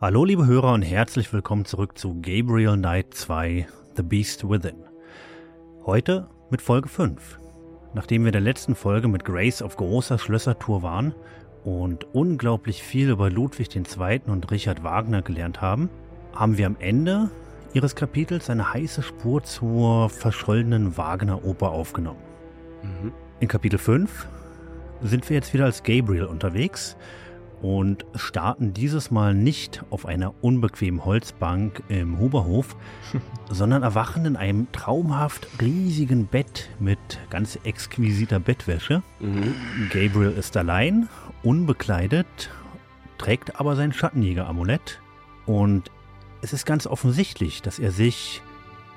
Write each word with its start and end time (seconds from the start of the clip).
Hallo 0.00 0.24
liebe 0.24 0.46
Hörer 0.46 0.74
und 0.74 0.82
herzlich 0.82 1.32
willkommen 1.32 1.64
zurück 1.64 1.98
zu 1.98 2.20
Gabriel 2.22 2.76
Knight 2.76 3.14
2 3.14 3.66
The 3.96 4.04
Beast 4.04 4.48
Within. 4.48 4.84
Heute 5.84 6.28
mit 6.50 6.62
Folge 6.62 6.88
5. 6.88 7.40
Nachdem 7.94 8.22
wir 8.22 8.28
in 8.28 8.32
der 8.32 8.40
letzten 8.40 8.76
Folge 8.76 9.08
mit 9.08 9.24
Grace 9.24 9.60
auf 9.60 9.74
großer 9.76 10.20
Schlössertour 10.20 10.84
waren 10.84 11.16
und 11.64 12.06
unglaublich 12.14 12.84
viel 12.84 13.10
über 13.10 13.28
Ludwig 13.28 13.74
II. 13.74 14.20
und 14.26 14.48
Richard 14.52 14.84
Wagner 14.84 15.22
gelernt 15.22 15.60
haben, 15.60 15.90
haben 16.32 16.58
wir 16.58 16.68
am 16.68 16.76
Ende 16.78 17.32
ihres 17.72 17.96
Kapitels 17.96 18.50
eine 18.50 18.72
heiße 18.72 19.02
Spur 19.02 19.42
zur 19.42 20.10
verschollenen 20.10 20.96
Wagner-Oper 20.96 21.70
aufgenommen. 21.70 22.22
Mhm. 22.84 23.12
In 23.40 23.48
Kapitel 23.48 23.80
5 23.80 24.28
sind 25.02 25.28
wir 25.28 25.34
jetzt 25.34 25.52
wieder 25.54 25.64
als 25.64 25.82
Gabriel 25.82 26.26
unterwegs 26.26 26.96
und 27.62 28.06
starten 28.14 28.72
dieses 28.72 29.10
Mal 29.10 29.34
nicht 29.34 29.84
auf 29.90 30.06
einer 30.06 30.32
unbequemen 30.42 31.04
Holzbank 31.04 31.82
im 31.88 32.18
Huberhof, 32.18 32.76
sondern 33.50 33.82
erwachen 33.82 34.24
in 34.24 34.36
einem 34.36 34.70
traumhaft 34.72 35.48
riesigen 35.60 36.26
Bett 36.26 36.70
mit 36.78 36.98
ganz 37.30 37.58
exquisiter 37.64 38.38
Bettwäsche. 38.38 39.02
Mhm. 39.20 39.54
Gabriel 39.90 40.32
ist 40.32 40.56
allein, 40.56 41.08
unbekleidet, 41.42 42.50
trägt 43.18 43.58
aber 43.58 43.76
sein 43.76 43.92
Schattenjäger-Amulett 43.92 45.00
und 45.46 45.90
es 46.40 46.52
ist 46.52 46.66
ganz 46.66 46.86
offensichtlich, 46.86 47.62
dass 47.62 47.78
er 47.78 47.90
sich 47.90 48.42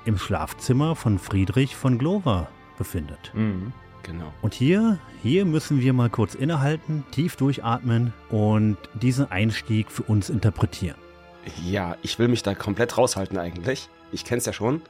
im 0.04 0.18
Schlafzimmer 0.18 0.96
von 0.96 1.18
Friedrich 1.18 1.76
von 1.76 1.98
Glover 1.98 2.48
befindet. 2.78 3.32
Mhm. 3.34 3.72
Genau. 4.02 4.32
Und 4.42 4.54
hier, 4.54 4.98
hier 5.22 5.44
müssen 5.44 5.80
wir 5.80 5.92
mal 5.92 6.10
kurz 6.10 6.34
innehalten, 6.34 7.04
tief 7.12 7.36
durchatmen 7.36 8.12
und 8.30 8.76
diesen 8.94 9.30
Einstieg 9.30 9.90
für 9.90 10.02
uns 10.02 10.28
interpretieren. 10.28 10.96
Ja, 11.64 11.96
ich 12.02 12.18
will 12.18 12.28
mich 12.28 12.42
da 12.42 12.54
komplett 12.54 12.98
raushalten 12.98 13.38
eigentlich. 13.38 13.88
Ich 14.12 14.24
kenne 14.24 14.38
es 14.38 14.46
ja 14.46 14.52
schon. 14.52 14.82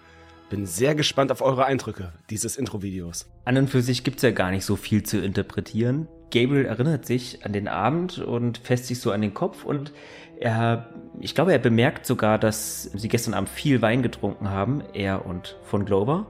Bin 0.51 0.67
sehr 0.67 0.95
gespannt 0.95 1.33
auf 1.33 1.41
eure 1.41 1.65
Eindrücke 1.65 2.13
dieses 2.29 2.57
Intro-Videos. 2.57 3.27
An 3.45 3.57
und 3.57 3.71
für 3.71 3.81
sich 3.81 4.05
gibt 4.05 4.17
es 4.19 4.23
ja 4.23 4.33
gar 4.33 4.51
nicht 4.51 4.67
so 4.67 4.77
viel 4.77 5.03
zu 5.03 5.19
interpretieren. 5.19 6.09
Gabriel 6.31 6.67
erinnert 6.67 7.07
sich 7.07 7.45
an 7.45 7.53
den 7.53 7.69
Abend 7.69 8.19
und 8.19 8.59
fässt 8.59 8.87
sich 8.87 9.01
so 9.01 9.13
an 9.13 9.23
den 9.23 9.35
Kopf 9.35 9.65
und 9.65 9.93
er, 10.39 10.91
ich 11.21 11.35
glaube, 11.35 11.53
er 11.53 11.59
bemerkt 11.59 12.05
sogar, 12.05 12.39
dass 12.39 12.83
sie 12.83 13.09
gestern 13.09 13.35
Abend 13.35 13.49
viel 13.49 13.81
Wein 13.81 14.03
getrunken 14.03 14.51
haben, 14.51 14.83
er 14.93 15.25
und 15.25 15.57
von 15.63 15.85
Glover. 15.85 16.27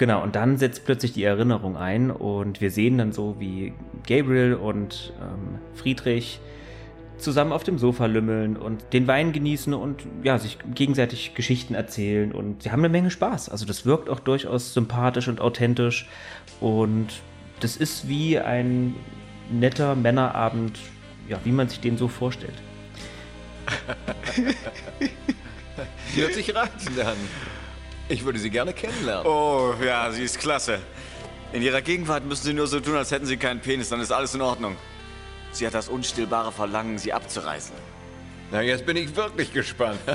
Genau, 0.00 0.22
und 0.22 0.34
dann 0.34 0.56
setzt 0.56 0.86
plötzlich 0.86 1.12
die 1.12 1.24
Erinnerung 1.24 1.76
ein 1.76 2.10
und 2.10 2.62
wir 2.62 2.70
sehen 2.70 2.96
dann 2.96 3.12
so, 3.12 3.36
wie 3.38 3.74
Gabriel 4.08 4.54
und 4.54 5.12
ähm, 5.20 5.58
Friedrich 5.74 6.40
zusammen 7.18 7.52
auf 7.52 7.64
dem 7.64 7.76
Sofa 7.76 8.06
lümmeln 8.06 8.56
und 8.56 8.94
den 8.94 9.06
Wein 9.06 9.32
genießen 9.32 9.74
und 9.74 10.06
ja, 10.22 10.38
sich 10.38 10.56
gegenseitig 10.74 11.34
Geschichten 11.34 11.74
erzählen 11.74 12.32
und 12.32 12.62
sie 12.62 12.72
haben 12.72 12.78
eine 12.78 12.88
Menge 12.88 13.10
Spaß. 13.10 13.50
Also 13.50 13.66
das 13.66 13.84
wirkt 13.84 14.08
auch 14.08 14.20
durchaus 14.20 14.72
sympathisch 14.72 15.28
und 15.28 15.42
authentisch 15.42 16.08
und 16.60 17.08
das 17.60 17.76
ist 17.76 18.08
wie 18.08 18.38
ein 18.38 18.94
netter 19.50 19.96
Männerabend, 19.96 20.78
ja, 21.28 21.38
wie 21.44 21.52
man 21.52 21.68
sich 21.68 21.80
den 21.80 21.98
so 21.98 22.08
vorstellt. 22.08 22.56
Hört 26.14 26.32
sich 26.32 26.54
reizend 26.54 27.00
an. 27.00 27.18
Ich 28.10 28.24
würde 28.24 28.40
sie 28.40 28.50
gerne 28.50 28.72
kennenlernen. 28.72 29.24
Oh, 29.24 29.72
ja, 29.80 30.10
sie 30.10 30.24
ist 30.24 30.40
klasse. 30.40 30.80
In 31.52 31.62
ihrer 31.62 31.80
Gegenwart 31.80 32.24
müssen 32.24 32.42
Sie 32.42 32.52
nur 32.52 32.66
so 32.66 32.80
tun, 32.80 32.96
als 32.96 33.12
hätten 33.12 33.24
Sie 33.24 33.36
keinen 33.36 33.60
Penis, 33.60 33.88
dann 33.88 34.00
ist 34.00 34.10
alles 34.10 34.34
in 34.34 34.42
Ordnung. 34.42 34.76
Sie 35.52 35.64
hat 35.64 35.74
das 35.74 35.88
unstillbare 35.88 36.50
Verlangen, 36.50 36.98
Sie 36.98 37.12
abzureißen. 37.12 37.74
Na, 38.50 38.62
jetzt 38.62 38.84
bin 38.84 38.96
ich 38.96 39.14
wirklich 39.14 39.52
gespannt. 39.52 40.00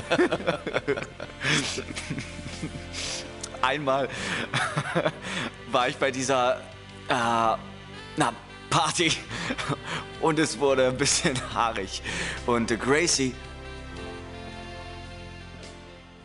Einmal 3.62 4.10
war 5.72 5.88
ich 5.88 5.96
bei 5.96 6.10
dieser, 6.10 6.56
äh, 7.08 7.56
na, 8.18 8.32
Party 8.68 9.10
und 10.20 10.38
es 10.38 10.58
wurde 10.58 10.88
ein 10.88 10.98
bisschen 10.98 11.34
haarig. 11.54 12.02
Und 12.44 12.68
Gracie 12.78 13.34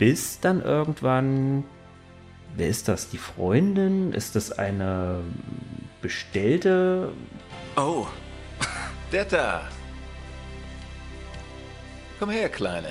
bis 0.02 0.40
dann 0.40 0.64
irgendwann, 0.64 1.64
wer 2.58 2.68
ist 2.68 2.88
das? 2.88 3.10
Die 3.10 3.20
Freundin? 3.20 4.14
Ist 4.14 4.36
das 4.36 4.52
eine 4.52 5.20
bestellte? 6.02 7.12
Oh, 7.78 8.08
der 9.12 9.26
da. 9.26 9.62
Komm 12.18 12.32
her, 12.32 12.50
Kleine. 12.50 12.88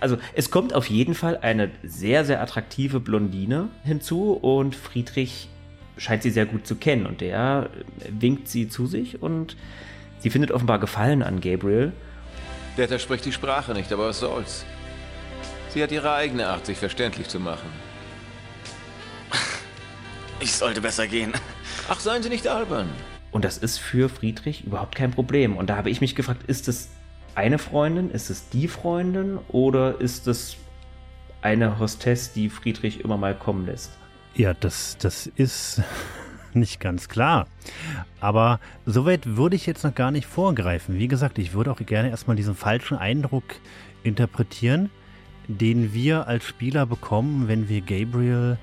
Also 0.00 0.16
es 0.32 0.50
kommt 0.50 0.72
auf 0.72 0.88
jeden 0.88 1.14
Fall 1.14 1.36
eine 1.36 1.70
sehr, 1.82 2.24
sehr 2.24 2.40
attraktive 2.40 2.98
Blondine 2.98 3.68
hinzu 3.84 4.32
und 4.32 4.74
Friedrich 4.74 5.50
scheint 5.98 6.22
sie 6.22 6.30
sehr 6.30 6.46
gut 6.46 6.66
zu 6.66 6.76
kennen 6.76 7.04
und 7.04 7.20
der 7.20 7.68
winkt 8.08 8.48
sie 8.48 8.70
zu 8.70 8.86
sich 8.86 9.20
und 9.20 9.54
sie 10.20 10.30
findet 10.30 10.50
offenbar 10.50 10.78
Gefallen 10.78 11.22
an 11.22 11.42
Gabriel. 11.42 11.92
Der 12.78 12.98
spricht 12.98 13.26
die 13.26 13.32
Sprache 13.32 13.74
nicht, 13.74 13.92
aber 13.92 14.08
was 14.08 14.20
soll's. 14.20 14.64
Sie 15.78 15.84
hat 15.84 15.92
ihre 15.92 16.12
eigene 16.12 16.48
Art, 16.48 16.66
sich 16.66 16.76
verständlich 16.76 17.28
zu 17.28 17.38
machen. 17.38 17.68
Ich 20.40 20.52
sollte 20.52 20.80
besser 20.80 21.06
gehen. 21.06 21.32
Ach, 21.88 22.00
seien 22.00 22.20
Sie 22.20 22.28
nicht 22.28 22.48
albern. 22.48 22.88
Und 23.30 23.44
das 23.44 23.58
ist 23.58 23.78
für 23.78 24.08
Friedrich 24.08 24.64
überhaupt 24.64 24.96
kein 24.96 25.12
Problem. 25.12 25.56
Und 25.56 25.70
da 25.70 25.76
habe 25.76 25.88
ich 25.88 26.00
mich 26.00 26.16
gefragt, 26.16 26.42
ist 26.48 26.66
es 26.66 26.88
eine 27.36 27.58
Freundin, 27.60 28.10
ist 28.10 28.28
es 28.28 28.48
die 28.48 28.66
Freundin 28.66 29.38
oder 29.46 30.00
ist 30.00 30.26
es 30.26 30.56
eine 31.42 31.78
Hostess, 31.78 32.32
die 32.32 32.50
Friedrich 32.50 33.04
immer 33.04 33.16
mal 33.16 33.36
kommen 33.36 33.64
lässt? 33.64 33.92
Ja, 34.34 34.54
das, 34.54 34.98
das 34.98 35.28
ist 35.28 35.80
nicht 36.54 36.80
ganz 36.80 37.08
klar. 37.08 37.46
Aber 38.18 38.58
soweit 38.84 39.36
würde 39.36 39.54
ich 39.54 39.66
jetzt 39.66 39.84
noch 39.84 39.94
gar 39.94 40.10
nicht 40.10 40.26
vorgreifen. 40.26 40.98
Wie 40.98 41.06
gesagt, 41.06 41.38
ich 41.38 41.52
würde 41.52 41.70
auch 41.70 41.78
gerne 41.78 42.10
erstmal 42.10 42.34
diesen 42.34 42.56
falschen 42.56 42.98
Eindruck 42.98 43.44
interpretieren, 44.02 44.90
den 45.48 45.92
wir 45.92 46.28
als 46.28 46.44
Spieler 46.44 46.86
bekommen, 46.86 47.48
wenn 47.48 47.68
wir 47.68 47.80
Gabriel 47.80 48.58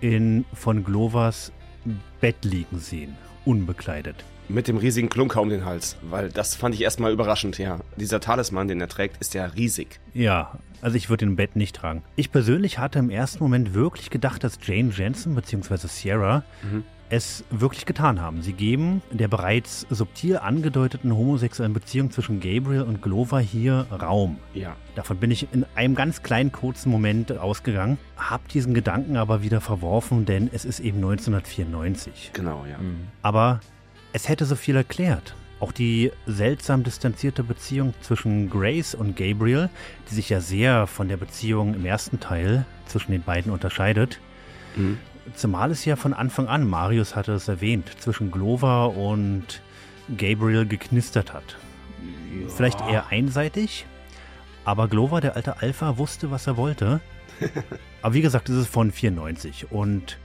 in 0.00 0.44
von 0.52 0.84
Glovers 0.84 1.52
Bett 2.20 2.44
liegen 2.44 2.78
sehen, 2.78 3.16
unbekleidet. 3.44 4.24
Mit 4.48 4.68
dem 4.68 4.76
riesigen 4.76 5.08
Klunker 5.08 5.40
um 5.40 5.48
den 5.48 5.64
Hals, 5.64 5.96
weil 6.02 6.28
das 6.28 6.56
fand 6.56 6.74
ich 6.74 6.82
erstmal 6.82 7.12
überraschend, 7.12 7.58
ja. 7.58 7.80
Dieser 7.96 8.20
Talisman, 8.20 8.68
den 8.68 8.80
er 8.80 8.88
trägt, 8.88 9.16
ist 9.18 9.34
ja 9.34 9.46
riesig. 9.46 10.00
Ja, 10.12 10.58
also 10.82 10.96
ich 10.96 11.08
würde 11.08 11.24
den 11.24 11.36
Bett 11.36 11.56
nicht 11.56 11.76
tragen. 11.76 12.02
Ich 12.16 12.32
persönlich 12.32 12.78
hatte 12.78 12.98
im 12.98 13.10
ersten 13.10 13.42
Moment 13.42 13.74
wirklich 13.74 14.10
gedacht, 14.10 14.42
dass 14.42 14.58
Jane 14.62 14.90
Jensen 14.90 15.34
bzw. 15.34 15.86
Sierra 15.86 16.42
mhm 16.62 16.84
es 17.10 17.44
wirklich 17.50 17.86
getan 17.86 18.20
haben. 18.20 18.40
Sie 18.40 18.52
geben 18.52 19.02
der 19.10 19.28
bereits 19.28 19.86
subtil 19.90 20.38
angedeuteten 20.38 21.14
homosexuellen 21.14 21.74
Beziehung 21.74 22.10
zwischen 22.10 22.40
Gabriel 22.40 22.82
und 22.82 23.02
Glover 23.02 23.40
hier 23.40 23.86
Raum. 23.90 24.38
Ja. 24.54 24.76
Davon 24.94 25.18
bin 25.18 25.30
ich 25.30 25.52
in 25.52 25.66
einem 25.74 25.94
ganz 25.94 26.22
kleinen 26.22 26.52
kurzen 26.52 26.90
Moment 26.90 27.36
ausgegangen, 27.36 27.98
habe 28.16 28.44
diesen 28.48 28.74
Gedanken 28.74 29.16
aber 29.16 29.42
wieder 29.42 29.60
verworfen, 29.60 30.24
denn 30.24 30.48
es 30.52 30.64
ist 30.64 30.80
eben 30.80 30.98
1994. 30.98 32.30
Genau, 32.32 32.64
ja. 32.70 32.78
Mhm. 32.78 33.08
Aber 33.22 33.60
es 34.12 34.28
hätte 34.28 34.44
so 34.44 34.54
viel 34.54 34.76
erklärt. 34.76 35.34
Auch 35.58 35.72
die 35.72 36.10
seltsam 36.26 36.84
distanzierte 36.84 37.42
Beziehung 37.42 37.92
zwischen 38.00 38.48
Grace 38.48 38.94
und 38.94 39.14
Gabriel, 39.16 39.68
die 40.08 40.14
sich 40.14 40.30
ja 40.30 40.40
sehr 40.40 40.86
von 40.86 41.08
der 41.08 41.18
Beziehung 41.18 41.74
im 41.74 41.84
ersten 41.84 42.18
Teil 42.18 42.64
zwischen 42.86 43.12
den 43.12 43.22
beiden 43.22 43.52
unterscheidet, 43.52 44.20
mhm. 44.76 44.98
Zumal 45.34 45.70
es 45.70 45.84
ja 45.84 45.96
von 45.96 46.12
Anfang 46.12 46.48
an, 46.48 46.68
Marius 46.68 47.16
hatte 47.16 47.32
es 47.32 47.48
erwähnt, 47.48 47.90
zwischen 48.00 48.30
Glover 48.30 48.96
und 48.96 49.62
Gabriel 50.16 50.66
geknistert 50.66 51.32
hat. 51.32 51.56
Ja. 52.40 52.48
Vielleicht 52.48 52.80
eher 52.80 53.08
einseitig, 53.08 53.86
aber 54.64 54.88
Glover, 54.88 55.20
der 55.20 55.36
alte 55.36 55.60
Alpha, 55.62 55.98
wusste, 55.98 56.30
was 56.30 56.46
er 56.46 56.56
wollte. 56.56 57.00
aber 58.02 58.14
wie 58.14 58.20
gesagt, 58.20 58.48
es 58.48 58.56
ist 58.56 58.68
von 58.72 58.92
94 58.92 59.70
und 59.70 60.18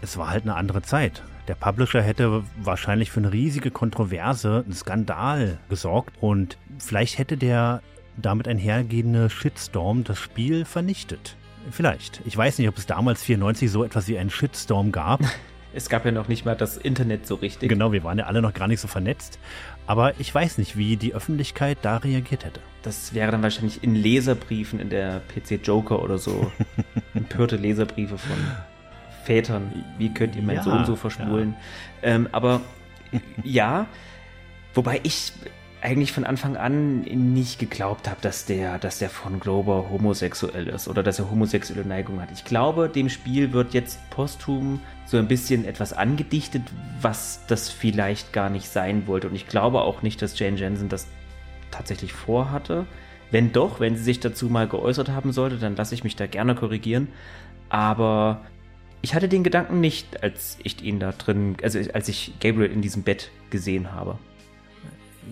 es 0.00 0.16
war 0.16 0.30
halt 0.30 0.44
eine 0.44 0.54
andere 0.54 0.82
Zeit. 0.82 1.22
Der 1.48 1.54
Publisher 1.54 2.02
hätte 2.02 2.44
wahrscheinlich 2.60 3.10
für 3.10 3.20
eine 3.20 3.32
riesige 3.32 3.70
Kontroverse, 3.70 4.62
einen 4.64 4.74
Skandal 4.74 5.58
gesorgt 5.68 6.14
und 6.20 6.58
vielleicht 6.78 7.18
hätte 7.18 7.36
der 7.36 7.82
damit 8.16 8.48
einhergehende 8.48 9.30
Shitstorm 9.30 10.04
das 10.04 10.18
Spiel 10.18 10.64
vernichtet. 10.64 11.36
Vielleicht. 11.70 12.20
Ich 12.24 12.36
weiß 12.36 12.58
nicht, 12.58 12.68
ob 12.68 12.76
es 12.78 12.86
damals 12.86 13.22
94 13.22 13.70
so 13.70 13.84
etwas 13.84 14.08
wie 14.08 14.18
einen 14.18 14.30
Shitstorm 14.30 14.92
gab. 14.92 15.20
Es 15.74 15.90
gab 15.90 16.06
ja 16.06 16.12
noch 16.12 16.28
nicht 16.28 16.46
mal 16.46 16.56
das 16.56 16.78
Internet 16.78 17.26
so 17.26 17.34
richtig. 17.34 17.68
Genau, 17.68 17.92
wir 17.92 18.02
waren 18.02 18.18
ja 18.18 18.24
alle 18.24 18.40
noch 18.40 18.54
gar 18.54 18.68
nicht 18.68 18.80
so 18.80 18.88
vernetzt. 18.88 19.38
Aber 19.86 20.18
ich 20.18 20.34
weiß 20.34 20.56
nicht, 20.58 20.78
wie 20.78 20.96
die 20.96 21.14
Öffentlichkeit 21.14 21.78
da 21.82 21.98
reagiert 21.98 22.44
hätte. 22.46 22.60
Das 22.82 23.12
wäre 23.12 23.30
dann 23.30 23.42
wahrscheinlich 23.42 23.84
in 23.84 23.94
Leserbriefen 23.94 24.80
in 24.80 24.88
der 24.88 25.20
PC 25.28 25.60
Joker 25.62 26.02
oder 26.02 26.16
so. 26.16 26.50
Empörte 27.14 27.56
Leserbriefe 27.56 28.16
von 28.16 28.36
Vätern. 29.24 29.84
Wie 29.98 30.12
könnt 30.12 30.36
ihr 30.36 30.42
meinen 30.42 30.56
ja, 30.56 30.62
Sohn 30.62 30.86
so 30.86 30.96
verschmulen? 30.96 31.54
Ja. 32.02 32.08
Ähm, 32.08 32.28
aber 32.32 32.62
ja, 33.44 33.86
wobei 34.74 35.00
ich 35.02 35.32
eigentlich 35.80 36.12
von 36.12 36.24
Anfang 36.24 36.56
an 36.56 37.02
nicht 37.02 37.58
geglaubt 37.58 38.08
habe, 38.08 38.20
dass 38.20 38.44
der, 38.46 38.78
dass 38.78 38.98
der 38.98 39.10
von 39.10 39.38
Glover 39.38 39.88
homosexuell 39.90 40.66
ist 40.66 40.88
oder 40.88 41.02
dass 41.02 41.18
er 41.18 41.30
homosexuelle 41.30 41.84
Neigung 41.84 42.20
hat. 42.20 42.30
Ich 42.32 42.44
glaube, 42.44 42.88
dem 42.88 43.08
Spiel 43.08 43.52
wird 43.52 43.74
jetzt 43.74 43.98
posthum 44.10 44.80
so 45.06 45.18
ein 45.18 45.28
bisschen 45.28 45.64
etwas 45.64 45.92
angedichtet, 45.92 46.62
was 47.00 47.40
das 47.46 47.70
vielleicht 47.70 48.32
gar 48.32 48.50
nicht 48.50 48.68
sein 48.68 49.06
wollte. 49.06 49.28
Und 49.28 49.36
ich 49.36 49.46
glaube 49.46 49.82
auch 49.82 50.02
nicht, 50.02 50.20
dass 50.20 50.38
Jane 50.38 50.56
Jensen 50.56 50.88
das 50.88 51.06
tatsächlich 51.70 52.12
vorhatte. 52.12 52.84
Wenn 53.30 53.52
doch, 53.52 53.78
wenn 53.78 53.96
sie 53.96 54.02
sich 54.02 54.20
dazu 54.20 54.48
mal 54.48 54.66
geäußert 54.66 55.10
haben 55.10 55.32
sollte, 55.32 55.58
dann 55.58 55.76
lasse 55.76 55.94
ich 55.94 56.02
mich 56.02 56.16
da 56.16 56.26
gerne 56.26 56.56
korrigieren. 56.56 57.08
Aber 57.68 58.40
ich 59.00 59.14
hatte 59.14 59.28
den 59.28 59.44
Gedanken 59.44 59.80
nicht, 59.80 60.24
als 60.24 60.58
ich 60.64 60.82
ihn 60.82 60.98
da 60.98 61.12
drin, 61.12 61.56
also 61.62 61.78
als 61.92 62.08
ich 62.08 62.32
Gabriel 62.40 62.72
in 62.72 62.82
diesem 62.82 63.02
Bett 63.02 63.30
gesehen 63.50 63.92
habe. 63.92 64.18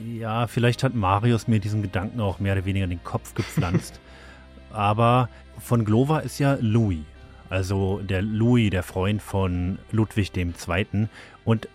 Ja, 0.04 0.46
vielleicht 0.46 0.82
hat 0.82 0.94
Marius 0.94 1.48
mir 1.48 1.60
diesen 1.60 1.82
Gedanken 1.82 2.20
auch 2.20 2.38
mehr 2.38 2.54
oder 2.54 2.64
weniger 2.64 2.84
in 2.84 2.90
den 2.90 3.04
Kopf 3.04 3.34
gepflanzt. 3.34 4.00
Aber 4.72 5.28
von 5.58 5.84
Glover 5.84 6.22
ist 6.22 6.38
ja 6.38 6.58
Louis. 6.60 7.00
Also 7.48 8.00
der 8.02 8.22
Louis, 8.22 8.70
der 8.70 8.82
Freund 8.82 9.22
von 9.22 9.78
Ludwig 9.90 10.36
II. 10.36 11.08
Und 11.44 11.68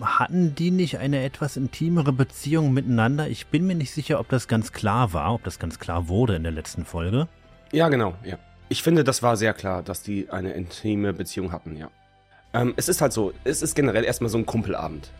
hatten 0.00 0.54
die 0.54 0.70
nicht 0.70 0.98
eine 0.98 1.24
etwas 1.24 1.56
intimere 1.56 2.12
Beziehung 2.12 2.72
miteinander? 2.72 3.28
Ich 3.28 3.46
bin 3.46 3.66
mir 3.66 3.74
nicht 3.74 3.90
sicher, 3.90 4.20
ob 4.20 4.28
das 4.28 4.46
ganz 4.46 4.72
klar 4.72 5.12
war, 5.12 5.34
ob 5.34 5.44
das 5.44 5.58
ganz 5.58 5.78
klar 5.78 6.08
wurde 6.08 6.36
in 6.36 6.42
der 6.42 6.52
letzten 6.52 6.84
Folge. 6.84 7.28
Ja, 7.72 7.88
genau, 7.88 8.14
ja. 8.24 8.38
Ich 8.68 8.82
finde, 8.82 9.02
das 9.02 9.22
war 9.22 9.36
sehr 9.36 9.54
klar, 9.54 9.82
dass 9.82 10.02
die 10.02 10.30
eine 10.30 10.52
intime 10.52 11.12
Beziehung 11.12 11.52
hatten, 11.52 11.76
ja. 11.76 11.90
Ähm, 12.52 12.74
es 12.76 12.88
ist 12.88 13.00
halt 13.00 13.12
so, 13.12 13.32
es 13.44 13.62
ist 13.62 13.74
generell 13.74 14.04
erstmal 14.04 14.30
so 14.30 14.38
ein 14.38 14.46
Kumpelabend. 14.46 15.10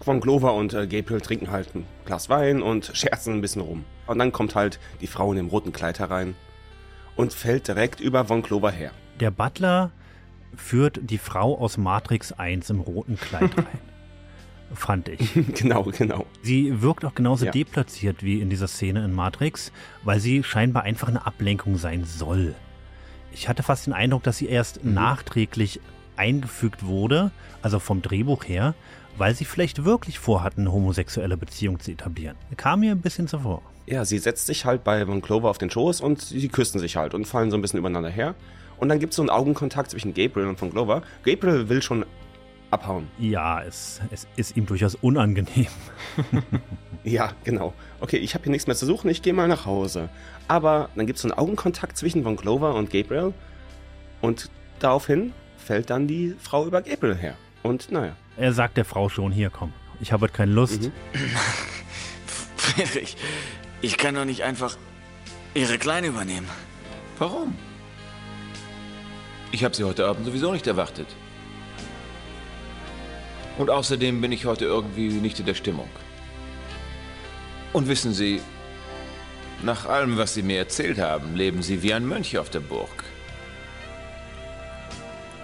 Von 0.00 0.20
Glover 0.20 0.54
und 0.54 0.72
äh, 0.72 0.86
Gabriel 0.86 1.20
trinken 1.20 1.50
halt 1.50 1.74
ein 1.74 1.86
Glas 2.06 2.28
Wein 2.28 2.62
und 2.62 2.90
scherzen 2.94 3.34
ein 3.34 3.40
bisschen 3.40 3.62
rum. 3.62 3.84
Und 4.06 4.18
dann 4.18 4.32
kommt 4.32 4.54
halt 4.54 4.78
die 5.00 5.06
Frau 5.06 5.30
in 5.32 5.36
dem 5.36 5.48
roten 5.48 5.72
Kleid 5.72 5.98
herein 5.98 6.34
und 7.16 7.32
fällt 7.32 7.68
direkt 7.68 8.00
über 8.00 8.24
Von 8.24 8.42
Clover 8.42 8.70
her. 8.70 8.90
Der 9.20 9.30
Butler 9.30 9.90
führt 10.56 11.00
die 11.02 11.18
Frau 11.18 11.58
aus 11.58 11.76
Matrix 11.76 12.32
1 12.32 12.70
im 12.70 12.80
roten 12.80 13.16
Kleid 13.16 13.56
rein. 13.56 13.80
Fand 14.74 15.08
ich. 15.08 15.32
genau, 15.54 15.84
genau. 15.84 16.26
Sie 16.42 16.82
wirkt 16.82 17.04
auch 17.04 17.14
genauso 17.14 17.44
ja. 17.44 17.52
deplatziert 17.52 18.22
wie 18.22 18.40
in 18.40 18.50
dieser 18.50 18.66
Szene 18.66 19.04
in 19.04 19.12
Matrix, 19.12 19.72
weil 20.02 20.20
sie 20.20 20.42
scheinbar 20.42 20.82
einfach 20.82 21.08
eine 21.08 21.26
Ablenkung 21.26 21.76
sein 21.76 22.04
soll. 22.04 22.54
Ich 23.32 23.48
hatte 23.48 23.62
fast 23.62 23.86
den 23.86 23.92
Eindruck, 23.92 24.22
dass 24.22 24.38
sie 24.38 24.46
erst 24.46 24.84
mhm. 24.84 24.94
nachträglich 24.94 25.80
eingefügt 26.16 26.84
wurde, 26.84 27.30
also 27.62 27.78
vom 27.78 28.02
Drehbuch 28.02 28.44
her, 28.44 28.74
weil 29.16 29.34
sie 29.34 29.44
vielleicht 29.44 29.84
wirklich 29.84 30.18
vorhatten, 30.18 30.62
eine 30.62 30.72
homosexuelle 30.72 31.36
Beziehung 31.36 31.80
zu 31.80 31.92
etablieren. 31.92 32.36
Kam 32.56 32.80
mir 32.80 32.92
ein 32.92 33.00
bisschen 33.00 33.28
zuvor. 33.28 33.62
Ja, 33.86 34.04
sie 34.04 34.18
setzt 34.18 34.46
sich 34.46 34.64
halt 34.64 34.82
bei 34.82 35.04
Von 35.04 35.20
Clover 35.20 35.50
auf 35.50 35.58
den 35.58 35.70
Schoß 35.70 36.00
und 36.00 36.20
sie 36.20 36.48
küssen 36.48 36.78
sich 36.78 36.96
halt 36.96 37.14
und 37.14 37.26
fallen 37.26 37.50
so 37.50 37.56
ein 37.56 37.62
bisschen 37.62 37.78
übereinander 37.78 38.08
her. 38.08 38.34
Und 38.78 38.88
dann 38.88 38.98
gibt 38.98 39.12
es 39.12 39.16
so 39.16 39.22
einen 39.22 39.30
Augenkontakt 39.30 39.90
zwischen 39.90 40.14
Gabriel 40.14 40.48
und 40.48 40.58
Von 40.58 40.70
Clover. 40.70 41.02
Gabriel 41.24 41.68
will 41.68 41.82
schon 41.82 42.04
abhauen. 42.70 43.08
Ja, 43.18 43.62
es, 43.62 44.00
es 44.10 44.26
ist 44.36 44.56
ihm 44.56 44.66
durchaus 44.66 44.94
unangenehm. 44.96 45.68
ja, 47.04 47.32
genau. 47.44 47.72
Okay, 48.00 48.16
ich 48.16 48.34
habe 48.34 48.44
hier 48.44 48.50
nichts 48.50 48.66
mehr 48.66 48.76
zu 48.76 48.86
suchen, 48.86 49.10
ich 49.10 49.22
gehe 49.22 49.32
mal 49.32 49.48
nach 49.48 49.66
Hause. 49.66 50.08
Aber 50.48 50.88
dann 50.96 51.06
gibt 51.06 51.16
es 51.16 51.22
so 51.22 51.28
einen 51.28 51.38
Augenkontakt 51.38 51.96
zwischen 51.96 52.24
Von 52.24 52.36
Clover 52.36 52.74
und 52.74 52.90
Gabriel. 52.90 53.32
Und 54.20 54.50
daraufhin 54.80 55.32
fällt 55.56 55.90
dann 55.90 56.08
die 56.08 56.34
Frau 56.38 56.66
über 56.66 56.82
Gabriel 56.82 57.14
her. 57.14 57.36
Und 57.62 57.92
naja. 57.92 58.16
Er 58.36 58.52
sagt 58.52 58.76
der 58.76 58.84
Frau 58.84 59.08
schon, 59.08 59.32
hier 59.32 59.50
komm, 59.50 59.72
ich 60.00 60.12
habe 60.12 60.24
heute 60.24 60.32
keine 60.32 60.52
Lust. 60.52 60.82
Mhm. 60.82 60.92
Friedrich, 62.56 63.16
ich 63.80 63.96
kann 63.96 64.14
doch 64.14 64.24
nicht 64.24 64.42
einfach 64.42 64.76
Ihre 65.54 65.78
Kleine 65.78 66.08
übernehmen. 66.08 66.48
Warum? 67.18 67.56
Ich 69.52 69.62
habe 69.62 69.76
Sie 69.76 69.84
heute 69.84 70.06
Abend 70.06 70.26
sowieso 70.26 70.50
nicht 70.52 70.66
erwartet. 70.66 71.06
Und 73.56 73.70
außerdem 73.70 74.20
bin 74.20 74.32
ich 74.32 74.46
heute 74.46 74.64
irgendwie 74.64 75.08
nicht 75.08 75.38
in 75.38 75.46
der 75.46 75.54
Stimmung. 75.54 75.88
Und 77.72 77.86
wissen 77.86 78.12
Sie, 78.12 78.40
nach 79.62 79.86
allem, 79.86 80.18
was 80.18 80.34
Sie 80.34 80.42
mir 80.42 80.58
erzählt 80.58 80.98
haben, 80.98 81.36
leben 81.36 81.62
Sie 81.62 81.82
wie 81.82 81.94
ein 81.94 82.06
Mönch 82.06 82.36
auf 82.36 82.50
der 82.50 82.60
Burg. 82.60 83.04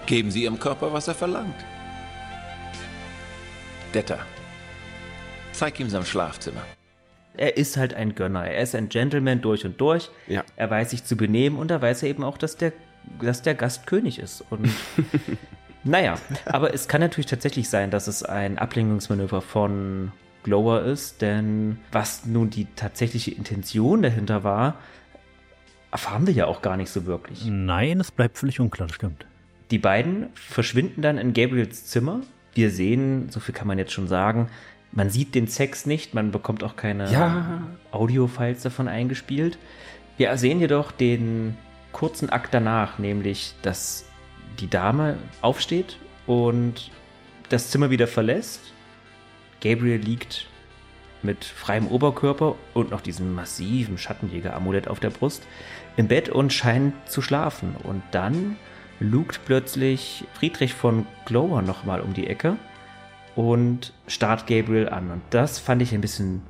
Geben 0.06 0.32
Sie 0.32 0.42
Ihrem 0.42 0.58
Körper, 0.58 0.92
was 0.92 1.06
er 1.06 1.14
verlangt. 1.14 1.54
Detta, 3.94 4.18
zeig 5.52 5.80
ihm 5.80 5.90
sein 5.90 6.04
Schlafzimmer. 6.04 6.62
Er 7.36 7.56
ist 7.56 7.76
halt 7.76 7.94
ein 7.94 8.14
Gönner. 8.14 8.44
Er 8.44 8.62
ist 8.62 8.74
ein 8.74 8.88
Gentleman 8.88 9.40
durch 9.40 9.64
und 9.64 9.80
durch. 9.80 10.10
Ja. 10.28 10.44
Er 10.56 10.70
weiß 10.70 10.90
sich 10.90 11.04
zu 11.04 11.16
benehmen 11.16 11.56
und 11.56 11.70
da 11.70 11.82
weiß 11.82 12.04
er 12.04 12.10
eben 12.10 12.22
auch, 12.22 12.38
dass 12.38 12.56
der, 12.56 12.72
dass 13.20 13.42
der 13.42 13.54
Gast 13.54 13.86
König 13.86 14.18
ist. 14.18 14.44
Und 14.50 14.70
naja, 15.84 16.18
aber 16.44 16.72
es 16.72 16.86
kann 16.86 17.00
natürlich 17.00 17.26
tatsächlich 17.26 17.68
sein, 17.68 17.90
dass 17.90 18.06
es 18.06 18.22
ein 18.22 18.58
Ablenkungsmanöver 18.58 19.40
von 19.40 20.12
Glower 20.42 20.82
ist, 20.82 21.20
denn 21.20 21.78
was 21.92 22.26
nun 22.26 22.50
die 22.50 22.66
tatsächliche 22.76 23.32
Intention 23.32 24.02
dahinter 24.02 24.44
war, 24.44 24.76
erfahren 25.90 26.26
wir 26.26 26.34
ja 26.34 26.46
auch 26.46 26.62
gar 26.62 26.76
nicht 26.76 26.90
so 26.90 27.06
wirklich. 27.06 27.44
Nein, 27.46 28.00
es 28.00 28.10
bleibt 28.10 28.38
völlig 28.38 28.60
unklar, 28.60 28.88
stimmt. 28.92 29.26
Die 29.70 29.78
beiden 29.78 30.28
verschwinden 30.34 31.02
dann 31.02 31.18
in 31.18 31.32
Gabriels 31.32 31.86
Zimmer. 31.86 32.20
Wir 32.54 32.70
sehen, 32.70 33.28
so 33.30 33.40
viel 33.40 33.54
kann 33.54 33.68
man 33.68 33.78
jetzt 33.78 33.92
schon 33.92 34.08
sagen, 34.08 34.48
man 34.92 35.10
sieht 35.10 35.34
den 35.34 35.46
Sex 35.46 35.86
nicht, 35.86 36.14
man 36.14 36.32
bekommt 36.32 36.64
auch 36.64 36.76
keine 36.76 37.10
ja. 37.12 37.62
Audio-Files 37.92 38.62
davon 38.62 38.88
eingespielt. 38.88 39.58
Wir 40.16 40.36
sehen 40.36 40.60
jedoch 40.60 40.90
den 40.90 41.56
kurzen 41.92 42.30
Akt 42.30 42.52
danach, 42.52 42.98
nämlich, 42.98 43.54
dass 43.62 44.04
die 44.58 44.68
Dame 44.68 45.16
aufsteht 45.42 45.96
und 46.26 46.90
das 47.48 47.70
Zimmer 47.70 47.90
wieder 47.90 48.06
verlässt. 48.06 48.72
Gabriel 49.60 50.00
liegt 50.00 50.46
mit 51.22 51.44
freiem 51.44 51.86
Oberkörper 51.88 52.56
und 52.74 52.90
noch 52.90 53.00
diesem 53.00 53.34
massiven 53.34 53.98
Schattenjäger-Amulett 53.98 54.88
auf 54.88 55.00
der 55.00 55.10
Brust 55.10 55.46
im 55.96 56.08
Bett 56.08 56.28
und 56.28 56.52
scheint 56.52 56.94
zu 57.08 57.22
schlafen. 57.22 57.76
Und 57.82 58.02
dann 58.10 58.56
lugt 59.00 59.40
plötzlich 59.46 60.24
Friedrich 60.34 60.74
von 60.74 61.06
Glower 61.24 61.62
nochmal 61.62 62.00
um 62.00 62.12
die 62.14 62.26
Ecke 62.26 62.56
und 63.34 63.92
starrt 64.06 64.46
Gabriel 64.46 64.88
an. 64.88 65.10
Und 65.10 65.22
das 65.30 65.58
fand 65.58 65.82
ich 65.82 65.92
ein 65.92 66.00
bisschen 66.02 66.42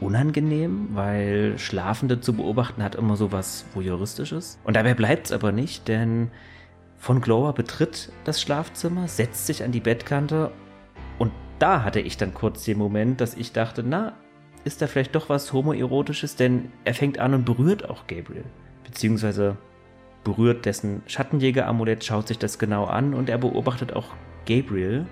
unangenehm, 0.00 0.88
weil 0.92 1.58
Schlafende 1.58 2.20
zu 2.20 2.32
beobachten 2.32 2.82
hat 2.82 2.94
immer 2.94 3.16
so 3.16 3.32
was 3.32 3.66
Voyeuristisches. 3.74 4.58
Und 4.64 4.74
dabei 4.76 4.94
bleibt 4.94 5.26
es 5.26 5.32
aber 5.32 5.52
nicht, 5.52 5.88
denn 5.88 6.30
von 6.96 7.20
Glower 7.20 7.52
betritt 7.52 8.10
das 8.24 8.40
Schlafzimmer, 8.40 9.08
setzt 9.08 9.46
sich 9.46 9.62
an 9.62 9.72
die 9.72 9.80
Bettkante 9.80 10.50
und 11.18 11.32
da 11.58 11.84
hatte 11.84 12.00
ich 12.00 12.16
dann 12.16 12.32
kurz 12.32 12.64
den 12.64 12.78
Moment, 12.78 13.20
dass 13.20 13.34
ich 13.34 13.52
dachte, 13.52 13.82
na, 13.82 14.14
ist 14.64 14.80
da 14.80 14.86
vielleicht 14.86 15.14
doch 15.14 15.28
was 15.28 15.52
homoerotisches, 15.52 16.36
denn 16.36 16.72
er 16.84 16.94
fängt 16.94 17.18
an 17.18 17.34
und 17.34 17.44
berührt 17.44 17.88
auch 17.88 18.06
Gabriel. 18.06 18.44
Beziehungsweise 18.84 19.56
berührt 20.24 20.66
dessen 20.66 21.02
Schattenjäger-Amulett, 21.06 22.04
schaut 22.04 22.28
sich 22.28 22.38
das 22.38 22.58
genau 22.58 22.84
an 22.84 23.14
und 23.14 23.28
er 23.28 23.38
beobachtet 23.38 23.92
auch 23.94 24.06
Gabriel. 24.46 25.06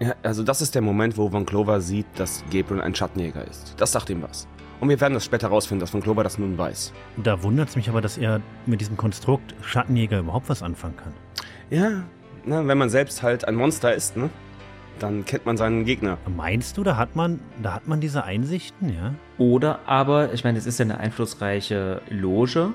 Ja, 0.00 0.14
also 0.22 0.42
das 0.42 0.60
ist 0.60 0.74
der 0.74 0.82
Moment, 0.82 1.16
wo 1.16 1.30
Von 1.30 1.46
Clover 1.46 1.80
sieht, 1.80 2.06
dass 2.16 2.44
Gabriel 2.52 2.80
ein 2.80 2.94
Schattenjäger 2.94 3.46
ist. 3.46 3.74
Das 3.78 3.92
sagt 3.92 4.10
ihm 4.10 4.22
was. 4.22 4.48
Und 4.80 4.88
wir 4.88 5.00
werden 5.00 5.14
das 5.14 5.24
später 5.24 5.48
herausfinden, 5.48 5.80
dass 5.80 5.90
Von 5.90 6.02
Clover 6.02 6.24
das 6.24 6.38
nun 6.38 6.58
weiß. 6.58 6.92
Da 7.16 7.42
wundert 7.42 7.68
es 7.68 7.76
mich 7.76 7.88
aber, 7.88 8.00
dass 8.00 8.18
er 8.18 8.40
mit 8.66 8.80
diesem 8.80 8.96
Konstrukt 8.96 9.54
Schattenjäger 9.62 10.18
überhaupt 10.18 10.48
was 10.48 10.62
anfangen 10.62 10.96
kann. 10.96 11.12
Ja, 11.70 12.02
na, 12.44 12.66
wenn 12.66 12.76
man 12.76 12.90
selbst 12.90 13.22
halt 13.22 13.46
ein 13.46 13.54
Monster 13.54 13.94
ist, 13.94 14.16
ne? 14.16 14.28
Dann 14.98 15.24
kennt 15.24 15.46
man 15.46 15.56
seinen 15.56 15.84
Gegner. 15.84 16.18
Meinst 16.36 16.76
du, 16.76 16.84
da 16.84 16.96
hat 16.96 17.16
man, 17.16 17.40
da 17.62 17.74
hat 17.74 17.88
man 17.88 18.00
diese 18.00 18.24
Einsichten, 18.24 18.94
ja? 18.94 19.14
Oder 19.38 19.80
aber, 19.86 20.32
ich 20.32 20.44
meine, 20.44 20.58
es 20.58 20.66
ist 20.66 20.78
ja 20.78 20.84
eine 20.84 20.98
einflussreiche 20.98 22.02
Loge. 22.10 22.72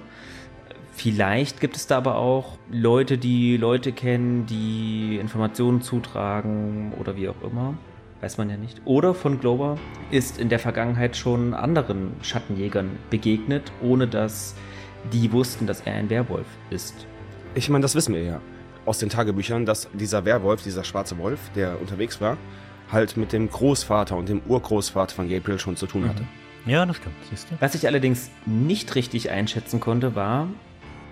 Vielleicht 1.00 1.62
gibt 1.62 1.78
es 1.78 1.88
da 1.88 1.96
aber 1.96 2.16
auch 2.16 2.58
Leute, 2.70 3.18
die 3.18 3.56
Leute 3.56 3.94
kennen, 3.94 4.46
die 4.48 5.16
Informationen 5.16 5.82
zutragen 5.82 6.92
oder 7.00 7.16
wie 7.16 7.30
auch 7.30 7.42
immer. 7.42 7.76
Weiß 8.20 8.38
man 8.38 8.50
ja 8.50 8.58
nicht. 8.58 8.82
Oder 8.84 9.14
von 9.14 9.40
Glover 9.40 9.78
ist 10.12 10.38
in 10.38 10.50
der 10.50 10.60
Vergangenheit 10.60 11.16
schon 11.16 11.54
anderen 11.54 12.12
Schattenjägern 12.22 12.92
begegnet, 13.10 13.72
ohne 13.82 14.10
dass 14.10 14.56
die 15.14 15.32
wussten, 15.32 15.68
dass 15.68 15.80
er 15.80 15.94
ein 15.94 16.10
Werwolf 16.10 16.48
ist. 16.70 17.08
Ich 17.56 17.70
meine, 17.70 17.82
das 17.82 17.96
wissen 17.96 18.14
wir 18.14 18.24
ja 18.24 18.42
aus 18.86 19.00
den 19.00 19.08
Tagebüchern, 19.08 19.66
dass 19.66 19.88
dieser 19.94 20.26
Werwolf, 20.26 20.64
dieser 20.64 20.84
schwarze 20.84 21.18
Wolf, 21.18 21.40
der 21.56 21.80
unterwegs 21.80 22.20
war, 22.20 22.36
halt 22.92 23.16
mit 23.16 23.32
dem 23.32 23.50
Großvater 23.50 24.18
und 24.18 24.28
dem 24.28 24.42
Urgroßvater 24.46 25.16
von 25.16 25.30
Gabriel 25.30 25.60
schon 25.60 25.78
zu 25.78 25.88
tun 25.88 26.10
hatte. 26.10 26.24
Mhm. 26.24 26.72
Ja, 26.72 26.86
das 26.86 26.98
stimmt, 26.98 27.16
siehst 27.30 27.50
du. 27.50 27.56
Was 27.62 27.74
ich 27.74 27.88
allerdings 27.88 28.30
nicht 28.46 28.96
richtig 28.96 29.30
einschätzen 29.30 29.80
konnte, 29.80 30.14
war, 30.14 30.50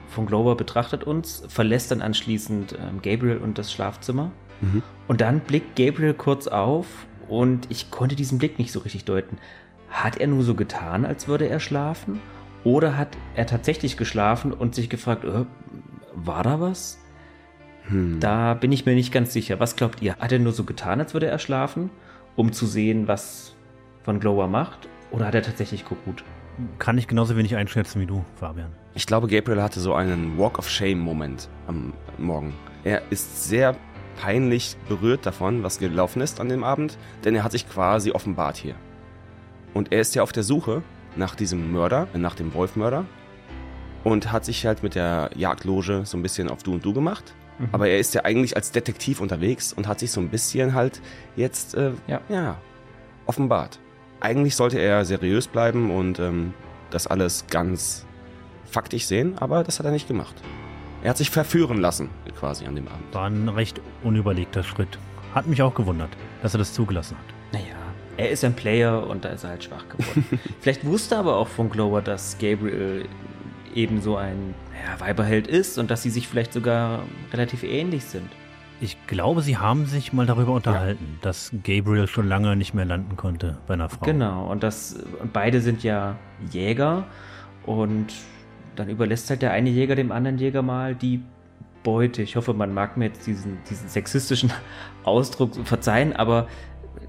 von 0.07 0.25
Glover 0.25 0.55
betrachtet 0.55 1.03
uns, 1.03 1.43
verlässt 1.47 1.91
dann 1.91 2.01
anschließend 2.01 2.73
ähm, 2.73 3.01
Gabriel 3.01 3.37
und 3.37 3.57
das 3.57 3.71
Schlafzimmer. 3.71 4.31
Mhm. 4.61 4.83
Und 5.07 5.21
dann 5.21 5.39
blickt 5.41 5.75
Gabriel 5.75 6.13
kurz 6.13 6.47
auf 6.47 6.87
und 7.27 7.67
ich 7.69 7.91
konnte 7.91 8.15
diesen 8.15 8.37
Blick 8.37 8.57
nicht 8.59 8.71
so 8.71 8.79
richtig 8.79 9.05
deuten. 9.05 9.37
Hat 9.89 10.17
er 10.17 10.27
nur 10.27 10.43
so 10.43 10.55
getan, 10.55 11.05
als 11.05 11.27
würde 11.27 11.47
er 11.47 11.59
schlafen? 11.59 12.19
Oder 12.63 12.97
hat 12.97 13.17
er 13.35 13.45
tatsächlich 13.45 13.97
geschlafen 13.97 14.51
und 14.51 14.75
sich 14.75 14.89
gefragt, 14.89 15.23
äh, 15.23 15.45
war 16.13 16.43
da 16.43 16.59
was? 16.59 16.99
Hm. 17.83 18.19
Da 18.19 18.53
bin 18.53 18.71
ich 18.71 18.85
mir 18.85 18.95
nicht 18.95 19.13
ganz 19.13 19.31
sicher. 19.31 19.59
Was 19.59 19.75
glaubt 19.75 20.01
ihr? 20.01 20.15
Hat 20.17 20.31
er 20.31 20.39
nur 20.39 20.51
so 20.51 20.63
getan, 20.63 20.99
als 20.99 21.13
würde 21.13 21.27
er 21.27 21.39
schlafen, 21.39 21.89
um 22.35 22.51
zu 22.51 22.65
sehen, 22.65 23.07
was 23.07 23.55
von 24.03 24.19
Glower 24.19 24.47
macht? 24.47 24.87
Oder 25.11 25.27
hat 25.27 25.35
er 25.35 25.43
tatsächlich 25.43 25.85
geruht? 25.85 26.23
Kann 26.79 26.97
ich 26.97 27.07
genauso 27.07 27.37
wenig 27.37 27.55
einschätzen 27.55 28.01
wie 28.01 28.05
du, 28.05 28.25
Fabian. 28.35 28.71
Ich 28.95 29.05
glaube, 29.05 29.27
Gabriel 29.27 29.61
hatte 29.61 29.79
so 29.79 29.93
einen 29.93 30.37
Walk 30.37 30.57
of 30.57 30.69
Shame-Moment 30.69 31.49
am 31.67 31.93
Morgen. 32.17 32.53
Er 32.83 33.03
ist 33.11 33.47
sehr 33.47 33.75
peinlich 34.19 34.75
berührt 34.87 35.25
davon, 35.25 35.63
was 35.63 35.77
gelaufen 35.79 36.21
ist 36.21 36.39
an 36.39 36.49
dem 36.49 36.63
Abend, 36.63 36.97
denn 37.23 37.35
er 37.35 37.43
hat 37.43 37.51
sich 37.51 37.69
quasi 37.69 38.11
offenbart 38.11 38.57
hier. 38.57 38.75
Und 39.73 39.91
er 39.91 40.01
ist 40.01 40.15
ja 40.15 40.23
auf 40.23 40.31
der 40.31 40.43
Suche 40.43 40.81
nach 41.15 41.35
diesem 41.35 41.71
Mörder, 41.71 42.07
nach 42.15 42.35
dem 42.35 42.53
Wolfmörder 42.53 43.05
und 44.03 44.31
hat 44.31 44.45
sich 44.45 44.65
halt 44.65 44.83
mit 44.83 44.95
der 44.95 45.29
Jagdloge 45.35 46.03
so 46.05 46.17
ein 46.17 46.23
bisschen 46.23 46.49
auf 46.49 46.63
Du 46.63 46.73
und 46.73 46.83
Du 46.83 46.93
gemacht. 46.93 47.35
Mhm. 47.59 47.69
Aber 47.71 47.87
er 47.87 47.99
ist 47.99 48.13
ja 48.13 48.25
eigentlich 48.25 48.55
als 48.55 48.71
Detektiv 48.71 49.21
unterwegs 49.21 49.73
und 49.73 49.87
hat 49.87 49.99
sich 49.99 50.11
so 50.11 50.21
ein 50.21 50.29
bisschen 50.29 50.73
halt 50.73 51.01
jetzt, 51.35 51.75
äh, 51.75 51.91
ja. 52.07 52.21
ja. 52.29 52.57
offenbart. 53.25 53.79
Eigentlich 54.19 54.55
sollte 54.55 54.79
er 54.79 55.05
seriös 55.05 55.47
bleiben 55.47 55.91
und 55.91 56.19
ähm, 56.19 56.53
das 56.89 57.07
alles 57.07 57.45
ganz 57.47 58.05
faktisch 58.65 59.05
sehen, 59.05 59.37
aber 59.37 59.63
das 59.63 59.79
hat 59.79 59.85
er 59.85 59.91
nicht 59.91 60.07
gemacht. 60.07 60.35
Er 61.03 61.11
hat 61.11 61.17
sich 61.17 61.29
verführen 61.29 61.79
lassen, 61.79 62.09
quasi 62.39 62.65
an 62.65 62.75
dem 62.75 62.87
Abend. 62.87 63.13
War 63.13 63.29
ein 63.29 63.49
recht 63.49 63.79
unüberlegter 64.03 64.63
Schritt. 64.63 64.97
Hat 65.35 65.47
mich 65.47 65.61
auch 65.61 65.75
gewundert, 65.75 66.09
dass 66.41 66.55
er 66.55 66.57
das 66.57 66.73
zugelassen 66.73 67.17
hat. 67.17 67.53
Naja, 67.53 67.75
er 68.17 68.31
ist 68.31 68.43
ein 68.43 68.55
Player 68.55 69.05
und 69.07 69.23
da 69.23 69.29
ist 69.29 69.43
er 69.43 69.51
halt 69.51 69.63
schwach 69.63 69.87
geworden. 69.87 70.25
Vielleicht 70.61 70.85
wusste 70.85 71.17
aber 71.17 71.35
auch 71.35 71.47
von 71.47 71.69
Glover, 71.69 72.01
dass 72.01 72.37
Gabriel 72.39 73.05
ebenso 73.75 74.17
ein 74.17 74.55
ja, 74.73 74.99
Weiberheld 74.99 75.47
ist 75.47 75.77
und 75.77 75.91
dass 75.91 76.01
sie 76.01 76.09
sich 76.09 76.27
vielleicht 76.27 76.51
sogar 76.51 77.03
relativ 77.31 77.63
ähnlich 77.63 78.05
sind. 78.05 78.29
Ich 78.79 78.97
glaube, 79.07 79.41
sie 79.41 79.57
haben 79.57 79.85
sich 79.85 80.13
mal 80.13 80.25
darüber 80.25 80.53
unterhalten, 80.53 81.05
ja. 81.13 81.17
dass 81.21 81.51
Gabriel 81.63 82.07
schon 82.07 82.27
lange 82.27 82.55
nicht 82.55 82.73
mehr 82.73 82.85
landen 82.85 83.17
konnte 83.17 83.57
bei 83.65 83.73
einer 83.73 83.89
Frau. 83.89 84.05
Genau, 84.05 84.51
und 84.51 84.61
das 84.61 85.03
beide 85.33 85.61
sind 85.61 85.83
ja 85.83 86.15
Jäger 86.51 87.05
und 87.65 88.13
dann 88.75 88.89
überlässt 88.89 89.29
halt 89.29 89.41
der 89.41 89.51
eine 89.51 89.69
Jäger 89.69 89.95
dem 89.95 90.11
anderen 90.11 90.37
Jäger 90.37 90.61
mal 90.61 90.93
die 90.93 91.23
Beute. 91.81 92.21
Ich 92.21 92.35
hoffe, 92.35 92.53
man 92.53 92.73
mag 92.73 92.97
mir 92.97 93.05
jetzt 93.05 93.25
diesen, 93.25 93.57
diesen 93.69 93.89
sexistischen 93.89 94.51
Ausdruck 95.03 95.55
verzeihen, 95.65 96.15
aber 96.15 96.47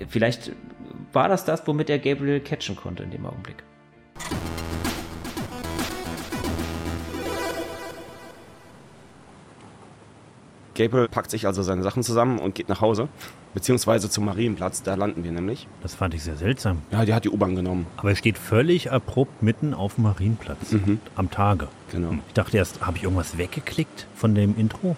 vielleicht 0.09 0.53
war 1.13 1.29
das 1.29 1.45
das, 1.45 1.67
womit 1.67 1.91
er 1.91 1.99
Gabriel 1.99 2.41
catchen 2.41 2.77
konnte 2.77 3.03
in 3.03 3.11
dem 3.11 3.27
Augenblick. 3.27 3.63
Gabriel 10.79 11.09
packt 11.09 11.31
sich 11.31 11.47
also 11.47 11.63
seine 11.63 11.83
Sachen 11.83 12.05
zusammen 12.05 12.39
und 12.39 12.55
geht 12.55 12.69
nach 12.69 12.81
Hause. 12.81 13.09
Beziehungsweise 13.53 14.09
zum 14.09 14.27
Marienplatz, 14.27 14.83
da 14.85 14.95
landen 14.95 15.25
wir 15.25 15.33
nämlich. 15.33 15.67
Das 15.83 15.97
fand 15.97 16.15
ich 16.15 16.23
sehr 16.23 16.37
seltsam. 16.37 16.83
Ja, 16.93 17.05
die 17.05 17.13
hat 17.15 17.25
die 17.25 17.31
U-Bahn 17.31 17.57
genommen. 17.57 17.87
Aber 17.97 18.11
er 18.11 18.17
steht 18.17 18.39
völlig 18.39 18.93
abrupt 18.93 19.43
mitten 19.43 19.75
auf 19.75 19.97
dem 19.97 20.05
Marienplatz. 20.05 20.71
Mhm. 20.71 21.01
Am 21.17 21.31
Tage. 21.33 21.67
Genau. 21.91 22.13
Ich 22.29 22.35
dachte 22.35 22.57
erst, 22.57 22.87
habe 22.87 22.97
ich 22.97 23.03
irgendwas 23.03 23.39
weggeklickt 23.39 24.07
von 24.15 24.37
dem 24.37 24.57
Intro? 24.57 24.97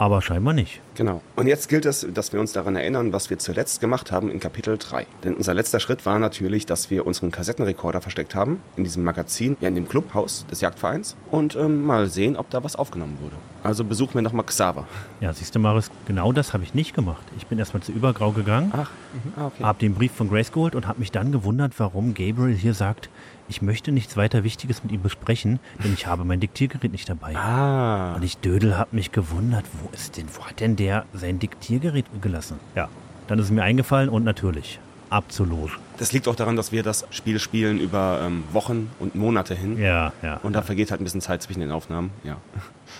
Aber 0.00 0.22
scheinbar 0.22 0.54
nicht. 0.54 0.80
Genau. 0.94 1.20
Und 1.36 1.46
jetzt 1.46 1.68
gilt 1.68 1.84
es, 1.84 2.06
dass 2.14 2.32
wir 2.32 2.40
uns 2.40 2.52
daran 2.52 2.74
erinnern, 2.74 3.12
was 3.12 3.28
wir 3.28 3.38
zuletzt 3.38 3.82
gemacht 3.82 4.10
haben 4.10 4.30
in 4.30 4.40
Kapitel 4.40 4.78
3. 4.78 5.06
Denn 5.24 5.34
unser 5.34 5.52
letzter 5.52 5.78
Schritt 5.78 6.06
war 6.06 6.18
natürlich, 6.18 6.64
dass 6.64 6.88
wir 6.88 7.06
unseren 7.06 7.30
Kassettenrekorder 7.30 8.00
versteckt 8.00 8.34
haben 8.34 8.62
in 8.78 8.84
diesem 8.84 9.04
Magazin, 9.04 9.58
ja 9.60 9.68
in 9.68 9.74
dem 9.74 9.86
Clubhaus 9.86 10.46
des 10.50 10.62
Jagdvereins 10.62 11.16
und 11.30 11.54
ähm, 11.54 11.84
mal 11.84 12.06
sehen, 12.06 12.38
ob 12.38 12.48
da 12.48 12.64
was 12.64 12.76
aufgenommen 12.76 13.18
wurde. 13.20 13.36
Also 13.62 13.84
besuchen 13.84 14.14
wir 14.14 14.22
nochmal 14.22 14.46
Xaver. 14.46 14.86
Ja, 15.20 15.34
siehst 15.34 15.54
du, 15.54 15.58
Maris, 15.58 15.90
genau 16.06 16.32
das 16.32 16.54
habe 16.54 16.64
ich 16.64 16.72
nicht 16.72 16.94
gemacht. 16.94 17.22
Ich 17.36 17.46
bin 17.46 17.58
erstmal 17.58 17.82
zu 17.82 17.92
Übergrau 17.92 18.32
gegangen, 18.32 18.72
Ach, 18.74 18.90
mhm. 19.12 19.32
ah, 19.36 19.46
okay. 19.48 19.64
habe 19.64 19.78
den 19.80 19.94
Brief 19.94 20.12
von 20.12 20.30
Grace 20.30 20.50
geholt 20.50 20.74
und 20.74 20.88
habe 20.88 20.98
mich 20.98 21.12
dann 21.12 21.30
gewundert, 21.30 21.74
warum 21.76 22.14
Gabriel 22.14 22.56
hier 22.56 22.72
sagt, 22.72 23.10
ich 23.50 23.60
möchte 23.62 23.90
nichts 23.90 24.16
weiter 24.16 24.44
Wichtiges 24.44 24.82
mit 24.84 24.92
ihm 24.92 25.02
besprechen, 25.02 25.58
denn 25.82 25.92
ich 25.92 26.06
habe 26.06 26.24
mein 26.24 26.38
Diktiergerät 26.38 26.92
nicht 26.92 27.08
dabei. 27.08 27.34
Ah. 27.34 28.14
Und 28.14 28.22
ich 28.22 28.38
Dödel 28.38 28.78
habe 28.78 28.94
mich 28.94 29.10
gewundert, 29.10 29.64
wo 29.82 29.90
ist 29.92 30.16
denn, 30.16 30.26
wo 30.32 30.46
hat 30.46 30.60
denn 30.60 30.76
der 30.76 31.04
sein 31.12 31.40
Diktiergerät 31.40 32.06
gelassen? 32.22 32.60
Ja, 32.76 32.88
dann 33.26 33.40
ist 33.40 33.46
es 33.46 33.50
mir 33.50 33.64
eingefallen 33.64 34.08
und 34.08 34.22
natürlich, 34.22 34.78
absolut. 35.10 35.78
Das 35.98 36.12
liegt 36.12 36.28
auch 36.28 36.36
daran, 36.36 36.54
dass 36.54 36.70
wir 36.70 36.84
das 36.84 37.04
Spiel 37.10 37.40
spielen 37.40 37.80
über 37.80 38.20
ähm, 38.22 38.44
Wochen 38.52 38.90
und 39.00 39.16
Monate 39.16 39.54
hin. 39.54 39.76
Ja, 39.78 40.12
ja. 40.22 40.38
Und 40.44 40.54
da 40.54 40.62
vergeht 40.62 40.92
halt 40.92 41.00
ein 41.00 41.04
bisschen 41.04 41.20
Zeit 41.20 41.42
zwischen 41.42 41.60
den 41.60 41.72
Aufnahmen, 41.72 42.10
ja. 42.22 42.36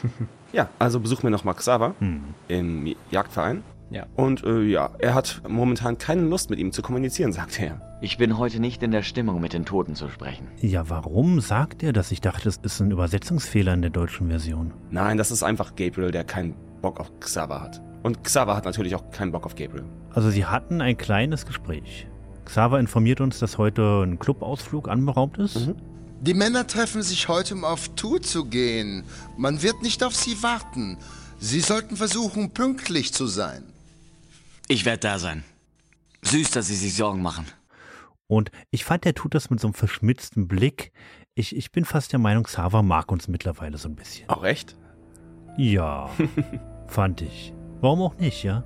ja, 0.52 0.68
also 0.80 0.98
besuchen 0.98 1.22
wir 1.22 1.30
noch 1.30 1.44
Max 1.44 1.64
Sava 1.64 1.94
hm. 2.00 2.24
im 2.48 2.94
Jagdverein. 3.12 3.62
Ja. 3.90 4.06
Und 4.16 4.44
äh, 4.44 4.62
ja, 4.62 4.90
er 4.98 5.14
hat 5.14 5.42
momentan 5.48 5.98
keine 5.98 6.22
Lust 6.22 6.48
mit 6.50 6.58
ihm 6.58 6.72
zu 6.72 6.82
kommunizieren, 6.82 7.32
sagt 7.32 7.60
er. 7.60 7.80
Ich 8.00 8.16
bin 8.18 8.38
heute 8.38 8.60
nicht 8.60 8.82
in 8.82 8.92
der 8.92 9.02
Stimmung, 9.02 9.40
mit 9.40 9.52
den 9.52 9.64
Toten 9.64 9.94
zu 9.94 10.08
sprechen. 10.08 10.46
Ja, 10.60 10.88
warum 10.88 11.40
sagt 11.40 11.82
er 11.82 11.92
das? 11.92 12.12
Ich 12.12 12.20
dachte, 12.20 12.44
das 12.44 12.58
ist 12.62 12.80
ein 12.80 12.90
Übersetzungsfehler 12.90 13.74
in 13.74 13.82
der 13.82 13.90
deutschen 13.90 14.28
Version. 14.28 14.72
Nein, 14.90 15.16
das 15.16 15.30
ist 15.30 15.42
einfach 15.42 15.74
Gabriel, 15.74 16.10
der 16.10 16.24
keinen 16.24 16.54
Bock 16.80 17.00
auf 17.00 17.10
Xaver 17.20 17.60
hat. 17.60 17.82
Und 18.02 18.24
Xaver 18.24 18.56
hat 18.56 18.64
natürlich 18.64 18.94
auch 18.94 19.10
keinen 19.10 19.32
Bock 19.32 19.44
auf 19.44 19.54
Gabriel. 19.54 19.84
Also 20.12 20.30
sie 20.30 20.46
hatten 20.46 20.80
ein 20.80 20.96
kleines 20.96 21.44
Gespräch. 21.44 22.06
Xaver 22.44 22.80
informiert 22.80 23.20
uns, 23.20 23.38
dass 23.38 23.58
heute 23.58 24.02
ein 24.02 24.18
Clubausflug 24.18 24.88
anberaumt 24.88 25.38
ist. 25.38 25.66
Mhm. 25.66 25.76
Die 26.22 26.34
Männer 26.34 26.66
treffen 26.66 27.02
sich 27.02 27.28
heute, 27.28 27.54
um 27.54 27.64
auf 27.64 27.94
Tour 27.94 28.20
zu 28.20 28.44
gehen. 28.44 29.04
Man 29.38 29.62
wird 29.62 29.82
nicht 29.82 30.04
auf 30.04 30.14
sie 30.14 30.42
warten. 30.42 30.98
Sie 31.38 31.60
sollten 31.60 31.96
versuchen, 31.96 32.50
pünktlich 32.50 33.14
zu 33.14 33.26
sein. 33.26 33.69
Ich 34.70 34.84
werde 34.84 35.00
da 35.00 35.18
sein. 35.18 35.42
Süß, 36.22 36.52
dass 36.52 36.68
Sie 36.68 36.76
sich 36.76 36.94
Sorgen 36.94 37.22
machen. 37.22 37.44
Und 38.28 38.52
ich 38.70 38.84
fand, 38.84 39.04
er 39.04 39.14
tut 39.14 39.34
das 39.34 39.50
mit 39.50 39.58
so 39.58 39.66
einem 39.66 39.74
verschmitzten 39.74 40.46
Blick. 40.46 40.92
Ich, 41.34 41.56
ich 41.56 41.72
bin 41.72 41.84
fast 41.84 42.12
der 42.12 42.20
Meinung, 42.20 42.46
Sava 42.46 42.80
mag 42.80 43.10
uns 43.10 43.26
mittlerweile 43.26 43.78
so 43.78 43.88
ein 43.88 43.96
bisschen. 43.96 44.28
Auch 44.28 44.44
echt? 44.44 44.76
Ja, 45.56 46.08
fand 46.86 47.20
ich. 47.20 47.52
Warum 47.80 48.00
auch 48.00 48.16
nicht, 48.18 48.44
ja? 48.44 48.62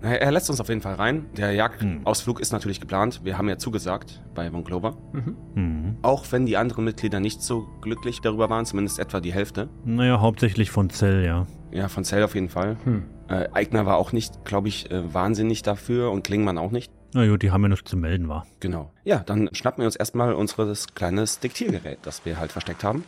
Er 0.00 0.30
lässt 0.30 0.48
uns 0.48 0.60
auf 0.60 0.68
jeden 0.68 0.80
Fall 0.80 0.94
rein. 0.94 1.26
Der 1.36 1.50
Jagdausflug 1.50 2.38
ist 2.38 2.52
natürlich 2.52 2.80
geplant. 2.80 3.22
Wir 3.24 3.38
haben 3.38 3.48
ja 3.48 3.58
zugesagt 3.58 4.22
bei 4.32 4.48
Von 4.48 4.62
Clover. 4.62 4.96
Mhm. 5.12 5.36
Mhm. 5.56 5.96
Auch 6.02 6.24
wenn 6.30 6.46
die 6.46 6.56
anderen 6.56 6.84
Mitglieder 6.84 7.18
nicht 7.18 7.42
so 7.42 7.66
glücklich 7.80 8.20
darüber 8.20 8.48
waren, 8.48 8.64
zumindest 8.64 9.00
etwa 9.00 9.18
die 9.18 9.32
Hälfte. 9.32 9.70
Naja, 9.84 10.20
hauptsächlich 10.20 10.70
von 10.70 10.88
Zell, 10.88 11.24
ja. 11.24 11.48
Ja, 11.72 11.88
von 11.88 12.04
Zell 12.04 12.22
auf 12.22 12.36
jeden 12.36 12.48
Fall. 12.48 12.76
Hm. 12.84 13.04
Äh, 13.32 13.48
Eigner 13.52 13.86
war 13.86 13.96
auch 13.96 14.12
nicht, 14.12 14.44
glaube 14.44 14.68
ich, 14.68 14.90
äh, 14.90 15.14
wahnsinnig 15.14 15.62
dafür 15.62 16.10
und 16.10 16.22
Klingmann 16.22 16.58
auch 16.58 16.70
nicht. 16.70 16.92
Na 17.14 17.26
gut, 17.26 17.42
die 17.42 17.50
haben 17.50 17.62
ja 17.62 17.68
nichts 17.68 17.90
zu 17.90 17.96
melden, 17.96 18.28
war. 18.28 18.46
Genau. 18.60 18.90
Ja, 19.04 19.18
dann 19.18 19.48
schnappen 19.52 19.82
wir 19.82 19.86
uns 19.86 19.96
erstmal 19.96 20.34
unser 20.34 20.72
kleines 20.94 21.40
Diktiergerät, 21.40 21.98
das 22.02 22.24
wir 22.24 22.38
halt 22.38 22.52
versteckt 22.52 22.84
haben. 22.84 23.04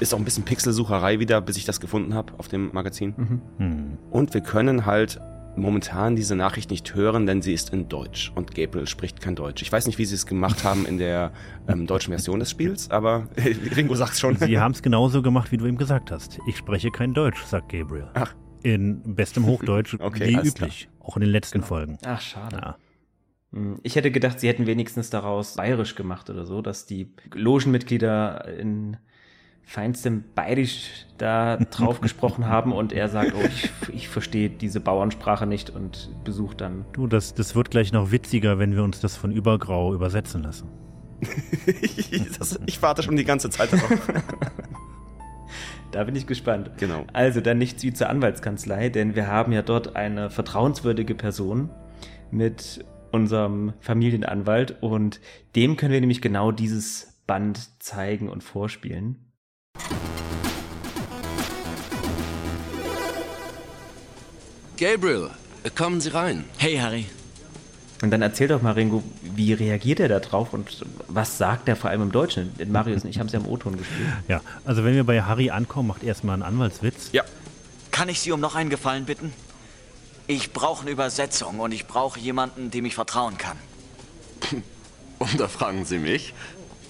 Ist 0.00 0.14
auch 0.14 0.18
ein 0.18 0.24
bisschen 0.24 0.44
Pixelsucherei 0.44 1.18
wieder, 1.18 1.40
bis 1.40 1.56
ich 1.56 1.64
das 1.64 1.80
gefunden 1.80 2.14
habe 2.14 2.32
auf 2.38 2.48
dem 2.48 2.70
Magazin. 2.72 3.14
Mhm. 3.16 3.40
Hm. 3.58 3.98
Und 4.10 4.32
wir 4.34 4.40
können 4.40 4.86
halt 4.86 5.20
momentan 5.58 6.16
diese 6.16 6.36
Nachricht 6.36 6.70
nicht 6.70 6.94
hören, 6.94 7.26
denn 7.26 7.42
sie 7.42 7.52
ist 7.52 7.70
in 7.70 7.88
Deutsch 7.88 8.32
und 8.34 8.54
Gabriel 8.54 8.86
spricht 8.86 9.20
kein 9.20 9.34
Deutsch. 9.34 9.62
Ich 9.62 9.70
weiß 9.70 9.86
nicht, 9.86 9.98
wie 9.98 10.04
sie 10.04 10.14
es 10.14 10.26
gemacht 10.26 10.64
haben 10.64 10.86
in 10.86 10.98
der 10.98 11.32
ähm, 11.68 11.86
deutschen 11.86 12.12
Version 12.12 12.38
des 12.38 12.50
Spiels, 12.50 12.90
aber 12.90 13.28
Ringo 13.76 13.94
sagt 13.94 14.16
schon. 14.16 14.36
Sie 14.36 14.58
haben 14.58 14.72
es 14.72 14.82
genauso 14.82 15.20
gemacht, 15.20 15.52
wie 15.52 15.56
du 15.56 15.66
ihm 15.66 15.76
gesagt 15.76 16.10
hast. 16.10 16.38
Ich 16.46 16.56
spreche 16.56 16.90
kein 16.90 17.12
Deutsch, 17.12 17.42
sagt 17.44 17.70
Gabriel. 17.70 18.08
Ach. 18.14 18.34
In 18.62 19.14
bestem 19.14 19.46
Hochdeutsch, 19.46 19.94
okay, 20.00 20.28
wie 20.28 20.48
üblich. 20.48 20.88
Klar. 20.88 21.08
Auch 21.08 21.16
in 21.16 21.20
den 21.20 21.30
letzten 21.30 21.58
genau. 21.58 21.66
Folgen. 21.66 21.98
Ach, 22.04 22.20
schade. 22.20 22.56
Ja. 22.56 22.76
Hm, 23.52 23.78
ich 23.82 23.96
hätte 23.96 24.10
gedacht, 24.10 24.40
sie 24.40 24.48
hätten 24.48 24.66
wenigstens 24.66 25.10
daraus 25.10 25.54
bayerisch 25.54 25.94
gemacht 25.94 26.28
oder 26.28 26.44
so, 26.44 26.60
dass 26.60 26.86
die 26.86 27.12
Logenmitglieder 27.32 28.48
in 28.58 28.96
feinstem 29.68 30.24
Bayerisch 30.34 31.06
da 31.18 31.56
drauf 31.56 32.00
gesprochen 32.00 32.46
haben 32.46 32.72
und 32.72 32.92
er 32.92 33.08
sagt, 33.08 33.34
oh, 33.34 33.46
ich, 33.46 33.70
ich 33.94 34.08
verstehe 34.08 34.48
diese 34.48 34.80
Bauernsprache 34.80 35.46
nicht 35.46 35.68
und 35.68 36.08
besucht 36.24 36.62
dann. 36.62 36.86
Du, 36.92 37.06
das, 37.06 37.34
das 37.34 37.54
wird 37.54 37.70
gleich 37.70 37.92
noch 37.92 38.10
witziger, 38.10 38.58
wenn 38.58 38.74
wir 38.74 38.82
uns 38.82 39.00
das 39.00 39.16
von 39.16 39.30
Übergrau 39.30 39.92
übersetzen 39.92 40.42
lassen. 40.42 40.68
das, 42.38 42.58
ich 42.64 42.80
warte 42.80 43.02
schon 43.02 43.16
die 43.16 43.24
ganze 43.24 43.50
Zeit 43.50 43.72
darauf. 43.72 43.90
Da 45.90 46.04
bin 46.04 46.14
ich 46.14 46.26
gespannt. 46.26 46.72
Genau. 46.76 47.06
Also 47.14 47.40
dann 47.40 47.56
nichts 47.56 47.82
wie 47.82 47.94
zur 47.94 48.10
Anwaltskanzlei, 48.10 48.90
denn 48.90 49.16
wir 49.16 49.26
haben 49.26 49.52
ja 49.52 49.62
dort 49.62 49.96
eine 49.96 50.28
vertrauenswürdige 50.28 51.14
Person, 51.14 51.70
mit 52.30 52.84
unserem 53.10 53.72
Familienanwalt 53.80 54.82
und 54.82 55.18
dem 55.56 55.78
können 55.78 55.94
wir 55.94 56.00
nämlich 56.00 56.20
genau 56.20 56.52
dieses 56.52 57.22
Band 57.26 57.82
zeigen 57.82 58.28
und 58.28 58.44
vorspielen. 58.44 59.27
Gabriel, 64.78 65.30
kommen 65.74 66.00
Sie 66.00 66.10
rein. 66.10 66.44
Hey, 66.56 66.76
Harry. 66.76 67.06
Und 68.00 68.12
dann 68.12 68.22
erzähl 68.22 68.46
doch 68.46 68.62
mal, 68.62 68.74
Ringo, 68.74 69.02
wie 69.22 69.52
reagiert 69.52 69.98
er 69.98 70.08
da 70.08 70.20
drauf 70.20 70.52
und 70.52 70.84
was 71.08 71.36
sagt 71.36 71.68
er 71.68 71.74
vor 71.74 71.90
allem 71.90 72.02
im 72.02 72.12
Deutschen? 72.12 72.52
Marius 72.68 73.02
und 73.02 73.10
ich 73.10 73.18
haben 73.18 73.26
es 73.26 73.32
ja 73.32 73.40
im 73.40 73.46
O-Ton 73.46 73.76
gespielt. 73.76 74.08
Ja, 74.28 74.40
also 74.64 74.84
wenn 74.84 74.94
wir 74.94 75.02
bei 75.02 75.20
Harry 75.22 75.50
ankommen, 75.50 75.88
macht 75.88 76.04
erstmal 76.04 76.34
einen 76.34 76.44
Anwaltswitz. 76.44 77.10
Ja. 77.12 77.24
Kann 77.90 78.08
ich 78.08 78.20
Sie 78.20 78.30
um 78.30 78.38
noch 78.38 78.54
einen 78.54 78.70
Gefallen 78.70 79.04
bitten? 79.04 79.32
Ich 80.28 80.52
brauche 80.52 80.82
eine 80.82 80.92
Übersetzung 80.92 81.58
und 81.58 81.72
ich 81.72 81.88
brauche 81.88 82.20
jemanden, 82.20 82.70
dem 82.70 82.84
ich 82.84 82.94
vertrauen 82.94 83.36
kann. 83.38 83.56
Und 85.18 85.40
da 85.40 85.48
fragen 85.48 85.84
Sie 85.84 85.98
mich? 85.98 86.32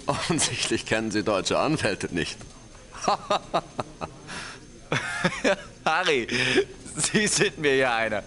Offensichtlich 0.07 0.85
kennen 0.85 1.11
Sie 1.11 1.23
deutsche 1.23 1.59
Anwälte 1.59 2.14
nicht. 2.14 2.37
Harry, 5.84 6.26
Sie 6.96 7.26
sind 7.26 7.58
mir 7.58 7.76
ja 7.76 7.96
einer. 7.96 8.22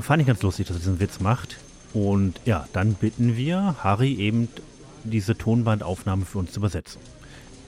Fand 0.00 0.20
ich 0.20 0.26
ganz 0.26 0.42
lustig, 0.42 0.66
dass 0.66 0.76
er 0.76 0.80
diesen 0.80 1.00
Witz 1.00 1.20
macht. 1.20 1.58
Und 1.92 2.40
ja, 2.44 2.68
dann 2.72 2.94
bitten 2.94 3.36
wir 3.36 3.76
Harry 3.82 4.14
eben 4.14 4.48
diese 5.04 5.36
Tonbandaufnahme 5.36 6.24
für 6.24 6.38
uns 6.38 6.52
zu 6.52 6.60
übersetzen. 6.60 7.00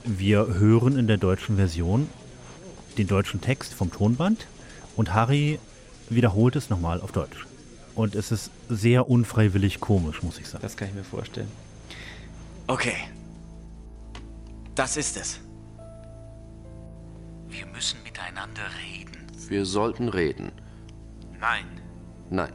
Wir 0.05 0.47
hören 0.47 0.97
in 0.97 1.07
der 1.07 1.17
deutschen 1.17 1.57
Version 1.57 2.09
den 2.97 3.07
deutschen 3.07 3.41
Text 3.41 3.73
vom 3.73 3.91
Tonband 3.91 4.47
und 4.95 5.13
Harry 5.13 5.59
wiederholt 6.09 6.55
es 6.55 6.69
nochmal 6.69 7.01
auf 7.01 7.11
Deutsch. 7.11 7.45
Und 7.95 8.15
es 8.15 8.31
ist 8.31 8.49
sehr 8.69 9.09
unfreiwillig 9.09 9.79
komisch, 9.79 10.23
muss 10.23 10.39
ich 10.39 10.47
sagen. 10.47 10.61
Das 10.61 10.77
kann 10.77 10.89
ich 10.89 10.93
mir 10.93 11.03
vorstellen. 11.03 11.49
Okay. 12.67 12.95
Das 14.75 14.97
ist 14.97 15.17
es. 15.17 15.39
Wir 17.53 17.67
müssen 17.67 18.01
miteinander 18.01 18.63
reden. 18.83 19.27
Wir 19.47 19.65
sollten 19.65 20.09
reden. 20.09 20.51
Nein, 21.39 21.67
Nein. 22.31 22.53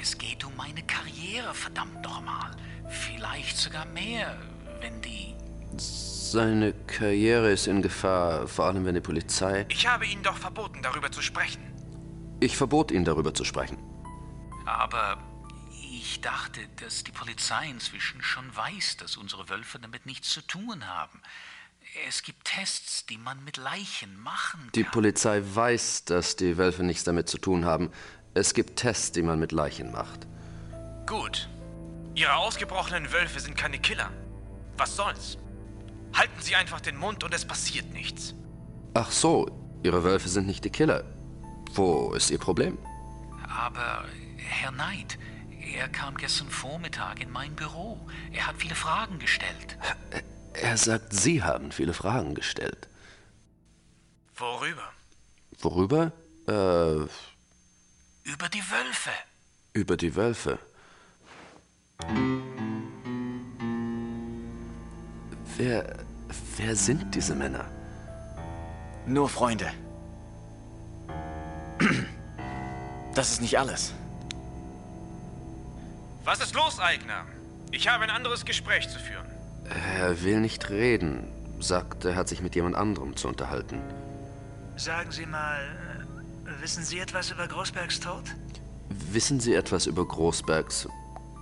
es 0.00 0.16
geht 0.16 0.44
um 0.44 0.54
meine 0.54 0.82
Karriere, 0.84 1.52
verdammt 1.52 2.00
nochmal. 2.02 2.52
Vielleicht 2.88 3.56
sogar 3.56 3.86
mehr, 3.86 4.38
wenn 4.80 5.02
die... 5.02 5.34
Seine 5.76 6.72
Karriere 6.72 7.50
ist 7.50 7.66
in 7.66 7.82
Gefahr, 7.82 8.46
vor 8.46 8.66
allem 8.66 8.84
wenn 8.84 8.94
die 8.94 9.00
Polizei. 9.00 9.66
Ich 9.68 9.88
habe 9.88 10.06
Ihnen 10.06 10.22
doch 10.22 10.36
verboten, 10.36 10.82
darüber 10.82 11.10
zu 11.10 11.20
sprechen. 11.20 11.60
Ich 12.38 12.56
verbot 12.56 12.92
ihn, 12.92 13.04
darüber 13.04 13.34
zu 13.34 13.44
sprechen. 13.44 13.76
Aber 14.66 15.18
ich 15.92 16.20
dachte, 16.20 16.60
dass 16.80 17.02
die 17.02 17.10
Polizei 17.12 17.68
inzwischen 17.68 18.22
schon 18.22 18.54
weiß, 18.54 18.98
dass 18.98 19.16
unsere 19.16 19.48
Wölfe 19.48 19.80
damit 19.80 20.06
nichts 20.06 20.30
zu 20.30 20.42
tun 20.46 20.86
haben. 20.86 21.20
Es 22.08 22.22
gibt 22.22 22.44
Tests, 22.44 23.06
die 23.06 23.18
man 23.18 23.42
mit 23.44 23.56
Leichen 23.56 24.16
machen 24.20 24.60
kann. 24.60 24.72
Die 24.74 24.84
Polizei 24.84 25.42
weiß, 25.42 26.04
dass 26.04 26.36
die 26.36 26.56
Wölfe 26.56 26.84
nichts 26.84 27.04
damit 27.04 27.28
zu 27.28 27.38
tun 27.38 27.64
haben. 27.64 27.90
Es 28.32 28.54
gibt 28.54 28.76
Tests, 28.76 29.12
die 29.12 29.22
man 29.22 29.40
mit 29.40 29.50
Leichen 29.50 29.90
macht. 29.90 30.26
Gut. 31.06 31.48
Ihre 32.14 32.34
ausgebrochenen 32.34 33.12
Wölfe 33.12 33.40
sind 33.40 33.56
keine 33.56 33.78
Killer. 33.78 34.10
Was 34.76 34.94
soll's? 34.94 35.38
Halten 36.14 36.40
Sie 36.40 36.54
einfach 36.54 36.80
den 36.80 36.96
Mund 36.96 37.24
und 37.24 37.34
es 37.34 37.44
passiert 37.44 37.92
nichts. 37.92 38.34
Ach 38.94 39.10
so, 39.10 39.48
Ihre 39.82 40.04
Wölfe 40.04 40.28
sind 40.28 40.46
nicht 40.46 40.64
die 40.64 40.70
Killer. 40.70 41.04
Wo 41.72 42.12
ist 42.12 42.30
Ihr 42.30 42.38
Problem? 42.38 42.78
Aber 43.48 44.04
Herr 44.36 44.72
Knight, 44.72 45.18
er 45.74 45.88
kam 45.88 46.16
gestern 46.16 46.50
Vormittag 46.50 47.20
in 47.20 47.30
mein 47.30 47.54
Büro. 47.56 47.98
Er 48.32 48.46
hat 48.46 48.56
viele 48.58 48.74
Fragen 48.74 49.18
gestellt. 49.18 49.76
Er 50.54 50.76
sagt, 50.76 51.12
Sie 51.12 51.42
haben 51.42 51.72
viele 51.72 51.94
Fragen 51.94 52.34
gestellt. 52.34 52.88
Worüber? 54.36 54.92
Worüber? 55.60 56.12
Äh, 56.48 57.06
Über 58.28 58.48
die 58.52 58.62
Wölfe. 58.70 59.10
über 59.72 59.96
die 59.96 60.14
Wölfe. 60.16 60.58
Wer, 65.56 65.96
wer 66.56 66.76
sind 66.76 67.14
diese 67.14 67.34
Männer? 67.34 67.64
Nur 69.06 69.28
Freunde. 69.28 69.70
Das 73.14 73.30
ist 73.32 73.40
nicht 73.40 73.58
alles. 73.58 73.92
Was 76.24 76.40
ist 76.40 76.54
los, 76.54 76.78
Eigner? 76.78 77.24
Ich 77.70 77.88
habe 77.88 78.04
ein 78.04 78.10
anderes 78.10 78.44
Gespräch 78.44 78.88
zu 78.88 78.98
führen. 78.98 79.29
Er 79.70 80.22
will 80.22 80.40
nicht 80.40 80.68
reden, 80.70 81.30
sagt, 81.60 82.04
er 82.04 82.16
hat 82.16 82.28
sich 82.28 82.42
mit 82.42 82.54
jemand 82.54 82.74
anderem 82.76 83.16
zu 83.16 83.28
unterhalten. 83.28 83.80
Sagen 84.76 85.12
Sie 85.12 85.26
mal, 85.26 85.60
äh, 86.46 86.62
wissen 86.62 86.82
Sie 86.84 86.98
etwas 86.98 87.30
über 87.30 87.46
Großbergs 87.46 88.00
Tod? 88.00 88.24
Wissen 88.88 89.40
Sie 89.40 89.54
etwas 89.54 89.86
über 89.86 90.06
Großbergs. 90.06 90.88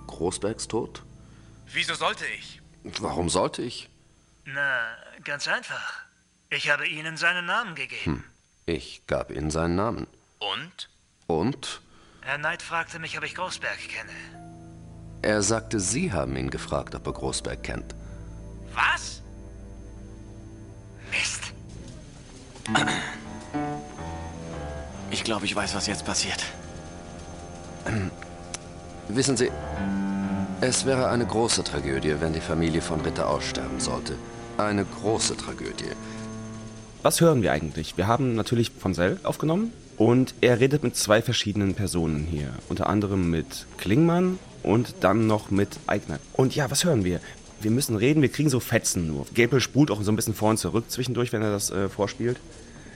Großbergs 0.07 0.67
Tod? 0.67 1.03
Wieso 1.71 1.93
sollte 1.95 2.25
ich? 2.37 2.61
Warum 2.99 3.29
sollte 3.29 3.61
ich? 3.61 3.89
Na, 4.45 4.79
ganz 5.23 5.47
einfach. 5.47 6.03
Ich 6.49 6.69
habe 6.69 6.87
Ihnen 6.87 7.17
seinen 7.17 7.45
Namen 7.45 7.75
gegeben. 7.75 8.23
Ich 8.65 9.03
gab 9.07 9.31
Ihnen 9.31 9.51
seinen 9.51 9.75
Namen. 9.75 10.07
Und? 10.39 10.89
Und 11.27 11.81
Herr 12.21 12.37
Knight 12.37 12.61
fragte 12.61 12.99
mich, 12.99 13.17
ob 13.17 13.23
ich 13.23 13.35
Großberg 13.35 13.77
kenne. 13.87 14.11
er 15.21 15.41
sagte, 15.41 15.79
Sie 15.79 16.11
haben 16.11 16.35
ihn 16.35 16.49
gefragt, 16.49 16.93
ob 16.95 17.05
er 17.07 17.13
Großberg 17.13 17.63
kennt. 17.63 17.95
Was? 18.79 19.21
Mist. 21.11 21.53
Ich 25.11 25.23
glaube, 25.23 25.45
ich 25.45 25.55
weiß, 25.55 25.75
was 25.75 25.87
jetzt 25.87 26.05
passiert. 26.05 26.43
Wissen 29.09 29.35
Sie, 29.35 29.49
es 30.61 30.85
wäre 30.85 31.09
eine 31.09 31.25
große 31.25 31.63
Tragödie, 31.63 32.15
wenn 32.19 32.33
die 32.33 32.41
Familie 32.41 32.81
von 32.81 33.01
Ritter 33.01 33.27
aussterben 33.27 33.79
sollte. 33.79 34.15
Eine 34.57 34.85
große 34.85 35.35
Tragödie. 35.35 35.91
Was 37.01 37.21
hören 37.21 37.41
wir 37.41 37.51
eigentlich? 37.51 37.97
Wir 37.97 38.07
haben 38.07 38.35
natürlich 38.35 38.71
von 38.77 38.93
Sell 38.93 39.19
aufgenommen 39.23 39.73
und 39.97 40.35
er 40.41 40.59
redet 40.59 40.83
mit 40.83 40.95
zwei 40.95 41.21
verschiedenen 41.21 41.73
Personen 41.75 42.27
hier. 42.29 42.53
Unter 42.67 42.87
anderem 42.87 43.29
mit 43.29 43.65
Klingmann 43.77 44.37
und 44.63 44.95
dann 44.99 45.27
noch 45.27 45.49
mit 45.49 45.79
Eigner. 45.87 46.19
Und 46.33 46.55
ja, 46.55 46.69
was 46.69 46.83
hören 46.83 47.03
wir? 47.05 47.21
Wir 47.61 47.71
müssen 47.71 47.95
reden, 47.95 48.21
wir 48.21 48.29
kriegen 48.29 48.49
so 48.49 48.59
Fetzen 48.59 49.07
nur. 49.07 49.25
Gabriel 49.35 49.61
spult 49.61 49.91
auch 49.91 50.01
so 50.01 50.11
ein 50.11 50.15
bisschen 50.15 50.33
vor 50.33 50.51
und 50.51 50.57
zurück 50.57 50.85
zwischendurch, 50.89 51.33
wenn 51.33 51.41
er 51.41 51.51
das 51.51 51.71
äh, 51.71 51.89
vorspielt. 51.89 52.37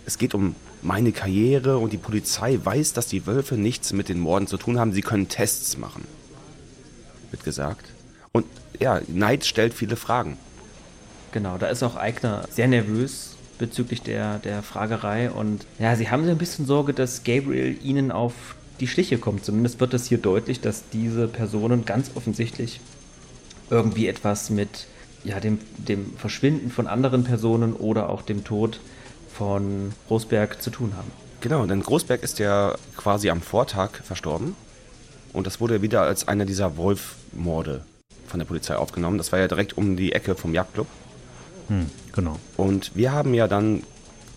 Es 0.06 0.18
geht 0.18 0.34
um 0.34 0.56
meine 0.82 1.12
Karriere 1.12 1.78
und 1.78 1.94
die 1.94 1.98
Polizei 1.98 2.60
weiß, 2.62 2.94
dass 2.94 3.08
die 3.08 3.26
Wölfe 3.26 3.56
nichts 3.56 3.94
mit 3.94 4.10
den 4.10 4.20
Morden 4.20 4.48
zu 4.48 4.58
tun 4.58 4.80
haben. 4.80 4.94
Sie 4.94 5.02
können 5.02 5.30
Tests 5.30 5.78
machen. 5.78 6.06
Wird 7.32 7.44
gesagt. 7.44 7.86
Und 8.32 8.46
ja, 8.80 9.00
Knight 9.00 9.46
stellt 9.46 9.74
viele 9.74 9.96
Fragen. 9.96 10.38
Genau, 11.32 11.58
da 11.58 11.68
ist 11.68 11.84
auch 11.84 11.96
Eigner 11.96 12.48
sehr 12.50 12.68
nervös 12.68 13.36
bezüglich 13.58 14.02
der, 14.02 14.40
der 14.40 14.62
Fragerei 14.62 15.30
und 15.32 15.66
ja, 15.80 15.96
sie 15.96 16.10
haben 16.10 16.26
so 16.26 16.32
ein 16.32 16.38
bisschen 16.38 16.66
Sorge, 16.66 16.94
dass 16.94 17.24
Gabriel 17.24 17.78
ihnen 17.84 18.12
auf 18.12 18.34
die 18.80 18.88
Schliche 18.88 19.18
kommt. 19.18 19.46
Zumindest 19.46 19.80
wird 19.80 19.94
es 19.94 20.08
hier 20.08 20.18
deutlich, 20.18 20.60
dass 20.60 20.90
diese 20.92 21.28
Personen 21.28 21.86
ganz 21.86 22.12
offensichtlich 22.16 22.82
irgendwie 23.70 24.08
etwas 24.08 24.50
mit 24.50 24.88
ja, 25.24 25.40
dem, 25.40 25.60
dem 25.78 26.16
Verschwinden 26.18 26.70
von 26.72 26.88
anderen 26.88 27.24
Personen 27.24 27.74
oder 27.74 28.10
auch 28.10 28.22
dem 28.22 28.44
Tod 28.44 28.80
von 29.34 29.94
Großberg 30.08 30.62
zu 30.62 30.70
tun 30.70 30.94
haben. 30.96 31.12
Genau, 31.42 31.66
denn 31.66 31.82
Großberg 31.82 32.24
ist 32.24 32.40
ja 32.40 32.76
quasi 32.96 33.30
am 33.30 33.42
Vortag 33.42 34.04
verstorben. 34.04 34.56
Und 35.34 35.48
das 35.48 35.60
wurde 35.60 35.82
wieder 35.82 36.04
als 36.04 36.28
einer 36.28 36.46
dieser 36.46 36.78
Wolf-Morde 36.78 37.86
von 38.28 38.40
der 38.40 38.46
Polizei 38.46 38.76
aufgenommen. 38.76 39.18
Das 39.18 39.32
war 39.32 39.40
ja 39.40 39.48
direkt 39.48 39.78
um 39.78 39.98
die 39.98 40.14
Ecke 40.14 40.36
vom 40.36 40.54
Jagdclub. 40.54 40.88
Hm, 41.70 41.90
genau. 42.14 42.40
Und 42.56 42.96
wir 42.96 43.12
haben 43.12 43.34
ja 43.34 43.48
dann 43.48 43.84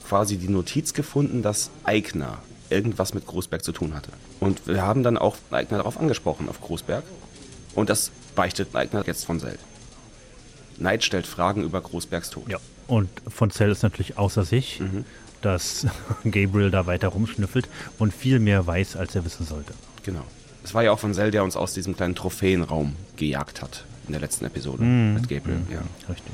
quasi 0.08 0.38
die 0.38 0.48
Notiz 0.48 0.94
gefunden, 0.94 1.42
dass 1.42 1.70
Eigner 1.84 2.38
irgendwas 2.70 3.14
mit 3.14 3.26
Großberg 3.26 3.62
zu 3.62 3.72
tun 3.72 3.94
hatte. 3.94 4.10
Und 4.40 4.66
wir 4.66 4.82
haben 4.82 5.02
dann 5.02 5.18
auch 5.18 5.36
Eigner 5.50 5.78
darauf 5.78 6.00
angesprochen, 6.00 6.48
auf 6.48 6.60
Großberg. 6.60 7.04
Und 7.74 7.90
das 7.90 8.10
beichtet 8.36 8.76
Eigner 8.76 9.02
jetzt 9.04 9.24
von 9.24 9.40
Sell. 9.40 9.58
Neid 10.78 11.02
stellt 11.02 11.26
Fragen 11.26 11.64
über 11.64 11.80
Großbergs 11.80 12.30
Tod. 12.30 12.48
Ja. 12.48 12.58
Und 12.86 13.08
von 13.26 13.50
Zell 13.50 13.72
ist 13.72 13.82
natürlich 13.82 14.16
außer 14.16 14.44
sich, 14.44 14.80
dass 15.42 15.86
Gabriel 16.24 16.70
da 16.70 16.86
weiter 16.86 17.08
rumschnüffelt 17.08 17.68
und 17.98 18.14
viel 18.14 18.38
mehr 18.38 18.64
weiß, 18.64 18.94
als 18.94 19.16
er 19.16 19.24
wissen 19.24 19.44
sollte. 19.44 19.72
Genau. 20.04 20.22
Es 20.62 20.74
war 20.74 20.84
ja 20.84 20.92
auch 20.92 20.98
von 20.98 21.14
Sell, 21.14 21.32
der 21.32 21.42
uns 21.42 21.56
aus 21.56 21.74
diesem 21.74 21.96
kleinen 21.96 22.14
Trophäenraum 22.14 22.94
gejagt 23.16 23.62
hat 23.62 23.84
in 24.06 24.12
der 24.12 24.20
letzten 24.20 24.44
Episode 24.44 24.84
mit 24.84 25.28
Gabriel. 25.28 25.62
Ja. 25.72 25.80
Richtig. 26.08 26.32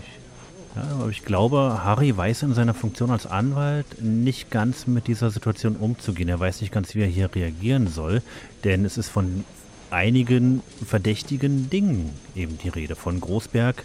Ja, 0.74 0.82
aber 0.98 1.10
ich 1.10 1.24
glaube, 1.24 1.80
Harry 1.84 2.16
weiß 2.16 2.44
in 2.44 2.54
seiner 2.54 2.72
Funktion 2.72 3.10
als 3.10 3.26
Anwalt 3.26 3.86
nicht 4.00 4.50
ganz 4.50 4.86
mit 4.86 5.06
dieser 5.06 5.30
Situation 5.30 5.76
umzugehen. 5.76 6.30
Er 6.30 6.40
weiß 6.40 6.62
nicht 6.62 6.72
ganz, 6.72 6.94
wie 6.94 7.02
er 7.02 7.06
hier 7.06 7.34
reagieren 7.34 7.88
soll, 7.88 8.22
denn 8.64 8.86
es 8.86 8.96
ist 8.96 9.08
von 9.08 9.44
einigen 9.92 10.62
verdächtigen 10.86 11.70
Dingen 11.70 12.10
eben 12.34 12.58
die 12.58 12.68
Rede. 12.68 12.96
Von 12.96 13.20
Großberg, 13.20 13.84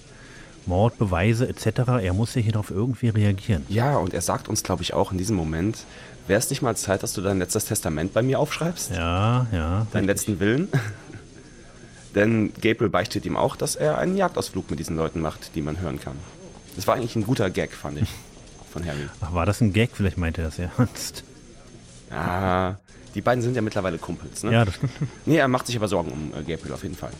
Mord, 0.65 0.97
Beweise 0.97 1.47
etc. 1.47 2.01
Er 2.01 2.13
muss 2.13 2.35
ja 2.35 2.41
hier 2.41 2.53
darauf 2.53 2.71
irgendwie 2.71 3.09
reagieren. 3.09 3.65
Ja, 3.69 3.97
und 3.97 4.13
er 4.13 4.21
sagt 4.21 4.49
uns, 4.49 4.63
glaube 4.63 4.83
ich, 4.83 4.93
auch 4.93 5.11
in 5.11 5.17
diesem 5.17 5.35
Moment, 5.35 5.85
wäre 6.27 6.39
es 6.39 6.49
nicht 6.49 6.61
mal 6.61 6.75
Zeit, 6.75 7.03
dass 7.03 7.13
du 7.13 7.21
dein 7.21 7.39
letztes 7.39 7.65
Testament 7.65 8.13
bei 8.13 8.21
mir 8.21 8.39
aufschreibst? 8.39 8.91
Ja, 8.91 9.47
ja. 9.51 9.87
Deinen 9.91 10.05
letzten 10.05 10.39
Willen? 10.39 10.69
Denn 12.15 12.51
Gabriel 12.53 12.89
beichtet 12.89 13.25
ihm 13.25 13.37
auch, 13.37 13.55
dass 13.55 13.75
er 13.75 13.97
einen 13.97 14.17
Jagdausflug 14.17 14.69
mit 14.69 14.79
diesen 14.79 14.95
Leuten 14.95 15.21
macht, 15.21 15.55
die 15.55 15.61
man 15.61 15.79
hören 15.79 15.99
kann. 15.99 16.15
Das 16.75 16.87
war 16.87 16.95
eigentlich 16.95 17.15
ein 17.15 17.25
guter 17.25 17.49
Gag, 17.49 17.73
fand 17.73 18.01
ich, 18.01 18.09
von 18.71 18.85
Harry. 18.85 19.07
Ach, 19.21 19.33
war 19.33 19.45
das 19.45 19.61
ein 19.61 19.73
Gag? 19.73 19.91
Vielleicht 19.93 20.17
meinte 20.17 20.41
er 20.41 20.45
das 20.45 20.59
ernst. 20.59 21.23
Ja, 22.09 22.79
die 23.15 23.21
beiden 23.21 23.41
sind 23.41 23.55
ja 23.55 23.61
mittlerweile 23.61 23.97
Kumpels, 23.97 24.43
ne? 24.43 24.53
Ja, 24.53 24.65
das 24.65 24.75
stimmt. 24.75 24.91
Nee, 25.25 25.37
er 25.37 25.47
macht 25.47 25.67
sich 25.67 25.75
aber 25.75 25.87
Sorgen 25.87 26.11
um 26.11 26.31
äh, 26.33 26.43
Gabriel 26.43 26.73
auf 26.73 26.83
jeden 26.83 26.95
Fall. 26.95 27.11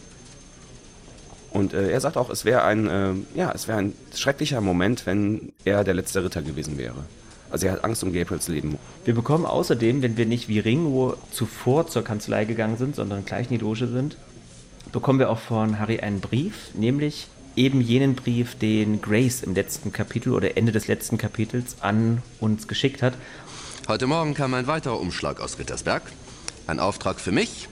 Und 1.51 1.73
äh, 1.73 1.89
er 1.89 1.99
sagt 2.01 2.17
auch, 2.17 2.29
es 2.29 2.45
wäre 2.45 2.63
ein, 2.63 2.87
äh, 2.87 3.13
ja, 3.35 3.51
es 3.51 3.67
wäre 3.67 3.79
ein 3.79 3.93
schrecklicher 4.13 4.61
Moment, 4.61 5.05
wenn 5.05 5.53
er 5.65 5.83
der 5.83 5.93
letzte 5.93 6.23
Ritter 6.23 6.41
gewesen 6.41 6.77
wäre. 6.77 7.03
Also 7.49 7.67
er 7.67 7.73
hat 7.73 7.83
Angst 7.83 8.03
um 8.03 8.11
Gabriels 8.11 8.47
Leben. 8.47 8.77
Wir 9.05 9.15
bekommen 9.15 9.45
außerdem, 9.45 10.01
wenn 10.01 10.17
wir 10.17 10.25
nicht 10.25 10.49
wie 10.49 10.59
Ringo 10.59 11.15
zuvor 11.31 11.87
zur 11.87 12.03
Kanzlei 12.03 12.45
gegangen 12.45 12.77
sind, 12.77 12.95
sondern 12.95 13.25
gleich 13.25 13.49
in 13.49 13.57
die 13.57 13.63
Loge 13.63 13.87
sind, 13.87 14.17
bekommen 14.91 15.19
wir 15.19 15.29
auch 15.29 15.39
von 15.39 15.79
Harry 15.79 15.99
einen 15.99 16.19
Brief, 16.19 16.71
nämlich 16.73 17.27
eben 17.55 17.81
jenen 17.81 18.15
Brief, 18.15 18.55
den 18.55 19.01
Grace 19.01 19.41
im 19.41 19.55
letzten 19.55 19.91
Kapitel 19.91 20.33
oder 20.33 20.57
Ende 20.57 20.71
des 20.71 20.87
letzten 20.87 21.17
Kapitels 21.17 21.77
an 21.81 22.21
uns 22.39 22.67
geschickt 22.67 23.01
hat. 23.01 23.13
Heute 23.87 24.05
Morgen 24.05 24.33
kam 24.33 24.53
ein 24.53 24.67
weiterer 24.67 24.99
Umschlag 24.99 25.39
aus 25.39 25.59
Rittersberg. 25.59 26.01
Ein 26.67 26.81
Auftrag 26.81 27.21
für 27.21 27.31
mich 27.31 27.69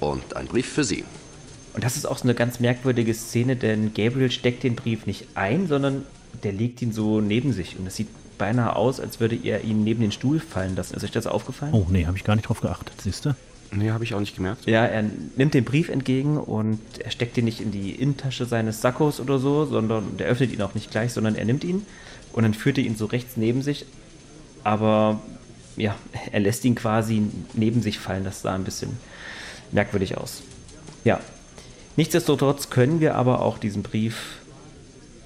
und 0.00 0.34
ein 0.34 0.46
Brief 0.46 0.66
für 0.66 0.82
Sie. 0.82 1.04
Und 1.74 1.84
das 1.84 1.98
ist 1.98 2.06
auch 2.06 2.16
so 2.16 2.24
eine 2.24 2.34
ganz 2.34 2.58
merkwürdige 2.58 3.12
Szene, 3.12 3.54
denn 3.54 3.92
Gabriel 3.92 4.30
steckt 4.30 4.62
den 4.62 4.76
Brief 4.76 5.04
nicht 5.04 5.26
ein, 5.34 5.66
sondern 5.66 6.06
der 6.42 6.52
legt 6.52 6.80
ihn 6.80 6.90
so 6.90 7.20
neben 7.20 7.52
sich. 7.52 7.78
Und 7.78 7.86
es 7.86 7.96
sieht 7.96 8.08
beinahe 8.38 8.76
aus, 8.76 8.98
als 8.98 9.20
würde 9.20 9.36
er 9.36 9.62
ihn 9.62 9.84
neben 9.84 10.00
den 10.00 10.10
Stuhl 10.10 10.40
fallen 10.40 10.74
lassen. 10.74 10.96
Ist 10.96 11.04
euch 11.04 11.10
das 11.10 11.26
aufgefallen? 11.26 11.74
Oh, 11.74 11.86
nee, 11.90 12.06
habe 12.06 12.16
ich 12.16 12.24
gar 12.24 12.34
nicht 12.34 12.48
drauf 12.48 12.62
geachtet, 12.62 12.94
siehst 13.02 13.26
du? 13.26 13.36
Nee, 13.72 13.90
habe 13.90 14.04
ich 14.04 14.14
auch 14.14 14.20
nicht 14.20 14.36
gemerkt. 14.36 14.64
Ja, 14.64 14.86
er 14.86 15.04
nimmt 15.36 15.52
den 15.52 15.64
Brief 15.64 15.90
entgegen 15.90 16.38
und 16.38 16.80
er 16.98 17.10
steckt 17.10 17.36
ihn 17.36 17.44
nicht 17.44 17.60
in 17.60 17.72
die 17.72 17.90
Innentasche 17.90 18.46
seines 18.46 18.80
Sackos 18.80 19.20
oder 19.20 19.38
so, 19.38 19.66
sondern 19.66 20.16
der 20.16 20.28
öffnet 20.28 20.50
ihn 20.54 20.62
auch 20.62 20.72
nicht 20.72 20.90
gleich, 20.90 21.12
sondern 21.12 21.34
er 21.34 21.44
nimmt 21.44 21.62
ihn 21.62 21.84
und 22.32 22.44
dann 22.44 22.54
führt 22.54 22.78
er 22.78 22.84
ihn 22.84 22.96
so 22.96 23.04
rechts 23.04 23.36
neben 23.36 23.60
sich. 23.60 23.84
Aber 24.66 25.20
ja, 25.76 25.94
er 26.32 26.40
lässt 26.40 26.64
ihn 26.64 26.74
quasi 26.74 27.22
neben 27.52 27.82
sich 27.82 28.00
fallen. 28.00 28.24
Das 28.24 28.42
sah 28.42 28.52
ein 28.52 28.64
bisschen 28.64 28.98
merkwürdig 29.70 30.18
aus. 30.18 30.42
Ja. 31.04 31.20
Nichtsdestotrotz 31.94 32.68
können 32.68 32.98
wir 32.98 33.14
aber 33.14 33.42
auch 33.42 33.58
diesen 33.58 33.84
Brief 33.84 34.40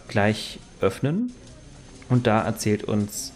gleich 0.08 0.58
öffnen. 0.82 1.32
Und 2.10 2.26
da 2.26 2.42
erzählt 2.42 2.84
uns 2.84 3.32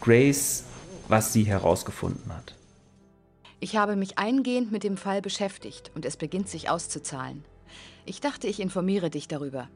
Grace, 0.00 0.62
was 1.08 1.32
sie 1.32 1.42
herausgefunden 1.42 2.32
hat. 2.32 2.54
Ich 3.58 3.76
habe 3.76 3.96
mich 3.96 4.16
eingehend 4.16 4.70
mit 4.70 4.84
dem 4.84 4.96
Fall 4.96 5.20
beschäftigt 5.22 5.90
und 5.96 6.04
es 6.04 6.16
beginnt 6.16 6.48
sich 6.48 6.70
auszuzahlen. 6.70 7.44
Ich 8.06 8.20
dachte, 8.20 8.46
ich 8.46 8.60
informiere 8.60 9.10
dich 9.10 9.26
darüber. 9.26 9.68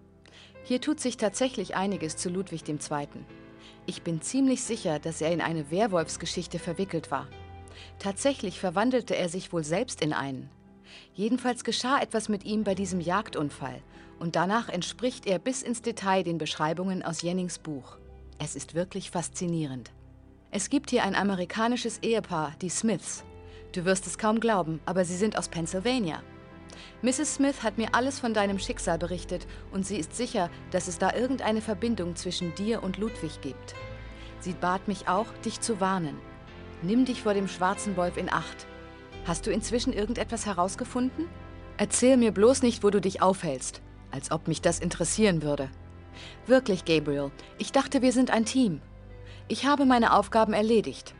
Hier 0.62 0.80
tut 0.80 1.00
sich 1.00 1.16
tatsächlich 1.16 1.74
einiges 1.74 2.16
zu 2.16 2.30
Ludwig 2.30 2.68
II. 2.68 2.78
Ich 3.86 4.02
bin 4.02 4.22
ziemlich 4.22 4.62
sicher, 4.62 4.98
dass 4.98 5.20
er 5.20 5.32
in 5.32 5.40
eine 5.40 5.70
Werwolfsgeschichte 5.70 6.58
verwickelt 6.58 7.10
war. 7.10 7.28
Tatsächlich 7.98 8.60
verwandelte 8.60 9.16
er 9.16 9.28
sich 9.28 9.52
wohl 9.52 9.64
selbst 9.64 10.00
in 10.02 10.12
einen. 10.12 10.50
Jedenfalls 11.14 11.64
geschah 11.64 12.00
etwas 12.00 12.28
mit 12.28 12.44
ihm 12.44 12.64
bei 12.64 12.74
diesem 12.74 13.00
Jagdunfall 13.00 13.82
und 14.18 14.36
danach 14.36 14.68
entspricht 14.68 15.26
er 15.26 15.38
bis 15.38 15.62
ins 15.62 15.82
Detail 15.82 16.22
den 16.22 16.38
Beschreibungen 16.38 17.02
aus 17.02 17.22
Jennings 17.22 17.58
Buch. 17.58 17.98
Es 18.38 18.54
ist 18.54 18.74
wirklich 18.74 19.10
faszinierend. 19.10 19.90
Es 20.50 20.68
gibt 20.68 20.90
hier 20.90 21.02
ein 21.04 21.14
amerikanisches 21.14 21.98
Ehepaar, 22.02 22.52
die 22.60 22.68
Smiths. 22.68 23.24
Du 23.72 23.84
wirst 23.84 24.06
es 24.06 24.18
kaum 24.18 24.38
glauben, 24.38 24.80
aber 24.84 25.04
sie 25.04 25.16
sind 25.16 25.38
aus 25.38 25.48
Pennsylvania. 25.48 26.22
Mrs. 27.02 27.34
Smith 27.34 27.62
hat 27.62 27.78
mir 27.78 27.94
alles 27.94 28.20
von 28.20 28.34
deinem 28.34 28.58
Schicksal 28.58 28.98
berichtet 28.98 29.46
und 29.72 29.86
sie 29.86 29.96
ist 29.96 30.16
sicher, 30.16 30.50
dass 30.70 30.88
es 30.88 30.98
da 30.98 31.14
irgendeine 31.14 31.60
Verbindung 31.60 32.16
zwischen 32.16 32.54
dir 32.54 32.82
und 32.82 32.98
Ludwig 32.98 33.40
gibt. 33.40 33.74
Sie 34.40 34.52
bat 34.52 34.88
mich 34.88 35.08
auch, 35.08 35.26
dich 35.44 35.60
zu 35.60 35.80
warnen. 35.80 36.18
Nimm 36.82 37.04
dich 37.04 37.22
vor 37.22 37.34
dem 37.34 37.48
schwarzen 37.48 37.96
Wolf 37.96 38.16
in 38.16 38.32
Acht. 38.32 38.66
Hast 39.24 39.46
du 39.46 39.52
inzwischen 39.52 39.92
irgendetwas 39.92 40.46
herausgefunden? 40.46 41.28
Erzähl 41.76 42.16
mir 42.16 42.32
bloß 42.32 42.62
nicht, 42.62 42.82
wo 42.82 42.90
du 42.90 43.00
dich 43.00 43.22
aufhältst, 43.22 43.82
als 44.10 44.30
ob 44.30 44.48
mich 44.48 44.60
das 44.60 44.80
interessieren 44.80 45.42
würde. 45.42 45.70
Wirklich, 46.46 46.84
Gabriel, 46.84 47.30
ich 47.58 47.72
dachte, 47.72 48.02
wir 48.02 48.12
sind 48.12 48.30
ein 48.30 48.44
Team. 48.44 48.80
Ich 49.48 49.66
habe 49.66 49.84
meine 49.84 50.12
Aufgaben 50.14 50.52
erledigt. 50.52 51.14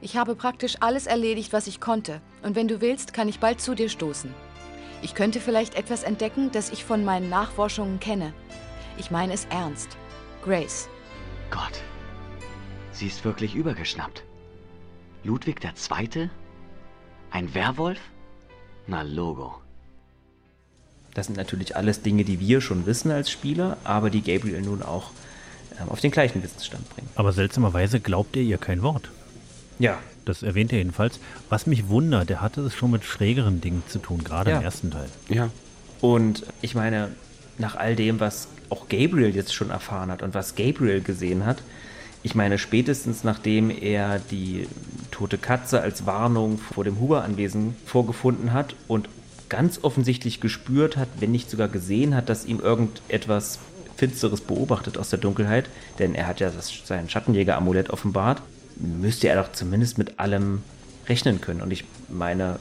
Ich 0.00 0.16
habe 0.16 0.34
praktisch 0.34 0.76
alles 0.80 1.06
erledigt, 1.06 1.52
was 1.52 1.66
ich 1.66 1.80
konnte, 1.80 2.20
und 2.42 2.54
wenn 2.54 2.68
du 2.68 2.80
willst, 2.80 3.12
kann 3.12 3.28
ich 3.28 3.40
bald 3.40 3.60
zu 3.60 3.74
dir 3.74 3.88
stoßen. 3.88 4.34
Ich 5.02 5.14
könnte 5.14 5.40
vielleicht 5.40 5.74
etwas 5.74 6.02
entdecken, 6.02 6.50
das 6.52 6.70
ich 6.70 6.84
von 6.84 7.04
meinen 7.04 7.28
Nachforschungen 7.28 8.00
kenne. 8.00 8.32
Ich 8.98 9.10
meine 9.10 9.32
es 9.32 9.46
ernst. 9.50 9.96
Grace. 10.42 10.88
Gott, 11.50 11.82
sie 12.92 13.06
ist 13.06 13.24
wirklich 13.24 13.54
übergeschnappt. 13.54 14.24
Ludwig 15.22 15.62
II.? 15.62 16.30
Ein 17.30 17.54
Werwolf? 17.54 18.00
Na, 18.86 19.02
Logo. 19.02 19.60
Das 21.14 21.26
sind 21.26 21.36
natürlich 21.36 21.76
alles 21.76 22.02
Dinge, 22.02 22.24
die 22.24 22.40
wir 22.40 22.60
schon 22.60 22.86
wissen 22.86 23.10
als 23.10 23.30
Spieler, 23.30 23.78
aber 23.84 24.10
die 24.10 24.22
Gabriel 24.22 24.60
nun 24.60 24.82
auch 24.82 25.10
ähm, 25.80 25.88
auf 25.88 26.00
den 26.00 26.10
gleichen 26.10 26.42
Wissensstand 26.42 26.88
bringt. 26.90 27.08
Aber 27.14 27.32
seltsamerweise 27.32 28.00
glaubt 28.00 28.36
er 28.36 28.42
ihr 28.42 28.58
kein 28.58 28.82
Wort. 28.82 29.10
Ja. 29.78 29.98
Das 30.26 30.42
erwähnt 30.42 30.72
er 30.72 30.78
jedenfalls. 30.78 31.18
Was 31.48 31.66
mich 31.66 31.88
wundert, 31.88 32.28
der 32.28 32.42
hatte 32.42 32.60
es 32.62 32.74
schon 32.74 32.90
mit 32.90 33.04
schrägeren 33.04 33.60
Dingen 33.62 33.82
zu 33.88 33.98
tun, 33.98 34.22
gerade 34.22 34.50
Ja. 34.50 34.58
im 34.58 34.62
ersten 34.64 34.90
Teil. 34.90 35.08
Ja. 35.28 35.48
Und 36.02 36.44
ich 36.60 36.74
meine, 36.74 37.08
nach 37.58 37.76
all 37.76 37.96
dem, 37.96 38.20
was 38.20 38.48
auch 38.68 38.88
Gabriel 38.90 39.34
jetzt 39.34 39.54
schon 39.54 39.70
erfahren 39.70 40.10
hat 40.10 40.22
und 40.22 40.34
was 40.34 40.54
Gabriel 40.56 41.00
gesehen 41.00 41.46
hat, 41.46 41.58
ich 42.22 42.34
meine, 42.34 42.58
spätestens 42.58 43.22
nachdem 43.24 43.70
er 43.70 44.18
die 44.18 44.66
tote 45.12 45.38
Katze 45.38 45.80
als 45.80 46.06
Warnung 46.06 46.58
vor 46.58 46.82
dem 46.82 46.98
Huber-Anwesen 46.98 47.76
vorgefunden 47.86 48.52
hat 48.52 48.74
und 48.88 49.08
ganz 49.48 49.78
offensichtlich 49.82 50.40
gespürt 50.40 50.96
hat, 50.96 51.08
wenn 51.20 51.30
nicht 51.30 51.48
sogar 51.48 51.68
gesehen 51.68 52.16
hat, 52.16 52.28
dass 52.28 52.44
ihm 52.44 52.58
irgendetwas 52.58 53.60
Finsteres 53.96 54.40
beobachtet 54.40 54.98
aus 54.98 55.08
der 55.10 55.20
Dunkelheit, 55.20 55.66
denn 56.00 56.16
er 56.16 56.26
hat 56.26 56.40
ja 56.40 56.50
das, 56.50 56.72
sein 56.84 57.08
Schattenjäger-Amulett 57.08 57.90
offenbart, 57.90 58.42
müsste 58.76 59.28
er 59.28 59.42
doch 59.42 59.52
zumindest 59.52 59.98
mit 59.98 60.18
allem 60.18 60.62
rechnen 61.08 61.40
können. 61.40 61.62
Und 61.62 61.70
ich 61.70 61.84
meine, 62.08 62.58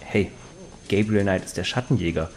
hey, 0.00 0.30
Gabriel 0.88 1.22
Knight 1.22 1.44
ist 1.44 1.56
der 1.56 1.64
Schattenjäger. 1.64 2.30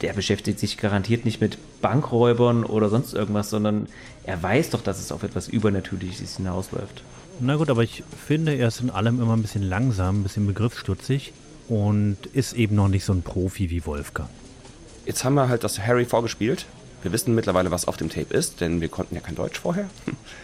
Der 0.00 0.12
beschäftigt 0.12 0.58
sich 0.58 0.76
garantiert 0.76 1.24
nicht 1.24 1.40
mit 1.40 1.58
Bankräubern 1.80 2.64
oder 2.64 2.88
sonst 2.88 3.14
irgendwas, 3.14 3.50
sondern 3.50 3.86
er 4.24 4.42
weiß 4.42 4.70
doch, 4.70 4.82
dass 4.82 4.98
es 4.98 5.12
auf 5.12 5.22
etwas 5.22 5.48
Übernatürliches 5.48 6.36
hinausläuft. 6.36 7.02
Na 7.38 7.56
gut, 7.56 7.70
aber 7.70 7.82
ich 7.82 8.02
finde, 8.26 8.54
er 8.54 8.68
ist 8.68 8.80
in 8.80 8.90
allem 8.90 9.20
immer 9.20 9.34
ein 9.34 9.42
bisschen 9.42 9.62
langsam, 9.62 10.20
ein 10.20 10.22
bisschen 10.22 10.46
begriffsstutzig 10.46 11.32
und 11.68 12.18
ist 12.32 12.52
eben 12.52 12.74
noch 12.74 12.88
nicht 12.88 13.04
so 13.04 13.12
ein 13.12 13.22
Profi 13.22 13.70
wie 13.70 13.86
Wolfgang. 13.86 14.28
Jetzt 15.06 15.24
haben 15.24 15.34
wir 15.34 15.48
halt 15.48 15.64
das 15.64 15.78
Harry 15.78 16.04
vorgespielt. 16.04 16.66
Wir 17.02 17.12
wissen 17.12 17.34
mittlerweile, 17.34 17.70
was 17.70 17.88
auf 17.88 17.96
dem 17.96 18.10
Tape 18.10 18.34
ist, 18.34 18.60
denn 18.60 18.80
wir 18.80 18.88
konnten 18.88 19.14
ja 19.14 19.20
kein 19.20 19.34
Deutsch 19.34 19.58
vorher. 19.58 19.88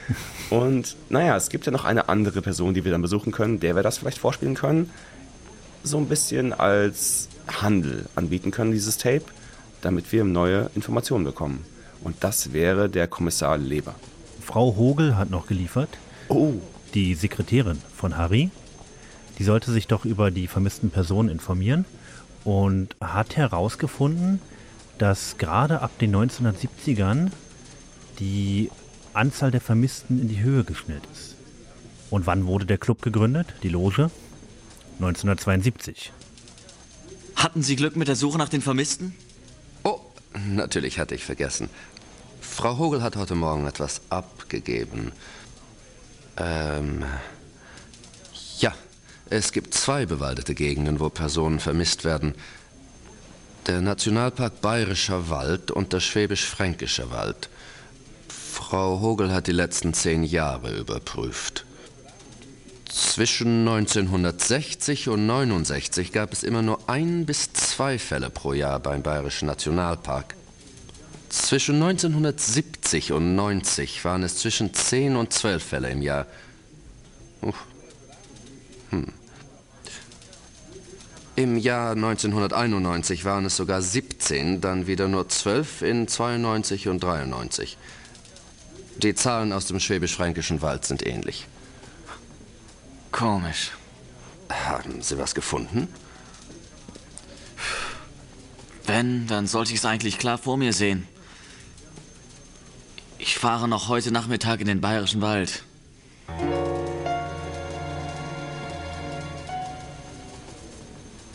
Und 0.51 0.97
naja, 1.11 1.37
es 1.37 1.51
gibt 1.51 1.67
ja 1.67 1.73
noch 1.73 1.85
eine 1.85 2.09
andere 2.09 2.41
Person, 2.41 2.73
die 2.73 2.85
wir 2.85 2.93
dann 2.93 3.03
besuchen 3.03 3.33
können, 3.33 3.61
der 3.61 3.77
wir 3.77 3.83
das 3.83 3.99
vielleicht 3.99 4.19
vorspielen 4.19 4.55
können. 4.55 4.91
So 5.83 5.99
ein 5.99 6.07
bisschen 6.07 6.53
als 6.53 7.29
Handel 7.47 8.07
anbieten 8.15 8.51
können, 8.51 8.73
dieses 8.73 8.97
Tape, 8.97 9.25
damit 9.83 10.13
wir 10.13 10.25
neue 10.25 10.71
Informationen 10.75 11.25
bekommen. 11.25 11.65
Und 12.03 12.17
das 12.21 12.53
wäre 12.53 12.89
der 12.89 13.07
Kommissar 13.07 13.59
Leber. 13.59 13.95
Frau 14.41 14.77
Hogel 14.77 15.17
hat 15.17 15.31
noch 15.31 15.47
geliefert. 15.47 15.91
Oh. 16.29 16.55
Die 16.95 17.15
Sekretärin 17.15 17.83
von 17.95 18.17
Harry. 18.17 18.51
Die 19.39 19.45
sollte 19.45 19.73
sich 19.73 19.87
doch 19.87 20.05
über 20.05 20.31
die 20.31 20.47
vermissten 20.47 20.91
Personen 20.91 21.29
informieren 21.29 21.85
und 22.45 22.97
hat 23.01 23.37
herausgefunden, 23.37 24.41
dass 24.99 25.39
gerade 25.39 25.83
ab 25.83 25.99
den 25.99 26.15
1970ern 26.15 27.31
die 28.19 28.71
Anzahl 29.13 29.51
der 29.51 29.61
Vermissten 29.61 30.21
in 30.21 30.29
die 30.29 30.41
Höhe 30.41 30.65
geschnellt 30.65 31.05
ist. 31.13 31.37
Und 32.11 32.27
wann 32.27 32.47
wurde 32.47 32.67
der 32.67 32.79
Club 32.79 33.03
gegründet, 33.03 33.55
die 33.63 33.69
Loge? 33.69 34.11
1972. 34.99 36.13
Hatten 37.35 37.63
Sie 37.63 37.77
Glück 37.77 37.97
mit 37.97 38.09
der 38.09 38.17
Suche 38.17 38.39
nach 38.39 38.49
den 38.49 38.63
Vermissten? 38.63 39.15
Oh, 39.85 40.01
natürlich 40.49 40.99
hatte 40.99 41.15
ich 41.15 41.25
vergessen. 41.25 41.69
Frau 42.41 42.79
Hogel 42.79 43.03
hat 43.03 43.17
heute 43.17 43.35
Morgen 43.35 43.67
etwas 43.67 44.01
abgegeben. 44.09 45.13
Ähm. 46.37 47.05
Ja, 48.59 48.75
es 49.29 49.53
gibt 49.53 49.75
zwei 49.75 50.07
bewaldete 50.07 50.55
Gegenden, 50.55 51.01
wo 51.01 51.11
Personen 51.11 51.61
vermisst 51.61 52.05
werden. 52.05 52.35
Der 53.67 53.81
Nationalpark 53.81 54.61
Bayerischer 54.61 55.29
Wald 55.29 55.73
und 55.73 55.93
der 55.93 55.99
Schwäbisch-Fränkische 55.99 57.11
Wald. 57.11 57.49
Frau 58.29 59.01
Hogel 59.01 59.33
hat 59.33 59.49
die 59.49 59.53
letzten 59.53 59.93
zehn 59.93 60.23
Jahre 60.23 60.77
überprüft. 60.77 61.65
Zwischen 62.89 63.67
1960 63.67 65.09
und 65.09 65.27
69 65.27 66.13
gab 66.13 66.33
es 66.33 66.45
immer 66.45 66.63
nur 66.63 66.89
ein 66.89 67.27
bis 67.27 67.53
zwei 67.55 67.99
Fälle 67.99 68.31
pro 68.31 68.53
Jahr 68.53 68.79
beim 68.79 69.03
Bayerischen 69.03 69.47
Nationalpark. 69.47 70.37
Zwischen 71.29 71.83
1970 71.83 73.11
und 73.11 73.35
90 73.35 74.05
waren 74.05 74.23
es 74.23 74.37
zwischen 74.37 74.75
10 74.75 75.17
und 75.17 75.33
12 75.33 75.65
Fälle 75.65 75.91
im 75.91 76.03
Jahr. 76.03 76.27
Uff. 77.43 77.67
Im 81.37 81.59
Jahr 81.59 81.91
1991 81.93 83.27
waren 83.27 83.45
es 83.45 83.57
sogar 83.57 83.83
17, 83.83 84.63
dann 84.63 84.87
wieder 84.87 85.07
nur 85.07 85.29
12 85.29 85.83
in 85.83 86.09
92 86.09 86.89
und 86.89 87.03
93. 87.03 87.77
Die 88.97 89.15
Zahlen 89.15 89.53
aus 89.53 89.67
dem 89.67 89.79
schwäbisch-fränkischen 89.79 90.63
Wald 90.63 90.87
sind 90.87 91.07
ähnlich. 91.07 91.47
Komisch. 93.13 93.73
Haben 94.51 95.03
Sie 95.03 95.19
was 95.19 95.35
gefunden? 95.35 95.89
Wenn, 98.87 99.27
dann 99.27 99.47
sollte 99.47 99.73
ich 99.73 99.81
es 99.81 99.85
eigentlich 99.85 100.19
klar 100.19 100.39
vor 100.39 100.57
mir 100.57 100.73
sehen. 100.73 101.07
Ich 103.19 103.37
fahre 103.37 103.69
noch 103.69 103.89
heute 103.89 104.11
Nachmittag 104.11 104.61
in 104.61 104.69
den 104.69 104.81
Bayerischen 104.81 105.21
Wald. 105.21 105.65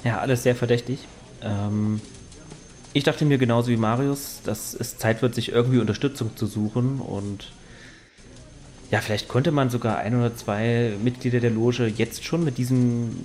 Ja, 0.03 0.19
alles 0.19 0.43
sehr 0.43 0.55
verdächtig. 0.55 0.99
Ähm, 1.41 2.01
ich 2.93 3.03
dachte 3.03 3.25
mir 3.25 3.37
genauso 3.37 3.69
wie 3.69 3.77
Marius, 3.77 4.41
dass 4.43 4.73
es 4.73 4.97
Zeit 4.97 5.21
wird, 5.21 5.35
sich 5.35 5.49
irgendwie 5.49 5.79
Unterstützung 5.79 6.35
zu 6.35 6.45
suchen 6.45 6.99
und 6.99 7.51
ja, 8.91 8.99
vielleicht 8.99 9.29
konnte 9.29 9.51
man 9.51 9.69
sogar 9.69 9.99
ein 9.99 10.19
oder 10.19 10.35
zwei 10.35 10.93
Mitglieder 11.01 11.39
der 11.39 11.51
Loge 11.51 11.87
jetzt 11.87 12.25
schon 12.25 12.43
mit 12.43 12.57
diesen 12.57 13.15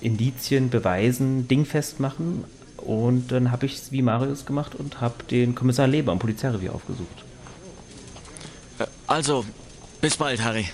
Indizien, 0.00 0.70
Beweisen 0.70 1.48
dingfest 1.48 1.98
machen. 1.98 2.44
Und 2.76 3.32
dann 3.32 3.50
habe 3.50 3.66
ich 3.66 3.74
es 3.74 3.92
wie 3.92 4.02
Marius 4.02 4.46
gemacht 4.46 4.76
und 4.76 5.00
habe 5.00 5.24
den 5.28 5.56
Kommissar 5.56 5.88
Leber 5.88 6.12
am 6.12 6.20
Polizeirevier 6.20 6.72
aufgesucht. 6.72 7.24
Also, 9.08 9.44
bis 10.00 10.16
bald, 10.16 10.42
Harry. 10.42 10.66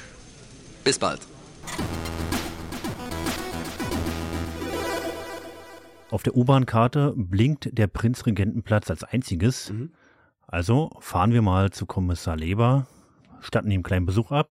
Bis 0.85 0.99
bald. 0.99 1.21
Auf 6.11 6.23
der 6.23 6.35
U-Bahn-Karte 6.35 7.13
blinkt 7.17 7.69
der 7.77 7.87
Prinzregentenplatz 7.87 8.91
als 8.91 9.05
einziges. 9.05 9.71
Mhm. 9.71 9.93
Also 10.47 10.91
fahren 11.01 11.33
wir 11.33 11.43
mal 11.43 11.71
zu 11.71 11.85
Kommissar 11.85 12.37
Leber, 12.37 12.87
statten 13.41 13.71
ihm 13.71 13.79
einen 13.79 13.83
kleinen 13.83 14.07
Besuch 14.07 14.33
ab. 14.33 14.49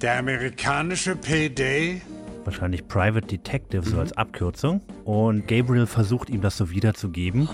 Der 0.00 0.18
amerikanische 0.18 1.16
PD? 1.16 2.00
Wahrscheinlich 2.44 2.86
Private 2.86 3.26
Detective, 3.26 3.82
so 3.82 3.98
als 3.98 4.16
Abkürzung. 4.16 4.80
Und 5.04 5.48
Gabriel 5.48 5.86
versucht 5.86 6.30
ihm 6.30 6.40
das 6.40 6.56
so 6.56 6.70
wiederzugeben. 6.70 7.48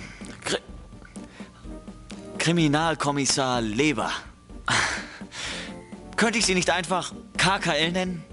Kriminalkommissar 2.39 3.63
Leber. 3.63 4.11
Könnte 6.17 6.39
ich 6.39 6.47
Sie 6.47 6.55
nicht 6.55 6.71
einfach 6.71 7.13
KKL 7.37 7.93
nennen? 7.93 8.26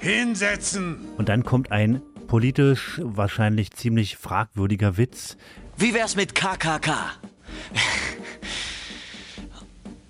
Hinsetzen! 0.00 0.96
Und 1.18 1.28
dann 1.28 1.44
kommt 1.44 1.70
ein 1.72 2.00
politisch 2.26 3.00
wahrscheinlich 3.04 3.72
ziemlich 3.72 4.16
fragwürdiger 4.16 4.96
Witz. 4.96 5.36
Wie 5.76 5.92
wär's 5.92 6.16
mit 6.16 6.34
KKK? 6.34 7.12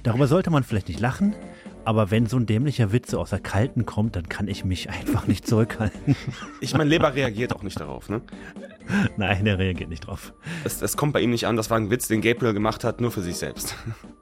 Darüber 0.04 0.28
sollte 0.28 0.50
man 0.50 0.62
vielleicht 0.62 0.88
nicht 0.88 1.00
lachen, 1.00 1.34
aber 1.84 2.10
wenn 2.10 2.26
so 2.26 2.36
ein 2.36 2.46
dämlicher 2.46 2.92
Witz 2.92 3.10
so 3.10 3.20
aus 3.20 3.30
der 3.30 3.40
Kalten 3.40 3.86
kommt, 3.86 4.16
dann 4.16 4.28
kann 4.28 4.48
ich 4.48 4.64
mich 4.64 4.90
einfach 4.90 5.26
nicht 5.26 5.46
zurückhalten. 5.46 6.16
Ich 6.60 6.74
meine, 6.74 6.90
Leber 6.90 7.14
reagiert 7.14 7.54
auch 7.54 7.62
nicht 7.62 7.80
darauf, 7.80 8.08
ne? 8.08 8.20
Nein, 9.16 9.46
er 9.46 9.58
reagiert 9.58 9.88
nicht 9.88 10.06
drauf. 10.06 10.32
Es, 10.64 10.82
es 10.82 10.96
kommt 10.96 11.12
bei 11.12 11.20
ihm 11.20 11.30
nicht 11.30 11.46
an, 11.46 11.56
das 11.56 11.70
war 11.70 11.78
ein 11.78 11.90
Witz, 11.90 12.08
den 12.08 12.20
Gabriel 12.20 12.54
gemacht 12.54 12.84
hat, 12.84 13.00
nur 13.00 13.10
für 13.10 13.22
sich 13.22 13.36
selbst. 13.36 13.76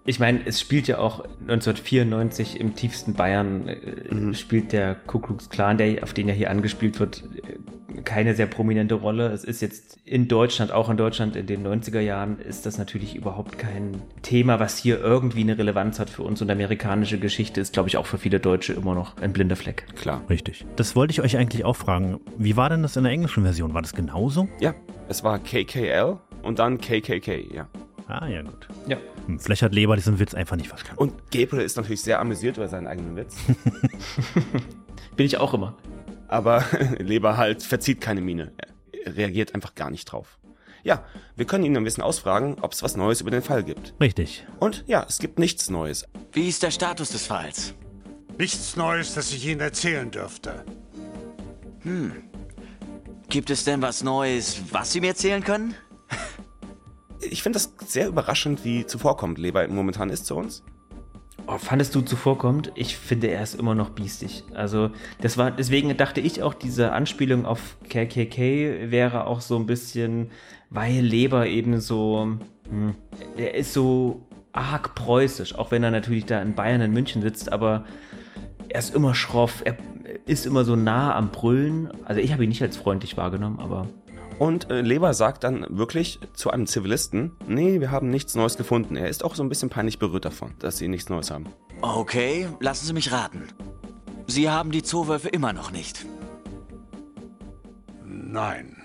Ich 0.04 0.20
meine, 0.20 0.40
es 0.46 0.60
spielt 0.60 0.88
ja 0.88 0.98
auch 0.98 1.24
1994 1.42 2.60
im 2.60 2.74
tiefsten 2.74 3.14
Bayern, 3.14 3.68
äh, 3.68 4.34
spielt 4.34 4.72
der 4.72 4.94
Ku 4.94 5.18
Klux 5.18 5.48
Klan, 5.48 5.78
der, 5.78 6.02
auf 6.02 6.12
den 6.12 6.28
ja 6.28 6.34
hier 6.34 6.50
angespielt 6.50 7.00
wird, 7.00 7.24
äh, 7.42 7.58
keine 8.04 8.34
sehr 8.34 8.46
prominente 8.46 8.94
Rolle. 8.94 9.28
Es 9.28 9.44
ist 9.44 9.62
jetzt 9.62 9.98
in 10.04 10.28
Deutschland, 10.28 10.72
auch 10.72 10.90
in 10.90 10.96
Deutschland 10.96 11.36
in 11.36 11.46
den 11.46 11.66
90er 11.66 12.00
Jahren, 12.00 12.38
ist 12.38 12.66
das 12.66 12.78
natürlich 12.78 13.16
überhaupt 13.16 13.58
kein 13.58 14.02
Thema, 14.22 14.60
was 14.60 14.76
hier 14.78 15.00
irgendwie 15.00 15.40
eine 15.40 15.56
Relevanz 15.56 15.98
hat 15.98 16.10
für 16.10 16.22
uns. 16.22 16.42
Und 16.42 16.50
amerikanische 16.50 17.18
Geschichte 17.18 17.60
ist, 17.60 17.72
glaube 17.72 17.88
ich, 17.88 17.96
auch 17.96 18.06
für 18.06 18.18
viele 18.18 18.40
Deutsche 18.40 18.72
immer 18.74 18.94
noch 18.94 19.16
ein 19.18 19.32
blinder 19.32 19.56
Fleck. 19.56 19.86
Klar. 19.96 20.22
Richtig. 20.28 20.66
Das 20.76 20.96
wollte 20.96 21.12
ich 21.12 21.22
euch 21.22 21.36
eigentlich 21.36 21.64
auch 21.64 21.76
fragen. 21.76 22.20
Wie 22.36 22.56
war 22.56 22.68
denn 22.68 22.82
das 22.82 22.96
in 22.96 23.04
der 23.04 23.12
englischen 23.12 23.42
Version? 23.42 23.74
War 23.74 23.82
das 23.82 23.94
genauso? 23.94 24.48
Ja, 24.60 24.74
es 25.08 25.24
war 25.24 25.38
KKL 25.38 26.18
und 26.42 26.58
dann 26.58 26.78
KKK, 26.78 27.46
ja. 27.52 27.68
Ah, 28.06 28.26
ja, 28.26 28.40
gut. 28.42 28.68
Ja. 28.86 28.96
Hm, 29.26 29.38
Vielleicht 29.38 29.62
hat 29.62 29.74
Leber 29.74 29.94
diesen 29.94 30.18
Witz 30.18 30.34
einfach 30.34 30.56
nicht 30.56 30.68
verstanden. 30.68 30.98
Und 31.00 31.12
Gabriel 31.30 31.62
ist 31.62 31.76
natürlich 31.76 32.00
sehr 32.00 32.20
amüsiert 32.20 32.56
über 32.56 32.68
seinen 32.68 32.86
eigenen 32.86 33.16
Witz. 33.16 33.36
Bin 35.16 35.26
ich 35.26 35.38
auch 35.38 35.52
immer. 35.52 35.74
Aber 36.28 36.64
Leber 36.98 37.36
halt 37.36 37.62
verzieht 37.62 38.00
keine 38.00 38.20
Miene. 38.20 38.52
Er 39.04 39.16
reagiert 39.16 39.54
einfach 39.54 39.74
gar 39.74 39.90
nicht 39.90 40.04
drauf. 40.04 40.38
Ja, 40.84 41.04
wir 41.34 41.44
können 41.44 41.64
ihn 41.64 41.76
ein 41.76 41.84
bisschen 41.84 42.04
ausfragen, 42.04 42.58
ob 42.60 42.72
es 42.72 42.82
was 42.82 42.96
Neues 42.96 43.20
über 43.20 43.30
den 43.30 43.42
Fall 43.42 43.64
gibt. 43.64 43.94
Richtig. 44.00 44.46
Und 44.60 44.84
ja, 44.86 45.04
es 45.08 45.18
gibt 45.18 45.38
nichts 45.38 45.70
Neues. 45.70 46.06
Wie 46.32 46.48
ist 46.48 46.62
der 46.62 46.70
Status 46.70 47.10
des 47.10 47.26
Falls? 47.26 47.74
Nichts 48.38 48.76
Neues, 48.76 49.14
das 49.14 49.32
ich 49.32 49.44
Ihnen 49.46 49.60
erzählen 49.60 50.10
dürfte. 50.10 50.64
Hm. 51.80 52.12
Gibt 53.28 53.50
es 53.50 53.64
denn 53.64 53.82
was 53.82 54.04
Neues, 54.04 54.62
was 54.70 54.92
Sie 54.92 55.00
mir 55.00 55.08
erzählen 55.08 55.42
können? 55.42 55.74
Ich 57.20 57.42
finde 57.42 57.58
das 57.58 57.74
sehr 57.86 58.06
überraschend, 58.06 58.64
wie 58.64 58.86
zuvorkommt 58.86 59.38
Leber 59.38 59.66
momentan 59.68 60.08
ist 60.08 60.26
zu 60.26 60.36
uns. 60.36 60.62
Oh, 61.50 61.56
fandest 61.56 61.94
du 61.94 62.02
zuvorkommt? 62.02 62.72
Ich 62.74 62.98
finde, 62.98 63.28
er 63.28 63.42
ist 63.42 63.54
immer 63.54 63.74
noch 63.74 63.88
biestig. 63.88 64.44
Also, 64.52 64.90
das 65.22 65.38
war, 65.38 65.50
deswegen 65.50 65.96
dachte 65.96 66.20
ich 66.20 66.42
auch, 66.42 66.52
diese 66.52 66.92
Anspielung 66.92 67.46
auf 67.46 67.78
KKK 67.88 68.90
wäre 68.90 69.26
auch 69.26 69.40
so 69.40 69.56
ein 69.56 69.64
bisschen, 69.64 70.30
weil 70.68 71.00
Leber 71.00 71.46
eben 71.46 71.80
so, 71.80 72.36
hm, 72.68 72.94
er 73.38 73.54
ist 73.54 73.72
so 73.72 74.26
arg 74.52 74.94
preußisch, 74.94 75.54
auch 75.54 75.70
wenn 75.70 75.82
er 75.82 75.90
natürlich 75.90 76.26
da 76.26 76.42
in 76.42 76.54
Bayern 76.54 76.82
in 76.82 76.92
München 76.92 77.22
sitzt, 77.22 77.50
aber 77.50 77.86
er 78.68 78.80
ist 78.80 78.94
immer 78.94 79.14
schroff, 79.14 79.62
er 79.64 79.78
ist 80.26 80.44
immer 80.44 80.64
so 80.64 80.76
nah 80.76 81.16
am 81.16 81.30
Brüllen. 81.30 81.88
Also, 82.04 82.20
ich 82.20 82.30
habe 82.34 82.44
ihn 82.44 82.50
nicht 82.50 82.60
als 82.60 82.76
freundlich 82.76 83.16
wahrgenommen, 83.16 83.58
aber 83.58 83.86
Und 84.38 84.70
äh, 84.70 84.82
Leber 84.82 85.14
sagt 85.14 85.42
dann 85.44 85.66
wirklich 85.68 86.20
zu 86.32 86.50
einem 86.50 86.66
Zivilisten, 86.66 87.32
nee, 87.46 87.80
wir 87.80 87.90
haben 87.90 88.08
nichts 88.08 88.34
Neues 88.36 88.56
gefunden. 88.56 88.96
Er 88.96 89.08
ist 89.08 89.24
auch 89.24 89.34
so 89.34 89.42
ein 89.42 89.48
bisschen 89.48 89.68
peinlich 89.68 89.98
berührt 89.98 90.24
davon, 90.24 90.54
dass 90.60 90.78
sie 90.78 90.88
nichts 90.88 91.08
Neues 91.08 91.30
haben. 91.30 91.46
Okay, 91.80 92.48
lassen 92.60 92.86
Sie 92.86 92.92
mich 92.92 93.10
raten. 93.12 93.48
Sie 94.26 94.48
haben 94.48 94.70
die 94.70 94.82
Zoowölfe 94.82 95.28
immer 95.28 95.52
noch 95.52 95.70
nicht. 95.70 96.06
Nein. 98.04 98.76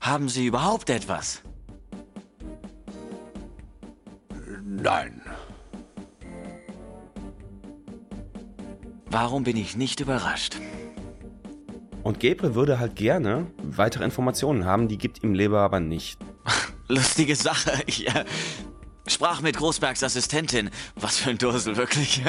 Haben 0.00 0.28
Sie 0.28 0.46
überhaupt 0.46 0.90
etwas? 0.90 1.42
Nein. 4.62 5.22
Warum 9.06 9.42
bin 9.42 9.56
ich 9.56 9.76
nicht 9.76 10.00
überrascht? 10.00 10.56
Und 12.02 12.20
Gabriel 12.20 12.54
würde 12.54 12.78
halt 12.78 12.96
gerne 12.96 13.46
weitere 13.62 14.04
Informationen 14.04 14.64
haben, 14.64 14.88
die 14.88 14.98
gibt 14.98 15.22
ihm 15.22 15.34
Leber 15.34 15.60
aber 15.60 15.80
nicht. 15.80 16.18
Lustige 16.88 17.36
Sache. 17.36 17.72
Ich 17.86 18.08
äh, 18.08 18.24
sprach 19.06 19.40
mit 19.42 19.56
Großbergs 19.56 20.02
Assistentin. 20.02 20.70
Was 20.96 21.18
für 21.18 21.30
ein 21.30 21.38
Dursel, 21.38 21.76
wirklich. 21.76 22.22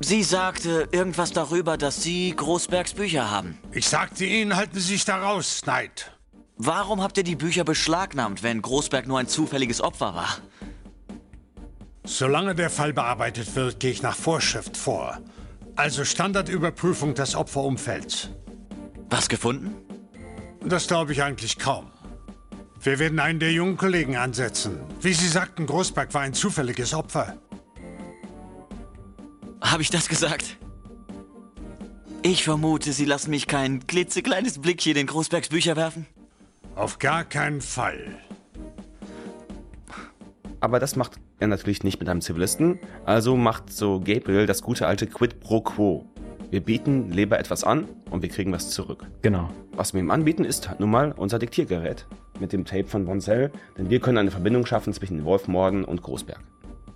Sie 0.00 0.22
sagte 0.22 0.88
irgendwas 0.92 1.32
darüber, 1.32 1.76
dass 1.76 2.02
Sie 2.02 2.34
Großbergs 2.34 2.94
Bücher 2.94 3.30
haben. 3.30 3.58
Ich 3.72 3.88
sagte 3.88 4.24
Ihnen, 4.24 4.54
halten 4.54 4.78
Sie 4.78 4.92
sich 4.92 5.04
da 5.04 5.20
raus, 5.20 5.62
Knight. 5.62 6.12
Warum 6.56 7.02
habt 7.02 7.16
ihr 7.16 7.24
die 7.24 7.36
Bücher 7.36 7.64
beschlagnahmt, 7.64 8.42
wenn 8.42 8.62
Großberg 8.62 9.06
nur 9.06 9.18
ein 9.18 9.28
zufälliges 9.28 9.80
Opfer 9.80 10.14
war? 10.14 10.38
Solange 12.04 12.54
der 12.54 12.70
Fall 12.70 12.92
bearbeitet 12.92 13.54
wird, 13.54 13.80
gehe 13.80 13.90
ich 13.90 14.02
nach 14.02 14.16
Vorschrift 14.16 14.76
vor. 14.76 15.18
Also 15.76 16.04
Standardüberprüfung 16.04 17.14
des 17.14 17.36
Opferumfelds. 17.36 18.30
Was 19.10 19.28
gefunden? 19.28 19.74
Das 20.64 20.86
glaube 20.86 21.12
ich 21.12 21.22
eigentlich 21.22 21.58
kaum. 21.58 21.90
Wir 22.80 22.98
werden 22.98 23.18
einen 23.18 23.40
der 23.40 23.52
jungen 23.52 23.76
Kollegen 23.76 24.16
ansetzen. 24.16 24.78
Wie 25.00 25.12
Sie 25.12 25.28
sagten, 25.28 25.66
Großberg 25.66 26.12
war 26.14 26.22
ein 26.22 26.34
zufälliges 26.34 26.94
Opfer. 26.94 27.36
Habe 29.60 29.82
ich 29.82 29.90
das 29.90 30.08
gesagt? 30.08 30.56
Ich 32.22 32.44
vermute, 32.44 32.92
Sie 32.92 33.04
lassen 33.04 33.30
mich 33.30 33.46
kein 33.46 33.86
klitzekleines 33.86 34.58
Blickchen 34.58 34.96
in 34.96 35.06
Großbergs 35.06 35.48
Bücher 35.48 35.76
werfen? 35.76 36.06
Auf 36.74 36.98
gar 36.98 37.24
keinen 37.24 37.60
Fall. 37.60 38.18
Aber 40.60 40.80
das 40.80 40.96
macht 40.96 41.18
er 41.38 41.48
natürlich 41.48 41.84
nicht 41.84 42.00
mit 42.00 42.08
einem 42.08 42.20
Zivilisten, 42.20 42.80
also 43.04 43.36
macht 43.36 43.72
so 43.72 44.00
Gabriel 44.00 44.46
das 44.46 44.62
gute 44.62 44.86
alte 44.86 45.06
Quid 45.06 45.40
pro 45.40 45.60
quo. 45.60 46.04
Wir 46.50 46.62
bieten 46.62 47.10
Leber 47.10 47.38
etwas 47.38 47.62
an 47.62 47.86
und 48.10 48.22
wir 48.22 48.30
kriegen 48.30 48.52
was 48.52 48.70
zurück. 48.70 49.06
Genau. 49.20 49.50
Was 49.72 49.92
wir 49.92 50.00
ihm 50.00 50.10
anbieten, 50.10 50.44
ist 50.44 50.70
nun 50.78 50.90
mal 50.90 51.12
unser 51.12 51.38
Diktiergerät 51.38 52.06
mit 52.40 52.54
dem 52.54 52.64
Tape 52.64 52.86
von 52.86 53.04
Bonsell, 53.04 53.50
denn 53.76 53.90
wir 53.90 54.00
können 54.00 54.16
eine 54.16 54.30
Verbindung 54.30 54.64
schaffen 54.64 54.94
zwischen 54.94 55.24
Wolfmorden 55.24 55.84
und 55.84 56.02
Großberg. 56.02 56.40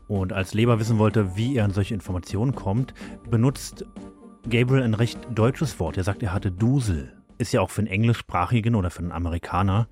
Und 0.09 0.33
als 0.33 0.55
Leber 0.55 0.81
wissen 0.81 0.99
wollte, 0.99 1.37
wie 1.37 1.57
er 1.57 1.65
an 1.65 1.71
solche 1.73 1.93
Informationen 1.93 2.55
kommt, 2.55 2.95
benutzt 3.29 3.85
Gabriel 4.49 4.83
ein 4.83 4.95
recht 4.95 5.19
deutsches 5.35 5.79
Wort. 5.79 5.99
Er 5.99 6.05
sagt, 6.05 6.23
er 6.23 6.33
hatte 6.33 6.51
Dusel. 6.51 7.13
Ist 7.37 7.53
ja 7.53 7.61
auch 7.61 7.71
für 7.71 7.83
einen 7.83 7.89
Englischsprachigen 7.89 8.75
oder 8.75 8.91
für 8.91 9.01
einen 9.01 9.13
Amerikaner 9.13 9.89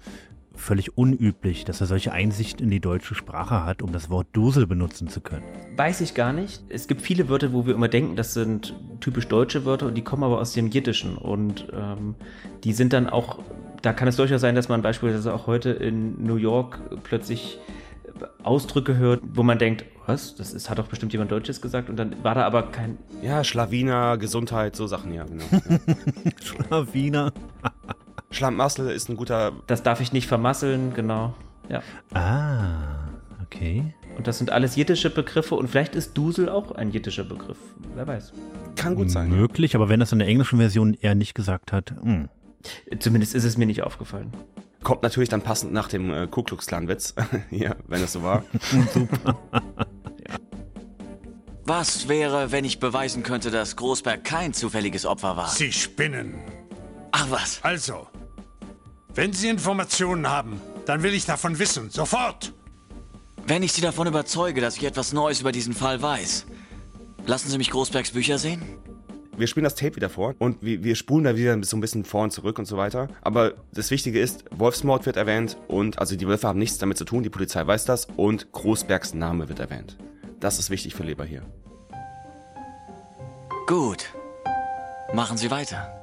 völlig 0.60 0.96
unüblich, 0.96 1.64
dass 1.64 1.80
er 1.80 1.86
solche 1.86 2.12
Einsicht 2.12 2.60
in 2.60 2.70
die 2.70 2.80
deutsche 2.80 3.14
Sprache 3.14 3.64
hat, 3.64 3.82
um 3.82 3.92
das 3.92 4.10
Wort 4.10 4.28
Dusel 4.32 4.66
benutzen 4.66 5.08
zu 5.08 5.20
können. 5.20 5.44
Weiß 5.76 6.00
ich 6.00 6.14
gar 6.14 6.32
nicht. 6.32 6.62
Es 6.68 6.86
gibt 6.86 7.02
viele 7.02 7.28
Wörter, 7.28 7.52
wo 7.52 7.66
wir 7.66 7.74
immer 7.74 7.88
denken, 7.88 8.16
das 8.16 8.34
sind 8.34 8.74
typisch 9.00 9.26
deutsche 9.28 9.64
Wörter 9.64 9.86
und 9.86 9.94
die 9.94 10.02
kommen 10.02 10.22
aber 10.22 10.38
aus 10.38 10.52
dem 10.52 10.68
Jiddischen 10.68 11.16
und 11.16 11.66
ähm, 11.72 12.14
die 12.64 12.72
sind 12.72 12.92
dann 12.92 13.08
auch, 13.08 13.38
da 13.82 13.92
kann 13.92 14.08
es 14.08 14.16
durchaus 14.16 14.40
sein, 14.40 14.54
dass 14.54 14.68
man 14.68 14.82
beispielsweise 14.82 15.34
auch 15.34 15.46
heute 15.46 15.70
in 15.70 16.22
New 16.24 16.36
York 16.36 16.80
plötzlich 17.02 17.58
Ausdrücke 18.42 18.96
hört, 18.96 19.22
wo 19.32 19.42
man 19.42 19.58
denkt, 19.58 19.84
was, 20.06 20.34
das 20.34 20.52
ist, 20.52 20.68
hat 20.68 20.78
doch 20.78 20.88
bestimmt 20.88 21.12
jemand 21.12 21.30
Deutsches 21.30 21.60
gesagt 21.60 21.88
und 21.88 21.96
dann 21.96 22.22
war 22.22 22.34
da 22.34 22.44
aber 22.44 22.64
kein... 22.64 22.98
Ja, 23.22 23.44
Schlawiner, 23.44 24.18
Gesundheit, 24.18 24.76
so 24.76 24.86
Sachen, 24.86 25.14
ja, 25.14 25.24
genau. 25.24 25.44
Schlawiner. 26.42 27.32
Schlamassel 28.30 28.90
ist 28.90 29.08
ein 29.08 29.16
guter. 29.16 29.52
Das 29.66 29.82
darf 29.82 30.00
ich 30.00 30.12
nicht 30.12 30.26
vermasseln, 30.26 30.94
genau. 30.94 31.34
Ja. 31.68 31.82
Ah, 32.14 33.08
okay. 33.42 33.94
Und 34.16 34.26
das 34.26 34.38
sind 34.38 34.50
alles 34.50 34.76
jiddische 34.76 35.10
Begriffe 35.10 35.54
und 35.54 35.68
vielleicht 35.68 35.94
ist 35.94 36.16
Dusel 36.16 36.48
auch 36.48 36.72
ein 36.72 36.90
jiddischer 36.90 37.24
Begriff. 37.24 37.58
Wer 37.94 38.06
weiß. 38.06 38.32
Kann 38.76 38.94
gut 38.94 39.10
sein. 39.10 39.28
Möglich, 39.30 39.74
aber 39.74 39.88
wenn 39.88 40.00
das 40.00 40.12
in 40.12 40.18
der 40.18 40.28
englischen 40.28 40.58
Version 40.58 40.96
er 41.00 41.14
nicht 41.14 41.34
gesagt 41.34 41.72
hat, 41.72 41.92
hm. 42.02 42.28
Zumindest 42.98 43.34
ist 43.34 43.44
es 43.44 43.56
mir 43.56 43.66
nicht 43.66 43.82
aufgefallen. 43.82 44.32
Kommt 44.82 45.02
natürlich 45.02 45.28
dann 45.28 45.42
passend 45.42 45.72
nach 45.72 45.88
dem 45.88 46.12
äh, 46.12 46.26
Ku 46.26 46.42
Klux 46.42 46.66
Klan 46.66 46.88
Witz. 46.88 47.14
ja, 47.50 47.74
wenn 47.86 48.02
es 48.02 48.12
so 48.12 48.22
war. 48.22 48.44
Super. 48.92 49.38
Was 51.64 52.08
wäre, 52.08 52.52
wenn 52.52 52.64
ich 52.64 52.80
beweisen 52.80 53.22
könnte, 53.22 53.50
dass 53.50 53.76
Großberg 53.76 54.24
kein 54.24 54.52
zufälliges 54.52 55.06
Opfer 55.06 55.36
war? 55.36 55.48
Sie 55.48 55.72
spinnen. 55.72 56.34
Ach 57.12 57.30
was. 57.30 57.60
Also, 57.62 58.08
wenn 59.14 59.32
Sie 59.32 59.48
Informationen 59.48 60.28
haben, 60.28 60.60
dann 60.86 61.02
will 61.02 61.14
ich 61.14 61.26
davon 61.26 61.58
wissen. 61.58 61.90
Sofort! 61.90 62.52
Wenn 63.46 63.62
ich 63.62 63.72
Sie 63.72 63.80
davon 63.80 64.06
überzeuge, 64.06 64.60
dass 64.60 64.76
ich 64.76 64.84
etwas 64.84 65.12
Neues 65.12 65.40
über 65.40 65.52
diesen 65.52 65.74
Fall 65.74 66.00
weiß, 66.00 66.46
lassen 67.26 67.50
Sie 67.50 67.58
mich 67.58 67.70
Großbergs 67.70 68.12
Bücher 68.12 68.38
sehen? 68.38 68.62
Wir 69.36 69.46
spielen 69.46 69.64
das 69.64 69.74
Tape 69.74 69.96
wieder 69.96 70.10
vor 70.10 70.34
und 70.38 70.62
wir, 70.62 70.84
wir 70.84 70.94
spulen 70.94 71.24
da 71.24 71.34
wieder 71.34 71.62
so 71.64 71.76
ein 71.76 71.80
bisschen 71.80 72.04
vor 72.04 72.24
und 72.24 72.30
zurück 72.30 72.58
und 72.58 72.66
so 72.66 72.76
weiter. 72.76 73.08
Aber 73.22 73.54
das 73.72 73.90
Wichtige 73.90 74.20
ist, 74.20 74.44
Wolfsmord 74.50 75.06
wird 75.06 75.16
erwähnt 75.16 75.56
und 75.66 75.98
also 75.98 76.14
die 76.14 76.28
Wölfe 76.28 76.46
haben 76.46 76.58
nichts 76.58 76.78
damit 76.78 76.98
zu 76.98 77.04
tun, 77.04 77.22
die 77.22 77.30
Polizei 77.30 77.66
weiß 77.66 77.86
das 77.86 78.06
und 78.16 78.52
Großbergs 78.52 79.14
Name 79.14 79.48
wird 79.48 79.58
erwähnt. 79.58 79.96
Das 80.40 80.58
ist 80.58 80.70
wichtig 80.70 80.94
für 80.94 81.04
Leber 81.04 81.24
hier. 81.24 81.42
Gut. 83.66 84.04
Machen 85.14 85.38
Sie 85.38 85.50
weiter. 85.50 85.99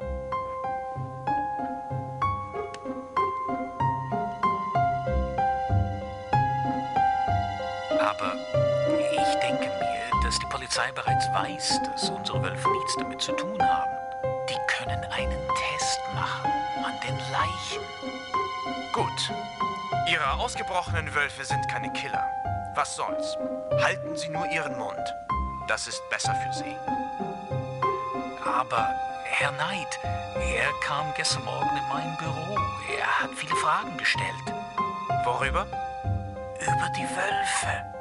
Polizei 10.68 10.92
bereits 10.92 11.32
weiß, 11.32 11.80
dass 11.86 12.10
unsere 12.10 12.44
Wölfe 12.44 12.70
nichts 12.70 12.96
damit 12.98 13.22
zu 13.22 13.32
tun 13.32 13.58
haben. 13.62 13.90
Die 14.50 14.58
können 14.68 15.02
einen 15.12 15.48
Test 15.56 16.02
machen 16.14 16.52
an 16.84 16.94
den 17.08 17.16
Leichen. 17.32 17.82
Gut. 18.92 19.32
Ihre 20.12 20.34
ausgebrochenen 20.34 21.16
Wölfe 21.16 21.46
sind 21.46 21.66
keine 21.70 21.90
Killer. 21.94 22.30
Was 22.76 22.98
soll's? 22.98 23.38
Halten 23.82 24.18
Sie 24.18 24.28
nur 24.28 24.46
Ihren 24.48 24.78
Mund. 24.78 25.00
Das 25.70 25.88
ist 25.88 26.02
besser 26.10 26.36
für 26.36 26.54
Sie. 26.54 26.76
Aber, 28.46 28.94
Herr 29.24 29.54
Knight, 29.54 30.00
er 30.36 30.74
kam 30.86 31.14
gestern 31.16 31.46
Morgen 31.46 31.78
in 31.78 31.88
mein 31.88 32.18
Büro. 32.18 32.58
Er 33.00 33.20
hat 33.22 33.30
viele 33.38 33.56
Fragen 33.56 33.96
gestellt. 33.96 34.54
Worüber? 35.24 35.66
Über 36.60 36.90
die 36.98 37.08
Wölfe. 37.16 37.97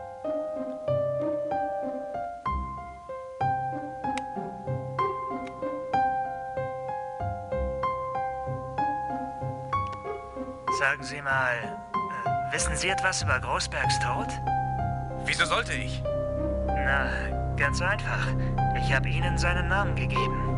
Sagen 10.78 11.02
Sie 11.02 11.22
mal, 11.22 11.54
äh, 11.54 12.52
wissen 12.52 12.76
Sie 12.76 12.90
etwas 12.90 13.22
über 13.22 13.40
Großbergs 13.40 13.98
Tod? 13.98 14.28
Wieso 15.24 15.46
sollte 15.46 15.72
ich? 15.72 16.02
Na, 16.66 17.08
ganz 17.56 17.80
einfach. 17.80 18.26
Ich 18.76 18.92
habe 18.92 19.08
Ihnen 19.08 19.38
seinen 19.38 19.68
Namen 19.68 19.96
gegeben. 19.96 20.52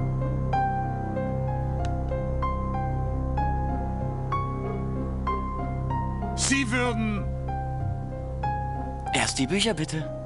Sie 6.35 6.69
würden. 6.69 7.25
Erst 9.15 9.39
die 9.39 9.47
Bücher 9.47 9.75
bitte. 9.75 10.18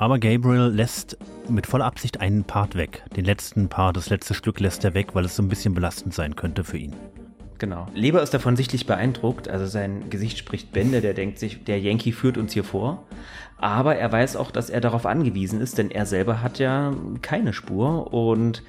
Aber 0.00 0.20
Gabriel 0.20 0.68
lässt 0.68 1.18
mit 1.48 1.66
voller 1.66 1.84
Absicht 1.84 2.20
einen 2.20 2.44
Part 2.44 2.76
weg. 2.76 3.02
Den 3.16 3.24
letzten 3.24 3.68
Part, 3.68 3.96
das 3.96 4.10
letzte 4.10 4.32
Stück 4.32 4.60
lässt 4.60 4.84
er 4.84 4.94
weg, 4.94 5.08
weil 5.14 5.24
es 5.24 5.34
so 5.34 5.42
ein 5.42 5.48
bisschen 5.48 5.74
belastend 5.74 6.14
sein 6.14 6.36
könnte 6.36 6.62
für 6.62 6.78
ihn. 6.78 6.94
Genau. 7.58 7.88
Leber 7.94 8.22
ist 8.22 8.32
davon 8.32 8.54
sichtlich 8.54 8.86
beeindruckt. 8.86 9.48
Also 9.48 9.66
sein 9.66 10.08
Gesicht 10.08 10.38
spricht 10.38 10.72
Bände. 10.72 11.00
Der 11.00 11.14
denkt 11.14 11.40
sich, 11.40 11.64
der 11.64 11.80
Yankee 11.80 12.12
führt 12.12 12.38
uns 12.38 12.52
hier 12.52 12.62
vor. 12.62 13.08
Aber 13.56 13.96
er 13.96 14.12
weiß 14.12 14.36
auch, 14.36 14.52
dass 14.52 14.70
er 14.70 14.80
darauf 14.80 15.04
angewiesen 15.04 15.60
ist, 15.60 15.78
denn 15.78 15.90
er 15.90 16.06
selber 16.06 16.42
hat 16.42 16.60
ja 16.60 16.94
keine 17.20 17.52
Spur. 17.52 18.14
Und 18.14 18.62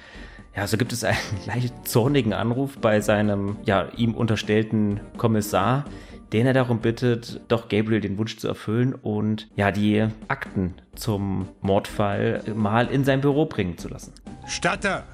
ja, 0.56 0.66
so 0.66 0.76
gibt 0.76 0.92
es 0.92 1.04
einen 1.04 1.16
leicht 1.46 1.86
zornigen 1.86 2.32
Anruf 2.32 2.76
bei 2.78 3.00
seinem, 3.00 3.56
ja, 3.64 3.86
ihm 3.96 4.14
unterstellten 4.14 4.98
Kommissar, 5.16 5.84
den 6.32 6.46
er 6.46 6.52
darum 6.52 6.80
bittet, 6.80 7.40
doch 7.48 7.68
Gabriel 7.68 8.00
den 8.00 8.18
Wunsch 8.18 8.36
zu 8.36 8.48
erfüllen 8.48 8.94
und 8.94 9.48
ja, 9.56 9.72
die 9.72 10.06
Akten 10.28 10.74
zum 10.94 11.48
Mordfall 11.60 12.42
mal 12.54 12.86
in 12.88 13.04
sein 13.04 13.20
Büro 13.20 13.46
bringen 13.46 13.78
zu 13.78 13.88
lassen. 13.88 14.12
Statter, 14.46 15.04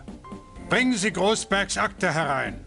bringen 0.68 0.94
Sie 0.94 1.12
Großbergs 1.12 1.78
Akte 1.78 2.12
herein. 2.12 2.60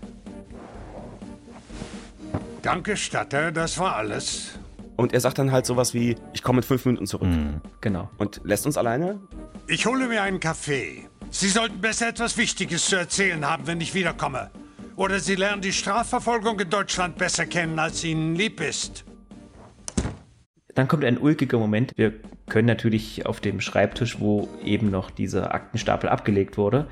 Danke, 2.62 2.97
Statter, 2.97 3.52
das 3.52 3.78
war 3.78 3.95
alles. 3.95 4.60
Und 4.97 5.14
er 5.14 5.22
sagt 5.22 5.38
dann 5.38 5.52
halt 5.52 5.66
sowas 5.66 5.93
wie, 5.93 6.18
ich 6.34 6.43
komme 6.43 6.60
in 6.60 6.64
fünf 6.64 6.86
Minuten 6.86 7.08
zurück. 7.08 7.30
Genau. 7.80 8.10
Und 8.18 8.41
lässt 8.43 8.66
uns 8.66 8.78
alleine? 8.78 9.20
Ich 9.68 9.86
hole 9.86 10.08
mir 10.08 10.24
einen 10.24 10.41
Kaffee. 10.41 11.08
Sie 11.30 11.47
sollten 11.47 11.80
besser 11.80 12.10
etwas 12.10 12.36
Wichtiges 12.38 12.88
zu 12.88 12.97
erzählen 12.97 13.45
haben, 13.45 13.66
wenn 13.68 13.80
ich 13.80 13.93
wiederkomme. 13.93 14.52
Oder 15.00 15.22
Sie 15.22 15.36
lernen 15.36 15.62
die 15.62 15.72
Strafverfolgung 15.72 16.60
in 16.60 16.70
Deutschland 16.70 17.18
besser 17.18 17.45
kennen, 17.45 17.80
als 17.80 18.04
Ihnen 18.04 18.36
lieb 18.36 18.60
ist. 18.60 19.06
Dann 20.76 20.89
kommt 20.89 21.06
ein 21.06 21.18
ulkiger 21.18 21.58
Moment. 21.58 21.93
Wir 21.95 22.12
können 22.50 22.68
natürlich 22.68 23.26
auf 23.26 23.39
dem 23.39 23.62
Schreibtisch, 23.62 24.20
wo 24.20 24.50
eben 24.62 24.91
noch 24.91 25.10
dieser 25.10 25.54
Aktenstapel 25.54 26.10
abgelegt 26.10 26.58
wurde, 26.58 26.86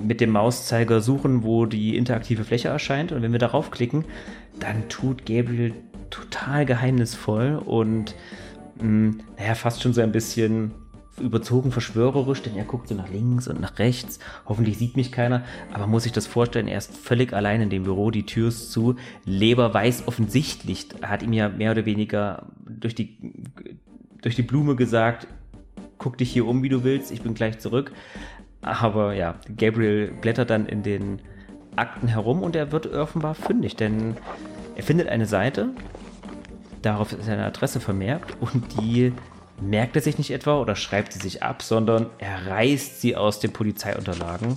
mit 0.00 0.20
dem 0.20 0.30
Mauszeiger 0.30 1.00
suchen, 1.00 1.42
wo 1.42 1.66
die 1.66 1.96
interaktive 1.96 2.44
Fläche 2.44 2.68
erscheint. 2.68 3.10
Und 3.10 3.20
wenn 3.22 3.32
wir 3.32 3.40
darauf 3.40 3.72
klicken, 3.72 4.04
dann 4.60 4.88
tut 4.88 5.26
Gabriel 5.26 5.74
total 6.08 6.64
geheimnisvoll 6.64 7.60
und 7.66 8.14
mh, 8.80 9.24
naja, 9.38 9.56
fast 9.56 9.82
schon 9.82 9.92
so 9.92 10.00
ein 10.00 10.12
bisschen 10.12 10.70
überzogen 11.20 11.72
verschwörerisch, 11.72 12.42
denn 12.42 12.56
er 12.56 12.64
guckt 12.64 12.88
so 12.88 12.94
nach 12.94 13.08
links 13.08 13.48
und 13.48 13.60
nach 13.60 13.78
rechts. 13.78 14.18
Hoffentlich 14.46 14.78
sieht 14.78 14.96
mich 14.96 15.12
keiner, 15.12 15.44
aber 15.72 15.86
muss 15.86 16.04
sich 16.04 16.12
das 16.12 16.26
vorstellen, 16.26 16.68
er 16.68 16.78
ist 16.78 16.96
völlig 16.96 17.32
allein 17.32 17.60
in 17.60 17.70
dem 17.70 17.84
Büro, 17.84 18.10
die 18.10 18.26
Tür 18.26 18.48
ist 18.48 18.72
zu. 18.72 18.96
Leber 19.24 19.72
weiß 19.72 20.08
offensichtlich, 20.08 20.88
hat 21.02 21.22
ihm 21.22 21.32
ja 21.32 21.48
mehr 21.48 21.72
oder 21.72 21.84
weniger 21.84 22.46
durch 22.66 22.94
die, 22.94 23.16
durch 24.22 24.34
die 24.34 24.42
Blume 24.42 24.76
gesagt, 24.76 25.26
guck 25.98 26.18
dich 26.18 26.32
hier 26.32 26.46
um, 26.46 26.62
wie 26.62 26.68
du 26.68 26.82
willst, 26.82 27.12
ich 27.12 27.22
bin 27.22 27.34
gleich 27.34 27.58
zurück. 27.58 27.92
Aber 28.62 29.14
ja, 29.14 29.36
Gabriel 29.56 30.12
blättert 30.20 30.50
dann 30.50 30.66
in 30.66 30.82
den 30.82 31.20
Akten 31.76 32.08
herum 32.08 32.42
und 32.42 32.56
er 32.56 32.72
wird 32.72 32.92
offenbar 32.92 33.34
fündig, 33.34 33.76
denn 33.76 34.16
er 34.76 34.82
findet 34.82 35.08
eine 35.08 35.26
Seite, 35.26 35.70
darauf 36.82 37.12
ist 37.12 37.28
eine 37.28 37.44
Adresse 37.44 37.80
vermerkt 37.80 38.36
und 38.40 38.80
die 38.80 39.12
merkt 39.60 39.96
er 39.96 40.02
sich 40.02 40.18
nicht 40.18 40.30
etwa 40.30 40.58
oder 40.58 40.76
schreibt 40.76 41.12
sie 41.12 41.18
sich 41.18 41.42
ab, 41.42 41.62
sondern 41.62 42.10
er 42.18 42.46
reißt 42.46 43.00
sie 43.00 43.16
aus 43.16 43.40
den 43.40 43.52
Polizeiunterlagen. 43.52 44.56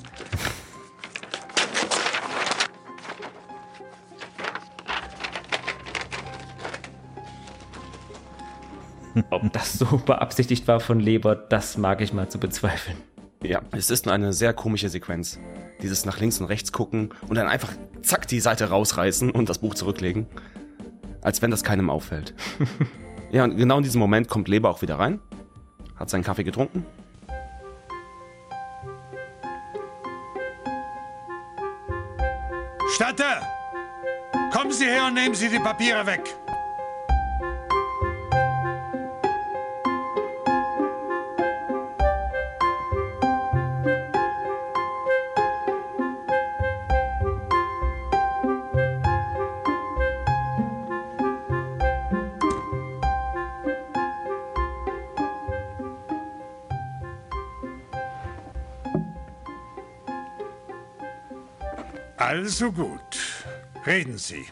Ob 9.29 9.53
das 9.53 9.73
so 9.73 9.85
beabsichtigt 9.97 10.67
war 10.67 10.79
von 10.79 10.99
Leber, 10.99 11.35
das 11.35 11.77
mag 11.77 12.01
ich 12.01 12.13
mal 12.13 12.29
zu 12.29 12.39
bezweifeln. 12.39 12.97
Ja, 13.43 13.61
es 13.71 13.89
ist 13.89 14.07
eine 14.07 14.33
sehr 14.33 14.53
komische 14.53 14.89
Sequenz. 14.89 15.39
Dieses 15.81 16.05
nach 16.05 16.19
links 16.19 16.39
und 16.39 16.47
rechts 16.47 16.71
gucken 16.71 17.13
und 17.27 17.35
dann 17.35 17.47
einfach 17.47 17.73
zack 18.01 18.27
die 18.27 18.39
Seite 18.39 18.69
rausreißen 18.69 19.29
und 19.29 19.49
das 19.49 19.59
Buch 19.59 19.75
zurücklegen. 19.75 20.27
Als 21.21 21.41
wenn 21.41 21.51
das 21.51 21.63
keinem 21.63 21.89
auffällt. 21.89 22.33
ja, 23.33 23.43
und 23.43 23.57
genau 23.57 23.77
in 23.77 23.83
diesem 23.83 23.99
Moment 23.99 24.29
kommt 24.29 24.47
Leber 24.47 24.69
auch 24.69 24.81
wieder 24.83 24.99
rein, 24.99 25.19
hat 25.95 26.09
seinen 26.09 26.23
Kaffee 26.23 26.43
getrunken. 26.43 26.85
Statter! 32.93 33.41
Kommen 34.51 34.71
Sie 34.71 34.85
her 34.85 35.07
und 35.07 35.15
nehmen 35.15 35.33
Sie 35.33 35.49
die 35.49 35.57
Papiere 35.57 36.05
weg. 36.05 36.21
Also 62.33 62.71
gut. 62.71 62.99
Reden 63.85 64.17
Sie. 64.17 64.43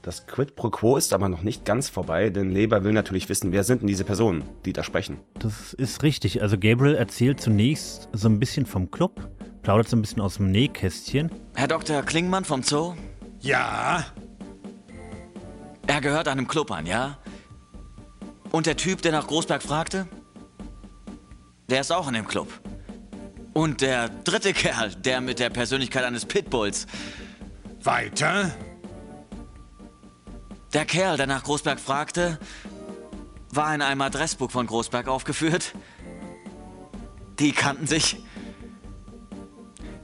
Das 0.00 0.26
Quid 0.26 0.56
pro 0.56 0.70
Quo 0.70 0.96
ist 0.96 1.12
aber 1.12 1.28
noch 1.28 1.42
nicht 1.42 1.66
ganz 1.66 1.90
vorbei, 1.90 2.30
denn 2.30 2.50
Leber 2.50 2.82
will 2.82 2.94
natürlich 2.94 3.28
wissen, 3.28 3.52
wer 3.52 3.62
sind 3.62 3.82
denn 3.82 3.88
diese 3.88 4.04
Personen, 4.04 4.42
die 4.64 4.72
da 4.72 4.82
sprechen. 4.82 5.18
Das 5.38 5.74
ist 5.74 6.02
richtig. 6.02 6.40
Also 6.40 6.56
Gabriel 6.56 6.94
erzählt 6.94 7.42
zunächst 7.42 8.08
so 8.14 8.30
ein 8.30 8.40
bisschen 8.40 8.64
vom 8.64 8.90
Club, 8.90 9.28
plaudert 9.60 9.90
so 9.90 9.98
ein 9.98 10.00
bisschen 10.00 10.22
aus 10.22 10.36
dem 10.36 10.50
Nähkästchen. 10.50 11.30
Herr 11.56 11.68
Dr. 11.68 12.00
Klingmann 12.00 12.46
vom 12.46 12.62
Zoo? 12.62 12.94
Ja. 13.40 14.06
Er 15.86 16.00
gehört 16.00 16.26
einem 16.26 16.48
Club 16.48 16.70
an, 16.70 16.86
ja? 16.86 17.18
Und 18.50 18.64
der 18.64 18.78
Typ, 18.78 19.02
der 19.02 19.12
nach 19.12 19.26
Großberg 19.26 19.62
fragte? 19.62 20.08
Der 21.68 21.82
ist 21.82 21.92
auch 21.92 22.08
in 22.08 22.14
dem 22.14 22.26
Club. 22.26 22.48
Und 23.56 23.80
der 23.80 24.10
dritte 24.10 24.52
Kerl, 24.52 24.94
der 24.96 25.22
mit 25.22 25.38
der 25.38 25.48
Persönlichkeit 25.48 26.04
eines 26.04 26.26
Pitbulls. 26.26 26.86
Weiter? 27.82 28.54
Der 30.74 30.84
Kerl, 30.84 31.16
der 31.16 31.26
nach 31.26 31.42
Großberg 31.42 31.80
fragte, 31.80 32.38
war 33.48 33.74
in 33.74 33.80
einem 33.80 34.02
Adressbuch 34.02 34.50
von 34.50 34.66
Großberg 34.66 35.08
aufgeführt. 35.08 35.72
Die 37.38 37.52
kannten 37.52 37.86
sich. 37.86 38.22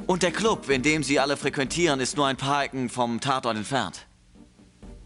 Und 0.07 0.23
der 0.23 0.33
Club, 0.33 0.71
in 0.71 0.83
dem 0.83 1.03
sie 1.03 1.21
alle 1.21 1.37
frequentieren, 1.37 2.01
ist 2.01 2.17
nur 2.17 2.29
ein 2.29 2.39
paar 2.39 2.65
Ecken 2.65 2.89
vom 2.89 3.21
Tatort 3.21 3.59
entfernt. 3.59 4.07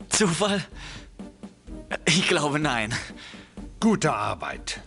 Zufall? 0.08 0.64
Ich 2.04 2.28
glaube 2.28 2.60
nein. 2.60 2.94
Gute 3.80 4.12
Arbeit. 4.12 4.82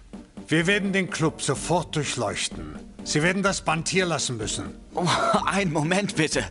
Wir 0.48 0.66
werden 0.66 0.94
den 0.94 1.10
Club 1.10 1.42
sofort 1.42 1.98
durchleuchten. 1.98 2.89
Sie 3.04 3.24
werden 3.24 3.44
das 3.44 3.62
Band 3.62 3.88
hier 3.90 4.06
lassen 4.06 4.38
müssen. 4.38 4.66
Oh, 4.94 5.08
einen 5.46 5.72
Moment 5.72 6.16
bitte. 6.16 6.44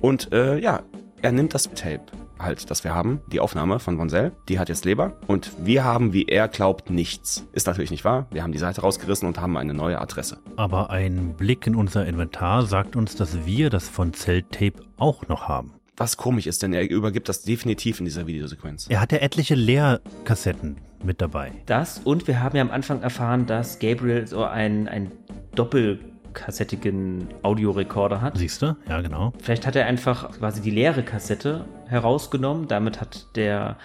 Und 0.00 0.32
äh, 0.32 0.58
ja, 0.58 0.82
er 1.22 1.32
nimmt 1.32 1.54
das 1.54 1.70
Tape 1.74 2.04
halt, 2.38 2.70
das 2.70 2.84
wir 2.84 2.94
haben, 2.94 3.20
die 3.32 3.40
Aufnahme 3.40 3.78
von 3.78 3.98
Vonsell, 3.98 4.32
die 4.48 4.58
hat 4.58 4.68
jetzt 4.68 4.84
Leber 4.84 5.16
und 5.26 5.52
wir 5.64 5.84
haben, 5.84 6.12
wie 6.12 6.24
er 6.24 6.48
glaubt, 6.48 6.90
nichts. 6.90 7.46
Ist 7.52 7.66
natürlich 7.66 7.90
nicht 7.90 8.04
wahr. 8.04 8.26
Wir 8.30 8.42
haben 8.42 8.52
die 8.52 8.58
Seite 8.58 8.82
rausgerissen 8.82 9.26
und 9.26 9.40
haben 9.40 9.56
eine 9.56 9.74
neue 9.74 10.00
Adresse. 10.00 10.38
Aber 10.56 10.90
ein 10.90 11.34
Blick 11.36 11.66
in 11.66 11.74
unser 11.74 12.06
Inventar 12.06 12.66
sagt 12.66 12.96
uns, 12.96 13.16
dass 13.16 13.46
wir 13.46 13.70
das 13.70 13.88
von 13.88 14.12
Tape 14.12 14.74
auch 14.96 15.26
noch 15.28 15.48
haben. 15.48 15.74
Was 15.96 16.16
komisch 16.16 16.46
ist, 16.46 16.62
denn 16.62 16.72
er 16.72 16.90
übergibt 16.90 17.28
das 17.28 17.42
definitiv 17.42 18.00
in 18.00 18.04
dieser 18.04 18.26
Videosequenz. 18.26 18.88
Er 18.88 19.00
hat 19.00 19.12
ja 19.12 19.18
etliche 19.18 19.54
Leerkassetten 19.54 20.78
mit 21.04 21.20
dabei. 21.20 21.52
Das 21.66 21.98
und 21.98 22.26
wir 22.26 22.42
haben 22.42 22.56
ja 22.56 22.62
am 22.62 22.70
Anfang 22.70 23.02
erfahren, 23.02 23.46
dass 23.46 23.78
Gabriel 23.78 24.26
so 24.26 24.44
ein, 24.44 24.88
ein 24.88 25.12
doppelkassettigen 25.54 27.28
Audiorekorder 27.42 28.20
hat. 28.20 28.38
Siehst 28.38 28.62
du? 28.62 28.76
Ja, 28.88 29.00
genau. 29.00 29.32
Vielleicht 29.40 29.66
hat 29.66 29.76
er 29.76 29.86
einfach 29.86 30.32
quasi 30.38 30.60
die 30.60 30.70
leere 30.70 31.02
Kassette 31.02 31.64
herausgenommen. 31.86 32.68
Damit 32.68 33.00
hat 33.00 33.28
der 33.36 33.76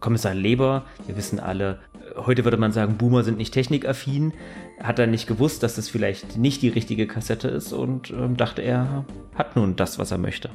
Kommissar 0.00 0.34
Leber, 0.34 0.84
wir 1.06 1.16
wissen 1.16 1.40
alle, 1.40 1.78
heute 2.16 2.44
würde 2.44 2.58
man 2.58 2.72
sagen, 2.72 2.98
Boomer 2.98 3.22
sind 3.22 3.38
nicht 3.38 3.54
technikaffin, 3.54 4.34
hat 4.82 4.98
er 4.98 5.06
nicht 5.06 5.26
gewusst, 5.26 5.62
dass 5.62 5.76
das 5.76 5.88
vielleicht 5.88 6.36
nicht 6.36 6.60
die 6.60 6.68
richtige 6.68 7.06
Kassette 7.06 7.48
ist 7.48 7.72
und 7.72 8.10
ähm, 8.10 8.36
dachte, 8.36 8.60
er 8.60 9.06
hat 9.34 9.56
nun 9.56 9.76
das, 9.76 9.98
was 9.98 10.10
er 10.10 10.18
möchte. 10.18 10.50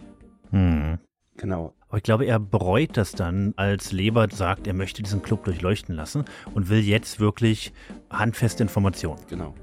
Hm. 0.51 0.99
Genau. 1.39 1.73
Aber 1.87 1.97
ich 1.97 2.03
glaube, 2.03 2.25
er 2.25 2.37
bereut 2.37 2.97
das 2.97 3.13
dann, 3.13 3.53
als 3.55 3.93
Leber 3.93 4.27
sagt, 4.29 4.67
er 4.67 4.73
möchte 4.73 5.01
diesen 5.01 5.21
Club 5.21 5.45
durchleuchten 5.45 5.95
lassen 5.95 6.25
und 6.53 6.69
will 6.69 6.79
jetzt 6.79 7.19
wirklich 7.19 7.71
handfeste 8.09 8.61
Informationen. 8.61 9.21
Genau. 9.29 9.55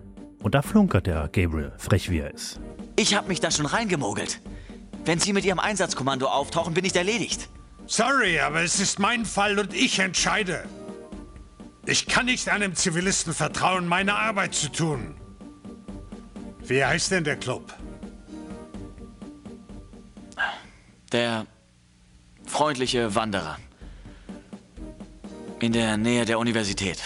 Und 0.43 0.55
da 0.55 0.63
flunkert 0.63 1.07
der 1.07 1.29
Gabriel, 1.29 1.73
frech 1.77 2.11
wie 2.11 2.21
er 2.21 2.33
ist. 2.33 2.61
Ich 2.97 3.15
habe 3.15 3.29
mich 3.29 3.41
da 3.41 3.51
schon 3.51 3.67
reingemogelt. 3.67 4.41
Wenn 5.05 5.21
Sie 5.21 5.35
mit 5.35 5.45
Ihrem 5.45 5.59
Einsatzkommando 5.59 6.27
auftauchen, 6.27 6.73
bin 6.73 6.85
ich 6.85 6.97
erledigt. 6.97 7.49
Sorry, 7.87 8.41
aber 8.41 8.63
es 8.63 8.81
ist 8.81 8.99
mein 8.99 9.25
Fall 9.25 9.59
und 9.59 9.75
ich 9.75 9.99
entscheide. 9.99 10.65
Ich 11.85 12.07
kann 12.07 12.27
nicht 12.27 12.49
einem 12.49 12.75
Zivilisten 12.75 13.35
vertrauen, 13.35 13.87
meine 13.87 14.15
Arbeit 14.15 14.55
zu 14.55 14.73
tun. 14.73 15.15
Wie 16.65 16.85
heißt 16.85 17.13
denn 17.13 17.23
der 17.23 17.37
Club? 17.37 17.73
Der 21.13 21.47
freundliche 22.47 23.15
Wanderer. 23.15 23.59
In 25.61 25.73
der 25.73 25.97
Nähe 25.97 26.25
der 26.25 26.39
Universität. 26.39 27.03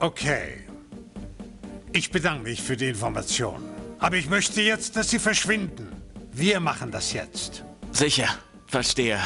Okay. 0.00 0.64
Ich 1.92 2.10
bedanke 2.10 2.44
mich 2.44 2.62
für 2.62 2.76
die 2.76 2.88
Information. 2.88 3.62
Aber 3.98 4.16
ich 4.16 4.28
möchte 4.28 4.60
jetzt, 4.60 4.96
dass 4.96 5.10
Sie 5.10 5.18
verschwinden. 5.18 5.88
Wir 6.32 6.60
machen 6.60 6.90
das 6.90 7.12
jetzt. 7.12 7.64
Sicher, 7.92 8.28
verstehe. 8.66 9.18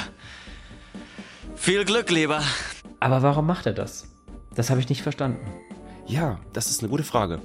Viel 1.57 1.85
Glück, 1.85 2.11
lieber. 2.11 2.43
Aber 3.01 3.23
warum 3.23 3.47
macht 3.47 3.67
er 3.67 3.73
das? 3.73 4.07
Das 4.55 4.71
habe 4.71 4.81
ich 4.81 4.89
nicht 4.89 5.03
verstanden. 5.03 5.47
Ja, 6.07 6.39
das 6.53 6.71
ist 6.71 6.81
eine 6.81 6.91
gute 6.91 7.05
Frage. 7.05 7.41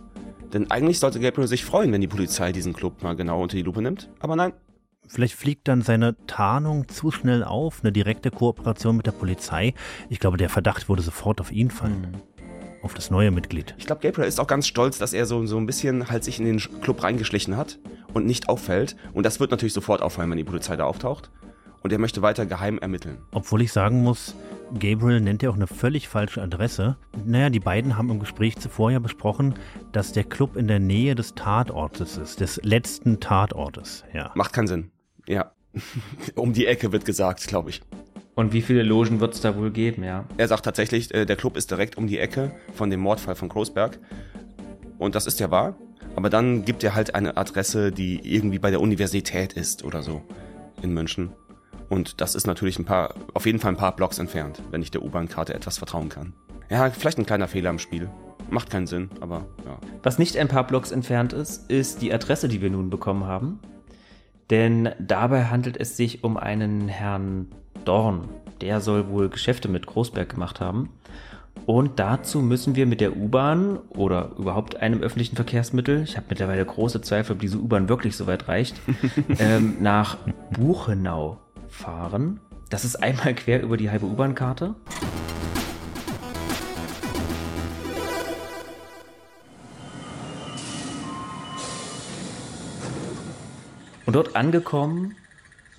Denn 0.54 0.70
eigentlich 0.70 1.00
sollte 1.00 1.20
Gabriel 1.20 1.48
sich 1.48 1.66
freuen, 1.66 1.92
wenn 1.92 2.02
die 2.02 2.08
Polizei 2.08 2.52
diesen 2.52 2.74
Club 2.74 3.02
mal 3.02 3.16
genau 3.16 3.42
unter 3.42 3.56
die 3.56 3.64
Lupe 3.64 3.82
nimmt. 3.82 4.10
Aber 4.20 4.36
nein. 4.36 4.54
Vielleicht 5.08 5.36
fliegt 5.36 5.68
dann 5.68 5.82
seine 5.82 6.16
Tarnung 6.28 6.88
zu 6.88 7.12
schnell 7.12 7.44
auf, 7.44 7.82
eine 7.84 7.92
direkte 7.92 8.32
Kooperation 8.32 8.98
mit 8.98 9.06
der 9.06 9.12
Polizei. 9.12 9.74
Ich 10.10 10.20
glaube, 10.20 10.38
der 10.38 10.50
Verdacht 10.50 10.90
würde 10.90 11.02
sofort 11.02 11.40
auf 11.40 11.52
ihn 11.52 11.70
fallen. 11.70 12.14
Mhm 12.14 12.34
auf 12.84 12.94
das 12.94 13.10
neue 13.10 13.32
Mitglied. 13.32 13.74
Ich 13.78 13.86
glaube, 13.86 14.02
Gabriel 14.02 14.28
ist 14.28 14.40
auch 14.40 14.48
ganz 14.48 14.68
stolz, 14.68 14.98
dass 14.98 15.14
er 15.14 15.26
so, 15.26 15.46
so 15.46 15.58
ein 15.58 15.66
bisschen 15.66 16.10
halt 16.10 16.24
sich 16.24 16.40
in 16.40 16.46
den 16.46 16.58
Club 16.58 17.02
reingeschlichen 17.02 17.58
hat 17.58 17.80
und 18.14 18.26
nicht 18.26 18.50
auffällt. 18.50 18.96
Und 19.14 19.26
das 19.26 19.40
wird 19.40 19.52
natürlich 19.52 19.74
sofort 19.74 20.02
auffallen, 20.02 20.30
wenn 20.30 20.38
die 20.38 20.44
Polizei 20.44 20.76
da 20.76 20.84
auftaucht. 20.84 21.32
Und 21.82 21.92
er 21.92 22.00
möchte 22.00 22.22
weiter 22.22 22.46
geheim 22.46 22.78
ermitteln. 22.80 23.18
Obwohl 23.32 23.62
ich 23.62 23.74
sagen 23.74 24.04
muss, 24.04 24.36
Gabriel 24.80 25.20
nennt 25.20 25.44
ja 25.44 25.50
auch 25.50 25.56
eine 25.56 25.68
völlig 25.68 26.08
falsche 26.08 26.42
Adresse. 26.42 26.98
Naja, 27.26 27.50
die 27.50 27.60
beiden 27.60 27.98
haben 27.98 28.10
im 28.10 28.20
Gespräch 28.20 28.58
zuvor 28.58 28.92
ja 28.92 29.00
besprochen, 29.00 29.56
dass 29.92 30.14
der 30.14 30.24
Club 30.24 30.56
in 30.56 30.68
der 30.68 30.80
Nähe 30.80 31.16
des 31.16 31.36
Tatortes 31.36 32.18
ist, 32.18 32.40
des 32.40 32.62
letzten 32.64 33.20
Tatortes, 33.20 34.06
ja. 34.14 34.32
Macht 34.36 34.54
keinen 34.54 34.68
Sinn. 34.68 34.93
Ja. 35.28 35.52
um 36.36 36.54
die 36.54 36.68
Ecke 36.68 36.92
wird 36.92 37.06
gesagt, 37.06 37.48
glaube 37.48 37.72
ich. 37.72 37.82
Und 38.36 38.54
wie 38.54 38.62
viele 38.62 38.84
Logen 38.84 39.20
wird 39.20 39.36
es 39.36 39.42
da 39.42 39.56
wohl 39.56 39.72
geben, 39.72 40.04
ja? 40.04 40.26
Er 40.38 40.48
sagt 40.48 40.66
tatsächlich, 40.66 41.14
äh, 41.14 41.26
der 41.26 41.36
Club 41.36 41.56
ist 41.56 41.70
direkt 41.70 41.98
um 41.98 42.08
die 42.08 42.18
Ecke 42.18 42.52
von 42.74 42.90
dem 42.90 43.00
Mordfall 43.00 43.36
von 43.36 43.50
Großberg. 43.50 44.00
Und 44.98 45.16
das 45.16 45.28
ist 45.28 45.40
ja 45.40 45.52
wahr. 45.52 45.76
Aber 46.16 46.30
dann 46.30 46.66
gibt 46.66 46.84
er 46.84 46.96
halt 46.96 47.16
eine 47.16 47.38
Adresse, 47.38 47.92
die 47.92 48.20
irgendwie 48.24 48.60
bei 48.60 48.72
der 48.72 48.82
Universität 48.82 49.54
ist 49.54 49.84
oder 49.84 50.02
so 50.02 50.22
in 50.82 50.94
München. 50.94 51.32
Und 51.90 52.22
das 52.22 52.36
ist 52.36 52.48
natürlich 52.48 52.80
ein 52.80 52.86
paar, 52.86 53.14
auf 53.34 53.46
jeden 53.46 53.60
Fall 53.60 53.74
ein 53.74 53.78
paar 53.78 53.96
Blocks 53.96 54.18
entfernt, 54.18 54.62
wenn 54.72 54.82
ich 54.82 54.92
der 54.92 55.04
U-Bahn-Karte 55.04 55.54
etwas 55.54 55.78
vertrauen 55.78 56.10
kann. 56.10 56.34
Ja, 56.70 56.90
vielleicht 56.90 57.20
ein 57.20 57.26
kleiner 57.26 57.48
Fehler 57.48 57.70
im 57.70 57.80
Spiel. 57.80 58.10
Macht 58.50 58.70
keinen 58.70 58.88
Sinn, 58.88 59.10
aber 59.22 59.46
ja. 59.66 59.78
Was 60.02 60.18
nicht 60.20 60.38
ein 60.38 60.48
paar 60.48 60.66
Blocks 60.66 60.92
entfernt 60.92 61.34
ist, 61.34 61.70
ist 61.70 62.02
die 62.02 62.14
Adresse, 62.14 62.48
die 62.48 62.62
wir 62.62 62.70
nun 62.70 62.90
bekommen 62.90 63.26
haben. 63.26 63.60
Denn 64.50 64.90
dabei 65.00 65.46
handelt 65.46 65.78
es 65.78 65.98
sich 65.98 66.24
um 66.24 66.38
einen 66.38 66.88
Herrn 66.88 67.48
Dorn. 67.86 68.30
Der 68.62 68.82
soll 68.82 69.10
wohl 69.10 69.30
Geschäfte 69.30 69.68
mit 69.68 69.88
Großberg 69.88 70.30
gemacht 70.30 70.60
haben. 70.60 70.90
Und 71.66 72.00
dazu 72.00 72.42
müssen 72.42 72.76
wir 72.76 72.86
mit 72.86 73.00
der 73.00 73.16
U-Bahn 73.16 73.78
oder 73.90 74.32
überhaupt 74.38 74.76
einem 74.82 75.02
öffentlichen 75.02 75.36
Verkehrsmittel, 75.36 76.04
ich 76.04 76.18
habe 76.18 76.26
mittlerweile 76.30 76.66
große 76.66 77.02
Zweifel, 77.02 77.34
ob 77.34 77.40
diese 77.40 77.58
U-Bahn 77.58 77.88
wirklich 77.88 78.18
so 78.18 78.28
weit 78.28 78.50
reicht, 78.50 78.76
ähm, 79.40 79.78
nach 79.80 80.18
Buchenau 80.52 81.38
fahren. 81.70 82.42
Das 82.70 82.84
ist 82.84 82.98
einmal 82.98 83.34
quer 83.34 83.62
über 83.62 83.78
die 83.78 83.90
halbe 83.90 84.08
U-Bahn-Karte. 84.08 84.76
Und 94.14 94.28
dort 94.28 94.36
angekommen 94.36 95.16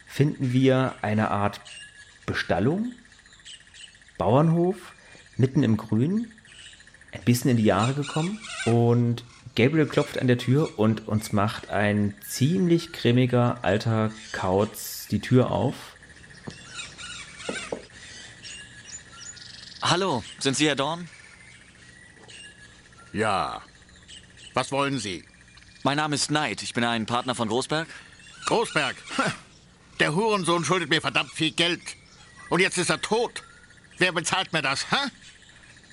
finden 0.08 0.52
wir 0.52 0.96
eine 1.02 1.30
Art 1.30 1.60
Bestallung, 2.26 2.90
Bauernhof, 4.18 4.92
mitten 5.36 5.62
im 5.62 5.76
Grün, 5.76 6.32
ein 7.12 7.22
bisschen 7.22 7.52
in 7.52 7.58
die 7.58 7.62
Jahre 7.62 7.94
gekommen 7.94 8.40
und 8.66 9.22
Gabriel 9.54 9.86
klopft 9.86 10.18
an 10.18 10.26
der 10.26 10.36
Tür 10.36 10.80
und 10.80 11.06
uns 11.06 11.32
macht 11.32 11.70
ein 11.70 12.12
ziemlich 12.26 12.92
grimmiger 12.92 13.62
alter 13.62 14.10
Kauz 14.32 15.06
die 15.08 15.20
Tür 15.20 15.52
auf. 15.52 15.76
Hallo, 19.80 20.24
sind 20.40 20.56
Sie 20.56 20.66
Herr 20.66 20.74
Dorn? 20.74 21.08
Ja. 23.12 23.62
Was 24.54 24.72
wollen 24.72 24.98
Sie? 24.98 25.22
Mein 25.84 25.98
Name 25.98 26.16
ist 26.16 26.26
Knight. 26.26 26.64
Ich 26.64 26.74
bin 26.74 26.82
ein 26.82 27.06
Partner 27.06 27.36
von 27.36 27.46
Großberg. 27.46 27.86
Großberg? 28.46 28.96
Der 30.00 30.14
Hurensohn 30.14 30.64
schuldet 30.64 30.90
mir 30.90 31.00
verdammt 31.00 31.32
viel 31.32 31.52
Geld. 31.52 31.80
Und 32.50 32.60
jetzt 32.60 32.78
ist 32.78 32.90
er 32.90 33.00
tot. 33.00 33.42
Wer 33.98 34.12
bezahlt 34.12 34.52
mir 34.52 34.62
das, 34.62 34.90
hä? 34.90 34.96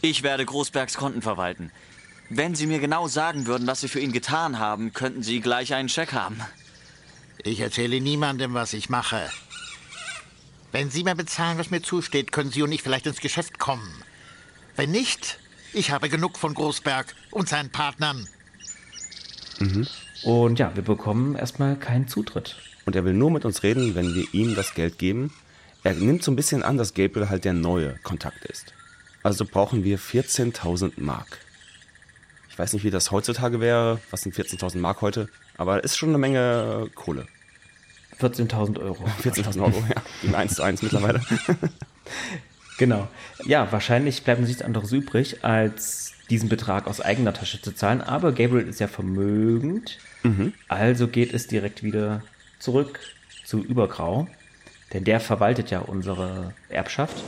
Ich 0.02 0.24
werde 0.24 0.46
Großbergs 0.46 0.96
Konten 0.96 1.22
verwalten. 1.22 1.72
Wenn 2.30 2.56
Sie 2.56 2.66
mir 2.66 2.80
genau 2.80 3.08
sagen 3.08 3.46
würden, 3.46 3.68
was 3.68 3.82
Sie 3.82 3.88
für 3.88 4.00
ihn 4.00 4.12
getan 4.12 4.58
haben, 4.58 4.94
könnten 4.94 5.22
Sie 5.22 5.42
gleich 5.42 5.74
einen 5.74 5.90
Scheck 5.90 6.14
haben. 6.14 6.42
Ich 7.44 7.60
erzähle 7.60 8.02
niemandem, 8.02 8.54
was 8.54 8.74
ich 8.74 8.90
mache. 8.90 9.30
Wenn 10.72 10.90
Sie 10.90 11.04
mir 11.04 11.16
bezahlen, 11.16 11.58
was 11.58 11.70
mir 11.70 11.82
zusteht, 11.82 12.32
können 12.32 12.52
Sie 12.52 12.62
und 12.62 12.72
ich 12.72 12.82
vielleicht 12.82 13.06
ins 13.06 13.20
Geschäft 13.20 13.60
kommen. 13.60 14.04
Wenn 14.76 14.92
nicht, 14.92 15.40
ich 15.74 15.92
habe 15.92 16.10
genug 16.10 16.38
von 16.38 16.54
Großberg 16.54 17.14
und 17.30 17.50
seinen 17.50 17.70
Partnern. 17.70 18.28
Mhm. 19.60 19.88
Und 20.24 20.60
ja, 20.60 20.72
wir 20.76 20.84
bekommen 20.84 21.36
erstmal 21.36 21.76
keinen 21.76 22.08
Zutritt. 22.08 22.58
Und 22.86 22.96
er 22.96 23.06
will 23.06 23.14
nur 23.14 23.32
mit 23.32 23.46
uns 23.46 23.64
reden, 23.64 23.96
wenn 23.96 24.14
wir 24.14 24.26
ihm 24.34 24.56
das 24.56 24.74
Geld 24.74 24.98
geben. 24.98 25.32
Er 25.84 25.94
nimmt 25.94 26.24
so 26.24 26.32
ein 26.32 26.36
bisschen 26.36 26.64
an, 26.64 26.78
dass 26.78 26.94
Gabriel 26.94 27.30
halt 27.30 27.46
der 27.46 27.54
neue 27.54 27.96
Kontakt 28.04 28.46
ist. 28.46 28.74
Also 29.24 29.46
brauchen 29.46 29.84
wir 29.84 30.00
14.000 30.00 30.94
Mark. 30.98 31.40
Ich 32.50 32.60
weiß 32.60 32.74
nicht, 32.74 32.84
wie 32.84 32.92
das 32.92 33.12
heutzutage 33.12 33.60
wäre. 33.60 34.00
Was 34.12 34.22
sind 34.22 34.36
14.000 34.36 34.78
Mark 34.78 35.02
heute? 35.02 35.30
Aber 35.58 35.84
ist 35.84 35.98
schon 35.98 36.10
eine 36.10 36.18
Menge 36.18 36.90
Kohle. 36.96 37.28
14.000 38.20 38.80
Euro. 38.80 39.06
14.000 39.24 39.62
Euro, 39.62 39.84
ja. 39.90 40.02
Im 40.24 40.36
1 40.36 40.56
zu 40.56 40.64
1 40.64 40.82
mittlerweile. 40.82 41.22
genau. 42.78 43.08
Ja, 43.46 43.72
wahrscheinlich 43.72 44.24
bleibt 44.24 44.40
uns 44.40 44.50
nichts 44.50 44.64
anderes 44.64 44.92
übrig, 44.92 45.44
als 45.44 46.14
diesen 46.30 46.50
Betrag 46.50 46.88
aus 46.88 47.02
eigener 47.02 47.34
Tasche 47.34 47.62
zu 47.62 47.74
zahlen. 47.74 48.02
Aber 48.02 48.32
Gabriel 48.32 48.68
ist 48.68 48.80
ja 48.80 48.88
vermögend. 48.88 49.98
Mhm. 50.24 50.54
Also 50.68 51.08
geht 51.08 51.34
es 51.34 51.48
direkt 51.48 51.84
wieder 51.84 52.24
zurück 52.60 53.00
zu 53.46 53.64
Übergrau. 53.64 54.28
Denn 54.94 55.04
der 55.04 55.20
verwaltet 55.20 55.72
ja 55.72 55.80
unsere 55.80 56.54
Erbschaft. 56.70 57.24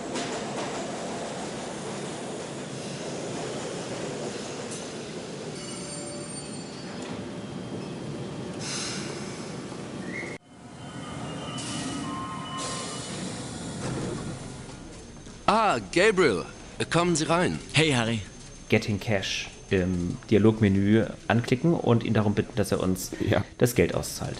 Ah, 15.45 15.79
Gabriel, 15.93 16.45
kommen 16.89 17.15
Sie 17.15 17.25
rein. 17.25 17.59
Hey, 17.73 17.91
Harry. 17.91 18.21
Getting 18.69 18.99
Cash 18.99 19.52
im 19.81 20.17
Dialogmenü 20.29 21.05
anklicken 21.27 21.73
und 21.73 22.03
ihn 22.03 22.13
darum 22.13 22.33
bitten, 22.33 22.55
dass 22.55 22.71
er 22.71 22.79
uns 22.79 23.11
ja. 23.27 23.43
das 23.57 23.75
Geld 23.75 23.95
auszahlt. 23.95 24.37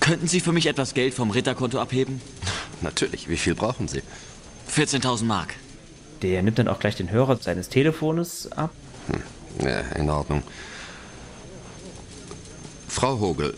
Könnten 0.00 0.26
Sie 0.26 0.40
für 0.40 0.52
mich 0.52 0.66
etwas 0.66 0.94
Geld 0.94 1.14
vom 1.14 1.30
Ritterkonto 1.30 1.78
abheben? 1.78 2.20
Natürlich. 2.80 3.28
Wie 3.28 3.36
viel 3.36 3.54
brauchen 3.54 3.88
Sie? 3.88 4.02
14.000 4.74 5.24
Mark. 5.24 5.54
Der 6.22 6.42
nimmt 6.42 6.58
dann 6.58 6.68
auch 6.68 6.80
gleich 6.80 6.96
den 6.96 7.10
Hörer 7.10 7.36
seines 7.36 7.68
Telefones 7.68 8.50
ab. 8.52 8.70
Hm. 9.08 9.66
Ja, 9.66 9.80
in 9.96 10.10
Ordnung. 10.10 10.42
Frau 12.88 13.20
Hogel, 13.20 13.54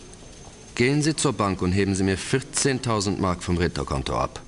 gehen 0.75 1.01
Sie 1.01 1.15
zur 1.15 1.33
Bank 1.33 1.61
und 1.61 1.71
heben 1.71 1.95
Sie 1.95 2.03
mir 2.03 2.17
14.000 2.17 3.19
Mark 3.19 3.43
vom 3.43 3.57
Ritterkonto 3.57 4.15
ab. 4.15 4.41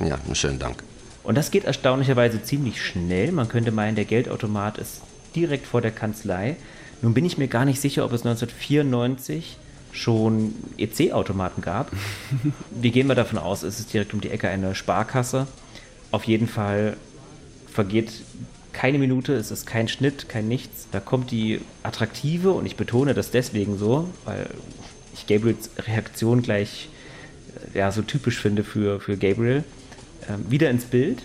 Ja, 0.00 0.18
schönen 0.34 0.58
Dank. 0.58 0.82
Und 1.22 1.34
das 1.36 1.50
geht 1.50 1.64
erstaunlicherweise 1.64 2.42
ziemlich 2.42 2.80
schnell. 2.80 3.32
Man 3.32 3.48
könnte 3.48 3.72
meinen, 3.72 3.96
der 3.96 4.04
Geldautomat 4.04 4.78
ist 4.78 5.00
direkt 5.36 5.66
vor 5.66 5.80
der 5.80 5.92
Kanzlei. 5.92 6.56
Nun 7.02 7.14
bin 7.14 7.24
ich 7.24 7.38
mir 7.38 7.48
gar 7.48 7.64
nicht 7.64 7.80
sicher, 7.80 8.04
ob 8.04 8.12
es 8.12 8.24
1994 8.24 9.58
schon 9.92 10.54
EC-Automaten 10.78 11.62
gab. 11.62 11.92
Wie 12.70 12.90
gehen 12.90 13.06
wir 13.06 13.14
davon 13.14 13.38
aus? 13.38 13.62
Es 13.62 13.78
ist 13.78 13.92
direkt 13.92 14.14
um 14.14 14.20
die 14.20 14.30
Ecke 14.30 14.48
eine 14.48 14.74
Sparkasse. 14.74 15.46
Auf 16.10 16.24
jeden 16.24 16.48
Fall 16.48 16.96
vergeht 17.70 18.10
keine 18.72 18.98
Minute, 18.98 19.34
es 19.34 19.50
ist 19.50 19.66
kein 19.66 19.88
Schnitt, 19.88 20.28
kein 20.28 20.48
Nichts. 20.48 20.86
Da 20.92 21.00
kommt 21.00 21.30
die 21.30 21.60
attraktive, 21.82 22.52
und 22.52 22.66
ich 22.66 22.76
betone 22.76 23.14
das 23.14 23.30
deswegen 23.30 23.78
so, 23.78 24.08
weil 24.26 24.48
ich 25.14 25.26
Gabriels 25.26 25.70
Reaktion 25.78 26.42
gleich 26.42 26.90
äh, 27.74 27.78
ja, 27.78 27.90
so 27.90 28.02
typisch 28.02 28.38
finde 28.38 28.64
für, 28.64 29.00
für 29.00 29.16
Gabriel, 29.16 29.64
äh, 30.28 30.50
wieder 30.50 30.68
ins 30.68 30.84
Bild, 30.84 31.22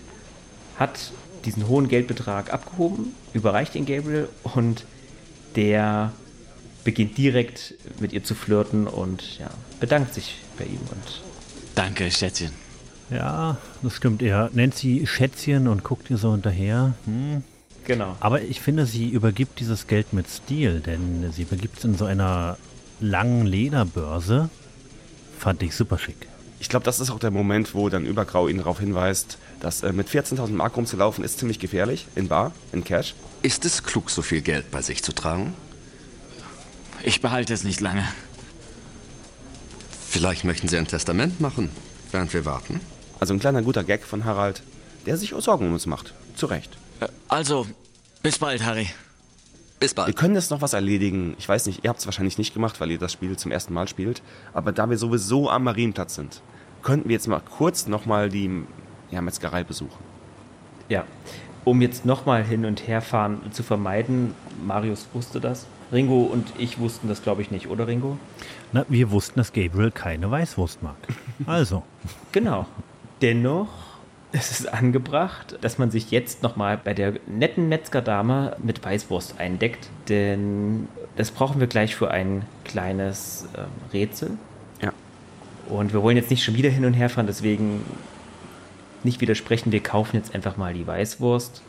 hat 0.78 1.12
diesen 1.44 1.68
hohen 1.68 1.88
Geldbetrag 1.88 2.52
abgehoben, 2.52 3.14
überreicht 3.32 3.74
ihn 3.74 3.86
Gabriel 3.86 4.28
und 4.42 4.84
der 5.56 6.12
beginnt 6.84 7.16
direkt 7.16 7.74
mit 8.00 8.12
ihr 8.12 8.24
zu 8.24 8.34
flirten 8.34 8.86
und 8.86 9.38
ja, 9.38 9.50
bedankt 9.80 10.14
sich 10.14 10.38
bei 10.58 10.64
ihm. 10.64 10.80
Und 10.90 11.22
Danke, 11.74 12.10
Schätzchen. 12.10 12.50
Ja, 13.10 13.58
das 13.82 13.94
stimmt. 13.94 14.22
Er 14.22 14.50
nennt 14.52 14.74
sie 14.74 15.06
Schätzchen 15.06 15.68
und 15.68 15.84
guckt 15.84 16.10
ihr 16.10 16.16
so 16.16 16.32
hinterher. 16.32 16.94
Hm. 17.04 17.42
Genau. 17.84 18.16
Aber 18.20 18.42
ich 18.42 18.60
finde, 18.60 18.86
sie 18.86 19.08
übergibt 19.08 19.58
dieses 19.58 19.86
Geld 19.86 20.12
mit 20.12 20.28
Stil, 20.28 20.80
denn 20.80 21.30
sie 21.32 21.42
übergibt 21.42 21.78
es 21.78 21.84
in 21.84 21.96
so 21.96 22.04
einer 22.04 22.56
langen 23.00 23.44
Lederbörse. 23.44 24.48
Fand 25.38 25.62
ich 25.62 25.74
super 25.74 25.98
schick. 25.98 26.28
Ich 26.62 26.68
glaube, 26.68 26.84
das 26.84 27.00
ist 27.00 27.10
auch 27.10 27.18
der 27.18 27.32
Moment, 27.32 27.74
wo 27.74 27.88
dann 27.88 28.06
Übergrau 28.06 28.46
ihn 28.46 28.58
darauf 28.58 28.78
hinweist, 28.78 29.36
dass 29.58 29.82
äh, 29.82 29.92
mit 29.92 30.08
14.000 30.08 30.50
Mark 30.52 30.76
rumzulaufen 30.76 31.24
ist 31.24 31.40
ziemlich 31.40 31.58
gefährlich, 31.58 32.06
in 32.14 32.28
Bar, 32.28 32.52
in 32.72 32.84
Cash. 32.84 33.16
Ist 33.42 33.64
es 33.64 33.82
klug, 33.82 34.10
so 34.10 34.22
viel 34.22 34.42
Geld 34.42 34.70
bei 34.70 34.80
sich 34.80 35.02
zu 35.02 35.12
tragen? 35.12 35.54
Ich 37.02 37.20
behalte 37.20 37.52
es 37.52 37.64
nicht 37.64 37.80
lange. 37.80 38.04
Vielleicht 40.08 40.44
möchten 40.44 40.68
Sie 40.68 40.78
ein 40.78 40.86
Testament 40.86 41.40
machen, 41.40 41.68
während 42.12 42.32
wir 42.32 42.44
warten? 42.44 42.80
Also 43.18 43.34
ein 43.34 43.40
kleiner 43.40 43.62
guter 43.62 43.82
Gag 43.82 44.04
von 44.04 44.24
Harald, 44.24 44.62
der 45.04 45.16
sich 45.16 45.34
Sorgen 45.36 45.66
um 45.66 45.72
uns 45.72 45.86
macht. 45.86 46.14
Zu 46.36 46.46
Recht. 46.46 46.78
Äh, 47.00 47.08
also, 47.26 47.66
bis 48.22 48.38
bald, 48.38 48.64
Harry. 48.64 48.88
Bis 49.82 49.94
bald. 49.94 50.06
Wir 50.06 50.14
können 50.14 50.36
jetzt 50.36 50.52
noch 50.52 50.62
was 50.62 50.74
erledigen. 50.74 51.34
Ich 51.40 51.48
weiß 51.48 51.66
nicht, 51.66 51.82
ihr 51.82 51.90
habt 51.90 51.98
es 51.98 52.06
wahrscheinlich 52.06 52.38
nicht 52.38 52.54
gemacht, 52.54 52.80
weil 52.80 52.92
ihr 52.92 53.00
das 53.00 53.12
Spiel 53.12 53.36
zum 53.36 53.50
ersten 53.50 53.74
Mal 53.74 53.88
spielt. 53.88 54.22
Aber 54.54 54.70
da 54.70 54.88
wir 54.88 54.96
sowieso 54.96 55.50
am 55.50 55.64
Marienplatz 55.64 56.14
sind, 56.14 56.40
könnten 56.84 57.08
wir 57.08 57.14
jetzt 57.14 57.26
mal 57.26 57.40
kurz 57.40 57.88
nochmal 57.88 58.28
die 58.28 58.62
ja, 59.10 59.20
Metzgerei 59.20 59.64
besuchen. 59.64 59.98
Ja, 60.88 61.04
um 61.64 61.82
jetzt 61.82 62.06
nochmal 62.06 62.44
hin 62.44 62.64
und 62.64 62.86
her 62.86 63.02
fahren 63.02 63.40
zu 63.50 63.64
vermeiden, 63.64 64.36
Marius 64.64 65.08
wusste 65.14 65.40
das, 65.40 65.66
Ringo 65.92 66.20
und 66.22 66.46
ich 66.58 66.78
wussten 66.78 67.08
das, 67.08 67.20
glaube 67.24 67.42
ich, 67.42 67.50
nicht, 67.50 67.68
oder 67.68 67.88
Ringo? 67.88 68.18
Na, 68.70 68.86
wir 68.88 69.10
wussten, 69.10 69.40
dass 69.40 69.52
Gabriel 69.52 69.90
keine 69.90 70.30
Weißwurst 70.30 70.80
mag. 70.84 70.94
Also. 71.44 71.82
genau. 72.30 72.66
Dennoch 73.20 73.68
ist 74.32 74.50
es 74.50 74.66
angebracht, 74.66 75.58
dass 75.60 75.78
man 75.78 75.90
sich 75.90 76.10
jetzt 76.10 76.42
nochmal 76.42 76.78
bei 76.78 76.94
der 76.94 77.14
netten 77.26 77.68
Metzgerdame 77.68 78.56
mit 78.62 78.82
Weißwurst 78.84 79.38
eindeckt, 79.38 79.90
denn 80.08 80.88
das 81.16 81.30
brauchen 81.30 81.60
wir 81.60 81.66
gleich 81.66 81.94
für 81.94 82.10
ein 82.10 82.44
kleines 82.64 83.46
äh, 83.54 83.92
Rätsel. 83.92 84.30
Ja. 84.80 84.92
Und 85.68 85.92
wir 85.92 86.02
wollen 86.02 86.16
jetzt 86.16 86.30
nicht 86.30 86.42
schon 86.42 86.56
wieder 86.56 86.70
hin 86.70 86.86
und 86.86 86.94
her 86.94 87.10
fahren, 87.10 87.26
deswegen 87.26 87.84
nicht 89.04 89.20
widersprechen, 89.20 89.72
wir 89.72 89.82
kaufen 89.82 90.16
jetzt 90.16 90.34
einfach 90.34 90.56
mal 90.56 90.72
die 90.72 90.86
Weißwurst 90.86 91.62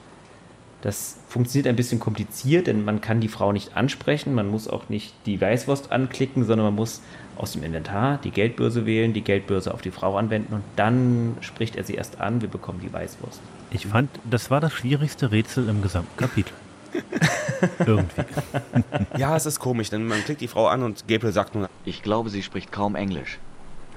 Das 0.81 1.17
funktioniert 1.27 1.67
ein 1.67 1.75
bisschen 1.75 1.99
kompliziert, 1.99 2.67
denn 2.67 2.85
man 2.85 3.01
kann 3.01 3.19
die 3.19 3.27
Frau 3.27 3.51
nicht 3.51 3.75
ansprechen, 3.75 4.33
man 4.33 4.47
muss 4.47 4.67
auch 4.67 4.87
nicht 4.87 5.13
die 5.25 5.41
Weißwurst 5.41 5.91
anklicken, 5.91 6.45
sondern 6.45 6.67
man 6.67 6.75
muss 6.75 7.01
aus 7.37 7.53
dem 7.53 7.63
Inventar 7.63 8.19
die 8.23 8.31
Geldbörse 8.31 8.85
wählen, 8.85 9.13
die 9.13 9.21
Geldbörse 9.21 9.73
auf 9.73 9.81
die 9.81 9.91
Frau 9.91 10.17
anwenden 10.17 10.53
und 10.53 10.63
dann 10.75 11.37
spricht 11.41 11.75
er 11.75 11.83
sie 11.83 11.95
erst 11.95 12.19
an, 12.19 12.41
wir 12.41 12.49
bekommen 12.49 12.79
die 12.81 12.91
Weißwurst. 12.91 13.41
Ich 13.71 13.87
fand, 13.87 14.09
das 14.29 14.51
war 14.51 14.61
das 14.61 14.73
schwierigste 14.73 15.31
Rätsel 15.31 15.67
im 15.67 15.81
gesamten 15.81 16.15
Kapitel. 16.17 16.53
Irgendwie. 17.85 18.21
Ja, 19.17 19.35
es 19.35 19.45
ist 19.45 19.59
komisch, 19.59 19.89
denn 19.89 20.05
man 20.05 20.23
klickt 20.23 20.41
die 20.41 20.47
Frau 20.47 20.67
an 20.67 20.83
und 20.83 21.07
Gabriel 21.07 21.33
sagt 21.33 21.55
nur. 21.55 21.69
Ich 21.85 22.03
glaube, 22.03 22.29
sie 22.29 22.43
spricht 22.43 22.71
kaum 22.71 22.95
Englisch. 22.95 23.39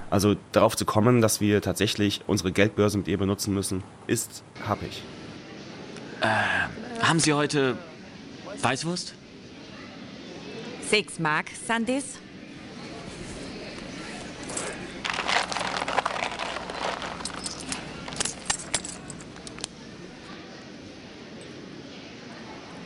Also 0.09 0.35
darauf 0.51 0.75
zu 0.75 0.85
kommen, 0.85 1.21
dass 1.21 1.41
wir 1.41 1.61
tatsächlich 1.61 2.21
unsere 2.27 2.51
Geldbörse 2.51 2.97
mit 2.97 3.07
ihr 3.07 3.17
benutzen 3.17 3.53
müssen, 3.53 3.83
ist 4.07 4.43
happig. 4.67 5.03
Äh, 6.21 7.03
haben 7.03 7.19
Sie 7.19 7.33
heute 7.33 7.77
Weißwurst? 8.61 9.13
Sechs 10.89 11.19
Mark, 11.19 11.47
Sandis? 11.67 12.19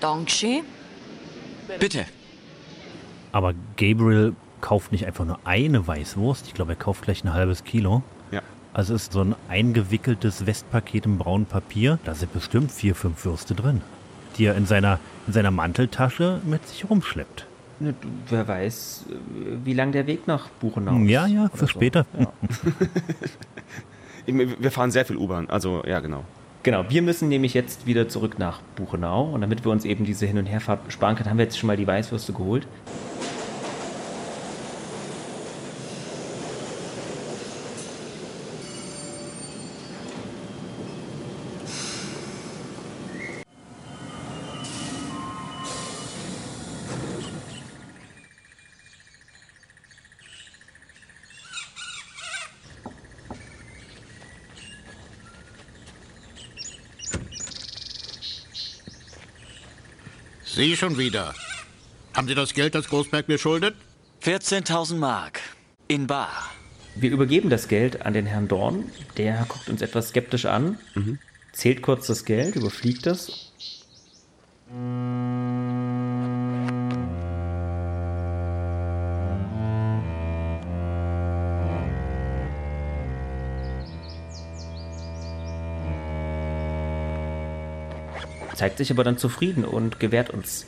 Dankeschön. 0.01 0.63
Bitte. 1.79 2.05
Aber 3.31 3.53
Gabriel 3.77 4.35
kauft 4.59 4.91
nicht 4.91 5.05
einfach 5.05 5.25
nur 5.25 5.39
eine 5.45 5.87
Weißwurst. 5.87 6.47
Ich 6.47 6.53
glaube, 6.53 6.73
er 6.73 6.75
kauft 6.75 7.03
gleich 7.03 7.23
ein 7.23 7.33
halbes 7.33 7.63
Kilo. 7.63 8.03
Ja. 8.31 8.41
Also 8.73 8.93
es 8.93 9.03
ist 9.03 9.13
so 9.13 9.21
ein 9.21 9.35
eingewickeltes 9.47 10.45
Westpaket 10.45 11.05
im 11.05 11.17
braunen 11.17 11.45
Papier. 11.45 11.99
Da 12.03 12.13
sind 12.15 12.33
bestimmt 12.33 12.71
vier, 12.71 12.95
fünf 12.95 13.23
Würste 13.25 13.55
drin, 13.55 13.81
die 14.37 14.45
er 14.45 14.55
in 14.55 14.65
seiner, 14.65 14.99
in 15.27 15.33
seiner 15.33 15.51
Manteltasche 15.51 16.41
mit 16.45 16.67
sich 16.67 16.89
rumschleppt. 16.89 17.45
Ne, 17.79 17.93
du, 17.99 18.07
Wer 18.29 18.47
weiß, 18.47 19.05
äh, 19.09 19.13
wie 19.65 19.73
lang 19.73 19.91
der 19.91 20.07
Weg 20.07 20.27
nach 20.27 20.49
Buchenau 20.49 20.97
ist. 20.97 21.09
Ja, 21.09 21.25
ja, 21.27 21.49
für 21.53 21.67
später. 21.67 22.05
Ja. 22.17 22.31
Wir 24.27 24.71
fahren 24.71 24.91
sehr 24.91 25.03
viel 25.03 25.17
U-Bahn, 25.17 25.49
also 25.49 25.83
ja, 25.85 25.99
genau. 25.99 26.23
Genau, 26.63 26.85
wir 26.89 27.01
müssen 27.01 27.27
nämlich 27.27 27.55
jetzt 27.55 27.87
wieder 27.87 28.07
zurück 28.07 28.37
nach 28.37 28.61
Buchenau 28.75 29.31
und 29.33 29.41
damit 29.41 29.65
wir 29.65 29.71
uns 29.71 29.83
eben 29.83 30.05
diese 30.05 30.27
Hin- 30.27 30.37
und 30.37 30.45
Herfahrt 30.45 30.93
sparen 30.93 31.15
können, 31.15 31.27
haben 31.27 31.39
wir 31.39 31.45
jetzt 31.45 31.57
schon 31.57 31.65
mal 31.65 31.75
die 31.75 31.87
Weißwürste 31.87 32.33
geholt. 32.33 32.67
Sie 60.61 60.77
schon 60.77 60.99
wieder. 60.99 61.33
Haben 62.13 62.27
Sie 62.27 62.35
das 62.35 62.53
Geld, 62.53 62.75
das 62.75 62.87
Großberg 62.87 63.27
mir 63.27 63.39
schuldet? 63.39 63.73
14.000 64.21 64.93
Mark. 64.93 65.39
In 65.87 66.05
Bar. 66.05 66.51
Wir 66.93 67.09
übergeben 67.09 67.49
das 67.49 67.67
Geld 67.67 68.05
an 68.05 68.13
den 68.13 68.27
Herrn 68.27 68.47
Dorn. 68.47 68.91
Der 69.17 69.47
guckt 69.49 69.69
uns 69.69 69.81
etwas 69.81 70.09
skeptisch 70.09 70.45
an, 70.45 70.77
zählt 71.51 71.81
kurz 71.81 72.05
das 72.05 72.25
Geld, 72.25 72.55
überfliegt 72.55 73.07
das. 73.07 73.51
Zeigt 88.55 88.77
sich 88.77 88.91
aber 88.91 89.03
dann 89.03 89.17
zufrieden 89.17 89.65
und 89.65 89.99
gewährt 89.99 90.29
uns 90.29 90.65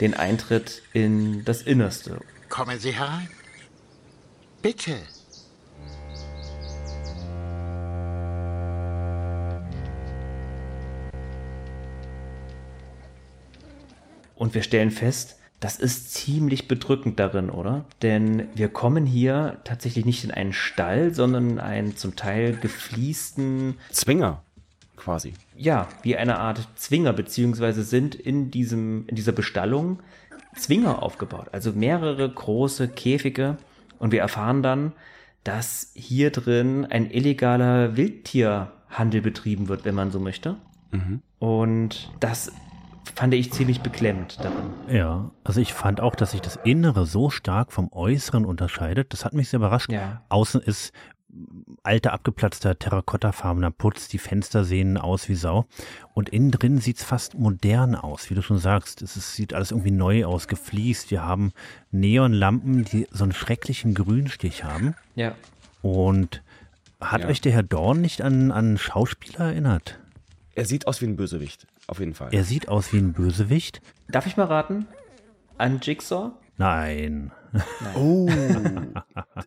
den 0.00 0.14
Eintritt 0.14 0.82
in 0.92 1.44
das 1.44 1.62
Innerste. 1.62 2.20
Kommen 2.48 2.78
Sie 2.78 2.92
herein. 2.92 3.28
Bitte. 4.62 4.96
Und 14.34 14.54
wir 14.54 14.62
stellen 14.62 14.90
fest, 14.90 15.36
das 15.60 15.78
ist 15.78 16.14
ziemlich 16.14 16.66
bedrückend 16.66 17.20
darin, 17.20 17.50
oder? 17.50 17.84
Denn 18.00 18.48
wir 18.54 18.70
kommen 18.70 19.04
hier 19.04 19.58
tatsächlich 19.64 20.06
nicht 20.06 20.24
in 20.24 20.30
einen 20.30 20.54
Stall, 20.54 21.12
sondern 21.12 21.50
in 21.50 21.58
einen 21.60 21.96
zum 21.98 22.16
Teil 22.16 22.56
gefliesten 22.56 23.76
Zwinger, 23.90 24.42
quasi. 25.00 25.32
Ja, 25.56 25.88
wie 26.02 26.16
eine 26.16 26.38
Art 26.38 26.68
Zwinger, 26.76 27.12
beziehungsweise 27.12 27.82
sind 27.82 28.14
in, 28.14 28.50
diesem, 28.50 29.06
in 29.06 29.16
dieser 29.16 29.32
Bestallung 29.32 30.00
Zwinger 30.54 31.02
aufgebaut. 31.02 31.48
Also 31.52 31.72
mehrere 31.72 32.28
große 32.28 32.88
Käfige. 32.88 33.56
Und 33.98 34.12
wir 34.12 34.20
erfahren 34.20 34.62
dann, 34.62 34.92
dass 35.44 35.92
hier 35.94 36.30
drin 36.30 36.86
ein 36.86 37.10
illegaler 37.10 37.96
Wildtierhandel 37.96 39.22
betrieben 39.22 39.68
wird, 39.68 39.84
wenn 39.84 39.94
man 39.94 40.10
so 40.10 40.20
möchte. 40.20 40.56
Mhm. 40.90 41.22
Und 41.38 42.10
das 42.20 42.52
fand 43.14 43.34
ich 43.34 43.52
ziemlich 43.52 43.80
beklemmend 43.80 44.38
darin. 44.42 44.70
Ja, 44.88 45.30
also 45.44 45.60
ich 45.60 45.72
fand 45.72 46.00
auch, 46.00 46.14
dass 46.14 46.32
sich 46.32 46.40
das 46.40 46.56
Innere 46.64 47.06
so 47.06 47.30
stark 47.30 47.72
vom 47.72 47.92
Äußeren 47.92 48.44
unterscheidet. 48.44 49.12
Das 49.12 49.24
hat 49.24 49.32
mich 49.32 49.48
sehr 49.48 49.58
überrascht. 49.58 49.90
Ja. 49.90 50.22
Außen 50.28 50.60
ist 50.60 50.92
alter, 51.82 52.12
abgeplatzter, 52.12 52.78
terrakottafarbener 52.78 53.70
Putz. 53.70 54.08
Die 54.08 54.18
Fenster 54.18 54.64
sehen 54.64 54.98
aus 54.98 55.28
wie 55.28 55.34
Sau. 55.34 55.66
Und 56.14 56.28
innen 56.28 56.50
drin 56.50 56.78
sieht's 56.78 57.04
fast 57.04 57.38
modern 57.38 57.94
aus, 57.94 58.30
wie 58.30 58.34
du 58.34 58.42
schon 58.42 58.58
sagst. 58.58 59.02
Es 59.02 59.16
ist, 59.16 59.34
sieht 59.34 59.54
alles 59.54 59.70
irgendwie 59.70 59.90
neu 59.92 60.24
aus, 60.24 60.48
gefliest. 60.48 61.10
Wir 61.10 61.22
haben 61.24 61.52
Neonlampen, 61.90 62.84
die 62.84 63.06
so 63.10 63.24
einen 63.24 63.32
schrecklichen 63.32 63.94
Grünstich 63.94 64.64
haben. 64.64 64.94
Ja. 65.14 65.34
Und 65.82 66.42
hat 67.00 67.22
Ja. 67.22 67.28
euch 67.28 67.40
der 67.40 67.52
Herr 67.52 67.62
Dorn 67.62 68.00
nicht 68.00 68.20
an, 68.22 68.50
an 68.52 68.76
Schauspieler 68.76 69.46
erinnert? 69.46 69.98
Er 70.54 70.66
sieht 70.66 70.86
aus 70.86 71.00
wie 71.00 71.06
ein 71.06 71.16
Bösewicht, 71.16 71.66
auf 71.86 72.00
jeden 72.00 72.12
Fall. 72.14 72.28
Er 72.32 72.44
sieht 72.44 72.68
aus 72.68 72.92
wie 72.92 72.98
ein 72.98 73.12
Bösewicht? 73.12 73.80
Darf 74.08 74.26
ich 74.26 74.36
mal 74.36 74.44
raten? 74.46 74.86
An 75.56 75.78
Jigsaw? 75.80 76.32
Nein. 76.58 77.30
Oh. 77.94 78.28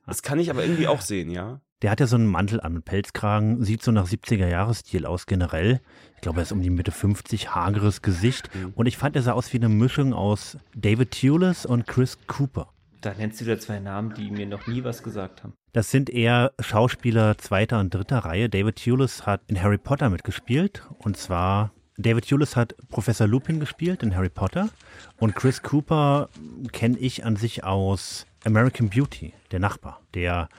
das 0.06 0.22
kann 0.22 0.40
ich 0.40 0.50
aber 0.50 0.64
irgendwie 0.64 0.88
auch 0.88 1.02
sehen, 1.02 1.30
ja. 1.30 1.62
Der 1.82 1.92
hat 1.92 2.00
ja 2.00 2.08
so 2.08 2.16
einen 2.16 2.28
Mantel 2.28 2.62
an 2.62 2.74
mit 2.74 2.86
Pelzkragen, 2.86 3.64
sieht 3.64 3.84
so 3.84 3.92
nach 3.92 4.08
70er-Jahres-Stil 4.08 5.06
aus 5.06 5.26
generell. 5.26 5.82
Ich 6.16 6.22
glaube, 6.22 6.40
er 6.40 6.44
ist 6.44 6.54
um 6.54 6.62
die 6.62 6.70
Mitte 6.70 6.92
50, 6.92 7.54
hageres 7.54 8.02
Gesicht. 8.02 8.50
Und 8.76 8.86
ich 8.86 8.98
fand, 8.98 9.18
er 9.18 9.22
sah 9.22 9.34
aus 9.34 9.52
wie 9.52 9.58
eine 9.58 9.68
Mischung 9.68 10.14
aus 10.14 10.58
David 10.76 11.12
Thewlis 11.12 11.66
und 11.66 11.86
Chris 11.86 12.18
Cooper. 12.28 12.70
Da 13.02 13.14
nennst 13.14 13.42
du 13.42 13.46
wieder 13.46 13.60
zwei 13.60 13.80
Namen, 13.80 14.14
die 14.14 14.32
mir 14.32 14.46
noch 14.46 14.66
nie 14.66 14.86
was 14.86 15.04
gesagt 15.04 15.44
haben. 15.44 15.54
Das 15.74 15.92
sind 15.92 16.10
eher 16.10 16.54
Schauspieler 16.62 17.38
zweiter 17.38 17.82
und 17.82 17.94
dritter 17.94 18.20
Reihe. 18.20 18.48
David 18.48 18.78
Thewlis 18.78 19.26
hat 19.26 19.42
in 19.48 19.62
Harry 19.62 19.78
Potter 19.78 20.10
mitgespielt. 20.10 20.88
Und 21.00 21.18
zwar, 21.18 21.74
David 21.98 22.26
Thewlis 22.26 22.56
hat 22.56 22.76
Professor 22.90 23.28
Lupin 23.28 23.60
gespielt 23.60 24.04
in 24.04 24.16
Harry 24.16 24.30
Potter. 24.30 24.70
Und 25.18 25.36
Chris 25.36 25.62
Cooper 25.62 26.30
kenne 26.72 26.98
ich 26.98 27.26
an 27.26 27.36
sich 27.36 27.64
aus 27.64 28.26
American 28.46 28.90
Beauty, 28.90 29.34
der 29.52 29.60
Nachbar. 29.60 30.02
Der 30.14 30.50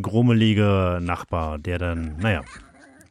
grummelige 0.00 0.98
Nachbar, 1.00 1.58
der 1.58 1.78
dann, 1.78 2.16
naja, 2.18 2.42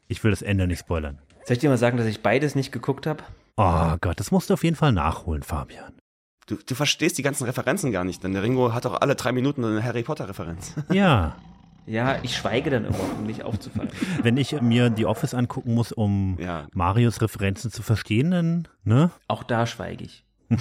ich 0.07 0.23
will 0.23 0.31
das 0.31 0.41
Ende 0.41 0.67
nicht 0.67 0.79
spoilern. 0.79 1.19
Soll 1.45 1.55
ich 1.55 1.59
dir 1.59 1.69
mal 1.69 1.77
sagen, 1.77 1.97
dass 1.97 2.07
ich 2.07 2.21
beides 2.21 2.55
nicht 2.55 2.71
geguckt 2.71 3.07
habe? 3.07 3.23
Oh 3.57 3.95
Gott, 4.01 4.19
das 4.19 4.31
musst 4.31 4.49
du 4.49 4.53
auf 4.53 4.63
jeden 4.63 4.75
Fall 4.75 4.91
nachholen, 4.91 5.43
Fabian. 5.43 5.93
Du, 6.47 6.55
du 6.57 6.75
verstehst 6.75 7.17
die 7.17 7.23
ganzen 7.23 7.45
Referenzen 7.45 7.91
gar 7.91 8.03
nicht, 8.03 8.23
denn 8.23 8.33
der 8.33 8.43
Ringo 8.43 8.73
hat 8.73 8.85
auch 8.85 8.99
alle 8.99 9.15
drei 9.15 9.31
Minuten 9.31 9.63
eine 9.63 9.83
Harry 9.83 10.03
Potter-Referenz. 10.03 10.73
Ja. 10.89 11.35
Ja, 11.85 12.19
ich 12.21 12.35
schweige 12.37 12.69
dann 12.69 12.85
immer, 12.85 12.99
um 13.17 13.25
nicht 13.25 13.43
aufzufallen. 13.43 13.89
Wenn 14.23 14.37
ich 14.37 14.59
mir 14.61 14.93
The 14.95 15.05
Office 15.05 15.33
angucken 15.33 15.73
muss, 15.73 15.91
um 15.91 16.37
Ja. 16.39 16.67
Marios 16.73 17.21
Referenzen 17.21 17.71
zu 17.71 17.81
verstehen, 17.81 18.31
dann, 18.31 18.67
ne? 18.83 19.11
Auch 19.27 19.43
da 19.43 19.65
schweige 19.65 20.03
ich. 20.05 20.23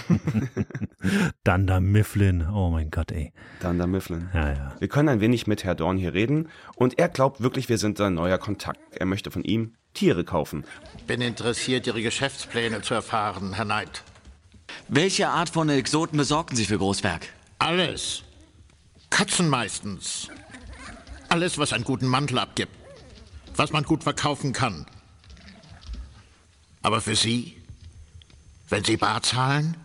Dunder 1.45 1.81
Mifflin, 1.81 2.47
oh 2.49 2.71
mein 2.71 2.91
Gott, 2.91 3.11
ey. 3.11 3.33
Dunder 3.61 3.87
Mifflin. 3.87 4.29
Ja, 4.33 4.53
ja. 4.53 4.73
Wir 4.79 4.89
können 4.89 5.09
ein 5.09 5.21
wenig 5.21 5.47
mit 5.47 5.65
Herr 5.65 5.75
Dorn 5.75 5.97
hier 5.99 6.15
reden 6.15 6.49
und 6.77 6.99
er 6.99 7.09
glaubt 7.09 7.41
wirklich, 7.41 7.69
wir 7.69 7.79
sind 7.79 7.99
sein 7.99 8.15
neuer 8.15 8.39
Kontakt. 8.39 8.81
Er 8.97 9.07
möchte 9.07 9.31
von 9.31 9.43
ihm 9.43 9.75
Tiere 9.95 10.25
kaufen. 10.25 10.65
Bin 11.07 11.21
interessiert, 11.21 11.87
Ihre 11.87 12.03
Geschäftspläne 12.03 12.83
zu 12.83 12.95
erfahren, 12.95 13.55
Herr 13.55 13.65
Knight. 13.65 14.03
Welche 14.89 15.29
Art 15.29 15.51
von 15.51 15.69
Exoten 15.69 16.17
besorgten 16.17 16.57
Sie 16.57 16.65
für 16.67 16.79
Großberg? 16.79 17.27
Alles. 17.59 18.23
Katzen 19.11 19.49
meistens. 19.49 20.29
Alles, 21.31 21.59
was 21.59 21.73
einen 21.73 21.85
guten 21.85 22.09
Mantel 22.09 22.41
abgibt. 22.41 22.73
Was 23.55 23.71
man 23.71 23.85
gut 23.85 24.03
verkaufen 24.03 24.53
kann. 24.53 24.85
Aber 26.83 27.01
für 27.01 27.15
Sie? 27.15 27.57
Wenn 28.69 28.83
Sie 28.83 28.97
bar 28.97 29.23
zahlen, 29.23 29.77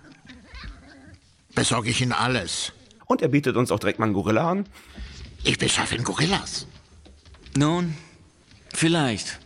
besorge 1.54 1.92
ich 1.92 2.02
Ihnen 2.02 2.14
alles. 2.14 2.74
Und 3.06 3.22
er 3.22 3.28
bietet 3.28 3.58
uns 3.58 3.72
auch 3.72 3.78
direkt 3.78 4.00
mal 4.00 4.06
einen 4.06 4.16
Gorilla 4.16 4.50
an. 4.50 4.66
Ich 5.44 5.60
beschaffe 5.60 5.94
Ihnen 5.94 6.04
Gorillas. 6.04 6.66
Nun, 7.56 7.96
vielleicht. 8.74 9.40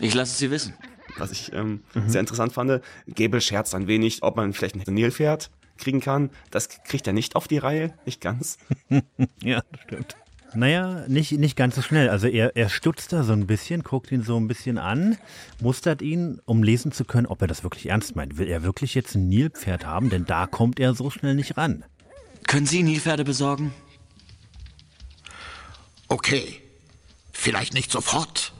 Ich 0.00 0.14
lasse 0.14 0.32
es 0.32 0.38
Sie 0.38 0.52
wissen. 0.52 0.74
Was 1.16 1.32
ich 1.32 1.52
ähm, 1.52 1.82
sehr 2.06 2.20
interessant 2.20 2.52
fand, 2.52 2.80
Gable 3.08 3.40
scherzt 3.40 3.74
ein 3.74 3.88
wenig, 3.88 4.22
ob 4.22 4.36
man 4.36 4.52
vielleicht 4.52 4.76
ein 4.76 4.94
Nilpferd 4.94 5.50
kriegen 5.78 6.00
kann. 6.00 6.30
Das 6.52 6.68
kriegt 6.68 7.08
er 7.08 7.12
nicht 7.12 7.34
auf 7.34 7.48
die 7.48 7.58
Reihe, 7.58 7.92
nicht 8.04 8.20
ganz. 8.20 8.58
ja, 9.42 9.62
das 9.72 9.80
stimmt. 9.82 10.16
Naja, 10.54 11.04
nicht, 11.08 11.32
nicht 11.32 11.56
ganz 11.56 11.74
so 11.74 11.82
schnell. 11.82 12.08
Also 12.08 12.26
er, 12.26 12.56
er 12.56 12.68
stutzt 12.68 13.12
da 13.12 13.22
so 13.22 13.32
ein 13.32 13.46
bisschen, 13.46 13.82
guckt 13.82 14.10
ihn 14.10 14.22
so 14.22 14.36
ein 14.38 14.48
bisschen 14.48 14.78
an, 14.78 15.18
mustert 15.60 16.00
ihn, 16.00 16.40
um 16.46 16.62
lesen 16.62 16.92
zu 16.92 17.04
können, 17.04 17.26
ob 17.26 17.42
er 17.42 17.48
das 17.48 17.62
wirklich 17.62 17.86
ernst 17.86 18.16
meint. 18.16 18.38
Will 18.38 18.48
er 18.48 18.62
wirklich 18.62 18.94
jetzt 18.94 19.14
ein 19.14 19.28
Nilpferd 19.28 19.84
haben? 19.84 20.08
Denn 20.08 20.24
da 20.24 20.46
kommt 20.46 20.80
er 20.80 20.94
so 20.94 21.10
schnell 21.10 21.34
nicht 21.34 21.56
ran. 21.56 21.84
Können 22.46 22.66
Sie 22.66 22.82
Nilpferde 22.82 23.24
besorgen? 23.24 23.72
Okay. 26.08 26.62
Vielleicht 27.32 27.72
nicht 27.74 27.92
sofort, 27.92 28.52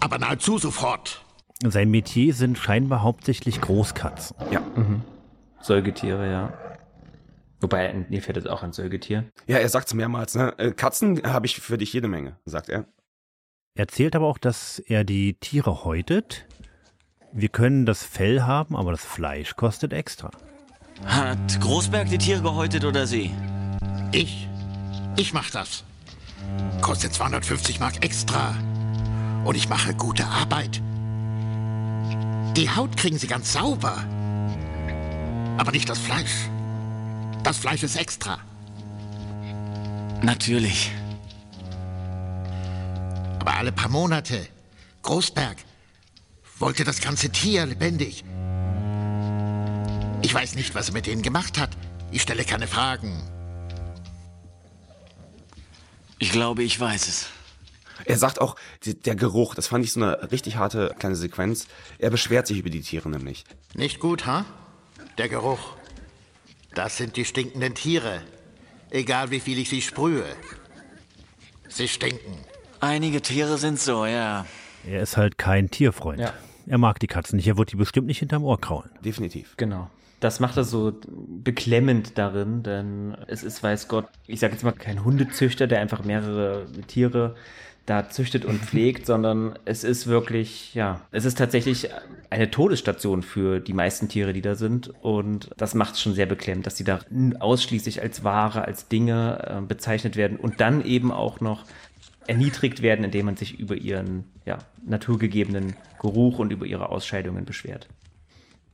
aber 0.00 0.18
nahezu 0.18 0.56
sofort. 0.56 1.22
Sein 1.62 1.90
Metier 1.90 2.32
sind 2.32 2.56
scheinbar 2.56 3.02
hauptsächlich 3.02 3.60
Großkatzen. 3.60 4.36
Ja. 4.50 4.60
Mhm. 4.60 5.02
Säugetiere, 5.60 6.30
ja. 6.30 6.52
Wobei 7.60 7.88
ein 7.88 8.06
Nilpferd 8.10 8.36
ist 8.36 8.48
auch 8.48 8.62
ein 8.62 8.72
Säugetier. 8.72 9.24
Ja, 9.46 9.58
er 9.58 9.68
sagt 9.68 9.88
es 9.88 9.94
mehrmals. 9.94 10.34
Ne? 10.34 10.54
Äh, 10.58 10.72
Katzen 10.72 11.22
habe 11.24 11.46
ich 11.46 11.56
für 11.60 11.78
dich 11.78 11.92
jede 11.92 12.08
Menge, 12.08 12.36
sagt 12.44 12.68
er. 12.68 12.86
Er 13.74 13.80
erzählt 13.80 14.16
aber 14.16 14.26
auch, 14.26 14.38
dass 14.38 14.78
er 14.78 15.04
die 15.04 15.34
Tiere 15.34 15.84
häutet. 15.84 16.46
Wir 17.32 17.48
können 17.48 17.86
das 17.86 18.04
Fell 18.04 18.42
haben, 18.42 18.76
aber 18.76 18.90
das 18.92 19.04
Fleisch 19.04 19.56
kostet 19.56 19.92
extra. 19.92 20.30
Hat 21.04 21.60
Großberg 21.60 22.08
die 22.08 22.18
Tiere 22.18 22.42
gehäutet 22.42 22.84
oder 22.84 23.06
Sie? 23.06 23.30
Ich? 24.12 24.48
Ich 25.16 25.32
mach 25.32 25.50
das. 25.50 25.84
Kostet 26.80 27.12
250 27.12 27.80
Mark 27.80 28.04
extra. 28.04 28.54
Und 29.44 29.56
ich 29.56 29.68
mache 29.68 29.94
gute 29.94 30.24
Arbeit. 30.26 30.82
Die 32.56 32.70
Haut 32.74 32.96
kriegen 32.96 33.18
Sie 33.18 33.26
ganz 33.26 33.52
sauber. 33.52 34.04
Aber 35.58 35.72
nicht 35.72 35.88
das 35.88 35.98
Fleisch. 35.98 36.48
Das 37.46 37.58
Fleisch 37.58 37.84
ist 37.84 37.94
extra. 37.94 38.40
Natürlich. 40.20 40.90
Aber 43.38 43.54
alle 43.56 43.70
paar 43.70 43.88
Monate. 43.88 44.48
Großberg 45.02 45.56
wollte 46.58 46.82
das 46.82 47.00
ganze 47.00 47.30
Tier 47.30 47.64
lebendig. 47.64 48.24
Ich 50.22 50.34
weiß 50.34 50.56
nicht, 50.56 50.74
was 50.74 50.88
er 50.88 50.94
mit 50.94 51.06
denen 51.06 51.22
gemacht 51.22 51.56
hat. 51.56 51.70
Ich 52.10 52.22
stelle 52.22 52.44
keine 52.44 52.66
Fragen. 52.66 53.22
Ich 56.18 56.32
glaube, 56.32 56.64
ich 56.64 56.80
weiß 56.80 57.06
es. 57.06 57.26
Er 58.06 58.18
sagt 58.18 58.40
auch, 58.40 58.56
der 58.84 59.14
Geruch, 59.14 59.54
das 59.54 59.68
fand 59.68 59.84
ich 59.84 59.92
so 59.92 60.02
eine 60.02 60.32
richtig 60.32 60.56
harte 60.56 60.96
kleine 60.98 61.14
Sequenz. 61.14 61.68
Er 61.98 62.10
beschwert 62.10 62.48
sich 62.48 62.58
über 62.58 62.70
die 62.70 62.80
Tiere 62.80 63.08
nämlich. 63.08 63.44
Nicht 63.72 64.00
gut, 64.00 64.26
ha? 64.26 64.44
Der 65.16 65.28
Geruch. 65.28 65.75
Das 66.76 66.98
sind 66.98 67.16
die 67.16 67.24
stinkenden 67.24 67.74
Tiere. 67.74 68.20
Egal 68.90 69.30
wie 69.30 69.40
viel 69.40 69.58
ich 69.58 69.70
sie 69.70 69.80
sprühe. 69.80 70.26
Sie 71.68 71.88
stinken. 71.88 72.36
Einige 72.80 73.22
Tiere 73.22 73.56
sind 73.56 73.80
so, 73.80 74.04
ja. 74.04 74.44
Er 74.86 75.00
ist 75.00 75.16
halt 75.16 75.38
kein 75.38 75.70
Tierfreund. 75.70 76.20
Ja. 76.20 76.34
Er 76.66 76.76
mag 76.76 77.00
die 77.00 77.06
Katzen 77.06 77.36
nicht. 77.36 77.48
Er 77.48 77.56
wird 77.56 77.72
die 77.72 77.76
bestimmt 77.76 78.06
nicht 78.06 78.18
hinterm 78.18 78.44
Ohr 78.44 78.60
kraulen. 78.60 78.90
Definitiv. 79.02 79.54
Genau. 79.56 79.88
Das 80.20 80.38
macht 80.38 80.58
er 80.58 80.64
so 80.64 80.92
beklemmend 81.42 82.18
darin, 82.18 82.62
denn 82.62 83.16
es 83.26 83.42
ist, 83.42 83.62
weiß 83.62 83.88
Gott, 83.88 84.08
ich 84.26 84.40
sage 84.40 84.52
jetzt 84.52 84.62
mal 84.62 84.72
kein 84.72 85.02
Hundezüchter, 85.02 85.66
der 85.66 85.80
einfach 85.80 86.04
mehrere 86.04 86.66
Tiere 86.88 87.36
da 87.86 88.08
züchtet 88.08 88.44
und 88.44 88.60
pflegt, 88.64 89.06
sondern 89.06 89.58
es 89.64 89.84
ist 89.84 90.06
wirklich, 90.06 90.74
ja, 90.74 91.00
es 91.12 91.24
ist 91.24 91.38
tatsächlich 91.38 91.88
eine 92.28 92.50
Todesstation 92.50 93.22
für 93.22 93.60
die 93.60 93.72
meisten 93.72 94.08
Tiere, 94.08 94.32
die 94.32 94.42
da 94.42 94.56
sind. 94.56 94.92
Und 95.02 95.50
das 95.56 95.74
macht 95.74 95.94
es 95.94 96.02
schon 96.02 96.14
sehr 96.14 96.26
beklemmt, 96.26 96.66
dass 96.66 96.74
die 96.74 96.84
da 96.84 97.00
ausschließlich 97.38 98.02
als 98.02 98.24
Ware, 98.24 98.64
als 98.64 98.88
Dinge 98.88 99.58
äh, 99.58 99.60
bezeichnet 99.62 100.16
werden 100.16 100.36
und 100.36 100.60
dann 100.60 100.84
eben 100.84 101.12
auch 101.12 101.40
noch 101.40 101.64
erniedrigt 102.26 102.82
werden, 102.82 103.04
indem 103.04 103.26
man 103.26 103.36
sich 103.36 103.58
über 103.58 103.76
ihren 103.76 104.24
ja, 104.44 104.58
naturgegebenen 104.84 105.76
Geruch 106.00 106.40
und 106.40 106.52
über 106.52 106.66
ihre 106.66 106.88
Ausscheidungen 106.88 107.44
beschwert. 107.44 107.88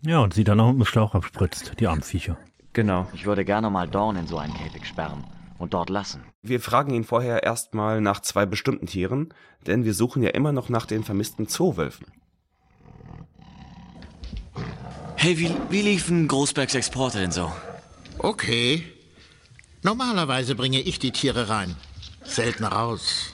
Ja, 0.00 0.20
und 0.20 0.34
sie 0.34 0.42
dann 0.42 0.58
auch 0.58 0.72
mit 0.72 0.80
dem 0.80 0.86
Schlauch 0.86 1.14
abspritzt, 1.14 1.74
die 1.78 1.86
Armviecher. 1.86 2.38
Genau. 2.72 3.06
Ich 3.12 3.26
würde 3.26 3.44
gerne 3.44 3.68
mal 3.68 3.86
Dorn 3.86 4.16
in 4.16 4.26
so 4.26 4.38
einen 4.38 4.54
Käfig 4.54 4.86
sperren 4.86 5.22
und 5.62 5.74
dort 5.74 5.90
lassen. 5.90 6.24
Wir 6.42 6.60
fragen 6.60 6.92
ihn 6.92 7.04
vorher 7.04 7.44
erstmal 7.44 8.00
nach 8.00 8.20
zwei 8.20 8.46
bestimmten 8.46 8.86
Tieren, 8.86 9.32
denn 9.64 9.84
wir 9.84 9.94
suchen 9.94 10.20
ja 10.20 10.30
immer 10.30 10.50
noch 10.50 10.68
nach 10.68 10.86
den 10.86 11.04
vermissten 11.04 11.46
Zoowölfen. 11.46 12.08
Hey, 15.14 15.38
wie, 15.38 15.54
wie 15.70 15.82
liefen 15.82 16.26
Großbergs 16.26 16.74
Exporte 16.74 17.18
denn 17.20 17.30
so? 17.30 17.52
Okay. 18.18 18.82
Normalerweise 19.84 20.56
bringe 20.56 20.80
ich 20.80 20.98
die 20.98 21.12
Tiere 21.12 21.48
rein. 21.48 21.76
Selten 22.24 22.64
raus. 22.64 23.32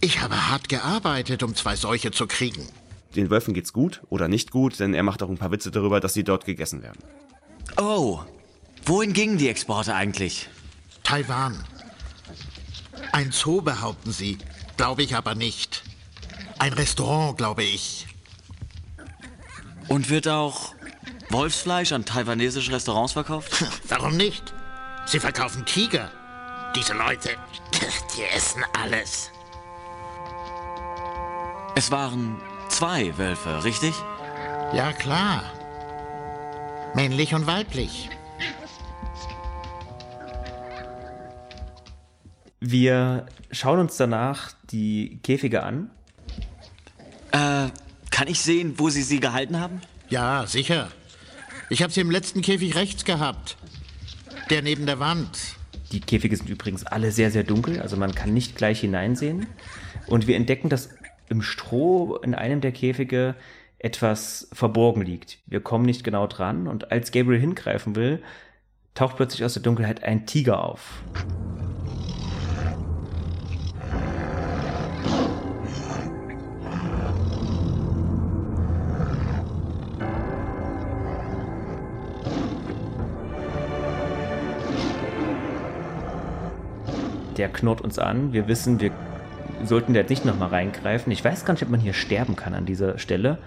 Ich 0.00 0.22
habe 0.22 0.48
hart 0.48 0.70
gearbeitet, 0.70 1.42
um 1.42 1.54
zwei 1.54 1.76
solche 1.76 2.12
zu 2.12 2.26
kriegen. 2.26 2.66
Den 3.14 3.28
Wölfen 3.28 3.52
geht's 3.52 3.74
gut 3.74 4.00
oder 4.08 4.26
nicht 4.26 4.52
gut, 4.52 4.80
denn 4.80 4.94
er 4.94 5.02
macht 5.02 5.22
auch 5.22 5.28
ein 5.28 5.36
paar 5.36 5.52
Witze 5.52 5.70
darüber, 5.70 6.00
dass 6.00 6.14
sie 6.14 6.24
dort 6.24 6.46
gegessen 6.46 6.82
werden. 6.82 7.02
Oh, 7.76 8.20
wohin 8.86 9.12
gingen 9.12 9.36
die 9.36 9.48
Exporte 9.48 9.94
eigentlich? 9.94 10.48
Taiwan. 11.02 11.64
Ein 13.12 13.32
Zoo 13.32 13.62
behaupten 13.62 14.12
sie, 14.12 14.38
glaube 14.76 15.02
ich 15.02 15.16
aber 15.16 15.34
nicht. 15.34 15.82
Ein 16.58 16.72
Restaurant, 16.72 17.38
glaube 17.38 17.64
ich. 17.64 18.06
Und 19.88 20.08
wird 20.08 20.28
auch 20.28 20.74
Wolfsfleisch 21.30 21.92
an 21.92 22.04
taiwanesische 22.04 22.72
Restaurants 22.72 23.12
verkauft? 23.12 23.64
Warum 23.88 24.16
nicht? 24.16 24.52
Sie 25.06 25.18
verkaufen 25.18 25.64
Tiger. 25.64 26.10
Diese 26.76 26.92
Leute, 26.92 27.30
die 28.16 28.22
essen 28.36 28.64
alles. 28.80 29.30
Es 31.74 31.90
waren 31.90 32.40
zwei 32.68 33.16
Wölfe, 33.16 33.64
richtig? 33.64 33.94
Ja, 34.72 34.92
klar. 34.92 35.42
Männlich 36.94 37.34
und 37.34 37.46
weiblich. 37.46 38.10
Wir 42.60 43.26
schauen 43.50 43.80
uns 43.80 43.96
danach 43.96 44.52
die 44.70 45.18
Käfige 45.22 45.62
an. 45.62 45.90
Äh, 47.32 47.68
kann 48.10 48.28
ich 48.28 48.40
sehen, 48.40 48.74
wo 48.76 48.90
Sie 48.90 49.02
sie 49.02 49.18
gehalten 49.18 49.58
haben? 49.58 49.80
Ja, 50.10 50.46
sicher. 50.46 50.88
Ich 51.70 51.82
habe 51.82 51.92
sie 51.92 52.00
im 52.00 52.10
letzten 52.10 52.42
Käfig 52.42 52.74
rechts 52.74 53.04
gehabt. 53.04 53.56
Der 54.50 54.60
neben 54.60 54.84
der 54.84 54.98
Wand. 54.98 55.56
Die 55.92 56.00
Käfige 56.00 56.36
sind 56.36 56.50
übrigens 56.50 56.84
alle 56.84 57.12
sehr, 57.12 57.30
sehr 57.30 57.44
dunkel, 57.44 57.80
also 57.80 57.96
man 57.96 58.14
kann 58.14 58.34
nicht 58.34 58.56
gleich 58.56 58.80
hineinsehen. 58.80 59.46
Und 60.06 60.26
wir 60.26 60.36
entdecken, 60.36 60.68
dass 60.68 60.90
im 61.28 61.42
Stroh 61.42 62.16
in 62.16 62.34
einem 62.34 62.60
der 62.60 62.72
Käfige 62.72 63.36
etwas 63.78 64.48
verborgen 64.52 65.02
liegt. 65.02 65.38
Wir 65.46 65.60
kommen 65.60 65.86
nicht 65.86 66.04
genau 66.04 66.26
dran 66.26 66.66
und 66.66 66.92
als 66.92 67.12
Gabriel 67.12 67.40
hingreifen 67.40 67.96
will, 67.96 68.22
taucht 68.94 69.16
plötzlich 69.16 69.44
aus 69.44 69.54
der 69.54 69.62
Dunkelheit 69.62 70.02
ein 70.02 70.26
Tiger 70.26 70.62
auf. 70.64 71.02
Der 87.40 87.48
knurrt 87.48 87.80
uns 87.80 87.98
an. 87.98 88.34
Wir 88.34 88.48
wissen, 88.48 88.80
wir 88.80 88.92
sollten 89.64 89.94
da 89.94 90.00
jetzt 90.00 90.10
nicht 90.10 90.26
nochmal 90.26 90.50
reingreifen. 90.50 91.10
Ich 91.10 91.24
weiß 91.24 91.46
gar 91.46 91.54
nicht, 91.54 91.62
ob 91.62 91.70
man 91.70 91.80
hier 91.80 91.94
sterben 91.94 92.36
kann 92.36 92.52
an 92.52 92.66
dieser 92.66 92.98
Stelle. 92.98 93.38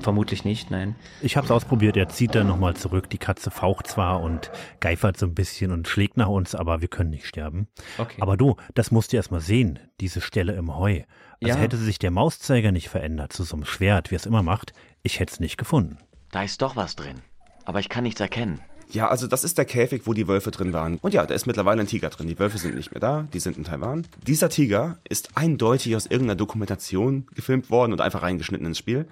Vermutlich 0.00 0.46
nicht, 0.46 0.70
nein. 0.70 0.96
Ich 1.20 1.36
habe 1.36 1.44
es 1.44 1.50
ausprobiert. 1.50 1.94
Er 1.98 2.08
zieht 2.08 2.34
dann 2.34 2.46
nochmal 2.46 2.72
zurück. 2.74 3.10
Die 3.10 3.18
Katze 3.18 3.50
faucht 3.50 3.86
zwar 3.86 4.22
und 4.22 4.50
geifert 4.80 5.18
so 5.18 5.26
ein 5.26 5.34
bisschen 5.34 5.72
und 5.72 5.88
schlägt 5.88 6.16
nach 6.16 6.28
uns, 6.28 6.54
aber 6.54 6.80
wir 6.80 6.88
können 6.88 7.10
nicht 7.10 7.26
sterben. 7.26 7.68
Okay. 7.98 8.16
Aber 8.22 8.38
du, 8.38 8.56
das 8.74 8.90
musst 8.90 9.12
du 9.12 9.18
erst 9.18 9.30
mal 9.30 9.40
sehen, 9.42 9.78
diese 10.00 10.22
Stelle 10.22 10.54
im 10.54 10.74
Heu. 10.74 11.02
Also 11.42 11.54
Ja. 11.54 11.56
hätte 11.56 11.76
sich 11.76 11.98
der 11.98 12.12
Mauszeiger 12.12 12.72
nicht 12.72 12.88
verändert 12.88 13.34
zu 13.34 13.42
so 13.44 13.56
einem 13.56 13.66
Schwert, 13.66 14.10
wie 14.10 14.14
es 14.14 14.24
immer 14.24 14.42
macht, 14.42 14.72
ich 15.02 15.20
hätte 15.20 15.34
es 15.34 15.38
nicht 15.38 15.58
gefunden. 15.58 15.98
Da 16.30 16.44
ist 16.44 16.62
doch 16.62 16.76
was 16.76 16.96
drin. 16.96 17.16
Aber 17.66 17.78
ich 17.78 17.90
kann 17.90 18.04
nichts 18.04 18.22
erkennen. 18.22 18.62
Ja, 18.92 19.08
also 19.08 19.26
das 19.26 19.42
ist 19.42 19.56
der 19.56 19.64
Käfig, 19.64 20.02
wo 20.04 20.12
die 20.12 20.28
Wölfe 20.28 20.50
drin 20.50 20.72
waren. 20.72 20.98
Und 21.00 21.14
ja, 21.14 21.24
da 21.24 21.34
ist 21.34 21.46
mittlerweile 21.46 21.80
ein 21.80 21.86
Tiger 21.86 22.10
drin. 22.10 22.28
Die 22.28 22.38
Wölfe 22.38 22.58
sind 22.58 22.74
nicht 22.74 22.92
mehr 22.92 23.00
da, 23.00 23.26
die 23.32 23.40
sind 23.40 23.56
in 23.56 23.64
Taiwan. 23.64 24.06
Dieser 24.26 24.50
Tiger 24.50 24.98
ist 25.08 25.30
eindeutig 25.34 25.96
aus 25.96 26.04
irgendeiner 26.04 26.36
Dokumentation 26.36 27.26
gefilmt 27.34 27.70
worden 27.70 27.92
und 27.92 28.02
einfach 28.02 28.22
reingeschnitten 28.22 28.66
ins 28.66 28.78
Spiel. 28.78 29.06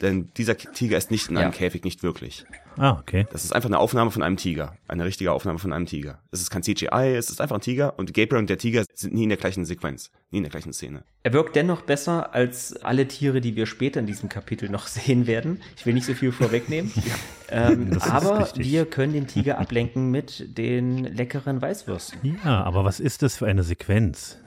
Denn 0.00 0.30
dieser 0.36 0.56
Tiger 0.56 0.96
ist 0.96 1.10
nicht 1.10 1.28
in 1.30 1.36
einem 1.36 1.52
Ja. 1.52 1.56
Käfig, 1.56 1.84
nicht 1.84 2.02
wirklich. 2.02 2.44
Ah, 2.76 2.98
okay. 2.98 3.26
Das 3.30 3.44
ist 3.44 3.52
einfach 3.54 3.68
eine 3.68 3.78
Aufnahme 3.78 4.10
von 4.10 4.22
einem 4.22 4.36
Tiger. 4.36 4.76
Eine 4.88 5.04
richtige 5.04 5.30
Aufnahme 5.32 5.58
von 5.58 5.72
einem 5.72 5.86
Tiger. 5.86 6.20
Es 6.30 6.40
ist 6.40 6.50
kein 6.50 6.62
CGI, 6.62 7.14
es 7.16 7.30
ist 7.30 7.40
einfach 7.40 7.56
ein 7.56 7.60
Tiger 7.60 7.98
und 7.98 8.14
Gabriel 8.14 8.38
und 8.38 8.50
der 8.50 8.58
Tiger 8.58 8.84
sind 8.94 9.14
nie 9.14 9.24
in 9.24 9.28
der 9.28 9.38
gleichen 9.38 9.64
Sequenz, 9.64 10.10
nie 10.30 10.38
in 10.38 10.44
der 10.44 10.50
gleichen 10.50 10.72
Szene. 10.72 11.04
Er 11.22 11.32
wirkt 11.32 11.54
dennoch 11.54 11.82
besser 11.82 12.34
als 12.34 12.74
alle 12.82 13.06
Tiere, 13.06 13.40
die 13.40 13.54
wir 13.54 13.66
später 13.66 14.00
in 14.00 14.06
diesem 14.06 14.28
Kapitel 14.28 14.68
noch 14.68 14.86
sehen 14.88 15.26
werden. 15.26 15.60
Ich 15.76 15.86
will 15.86 15.94
nicht 15.94 16.06
so 16.06 16.14
viel 16.14 16.32
vorwegnehmen. 16.32 16.90
ähm, 17.50 17.98
aber 18.00 18.48
wir 18.56 18.86
können 18.86 19.12
den 19.12 19.26
Tiger 19.26 19.58
ablenken 19.58 20.10
mit 20.10 20.58
den 20.58 21.04
leckeren 21.04 21.60
Weißwürsten. 21.62 22.38
Ja, 22.44 22.64
aber 22.64 22.84
was 22.84 22.98
ist 22.98 23.22
das 23.22 23.36
für 23.36 23.46
eine 23.46 23.62
Sequenz? 23.62 24.38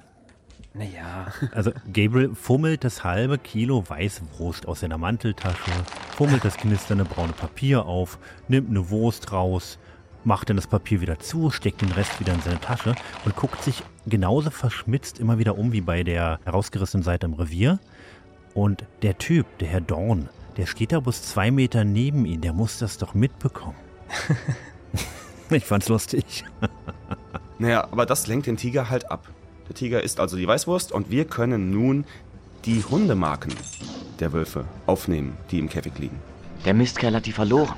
Naja. 0.78 1.28
Also 1.52 1.72
Gabriel 1.92 2.36
fummelt 2.36 2.84
das 2.84 3.04
halbe 3.04 3.38
Kilo 3.38 3.84
Weißwurst 3.88 4.68
aus 4.68 4.82
seiner 4.82 4.98
Manteltasche, 4.98 5.72
fummelt 6.18 6.44
das 6.44 6.58
knisternde 6.58 7.06
braune 7.06 7.32
Papier 7.32 7.86
auf, 7.86 8.20
nimmt 8.50 8.70
eine 8.70 8.90
Wurst 8.90 9.32
raus, 9.32 9.80
macht 10.26 10.50
dann 10.50 10.58
das 10.58 10.68
Papier 10.68 11.00
wieder 11.00 11.20
zu, 11.20 11.50
steckt 11.50 11.82
den 11.82 11.92
Rest 11.92 12.20
wieder 12.20 12.34
in 12.34 12.42
seine 12.42 12.60
Tasche 12.60 12.94
und 13.24 13.36
guckt 13.38 13.64
sich 13.64 13.84
genauso 14.06 14.50
verschmitzt 14.50 15.20
immer 15.20 15.40
wieder 15.40 15.58
um 15.58 15.72
wie 15.72 15.82
bei 15.82 16.04
der 16.04 16.40
herausgerissenen 16.44 17.04
Seite 17.04 17.26
im 17.28 17.34
Revier. 17.34 17.80
Und 18.54 18.84
der 19.02 19.18
Typ, 19.18 19.46
der 19.60 19.70
Herr 19.70 19.82
Dorn, 19.82 20.30
der 20.58 20.66
steht 20.66 20.92
da 20.92 21.00
bloß 21.00 21.22
zwei 21.22 21.52
Meter 21.52 21.86
neben 21.86 22.26
ihm, 22.26 22.42
der 22.42 22.54
muss 22.54 22.80
das 22.80 22.98
doch 22.98 23.14
mitbekommen. 23.14 23.78
ich 25.50 25.66
fand's 25.66 25.88
lustig. 25.88 26.44
Naja, 27.58 27.86
aber 27.90 28.06
das 28.06 28.28
lenkt 28.28 28.48
den 28.48 28.58
Tiger 28.58 28.90
halt 28.90 29.10
ab. 29.10 29.30
Der 29.68 29.76
Tiger 29.76 30.04
isst 30.04 30.20
also 30.20 30.38
die 30.38 30.48
Weißwurst 30.48 30.92
und 30.92 31.10
wir 31.10 31.26
können 31.26 31.72
nun 31.72 32.06
die 32.66 32.84
Hundemarken 32.84 33.54
der 34.20 34.34
Wölfe 34.34 34.66
aufnehmen, 34.86 35.38
die 35.52 35.60
im 35.60 35.70
Käfig 35.70 35.98
liegen. 36.00 36.20
Der 36.66 36.74
Mistkerl 36.74 37.16
hat 37.16 37.26
die 37.26 37.32
verloren. 37.32 37.76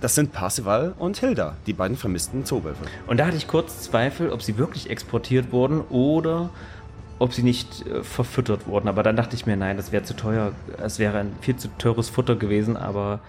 Das 0.00 0.14
sind 0.14 0.32
Parsival 0.32 0.94
und 0.98 1.16
Hilda, 1.16 1.56
die 1.66 1.72
beiden 1.72 1.96
vermissten 1.96 2.44
Zoowölfe. 2.44 2.84
Und 3.06 3.18
da 3.18 3.26
hatte 3.26 3.36
ich 3.36 3.46
kurz 3.46 3.82
Zweifel, 3.82 4.30
ob 4.30 4.42
sie 4.42 4.58
wirklich 4.58 4.90
exportiert 4.90 5.50
wurden 5.52 5.80
oder 5.82 6.50
ob 7.18 7.32
sie 7.32 7.42
nicht 7.42 7.86
äh, 7.86 8.02
verfüttert 8.02 8.66
wurden. 8.66 8.88
Aber 8.88 9.02
dann 9.02 9.16
dachte 9.16 9.34
ich 9.34 9.46
mir, 9.46 9.56
nein, 9.56 9.76
das 9.76 9.92
wäre 9.92 10.02
zu 10.02 10.14
teuer. 10.14 10.52
Es 10.78 10.98
wäre 10.98 11.18
ein 11.18 11.32
viel 11.40 11.56
zu 11.56 11.68
teures 11.78 12.08
Futter 12.08 12.36
gewesen, 12.36 12.76
aber. 12.76 13.20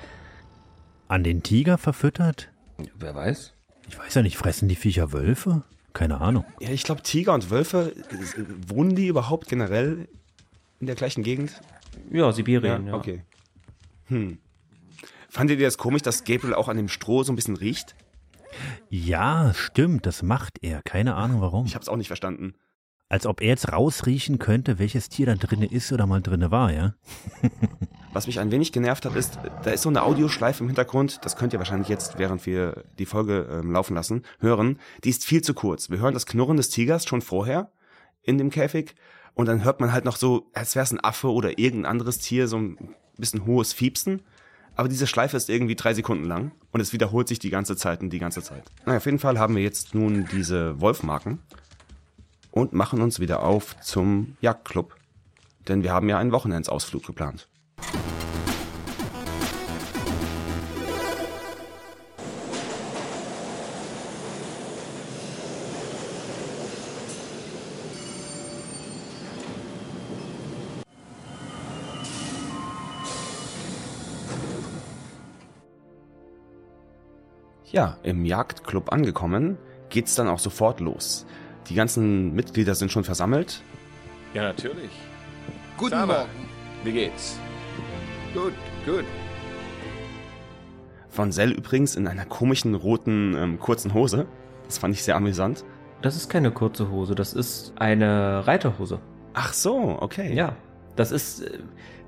An 1.08 1.24
den 1.24 1.43
Tiger 1.43 1.78
verfüttert? 1.78 2.49
Wer 2.97 3.16
weiß? 3.16 3.53
Ich 3.88 3.97
weiß 3.97 4.16
ja 4.16 4.22
nicht, 4.24 4.38
fressen 4.38 4.68
die 4.68 4.76
Viecher 4.76 5.14
Wölfe? 5.14 5.62
Keine 5.96 6.20
Ahnung. 6.20 6.43
Ja, 6.60 6.72
ich 6.72 6.84
glaube, 6.84 7.04
Tiger 7.04 7.34
und 7.34 7.50
Wölfe, 7.50 7.96
äh, 7.96 8.43
wohnen 8.68 8.98
die 8.98 9.08
überhaupt 9.08 9.48
generell 9.48 10.10
in 10.82 10.88
der 10.88 10.96
gleichen 10.96 11.24
Gegend? 11.24 11.62
Ja, 12.12 12.34
Sibirien, 12.34 12.88
ja. 12.88 12.93
Okay. 12.93 13.24
Hm. 14.08 14.38
Fandet 15.30 15.60
ihr 15.60 15.66
das 15.66 15.78
komisch, 15.78 16.02
dass 16.02 16.26
Gabriel 16.26 16.54
auch 16.54 16.68
an 16.68 16.76
dem 16.76 16.89
Stroh 16.89 17.24
so 17.24 17.32
ein 17.32 17.38
bisschen 17.38 17.56
riecht? 17.56 17.96
Ja, 18.89 19.54
stimmt, 19.56 20.06
das 20.06 20.22
macht 20.22 20.58
er. 20.62 20.82
Keine 20.84 21.16
Ahnung 21.16 21.39
warum. 21.39 21.66
Ich 21.66 21.76
hab's 21.76 21.88
auch 21.88 21.96
nicht 21.96 22.08
verstanden. 22.08 22.56
Als 23.08 23.28
ob 23.28 23.41
er 23.41 23.49
jetzt 23.49 23.72
rausriechen 23.72 24.39
könnte, 24.39 24.80
welches 24.80 25.10
Tier 25.10 25.28
da 25.28 25.36
drinne 25.36 25.68
ist 25.68 25.91
oder 25.91 26.08
mal 26.08 26.22
drinne 26.22 26.49
war, 26.49 26.74
ja? 26.74 26.95
Was 28.14 28.28
mich 28.28 28.39
ein 28.39 28.49
wenig 28.49 28.72
genervt 28.72 29.06
hat, 29.06 29.16
ist, 29.16 29.38
da 29.64 29.72
ist 29.72 29.84
so 29.84 29.89
eine 29.89 30.01
Audioschleife 30.03 30.64
im 30.64 30.70
Hintergrund, 30.70 31.20
das 31.24 31.36
könnt 31.36 31.53
ihr 31.53 31.60
wahrscheinlich 31.60 31.89
jetzt, 31.89 32.18
während 32.18 32.45
wir 32.45 32.84
die 32.97 33.06
Folge 33.06 33.47
ähm, 33.51 33.72
laufen 33.72 33.93
lassen, 33.93 34.24
hören. 34.39 34.80
Die 35.03 35.10
ist 35.10 35.26
viel 35.26 35.41
zu 35.41 35.53
kurz. 35.53 35.89
Wir 35.89 35.99
hören 35.99 36.14
das 36.14 36.26
Knurren 36.26 36.58
des 36.58 36.70
Tigers 36.70 37.06
schon 37.06 37.22
vorher 37.22 37.72
in 38.24 38.38
dem 38.38 38.49
Käfig 38.49 38.95
und 39.36 39.47
dann 39.47 39.64
hört 39.64 39.82
man 39.82 39.91
halt 39.91 40.06
noch 40.06 40.16
so, 40.16 40.49
als 40.53 40.76
wäre 40.76 40.86
es 40.86 40.91
ein 40.91 41.03
Affe 41.03 41.32
oder 41.32 41.60
irgendein 41.60 41.91
anderes 41.91 42.18
Tier, 42.20 42.47
so 42.47 42.58
ein 42.58 42.95
bisschen 43.18 43.45
hohes 43.45 43.74
Fiepsen. 43.74 44.24
Aber 44.78 44.89
diese 44.89 45.08
Schleife 45.08 45.38
ist 45.38 45.49
irgendwie 45.49 45.76
drei 45.76 45.93
Sekunden 45.93 46.26
lang 46.26 46.51
und 46.72 46.80
es 46.80 46.91
wiederholt 46.91 47.28
sich 47.28 47.39
die 47.39 47.49
ganze 47.49 47.76
Zeit 47.76 48.01
und 48.01 48.10
die 48.10 48.20
ganze 48.20 48.41
Zeit. 48.41 48.64
Naja, 48.86 48.97
auf 48.97 49.06
jeden 49.06 49.20
Fall 49.20 49.38
haben 49.38 49.56
wir 49.56 49.64
jetzt 49.64 49.93
nun 49.93 50.28
diese 50.32 50.82
Wolfmarken 50.82 51.39
und 52.56 52.74
machen 52.74 53.01
uns 53.01 53.20
wieder 53.20 53.43
auf 53.43 53.80
zum 53.82 54.38
Jagdclub. 54.39 54.95
Denn 55.68 55.84
wir 55.84 55.91
haben 55.91 56.08
ja 56.10 56.18
einen 56.18 56.32
Wochenendsausflug 56.32 57.06
geplant. 57.06 57.49
Ja, 77.72 77.97
im 78.03 78.24
Jagdclub 78.24 78.93
angekommen, 78.93 79.58
geht's 79.89 80.16
dann 80.16 80.30
auch 80.30 80.39
sofort 80.39 80.80
los. 80.80 81.26
Die 81.70 81.76
ganzen 81.76 82.34
Mitglieder 82.34 82.76
sind 82.76 82.91
schon 82.91 83.03
versammelt. 83.03 83.61
Ja, 84.34 84.43
natürlich. 84.43 84.91
Guten 85.78 85.91
Saba, 85.91 86.20
Morgen. 86.20 86.30
Wie 86.84 86.91
geht's? 86.91 87.39
Gut, 88.34 88.53
gut. 88.86 89.05
Von 91.09 91.32
Sell 91.32 91.51
übrigens 91.51 91.95
in 91.95 92.07
einer 92.07 92.26
komischen 92.26 92.76
roten 92.76 93.36
ähm, 93.36 93.59
kurzen 93.59 93.93
Hose. 93.93 94.28
Das 94.66 94.78
fand 94.78 94.93
ich 94.93 95.03
sehr 95.03 95.16
amüsant. 95.16 95.63
Das 96.01 96.16
ist 96.16 96.30
keine 96.30 96.51
kurze 96.51 96.91
Hose, 96.91 97.16
das 97.16 97.34
ist 97.34 97.74
eine 97.78 98.45
Reiterhose. 98.45 98.99
Ach 99.34 99.53
so, 99.53 99.97
okay. 99.99 100.34
Ja, 100.36 100.55
das 100.95 101.11
ist 101.11 101.41
äh, 101.41 101.59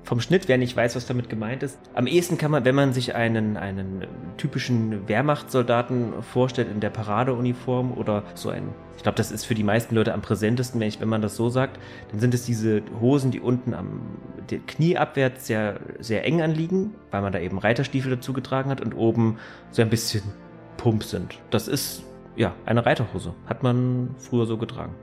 vom 0.08 0.22
Schnitt, 0.22 0.48
wer 0.48 0.56
nicht 0.56 0.74
weiß, 0.74 0.96
was 0.96 1.06
damit 1.06 1.28
gemeint 1.28 1.62
ist. 1.62 1.78
Am 1.92 2.06
ehesten 2.06 2.38
kann 2.38 2.50
man, 2.50 2.64
wenn 2.64 2.74
man 2.74 2.94
sich 2.94 3.14
einen, 3.14 3.58
einen 3.58 4.06
typischen 4.38 5.06
Wehrmachtssoldaten 5.06 6.22
vorstellt 6.22 6.70
in 6.72 6.80
der 6.80 6.88
Paradeuniform 6.88 7.92
oder 7.92 8.22
so 8.34 8.48
ein, 8.48 8.70
ich 8.96 9.02
glaube, 9.02 9.16
das 9.16 9.30
ist 9.30 9.44
für 9.44 9.54
die 9.54 9.64
meisten 9.64 9.94
Leute 9.94 10.14
am 10.14 10.22
präsentesten, 10.22 10.80
wenn, 10.80 10.88
ich, 10.88 10.98
wenn 11.02 11.10
man 11.10 11.20
das 11.20 11.36
so 11.36 11.50
sagt, 11.50 11.78
dann 12.10 12.20
sind 12.20 12.32
es 12.32 12.46
diese 12.46 12.80
Hosen, 13.02 13.32
die 13.32 13.40
unten 13.40 13.74
am 13.74 14.00
Knie 14.66 14.96
abwärts 14.96 15.46
sehr, 15.46 15.78
sehr 15.98 16.24
eng 16.24 16.40
anliegen, 16.40 16.94
weil 17.10 17.20
man 17.20 17.34
da 17.34 17.38
eben 17.38 17.58
Reiterstiefel 17.58 18.10
dazu 18.10 18.32
getragen 18.32 18.70
hat 18.70 18.80
und 18.80 18.94
oben 18.94 19.36
so 19.72 19.82
ein 19.82 19.90
bisschen 19.90 20.22
Pump 20.78 21.04
sind. 21.04 21.38
Das 21.50 21.68
ist, 21.68 22.02
ja, 22.34 22.54
eine 22.64 22.86
Reiterhose. 22.86 23.34
Hat 23.44 23.62
man 23.62 24.14
früher 24.16 24.46
so 24.46 24.56
getragen. 24.56 24.94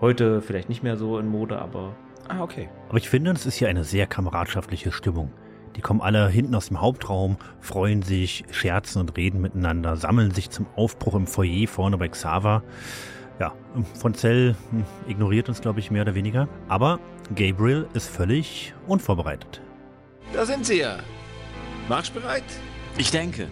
Heute 0.00 0.42
vielleicht 0.42 0.68
nicht 0.68 0.84
mehr 0.84 0.96
so 0.96 1.18
in 1.18 1.26
Mode, 1.26 1.58
aber 1.58 1.96
Ah, 2.32 2.42
okay. 2.42 2.68
Aber 2.88 2.98
ich 2.98 3.10
finde, 3.10 3.30
es 3.32 3.44
ist 3.44 3.56
hier 3.56 3.68
eine 3.68 3.84
sehr 3.84 4.06
kameradschaftliche 4.06 4.90
Stimmung. 4.90 5.32
Die 5.76 5.80
kommen 5.80 6.00
alle 6.00 6.28
hinten 6.28 6.54
aus 6.54 6.68
dem 6.68 6.80
Hauptraum, 6.80 7.36
freuen 7.60 8.02
sich, 8.02 8.44
scherzen 8.50 9.00
und 9.00 9.16
reden 9.16 9.40
miteinander, 9.40 9.96
sammeln 9.96 10.30
sich 10.30 10.50
zum 10.50 10.66
Aufbruch 10.76 11.14
im 11.14 11.26
Foyer 11.26 11.68
vorne 11.68 11.98
bei 11.98 12.08
Xaver. 12.08 12.62
Ja, 13.38 13.52
von 13.98 14.14
Zell 14.14 14.54
hm, 14.70 14.84
ignoriert 15.08 15.48
uns, 15.48 15.60
glaube 15.60 15.80
ich, 15.80 15.90
mehr 15.90 16.02
oder 16.02 16.14
weniger. 16.14 16.48
Aber 16.68 17.00
Gabriel 17.34 17.86
ist 17.92 18.08
völlig 18.08 18.74
unvorbereitet. 18.86 19.60
Da 20.32 20.46
sind 20.46 20.64
sie 20.64 20.80
ja. 20.80 20.98
Marschbereit? 21.88 22.44
Ich 22.96 23.10
denke. 23.10 23.48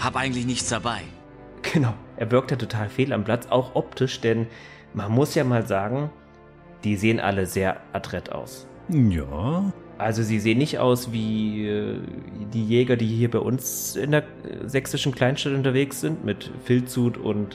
Hab 0.00 0.16
eigentlich 0.16 0.46
nichts 0.46 0.68
dabei. 0.68 1.00
Genau, 1.72 1.94
er 2.16 2.30
wirkt 2.30 2.50
ja 2.50 2.58
total 2.58 2.90
fehl 2.90 3.12
am 3.14 3.24
Platz, 3.24 3.46
auch 3.48 3.74
optisch, 3.74 4.20
denn 4.20 4.46
man 4.92 5.10
muss 5.10 5.34
ja 5.34 5.44
mal 5.44 5.66
sagen, 5.66 6.10
die 6.84 6.96
sehen 6.96 7.20
alle 7.20 7.46
sehr 7.46 7.78
adrett 7.92 8.32
aus. 8.32 8.66
Ja. 8.88 9.72
Also 9.96 10.22
sie 10.22 10.40
sehen 10.40 10.58
nicht 10.58 10.78
aus 10.78 11.12
wie 11.12 11.66
äh, 11.66 11.98
die 12.52 12.64
Jäger, 12.64 12.96
die 12.96 13.06
hier 13.06 13.30
bei 13.30 13.38
uns 13.38 13.96
in 13.96 14.10
der 14.10 14.22
äh, 14.22 14.66
sächsischen 14.68 15.14
Kleinstadt 15.14 15.54
unterwegs 15.54 16.00
sind, 16.00 16.24
mit 16.24 16.50
Filzhut 16.64 17.16
und, 17.16 17.54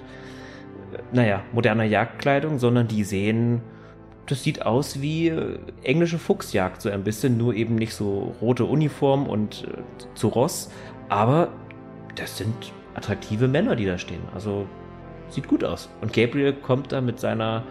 äh, 0.94 1.00
naja, 1.12 1.44
moderner 1.52 1.84
Jagdkleidung, 1.84 2.58
sondern 2.58 2.88
die 2.88 3.04
sehen, 3.04 3.62
das 4.26 4.44
sieht 4.44 4.66
aus 4.66 5.02
wie 5.02 5.34
englische 5.84 6.20
Fuchsjagd, 6.20 6.82
so 6.82 6.90
ein 6.90 7.04
bisschen, 7.04 7.38
nur 7.38 7.56
eben 7.56 7.76
nicht 7.76 7.94
so 7.94 8.36
rote 8.42 8.66
Uniform 8.66 9.28
und 9.28 9.68
zu 10.14 10.28
Ross, 10.28 10.70
aber 11.10 11.50
das 12.16 12.38
sind 12.38 12.72
attraktive 12.94 13.48
Männer, 13.48 13.76
die 13.76 13.86
da 13.86 13.98
stehen. 13.98 14.22
Also 14.34 14.68
sieht 15.30 15.48
gut 15.48 15.64
aus. 15.64 15.90
Und 16.02 16.14
Gabriel 16.14 16.54
kommt 16.54 16.92
da 16.92 17.02
mit 17.02 17.20
seiner 17.20 17.64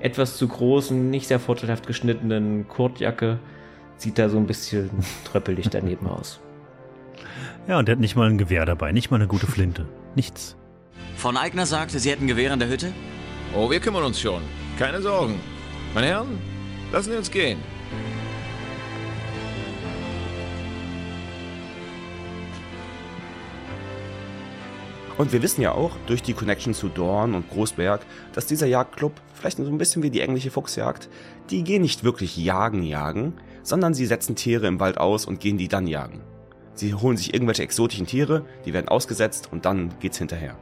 etwas 0.00 0.36
zu 0.36 0.48
großen, 0.48 1.10
nicht 1.10 1.28
sehr 1.28 1.40
vorteilhaft 1.40 1.86
geschnittenen 1.86 2.68
Kurtjacke, 2.68 3.38
sieht 3.96 4.18
da 4.18 4.28
so 4.28 4.36
ein 4.36 4.46
bisschen 4.46 4.90
tröppelig 5.24 5.68
daneben 5.70 6.06
aus. 6.06 6.40
Ja, 7.68 7.78
und 7.78 7.88
er 7.88 7.92
hat 7.92 8.00
nicht 8.00 8.16
mal 8.16 8.28
ein 8.28 8.38
Gewehr 8.38 8.64
dabei, 8.64 8.92
nicht 8.92 9.10
mal 9.10 9.16
eine 9.16 9.26
gute 9.26 9.46
Flinte. 9.46 9.86
Nichts. 10.14 10.56
Von 11.16 11.36
Eigner 11.36 11.66
sagte, 11.66 11.98
sie 11.98 12.10
hätten 12.10 12.26
Gewehr 12.26 12.52
in 12.52 12.58
der 12.60 12.68
Hütte? 12.68 12.92
Oh, 13.54 13.70
wir 13.70 13.80
kümmern 13.80 14.04
uns 14.04 14.20
schon. 14.20 14.42
Keine 14.78 15.00
Sorgen. 15.00 15.40
Meine 15.94 16.08
Herren, 16.08 16.38
lassen 16.92 17.10
Sie 17.10 17.16
uns 17.16 17.30
gehen. 17.30 17.58
Und 25.18 25.32
wir 25.32 25.42
wissen 25.42 25.62
ja 25.62 25.72
auch 25.72 25.92
durch 26.06 26.22
die 26.22 26.34
Connection 26.34 26.74
zu 26.74 26.88
Dorn 26.88 27.34
und 27.34 27.48
Großberg, 27.48 28.02
dass 28.34 28.46
dieser 28.46 28.66
Jagdclub, 28.66 29.14
vielleicht 29.36 29.58
so 29.58 29.64
ein 29.64 29.78
bisschen 29.78 30.02
wie 30.02 30.10
die 30.10 30.20
englische 30.20 30.50
Fuchsjagd, 30.50 31.08
die 31.50 31.62
gehen 31.62 31.82
nicht 31.82 32.04
wirklich 32.04 32.36
jagen, 32.36 32.82
jagen, 32.82 33.34
sondern 33.62 33.94
sie 33.94 34.06
setzen 34.06 34.36
Tiere 34.36 34.66
im 34.66 34.80
Wald 34.80 34.98
aus 34.98 35.26
und 35.26 35.40
gehen 35.40 35.58
die 35.58 35.68
dann 35.68 35.86
jagen. 35.86 36.22
Sie 36.74 36.94
holen 36.94 37.16
sich 37.16 37.32
irgendwelche 37.32 37.62
exotischen 37.62 38.06
Tiere, 38.06 38.44
die 38.64 38.72
werden 38.72 38.88
ausgesetzt 38.88 39.48
und 39.50 39.64
dann 39.64 39.94
geht's 40.00 40.18
hinterher. 40.18 40.56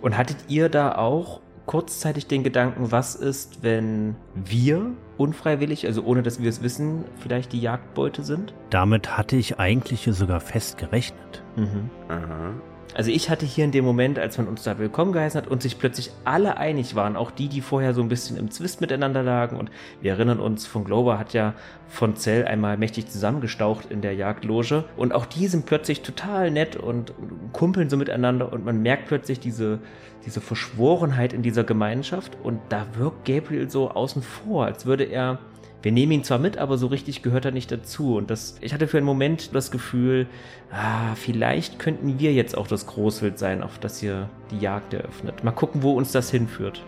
Und 0.00 0.16
hattet 0.16 0.36
ihr 0.48 0.68
da 0.68 0.96
auch 0.96 1.40
kurzzeitig 1.66 2.26
den 2.26 2.42
Gedanken, 2.42 2.92
was 2.92 3.14
ist, 3.14 3.62
wenn 3.62 4.16
wir 4.34 4.92
unfreiwillig, 5.16 5.86
also 5.86 6.04
ohne 6.04 6.22
dass 6.22 6.40
wir 6.40 6.48
es 6.48 6.62
wissen, 6.62 7.04
vielleicht 7.18 7.52
die 7.52 7.60
Jagdbeute 7.60 8.22
sind? 8.22 8.54
Damit 8.70 9.16
hatte 9.16 9.36
ich 9.36 9.58
eigentlich 9.58 10.08
sogar 10.12 10.40
fest 10.40 10.78
gerechnet. 10.78 11.42
Mhm. 11.56 11.90
Aha. 12.08 12.54
Also 12.96 13.10
ich 13.10 13.28
hatte 13.28 13.44
hier 13.44 13.66
in 13.66 13.72
dem 13.72 13.84
Moment, 13.84 14.18
als 14.18 14.38
man 14.38 14.48
uns 14.48 14.62
da 14.62 14.78
willkommen 14.78 15.12
geheißen 15.12 15.38
hat 15.38 15.48
und 15.48 15.60
sich 15.60 15.78
plötzlich 15.78 16.12
alle 16.24 16.56
einig 16.56 16.94
waren, 16.94 17.14
auch 17.14 17.30
die, 17.30 17.48
die 17.48 17.60
vorher 17.60 17.92
so 17.92 18.00
ein 18.00 18.08
bisschen 18.08 18.38
im 18.38 18.50
Zwist 18.50 18.80
miteinander 18.80 19.22
lagen. 19.22 19.58
Und 19.58 19.70
wir 20.00 20.12
erinnern 20.12 20.40
uns, 20.40 20.66
von 20.66 20.82
Glover 20.84 21.18
hat 21.18 21.34
ja 21.34 21.52
von 21.88 22.16
Zell 22.16 22.46
einmal 22.46 22.78
mächtig 22.78 23.10
zusammengestaucht 23.10 23.90
in 23.90 24.00
der 24.00 24.14
Jagdloge. 24.14 24.84
Und 24.96 25.12
auch 25.12 25.26
die 25.26 25.46
sind 25.46 25.66
plötzlich 25.66 26.00
total 26.00 26.50
nett 26.50 26.76
und 26.76 27.12
kumpeln 27.52 27.90
so 27.90 27.98
miteinander. 27.98 28.50
Und 28.50 28.64
man 28.64 28.80
merkt 28.80 29.08
plötzlich 29.08 29.40
diese, 29.40 29.78
diese 30.24 30.40
Verschworenheit 30.40 31.34
in 31.34 31.42
dieser 31.42 31.64
Gemeinschaft. 31.64 32.38
Und 32.42 32.60
da 32.70 32.86
wirkt 32.94 33.26
Gabriel 33.26 33.68
so 33.68 33.90
außen 33.90 34.22
vor, 34.22 34.64
als 34.64 34.86
würde 34.86 35.04
er 35.04 35.38
wir 35.86 35.92
nehmen 35.92 36.10
ihn 36.10 36.24
zwar 36.24 36.40
mit, 36.40 36.58
aber 36.58 36.78
so 36.78 36.88
richtig 36.88 37.22
gehört 37.22 37.44
er 37.44 37.52
nicht 37.52 37.70
dazu. 37.70 38.16
Und 38.16 38.28
das, 38.28 38.56
ich 38.60 38.74
hatte 38.74 38.88
für 38.88 38.96
einen 38.96 39.06
Moment 39.06 39.54
das 39.54 39.70
Gefühl, 39.70 40.26
ah, 40.72 41.14
vielleicht 41.14 41.78
könnten 41.78 42.18
wir 42.18 42.32
jetzt 42.32 42.58
auch 42.58 42.66
das 42.66 42.88
Großwild 42.88 43.38
sein, 43.38 43.62
auf 43.62 43.78
das 43.78 44.00
hier 44.00 44.28
die 44.50 44.58
Jagd 44.58 44.94
eröffnet. 44.94 45.44
Mal 45.44 45.52
gucken, 45.52 45.84
wo 45.84 45.92
uns 45.92 46.10
das 46.10 46.28
hinführt. 46.28 46.84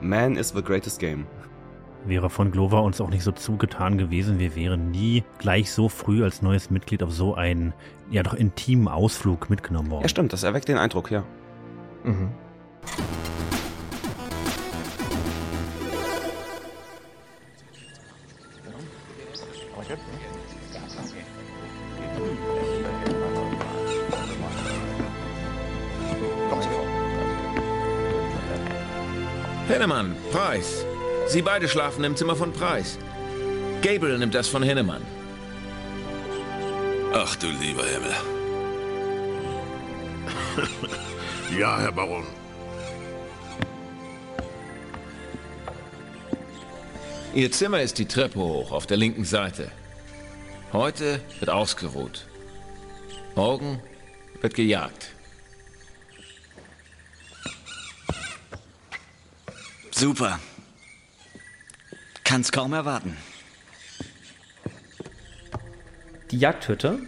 Man 0.00 0.34
is 0.34 0.48
the 0.48 0.64
greatest 0.64 0.98
game. 0.98 1.28
Wäre 2.06 2.28
von 2.28 2.50
Glover 2.50 2.82
uns 2.82 3.00
auch 3.00 3.10
nicht 3.10 3.22
so 3.22 3.30
zugetan 3.30 3.98
gewesen, 3.98 4.40
wir 4.40 4.56
wären 4.56 4.90
nie 4.90 5.22
gleich 5.38 5.70
so 5.70 5.88
früh 5.88 6.24
als 6.24 6.42
neues 6.42 6.70
Mitglied 6.70 7.04
auf 7.04 7.12
so 7.12 7.36
einen, 7.36 7.72
ja 8.10 8.24
doch 8.24 8.34
intimen 8.34 8.88
Ausflug 8.88 9.48
mitgenommen 9.48 9.92
worden. 9.92 10.02
Ja, 10.02 10.08
stimmt, 10.08 10.32
das 10.32 10.42
erweckt 10.42 10.66
den 10.66 10.76
Eindruck, 10.76 11.12
ja. 11.12 11.22
Mhm. 12.02 12.30
Hennemann, 29.70 30.16
Preis. 30.32 30.84
Sie 31.28 31.42
beide 31.42 31.68
schlafen 31.68 32.02
im 32.02 32.16
Zimmer 32.16 32.34
von 32.34 32.52
Preis. 32.52 32.98
Gabriel 33.82 34.18
nimmt 34.18 34.34
das 34.34 34.48
von 34.48 34.64
Hennemann. 34.64 35.02
Ach 37.14 37.36
du 37.36 37.46
lieber 37.46 37.84
Himmel. 37.84 38.14
Ja, 41.58 41.80
Herr 41.80 41.90
Baron. 41.90 42.24
Ihr 47.34 47.50
Zimmer 47.50 47.82
ist 47.82 47.98
die 47.98 48.06
Treppe 48.06 48.38
hoch 48.38 48.70
auf 48.70 48.86
der 48.86 48.96
linken 48.96 49.24
Seite. 49.24 49.72
Heute 50.72 51.20
wird 51.40 51.50
ausgeruht. 51.50 52.26
Morgen 53.34 53.82
wird 54.40 54.54
gejagt. 54.54 55.10
Super. 60.00 60.38
Kann's 62.24 62.52
kaum 62.52 62.72
erwarten. 62.72 63.18
Die 66.30 66.38
Jagdhütte 66.38 67.00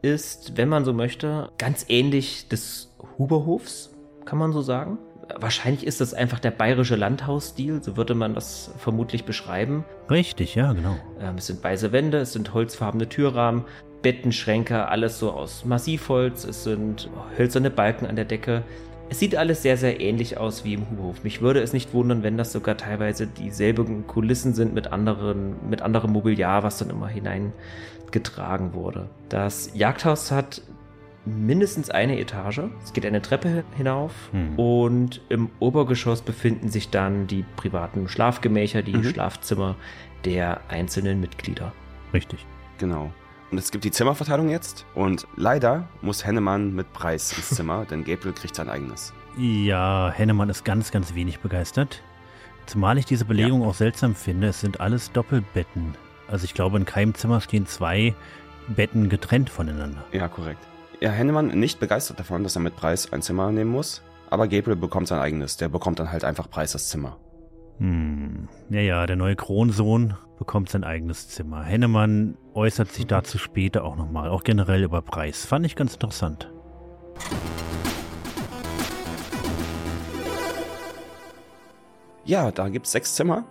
ist, 0.00 0.56
wenn 0.56 0.68
man 0.68 0.84
so 0.84 0.92
möchte, 0.92 1.50
ganz 1.58 1.86
ähnlich 1.88 2.46
des 2.46 2.94
Huberhofs, 3.18 3.90
kann 4.26 4.38
man 4.38 4.52
so 4.52 4.62
sagen. 4.62 4.98
Wahrscheinlich 5.34 5.84
ist 5.84 6.00
das 6.00 6.14
einfach 6.14 6.38
der 6.38 6.52
bayerische 6.52 6.94
Landhausstil, 6.94 7.82
so 7.82 7.96
würde 7.96 8.14
man 8.14 8.34
das 8.34 8.70
vermutlich 8.78 9.24
beschreiben. 9.24 9.84
Richtig, 10.08 10.54
ja, 10.54 10.72
genau. 10.72 10.96
Ähm, 11.18 11.38
es 11.38 11.48
sind 11.48 11.64
weiße 11.64 11.90
Wände, 11.90 12.18
es 12.18 12.32
sind 12.32 12.54
holzfarbene 12.54 13.08
Türrahmen, 13.08 13.64
Bettenschränke, 14.02 14.86
alles 14.86 15.18
so 15.18 15.32
aus 15.32 15.64
Massivholz, 15.64 16.44
es 16.44 16.62
sind 16.62 17.10
hölzerne 17.36 17.70
Balken 17.70 18.06
an 18.06 18.14
der 18.14 18.24
Decke. 18.24 18.62
Es 19.08 19.20
sieht 19.20 19.36
alles 19.36 19.62
sehr, 19.62 19.76
sehr 19.76 20.00
ähnlich 20.00 20.36
aus 20.36 20.64
wie 20.64 20.74
im 20.74 20.90
Huberhof. 20.90 21.22
Mich 21.22 21.40
würde 21.40 21.60
es 21.60 21.72
nicht 21.72 21.94
wundern, 21.94 22.22
wenn 22.24 22.36
das 22.36 22.52
sogar 22.52 22.76
teilweise 22.76 23.26
dieselben 23.26 24.06
Kulissen 24.06 24.52
sind 24.52 24.74
mit 24.74 24.88
anderen, 24.92 25.54
mit 25.70 25.80
anderem 25.80 26.12
Mobiliar, 26.12 26.64
was 26.64 26.78
dann 26.78 26.90
immer 26.90 27.06
hineingetragen 27.08 28.74
wurde. 28.74 29.08
Das 29.28 29.70
Jagdhaus 29.74 30.32
hat 30.32 30.60
mindestens 31.24 31.90
eine 31.90 32.18
Etage. 32.18 32.62
Es 32.84 32.92
geht 32.92 33.06
eine 33.06 33.22
Treppe 33.22 33.64
hinauf 33.76 34.12
Hm. 34.32 34.58
und 34.58 35.20
im 35.28 35.50
Obergeschoss 35.60 36.22
befinden 36.22 36.68
sich 36.68 36.90
dann 36.90 37.26
die 37.26 37.44
privaten 37.56 38.08
Schlafgemächer, 38.08 38.82
die 38.82 38.96
Mhm. 38.96 39.04
Schlafzimmer 39.04 39.76
der 40.24 40.60
einzelnen 40.68 41.20
Mitglieder. 41.20 41.72
Richtig. 42.12 42.44
Genau. 42.78 43.10
Und 43.50 43.58
es 43.58 43.70
gibt 43.70 43.84
die 43.84 43.90
Zimmerverteilung 43.90 44.48
jetzt. 44.48 44.84
Und 44.94 45.26
leider 45.36 45.88
muss 46.02 46.26
Hennemann 46.26 46.74
mit 46.74 46.92
Preis 46.92 47.32
ins 47.36 47.50
Zimmer, 47.50 47.84
denn 47.84 48.04
Gabriel 48.04 48.34
kriegt 48.34 48.56
sein 48.56 48.68
eigenes. 48.68 49.12
Ja, 49.36 50.10
Hennemann 50.10 50.48
ist 50.48 50.64
ganz, 50.64 50.90
ganz 50.90 51.14
wenig 51.14 51.40
begeistert. 51.40 52.02
Zumal 52.66 52.98
ich 52.98 53.04
diese 53.04 53.24
Belegung 53.24 53.62
auch 53.62 53.74
seltsam 53.74 54.14
finde. 54.14 54.48
Es 54.48 54.60
sind 54.60 54.80
alles 54.80 55.12
Doppelbetten. 55.12 55.94
Also 56.26 56.44
ich 56.44 56.54
glaube, 56.54 56.76
in 56.78 56.84
keinem 56.84 57.14
Zimmer 57.14 57.40
stehen 57.40 57.66
zwei 57.66 58.14
Betten 58.66 59.08
getrennt 59.08 59.48
voneinander. 59.48 60.04
Ja, 60.10 60.26
korrekt. 60.26 60.66
Ja, 61.00 61.10
Hennemann 61.10 61.48
nicht 61.48 61.78
begeistert 61.78 62.18
davon, 62.18 62.42
dass 62.42 62.56
er 62.56 62.62
mit 62.62 62.74
Preis 62.74 63.12
ein 63.12 63.22
Zimmer 63.22 63.52
nehmen 63.52 63.70
muss. 63.70 64.02
Aber 64.28 64.48
Gabriel 64.48 64.76
bekommt 64.76 65.06
sein 65.06 65.20
eigenes. 65.20 65.56
Der 65.56 65.68
bekommt 65.68 66.00
dann 66.00 66.10
halt 66.10 66.24
einfach 66.24 66.50
Preis 66.50 66.72
das 66.72 66.88
Zimmer. 66.88 67.16
Hm. 67.78 68.48
Ja, 68.70 68.80
ja, 68.80 69.06
der 69.06 69.16
neue 69.16 69.36
Kronsohn 69.36 70.14
bekommt 70.38 70.70
sein 70.70 70.84
eigenes 70.84 71.28
Zimmer. 71.28 71.62
Hennemann 71.62 72.36
äußert 72.54 72.90
sich 72.90 73.06
dazu 73.06 73.38
später 73.38 73.84
auch 73.84 73.96
nochmal, 73.96 74.28
auch 74.30 74.44
generell 74.44 74.82
über 74.82 75.02
Preis. 75.02 75.44
Fand 75.44 75.66
ich 75.66 75.76
ganz 75.76 75.94
interessant. 75.94 76.50
Ja, 82.24 82.50
da 82.50 82.68
gibt's 82.68 82.92
sechs 82.92 83.14
Zimmer. 83.14 83.44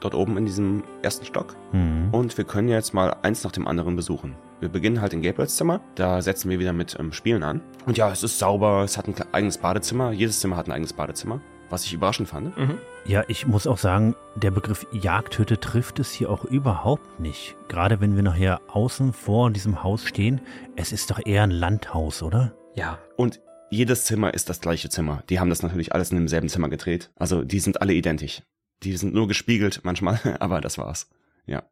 Dort 0.00 0.14
oben 0.14 0.36
in 0.36 0.46
diesem 0.46 0.84
ersten 1.02 1.24
Stock. 1.24 1.56
Mhm. 1.72 2.08
Und 2.12 2.36
wir 2.36 2.44
können 2.44 2.68
jetzt 2.68 2.94
mal 2.94 3.16
eins 3.22 3.44
nach 3.44 3.52
dem 3.52 3.66
anderen 3.66 3.96
besuchen. 3.96 4.36
Wir 4.60 4.68
beginnen 4.68 5.00
halt 5.00 5.12
in 5.12 5.22
Gabriels 5.22 5.56
Zimmer. 5.56 5.80
Da 5.94 6.20
setzen 6.22 6.50
wir 6.50 6.58
wieder 6.58 6.72
mit 6.72 6.96
ähm, 6.98 7.12
Spielen 7.12 7.42
an. 7.42 7.60
Und 7.86 7.98
ja, 7.98 8.10
es 8.10 8.22
ist 8.22 8.38
sauber. 8.38 8.82
Es 8.84 8.96
hat 8.98 9.08
ein 9.08 9.14
eigenes 9.32 9.58
Badezimmer. 9.58 10.12
Jedes 10.12 10.40
Zimmer 10.40 10.56
hat 10.56 10.66
ein 10.66 10.72
eigenes 10.72 10.92
Badezimmer. 10.92 11.40
Was 11.70 11.84
ich 11.84 11.92
überraschend 11.92 12.28
fand. 12.28 12.56
Ja, 13.08 13.22
ich 13.28 13.46
muss 13.46 13.68
auch 13.68 13.78
sagen, 13.78 14.16
der 14.34 14.50
Begriff 14.50 14.84
Jagdhütte 14.90 15.60
trifft 15.60 16.00
es 16.00 16.10
hier 16.10 16.28
auch 16.28 16.44
überhaupt 16.44 17.20
nicht. 17.20 17.56
Gerade 17.68 18.00
wenn 18.00 18.16
wir 18.16 18.24
nachher 18.24 18.60
außen 18.66 19.12
vor 19.12 19.52
diesem 19.52 19.84
Haus 19.84 20.04
stehen, 20.04 20.40
es 20.74 20.90
ist 20.90 21.12
doch 21.12 21.24
eher 21.24 21.44
ein 21.44 21.52
Landhaus, 21.52 22.20
oder? 22.24 22.52
Ja. 22.74 22.98
Und 23.16 23.40
jedes 23.70 24.06
Zimmer 24.06 24.34
ist 24.34 24.48
das 24.48 24.60
gleiche 24.60 24.88
Zimmer. 24.88 25.22
Die 25.30 25.38
haben 25.38 25.50
das 25.50 25.62
natürlich 25.62 25.94
alles 25.94 26.10
in 26.10 26.16
demselben 26.16 26.48
Zimmer 26.48 26.68
gedreht. 26.68 27.12
Also 27.14 27.44
die 27.44 27.60
sind 27.60 27.80
alle 27.80 27.94
identisch. 27.94 28.42
Die 28.82 28.96
sind 28.96 29.14
nur 29.14 29.28
gespiegelt 29.28 29.82
manchmal, 29.84 30.18
aber 30.40 30.60
das 30.60 30.76
war's. 30.76 31.08
Ja. 31.46 31.62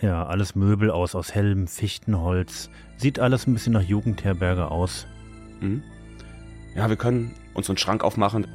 Ja, 0.00 0.26
alles 0.26 0.54
Möbel 0.54 0.92
aus, 0.92 1.16
aus 1.16 1.34
hellem 1.34 1.66
Fichtenholz. 1.66 2.70
Sieht 2.98 3.18
alles 3.18 3.48
ein 3.48 3.54
bisschen 3.54 3.72
nach 3.72 3.82
Jugendherberge 3.82 4.70
aus. 4.70 5.08
Mhm. 5.60 5.82
Ja, 6.76 6.88
wir 6.88 6.96
können 6.96 7.34
uns 7.54 7.68
einen 7.68 7.78
Schrank 7.78 8.04
aufmachen. 8.04 8.46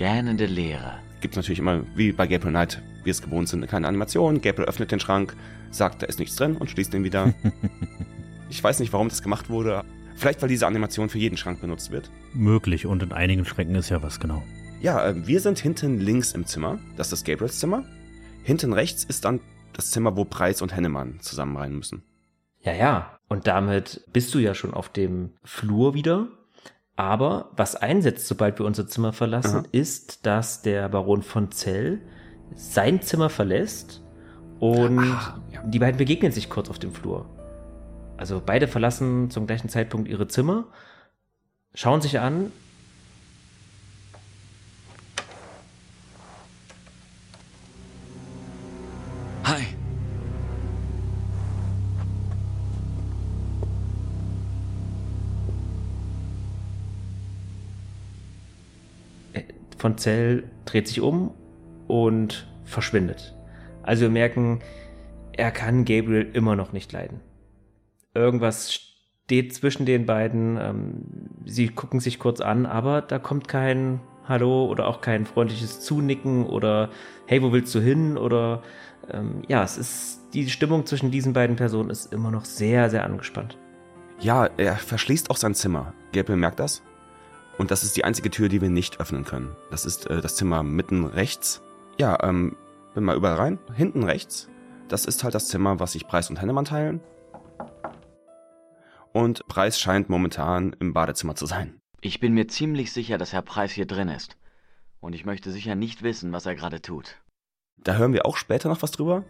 Gähnende 0.00 0.46
Leere. 0.46 0.94
Gibt 1.20 1.36
natürlich 1.36 1.58
immer, 1.58 1.82
wie 1.94 2.12
bei 2.12 2.26
Gabriel 2.26 2.52
Knight, 2.52 2.80
wie 3.04 3.10
es 3.10 3.20
gewohnt 3.20 3.50
sind, 3.50 3.68
keine 3.68 3.86
Animation. 3.86 4.40
Gabriel 4.40 4.66
öffnet 4.66 4.90
den 4.90 4.98
Schrank, 4.98 5.36
sagt, 5.70 6.00
da 6.00 6.06
ist 6.06 6.18
nichts 6.18 6.36
drin 6.36 6.56
und 6.56 6.70
schließt 6.70 6.94
ihn 6.94 7.04
wieder. 7.04 7.34
ich 8.48 8.64
weiß 8.64 8.80
nicht, 8.80 8.94
warum 8.94 9.10
das 9.10 9.20
gemacht 9.20 9.50
wurde. 9.50 9.84
Vielleicht, 10.16 10.40
weil 10.40 10.48
diese 10.48 10.66
Animation 10.66 11.10
für 11.10 11.18
jeden 11.18 11.36
Schrank 11.36 11.60
benutzt 11.60 11.90
wird. 11.90 12.10
Möglich 12.32 12.86
und 12.86 13.02
in 13.02 13.12
einigen 13.12 13.44
Schränken 13.44 13.74
ist 13.74 13.90
ja 13.90 14.02
was 14.02 14.18
genau. 14.18 14.42
Ja, 14.80 15.06
äh, 15.06 15.26
wir 15.26 15.40
sind 15.40 15.58
hinten 15.58 16.00
links 16.00 16.32
im 16.32 16.46
Zimmer. 16.46 16.78
Das 16.96 17.08
ist 17.08 17.12
das 17.12 17.24
Gabriels 17.24 17.58
Zimmer. 17.58 17.84
Hinten 18.42 18.72
rechts 18.72 19.04
ist 19.04 19.26
dann 19.26 19.40
das 19.74 19.90
Zimmer, 19.90 20.16
wo 20.16 20.24
Preis 20.24 20.62
und 20.62 20.74
Hennemann 20.74 21.20
zusammen 21.20 21.58
rein 21.58 21.74
müssen. 21.74 22.04
Ja, 22.62 22.72
ja. 22.72 23.18
Und 23.28 23.46
damit 23.46 24.02
bist 24.14 24.32
du 24.34 24.38
ja 24.38 24.54
schon 24.54 24.72
auf 24.72 24.88
dem 24.88 25.34
Flur 25.44 25.92
wieder. 25.92 26.28
Aber 27.00 27.48
was 27.56 27.76
einsetzt, 27.76 28.28
sobald 28.28 28.58
wir 28.58 28.66
unser 28.66 28.86
Zimmer 28.86 29.14
verlassen, 29.14 29.60
Aha. 29.60 29.66
ist, 29.72 30.26
dass 30.26 30.60
der 30.60 30.86
Baron 30.90 31.22
von 31.22 31.50
Zell 31.50 32.02
sein 32.54 33.00
Zimmer 33.00 33.30
verlässt 33.30 34.02
und 34.58 35.10
die 35.64 35.78
beiden 35.78 35.96
begegnen 35.96 36.30
sich 36.30 36.50
kurz 36.50 36.68
auf 36.68 36.78
dem 36.78 36.92
Flur. 36.92 37.24
Also 38.18 38.42
beide 38.44 38.68
verlassen 38.68 39.30
zum 39.30 39.46
gleichen 39.46 39.70
Zeitpunkt 39.70 40.10
ihre 40.10 40.28
Zimmer, 40.28 40.66
schauen 41.72 42.02
sich 42.02 42.20
an. 42.20 42.52
Von 59.80 59.96
Zell 59.96 60.44
dreht 60.66 60.88
sich 60.88 61.00
um 61.00 61.32
und 61.88 62.46
verschwindet. 62.64 63.34
Also 63.82 64.02
wir 64.02 64.10
merken, 64.10 64.60
er 65.32 65.50
kann 65.50 65.86
Gabriel 65.86 66.28
immer 66.34 66.54
noch 66.54 66.72
nicht 66.72 66.92
leiden. 66.92 67.20
Irgendwas 68.14 68.74
steht 68.74 69.54
zwischen 69.54 69.86
den 69.86 70.04
beiden. 70.04 70.58
Ähm, 70.60 71.04
sie 71.46 71.68
gucken 71.68 71.98
sich 71.98 72.18
kurz 72.18 72.42
an, 72.42 72.66
aber 72.66 73.00
da 73.00 73.18
kommt 73.18 73.48
kein 73.48 74.00
Hallo 74.28 74.66
oder 74.66 74.86
auch 74.86 75.00
kein 75.00 75.24
freundliches 75.24 75.80
Zunicken 75.80 76.44
oder 76.44 76.90
Hey, 77.26 77.42
wo 77.42 77.50
willst 77.50 77.74
du 77.74 77.80
hin? 77.80 78.18
Oder 78.18 78.62
ähm, 79.10 79.42
ja, 79.48 79.64
es 79.64 79.78
ist 79.78 80.20
die 80.34 80.50
Stimmung 80.50 80.84
zwischen 80.84 81.10
diesen 81.10 81.32
beiden 81.32 81.56
Personen 81.56 81.88
ist 81.88 82.12
immer 82.12 82.30
noch 82.30 82.44
sehr, 82.44 82.90
sehr 82.90 83.04
angespannt. 83.04 83.56
Ja, 84.18 84.50
er 84.58 84.76
verschließt 84.76 85.30
auch 85.30 85.36
sein 85.36 85.54
Zimmer. 85.54 85.94
Gabriel 86.12 86.38
merkt 86.38 86.60
das. 86.60 86.82
Und 87.58 87.70
das 87.70 87.84
ist 87.84 87.96
die 87.96 88.04
einzige 88.04 88.30
Tür, 88.30 88.48
die 88.48 88.60
wir 88.60 88.70
nicht 88.70 89.00
öffnen 89.00 89.24
können. 89.24 89.54
Das 89.70 89.84
ist 89.84 90.06
äh, 90.06 90.20
das 90.20 90.36
Zimmer 90.36 90.62
mitten 90.62 91.04
rechts. 91.04 91.62
Ja, 91.98 92.22
ähm, 92.22 92.56
bin 92.94 93.04
mal 93.04 93.16
überall 93.16 93.36
rein. 93.36 93.58
Hinten 93.74 94.02
rechts. 94.02 94.48
Das 94.88 95.04
ist 95.04 95.22
halt 95.22 95.34
das 95.34 95.48
Zimmer, 95.48 95.78
was 95.78 95.92
sich 95.92 96.06
Preis 96.06 96.30
und 96.30 96.40
Hennemann 96.40 96.64
teilen. 96.64 97.00
Und 99.12 99.46
Preis 99.48 99.78
scheint 99.78 100.08
momentan 100.08 100.74
im 100.80 100.92
Badezimmer 100.92 101.34
zu 101.34 101.46
sein. 101.46 101.80
Ich 102.00 102.20
bin 102.20 102.32
mir 102.32 102.48
ziemlich 102.48 102.92
sicher, 102.92 103.18
dass 103.18 103.32
Herr 103.32 103.42
Preis 103.42 103.72
hier 103.72 103.86
drin 103.86 104.08
ist. 104.08 104.36
Und 105.00 105.14
ich 105.14 105.24
möchte 105.24 105.50
sicher 105.50 105.74
nicht 105.74 106.02
wissen, 106.02 106.32
was 106.32 106.46
er 106.46 106.54
gerade 106.54 106.80
tut. 106.80 107.16
Da 107.78 107.96
hören 107.96 108.12
wir 108.12 108.26
auch 108.26 108.36
später 108.36 108.68
noch 108.68 108.82
was 108.82 108.90
drüber. 108.90 109.24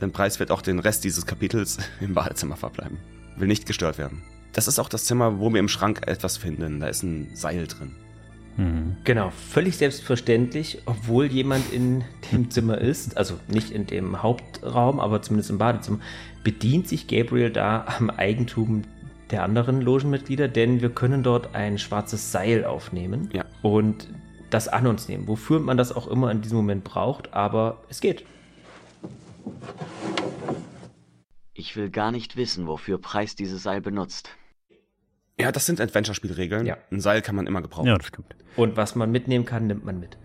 Denn 0.00 0.12
Preis 0.12 0.40
wird 0.40 0.50
auch 0.50 0.62
den 0.62 0.78
Rest 0.78 1.04
dieses 1.04 1.26
Kapitels 1.26 1.78
im 2.00 2.14
Badezimmer 2.14 2.56
verbleiben. 2.56 2.98
Will 3.36 3.48
nicht 3.48 3.66
gestört 3.66 3.98
werden. 3.98 4.22
Das 4.52 4.68
ist 4.68 4.78
auch 4.78 4.88
das 4.88 5.04
Zimmer, 5.04 5.38
wo 5.38 5.52
wir 5.52 5.60
im 5.60 5.68
Schrank 5.68 6.02
etwas 6.06 6.36
finden. 6.36 6.80
Da 6.80 6.88
ist 6.88 7.02
ein 7.02 7.30
Seil 7.34 7.66
drin. 7.66 7.92
Mhm. 8.56 8.96
Genau, 9.04 9.30
völlig 9.30 9.76
selbstverständlich, 9.76 10.82
obwohl 10.86 11.26
jemand 11.26 11.72
in 11.72 12.04
dem 12.32 12.50
Zimmer 12.50 12.78
ist, 12.78 13.16
also 13.16 13.38
nicht 13.48 13.70
in 13.70 13.86
dem 13.86 14.22
Hauptraum, 14.22 15.00
aber 15.00 15.22
zumindest 15.22 15.50
im 15.50 15.58
Badezimmer, 15.58 16.00
bedient 16.44 16.88
sich 16.88 17.06
Gabriel 17.06 17.50
da 17.50 17.86
am 17.98 18.10
Eigentum 18.10 18.82
der 19.30 19.44
anderen 19.44 19.80
Logenmitglieder, 19.80 20.48
denn 20.48 20.80
wir 20.80 20.90
können 20.90 21.22
dort 21.22 21.54
ein 21.54 21.78
schwarzes 21.78 22.32
Seil 22.32 22.64
aufnehmen 22.64 23.30
ja. 23.32 23.44
und 23.62 24.08
das 24.50 24.66
an 24.66 24.86
uns 24.88 25.08
nehmen, 25.08 25.28
wofür 25.28 25.60
man 25.60 25.76
das 25.76 25.92
auch 25.92 26.08
immer 26.08 26.30
in 26.30 26.42
diesem 26.42 26.56
Moment 26.56 26.82
braucht, 26.82 27.32
aber 27.32 27.82
es 27.88 28.00
geht. 28.00 28.24
Ich 31.54 31.76
will 31.76 31.90
gar 31.90 32.10
nicht 32.10 32.36
wissen, 32.36 32.66
wofür 32.66 32.98
Preis 32.98 33.36
dieses 33.36 33.62
Seil 33.62 33.80
benutzt. 33.80 34.30
Ja, 35.40 35.52
das 35.52 35.66
sind 35.66 35.80
Adventure-Spielregeln. 35.80 36.66
Ja. 36.66 36.76
Ein 36.90 37.00
Seil 37.00 37.22
kann 37.22 37.36
man 37.36 37.46
immer 37.46 37.62
gebrauchen. 37.62 37.86
Ja, 37.86 37.96
das 37.96 38.06
stimmt. 38.06 38.36
Und 38.56 38.76
was 38.76 38.94
man 38.94 39.10
mitnehmen 39.10 39.44
kann, 39.44 39.66
nimmt 39.66 39.84
man 39.84 39.98
mit. 39.98 40.18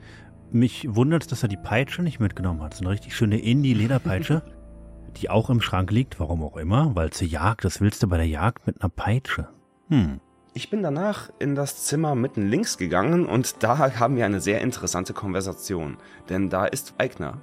Mich 0.51 0.87
wundert 0.89 1.23
es, 1.23 1.27
dass 1.27 1.43
er 1.43 1.49
die 1.49 1.57
Peitsche 1.57 2.01
nicht 2.01 2.19
mitgenommen 2.19 2.61
hat. 2.61 2.73
So 2.73 2.83
eine 2.83 2.91
richtig 2.91 3.15
schöne 3.15 3.39
Indie-Lederpeitsche, 3.39 4.43
die 5.17 5.29
auch 5.29 5.49
im 5.49 5.61
Schrank 5.61 5.91
liegt, 5.91 6.19
warum 6.19 6.43
auch 6.43 6.57
immer, 6.57 6.95
weil 6.95 7.09
zur 7.11 7.27
Jagd, 7.27 7.65
das 7.65 7.81
willst 7.81 8.03
du 8.03 8.07
bei 8.07 8.17
der 8.17 8.27
Jagd 8.27 8.67
mit 8.67 8.81
einer 8.81 8.89
Peitsche. 8.89 9.49
Hm. 9.89 10.19
Ich 10.53 10.69
bin 10.69 10.81
danach 10.81 11.29
in 11.39 11.55
das 11.55 11.85
Zimmer 11.85 12.15
mitten 12.15 12.47
links 12.47 12.77
gegangen 12.77 13.25
und 13.25 13.61
da 13.61 13.77
haben 13.99 14.15
wir 14.15 14.25
eine 14.25 14.39
sehr 14.39 14.61
interessante 14.61 15.13
Konversation. 15.13 15.97
Denn 16.29 16.49
da 16.49 16.65
ist 16.65 16.93
Eigner. 16.97 17.41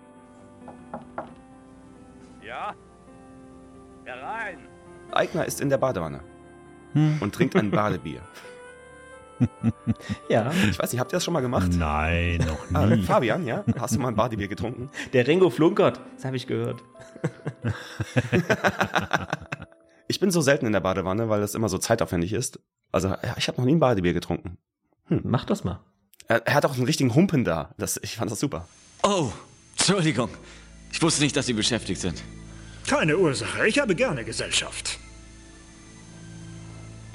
Ja? 2.43 2.75
Herein! 4.05 4.59
Eigner 5.13 5.45
ist 5.45 5.61
in 5.61 5.69
der 5.69 5.77
Badewanne. 5.77 6.21
Und 6.95 7.35
trinkt 7.35 7.57
ein 7.57 7.71
Badebier. 7.71 8.21
Ja. 10.29 10.53
Ich 10.71 10.79
weiß 10.79 10.93
nicht, 10.93 11.01
habt 11.01 11.11
ihr 11.13 11.17
das 11.17 11.25
schon 11.25 11.35
mal 11.35 11.41
gemacht? 11.41 11.73
Nein, 11.73 12.39
noch 12.47 12.59
Ah, 12.75 12.87
nie. 12.87 13.03
Fabian, 13.03 13.45
ja? 13.45 13.65
Hast 13.79 13.97
du 13.97 13.99
mal 13.99 14.09
ein 14.09 14.15
Badebier 14.15 14.47
getrunken? 14.47 14.89
Der 15.13 15.27
Ringo 15.27 15.51
flunkert, 15.51 16.01
das 16.15 16.25
habe 16.25 16.37
ich 16.37 16.47
gehört. 16.47 16.81
Ich 20.07 20.21
bin 20.21 20.31
so 20.31 20.41
selten 20.41 20.67
in 20.67 20.73
der 20.73 20.81
Badewanne, 20.81 21.29
weil 21.29 21.41
das 21.41 21.55
immer 21.55 21.69
so 21.69 21.79
zeitaufwendig 21.79 22.33
ist. 22.33 22.61
Also, 22.93 23.09
ja, 23.09 23.35
ich 23.37 23.49
habe 23.49 23.59
noch 23.61 23.65
nie 23.65 23.75
ein 23.75 23.81
Badebier 23.81 24.13
getrunken. 24.13 24.59
Hm. 25.07 25.23
Mach 25.25 25.45
das 25.45 25.65
mal. 25.65 25.81
Er, 26.29 26.47
er 26.47 26.55
hat 26.55 26.67
auch 26.67 26.75
einen 26.75 26.85
richtigen 26.85 27.15
Humpen 27.15 27.45
da. 27.45 27.75
Das, 27.79 27.99
ich 28.03 28.17
fand 28.17 28.31
das 28.31 28.39
super. 28.39 28.69
Oh, 29.03 29.33
Entschuldigung. 29.77 30.29
Ich 30.93 31.03
wusste 31.03 31.23
nicht, 31.23 31.35
dass 31.37 31.47
Sie 31.47 31.53
beschäftigt 31.55 32.01
sind. 32.01 32.23
Keine 32.87 33.17
Ursache. 33.17 33.67
Ich 33.67 33.79
habe 33.79 33.95
gerne 33.95 34.25
Gesellschaft. 34.25 34.99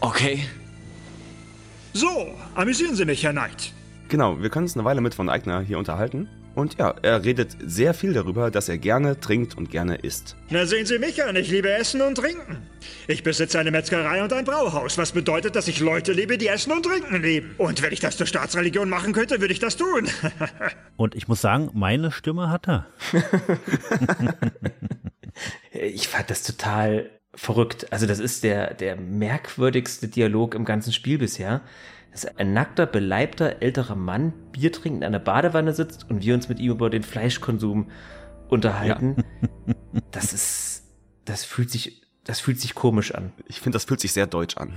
Okay. 0.02 0.46
So, 1.94 2.36
amüsieren 2.56 2.96
Sie 2.96 3.06
mich, 3.06 3.24
Herr 3.24 3.32
Knight. 3.32 3.74
Genau, 4.10 4.42
wir 4.42 4.50
können 4.50 4.66
uns 4.66 4.76
eine 4.76 4.86
Weile 4.86 5.02
mit 5.02 5.16
von 5.16 5.30
Eigner 5.30 5.62
hier 5.62 5.78
unterhalten. 5.78 6.30
Und 6.56 6.80
ja, 6.80 6.96
er 7.04 7.24
redet 7.24 7.56
sehr 7.64 7.94
viel 7.94 8.14
darüber, 8.14 8.50
dass 8.50 8.68
er 8.68 8.80
gerne 8.80 9.20
trinkt 9.20 9.56
und 9.56 9.70
gerne 9.70 9.98
isst. 9.98 10.36
Na, 10.50 10.66
sehen 10.66 10.88
Sie 10.88 10.98
mich 10.98 11.24
an. 11.24 11.36
Ich 11.36 11.50
liebe 11.50 11.70
Essen 11.70 12.02
und 12.02 12.16
Trinken. 12.16 12.58
Ich 13.08 13.22
besitze 13.22 13.60
eine 13.60 13.70
Metzgerei 13.70 14.24
und 14.24 14.34
ein 14.34 14.44
Brauhaus, 14.44 14.98
was 14.98 15.12
bedeutet, 15.12 15.56
dass 15.56 15.68
ich 15.68 15.80
Leute 15.80 16.14
liebe, 16.14 16.40
die 16.40 16.48
Essen 16.48 16.72
und 16.72 16.84
Trinken 16.84 17.22
lieben. 17.22 17.54
Und 17.60 17.84
wenn 17.84 17.94
ich 17.94 18.00
das 18.00 18.18
zur 18.18 18.26
Staatsreligion 18.26 18.90
machen 18.90 19.14
könnte, 19.14 19.40
würde 19.40 19.54
ich 19.54 19.60
das 19.60 19.78
tun. 19.78 20.08
Und 20.98 21.14
ich 21.14 21.28
muss 21.28 21.42
sagen, 21.42 21.70
meine 21.74 22.12
Stimme 22.12 22.50
hat 22.50 22.68
er. 22.68 22.88
Ich 25.72 26.08
fand 26.08 26.30
das 26.30 26.44
total 26.44 27.10
verrückt. 27.38 27.92
Also 27.94 28.06
das 28.06 28.20
ist 28.20 28.44
der, 28.44 28.74
der 28.74 28.96
merkwürdigste 28.98 30.08
Dialog 30.08 30.56
im 30.56 30.66
ganzen 30.66 30.92
Spiel 30.92 31.20
bisher. 31.20 31.62
Dass 32.12 32.26
ein 32.38 32.54
nackter, 32.54 32.88
beleibter, 32.88 33.62
älterer 33.62 33.96
Mann 33.96 34.34
Bier 34.52 34.72
trinkend 34.72 35.04
in 35.04 35.08
einer 35.08 35.20
Badewanne 35.20 35.74
sitzt 35.74 36.10
und 36.10 36.24
wir 36.24 36.34
uns 36.34 36.50
mit 36.50 36.60
ihm 36.60 36.72
über 36.72 36.90
den 36.90 37.04
Fleischkonsum 37.04 37.90
unterhalten. 38.50 39.24
Das 40.12 40.34
ist, 40.34 40.84
das 41.26 41.44
fühlt 41.44 41.70
sich, 41.70 42.02
das 42.24 42.40
fühlt 42.40 42.60
sich 42.60 42.74
komisch 42.74 43.14
an. 43.14 43.34
Ich 43.48 43.62
finde, 43.62 43.76
das 43.76 43.86
fühlt 43.86 44.00
sich 44.00 44.14
sehr 44.14 44.26
deutsch 44.26 44.58
an. 44.58 44.74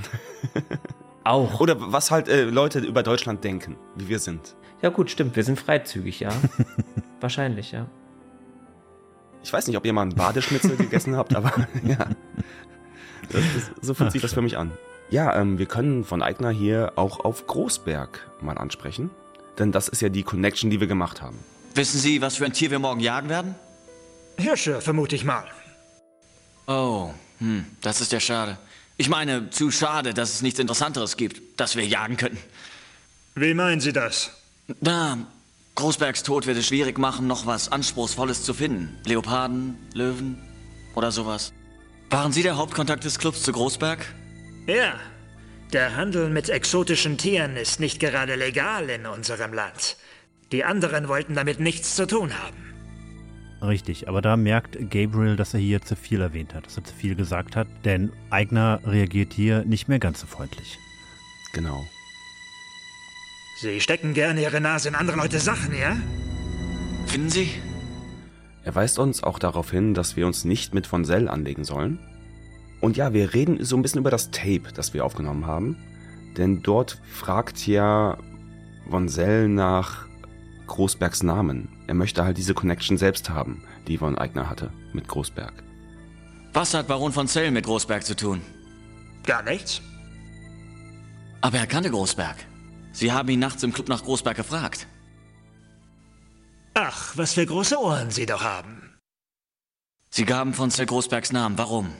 Auch. 1.24 1.60
Oder 1.60 1.76
was 1.78 2.10
halt 2.10 2.28
äh, 2.28 2.44
Leute 2.44 2.80
über 2.80 3.02
Deutschland 3.02 3.44
denken, 3.44 3.76
wie 3.96 4.08
wir 4.08 4.18
sind. 4.18 4.56
Ja 4.82 4.88
gut, 4.88 5.10
stimmt, 5.10 5.36
wir 5.36 5.44
sind 5.44 5.58
freizügig, 5.58 6.20
ja. 6.20 6.30
Wahrscheinlich, 7.20 7.72
ja. 7.72 7.86
Ich 9.42 9.52
weiß 9.52 9.66
nicht, 9.66 9.76
ob 9.76 9.84
ihr 9.86 9.92
mal 9.92 10.02
einen 10.02 10.14
Badeschnitzel 10.14 10.76
gegessen 10.76 11.16
habt, 11.16 11.34
aber 11.34 11.52
ja. 11.84 11.98
Das, 13.30 13.42
das, 13.54 13.70
so 13.80 13.94
fühlt 13.94 14.12
sich 14.12 14.22
das 14.22 14.32
für 14.32 14.42
mich 14.42 14.56
an. 14.56 14.72
Ja, 15.10 15.34
ähm, 15.40 15.58
wir 15.58 15.66
können 15.66 16.04
von 16.04 16.22
Eigner 16.22 16.50
hier 16.50 16.92
auch 16.96 17.20
auf 17.24 17.46
Großberg 17.46 18.30
mal 18.40 18.58
ansprechen. 18.58 19.10
Denn 19.58 19.72
das 19.72 19.88
ist 19.88 20.00
ja 20.00 20.08
die 20.08 20.22
Connection, 20.22 20.70
die 20.70 20.80
wir 20.80 20.86
gemacht 20.86 21.20
haben. 21.20 21.38
Wissen 21.74 21.98
Sie, 21.98 22.22
was 22.22 22.36
für 22.36 22.44
ein 22.44 22.52
Tier 22.52 22.70
wir 22.70 22.78
morgen 22.78 23.00
jagen 23.00 23.28
werden? 23.28 23.54
Hirsche, 24.38 24.80
vermute 24.80 25.16
ich 25.16 25.24
mal. 25.24 25.44
Oh, 26.66 27.10
hm, 27.38 27.66
das 27.80 28.00
ist 28.00 28.12
ja 28.12 28.20
schade. 28.20 28.58
Ich 28.96 29.08
meine, 29.08 29.50
zu 29.50 29.70
schade, 29.70 30.14
dass 30.14 30.34
es 30.34 30.42
nichts 30.42 30.60
Interessanteres 30.60 31.16
gibt, 31.16 31.60
das 31.60 31.76
wir 31.76 31.86
jagen 31.86 32.16
könnten. 32.16 32.38
Wie 33.34 33.54
meinen 33.54 33.80
Sie 33.80 33.92
das? 33.92 34.30
Na, 34.80 35.18
Großbergs 35.74 36.22
Tod 36.22 36.46
wird 36.46 36.58
es 36.58 36.66
schwierig 36.66 36.98
machen, 36.98 37.26
noch 37.26 37.46
was 37.46 37.70
Anspruchsvolles 37.70 38.42
zu 38.42 38.54
finden. 38.54 38.98
Leoparden, 39.06 39.76
Löwen 39.94 40.38
oder 40.94 41.10
sowas. 41.10 41.52
Waren 42.10 42.32
Sie 42.32 42.42
der 42.42 42.56
Hauptkontakt 42.56 43.04
des 43.04 43.18
Clubs 43.18 43.42
zu 43.42 43.52
Großberg? 43.52 44.04
Ja. 44.66 44.94
Der 45.72 45.96
Handel 45.96 46.30
mit 46.30 46.48
exotischen 46.48 47.16
Tieren 47.16 47.56
ist 47.56 47.78
nicht 47.78 48.00
gerade 48.00 48.34
legal 48.34 48.90
in 48.90 49.06
unserem 49.06 49.52
Land. 49.52 49.96
Die 50.50 50.64
anderen 50.64 51.06
wollten 51.06 51.34
damit 51.34 51.60
nichts 51.60 51.94
zu 51.94 52.06
tun 52.08 52.32
haben. 52.36 52.56
Richtig, 53.62 54.08
aber 54.08 54.22
da 54.22 54.36
merkt 54.36 54.78
Gabriel, 54.90 55.36
dass 55.36 55.54
er 55.54 55.60
hier 55.60 55.82
zu 55.82 55.94
viel 55.94 56.20
erwähnt 56.20 56.54
hat, 56.54 56.66
dass 56.66 56.76
er 56.76 56.84
zu 56.84 56.94
viel 56.94 57.14
gesagt 57.14 57.56
hat, 57.56 57.68
denn 57.84 58.10
Eigner 58.30 58.80
reagiert 58.84 59.32
hier 59.32 59.64
nicht 59.64 59.86
mehr 59.86 59.98
ganz 59.98 60.20
so 60.20 60.26
freundlich. 60.26 60.78
Genau. 61.52 61.86
Sie 63.60 63.78
stecken 63.82 64.14
gerne 64.14 64.40
Ihre 64.40 64.58
Nase 64.58 64.88
in 64.88 64.94
andere 64.94 65.18
Leute 65.18 65.38
Sachen, 65.38 65.76
ja? 65.76 65.94
Finden 67.04 67.28
Sie? 67.28 67.50
Er 68.64 68.74
weist 68.74 68.98
uns 68.98 69.22
auch 69.22 69.38
darauf 69.38 69.70
hin, 69.70 69.92
dass 69.92 70.16
wir 70.16 70.26
uns 70.26 70.46
nicht 70.46 70.72
mit 70.72 70.86
von 70.86 71.04
Sell 71.04 71.28
anlegen 71.28 71.64
sollen. 71.64 71.98
Und 72.80 72.96
ja, 72.96 73.12
wir 73.12 73.34
reden 73.34 73.62
so 73.62 73.76
ein 73.76 73.82
bisschen 73.82 74.00
über 74.00 74.10
das 74.10 74.30
Tape, 74.30 74.72
das 74.74 74.94
wir 74.94 75.04
aufgenommen 75.04 75.44
haben. 75.44 75.76
Denn 76.38 76.62
dort 76.62 77.02
fragt 77.12 77.66
ja 77.66 78.16
Von 78.88 79.10
Sell 79.10 79.46
nach 79.46 80.06
Großbergs 80.66 81.22
Namen. 81.22 81.68
Er 81.86 81.94
möchte 81.94 82.24
halt 82.24 82.38
diese 82.38 82.54
Connection 82.54 82.96
selbst 82.96 83.28
haben, 83.28 83.62
die 83.86 83.98
Von 83.98 84.16
Eigner 84.16 84.48
hatte 84.48 84.72
mit 84.94 85.06
Großberg. 85.06 85.52
Was 86.54 86.72
hat 86.72 86.88
Baron 86.88 87.12
von 87.12 87.28
Zell 87.28 87.50
mit 87.50 87.66
Großberg 87.66 88.04
zu 88.04 88.16
tun? 88.16 88.40
Gar 89.26 89.42
nichts. 89.42 89.82
Aber 91.42 91.58
er 91.58 91.66
kannte 91.66 91.90
Großberg. 91.90 92.36
Sie 92.92 93.12
haben 93.12 93.28
ihn 93.28 93.40
nachts 93.40 93.62
im 93.62 93.72
Club 93.72 93.88
nach 93.88 94.04
Großberg 94.04 94.36
gefragt. 94.36 94.86
Ach, 96.74 97.16
was 97.16 97.34
für 97.34 97.46
große 97.46 97.78
Ohren 97.78 98.10
Sie 98.10 98.26
doch 98.26 98.42
haben. 98.42 98.98
Sie 100.10 100.24
gaben 100.24 100.54
von 100.54 100.70
Zell 100.70 100.86
Großbergs 100.86 101.32
Namen. 101.32 101.56
Warum? 101.58 101.92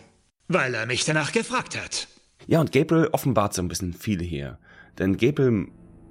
Weil 0.49 0.75
er 0.75 0.87
mich 0.87 1.05
danach 1.05 1.33
gefragt 1.33 1.81
hat. 1.81 2.09
Ja, 2.47 2.61
und 2.61 2.73
Gabriel 2.73 3.09
offenbart 3.12 3.55
so 3.55 3.62
ein 3.62 3.69
bisschen 3.69 3.93
viel 3.93 4.21
hier. 4.21 4.59
Denn 4.99 5.17
Gabriel 5.17 5.69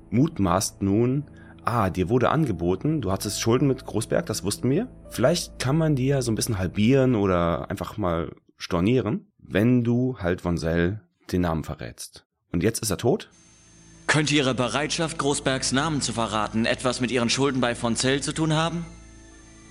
mutmaßt 0.10 0.82
nun, 0.82 1.26
ah, 1.66 1.90
dir 1.90 2.10
wurde 2.10 2.30
angeboten, 2.30 3.02
du 3.02 3.12
hattest 3.12 3.42
Schulden 3.42 3.68
mit 3.68 3.86
Großberg, 3.86 4.26
das 4.26 4.44
wussten 4.44 4.70
wir. 4.70 4.88
Vielleicht 5.10 5.60
kann 5.60 5.78
man 5.78 5.96
die 5.96 6.08
ja 6.08 6.22
so 6.22 6.32
ein 6.32 6.36
bisschen 6.36 6.58
halbieren 6.58 7.16
oder 7.16 7.70
einfach 7.70 7.98
mal 7.98 8.34
stornieren, 8.58 9.32
wenn 9.38 9.84
du 9.84 10.18
halt 10.20 10.42
von 10.42 10.58
Sell 10.58 11.02
den 11.32 11.42
Namen 11.42 11.64
verrätst. 11.64 12.26
Und 12.52 12.64
jetzt 12.64 12.82
ist 12.82 12.90
er 12.90 12.98
tot? 12.98 13.30
Könnte 14.10 14.34
Ihre 14.34 14.56
Bereitschaft, 14.56 15.20
Großbergs 15.20 15.72
Namen 15.72 16.02
zu 16.02 16.14
verraten, 16.14 16.66
etwas 16.66 17.00
mit 17.00 17.12
Ihren 17.12 17.30
Schulden 17.30 17.62
bei 17.62 17.76
von 17.76 17.96
Zell 17.96 18.24
zu 18.24 18.34
tun 18.34 18.54
haben? 18.54 18.84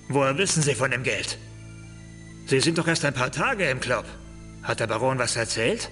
Woher 0.08 0.38
wissen 0.38 0.62
Sie 0.62 0.76
von 0.76 0.92
dem 0.92 1.02
Geld? 1.02 1.36
Sie 2.46 2.60
sind 2.60 2.78
doch 2.78 2.86
erst 2.86 3.04
ein 3.04 3.12
paar 3.12 3.32
Tage 3.32 3.68
im 3.68 3.80
Club. 3.80 4.04
Hat 4.62 4.78
der 4.78 4.86
Baron 4.86 5.18
was 5.18 5.34
erzählt? 5.34 5.90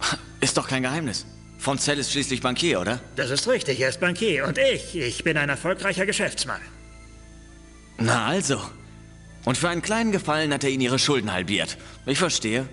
Ist 0.40 0.56
doch 0.56 0.66
kein 0.66 0.82
Geheimnis. 0.82 1.24
Von 1.56 1.78
Zell 1.78 2.00
ist 2.00 2.10
schließlich 2.10 2.42
Bankier, 2.42 2.80
oder? 2.80 2.98
Das 3.14 3.30
ist 3.30 3.48
richtig, 3.48 3.80
er 3.80 3.90
ist 3.90 4.00
Bankier. 4.00 4.44
Und 4.44 4.58
ich, 4.58 4.96
ich 4.96 5.22
bin 5.22 5.38
ein 5.38 5.48
erfolgreicher 5.48 6.04
Geschäftsmann. 6.04 6.60
Na 7.96 8.26
also. 8.26 8.60
Und 9.44 9.56
für 9.56 9.68
einen 9.68 9.82
kleinen 9.82 10.10
Gefallen 10.10 10.52
hat 10.52 10.64
er 10.64 10.70
Ihnen 10.70 10.82
Ihre 10.82 10.98
Schulden 10.98 11.32
halbiert. 11.32 11.78
Ich 12.06 12.18
verstehe. 12.18 12.68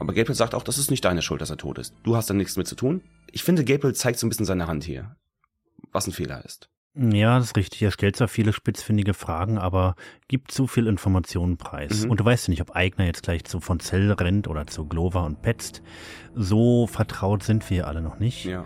Aber 0.00 0.12
Gabriel 0.12 0.34
sagt 0.34 0.54
auch, 0.54 0.64
das 0.64 0.76
ist 0.76 0.90
nicht 0.90 1.04
deine 1.04 1.22
Schuld, 1.22 1.40
dass 1.40 1.50
er 1.50 1.56
tot 1.56 1.78
ist. 1.78 1.94
Du 2.02 2.16
hast 2.16 2.28
da 2.28 2.34
nichts 2.34 2.56
mit 2.56 2.66
zu 2.66 2.74
tun. 2.74 3.00
Ich 3.34 3.42
finde, 3.42 3.64
Gabriel 3.64 3.96
zeigt 3.96 4.20
so 4.20 4.26
ein 4.26 4.28
bisschen 4.28 4.46
seine 4.46 4.68
Hand 4.68 4.84
hier. 4.84 5.16
Was 5.90 6.06
ein 6.06 6.12
Fehler 6.12 6.44
ist. 6.44 6.70
Ja, 6.94 7.36
das 7.36 7.48
ist 7.48 7.56
richtig. 7.56 7.82
Er 7.82 7.90
stellt 7.90 8.14
zwar 8.14 8.28
viele 8.28 8.52
spitzfindige 8.52 9.12
Fragen, 9.12 9.58
aber 9.58 9.96
gibt 10.28 10.52
zu 10.52 10.68
viel 10.68 10.86
Informationen 10.86 11.56
preis. 11.56 12.04
Mhm. 12.04 12.12
Und 12.12 12.20
du 12.20 12.24
weißt 12.24 12.46
ja 12.46 12.52
nicht, 12.52 12.62
ob 12.62 12.76
Eigner 12.76 13.06
jetzt 13.06 13.24
gleich 13.24 13.42
zu 13.42 13.58
von 13.58 13.80
Zell 13.80 14.12
rennt 14.12 14.46
oder 14.46 14.68
zu 14.68 14.86
Glover 14.86 15.24
und 15.24 15.42
Petzt. 15.42 15.82
So 16.36 16.86
vertraut 16.86 17.42
sind 17.42 17.68
wir 17.70 17.88
alle 17.88 18.02
noch 18.02 18.20
nicht. 18.20 18.44
Ja. 18.44 18.64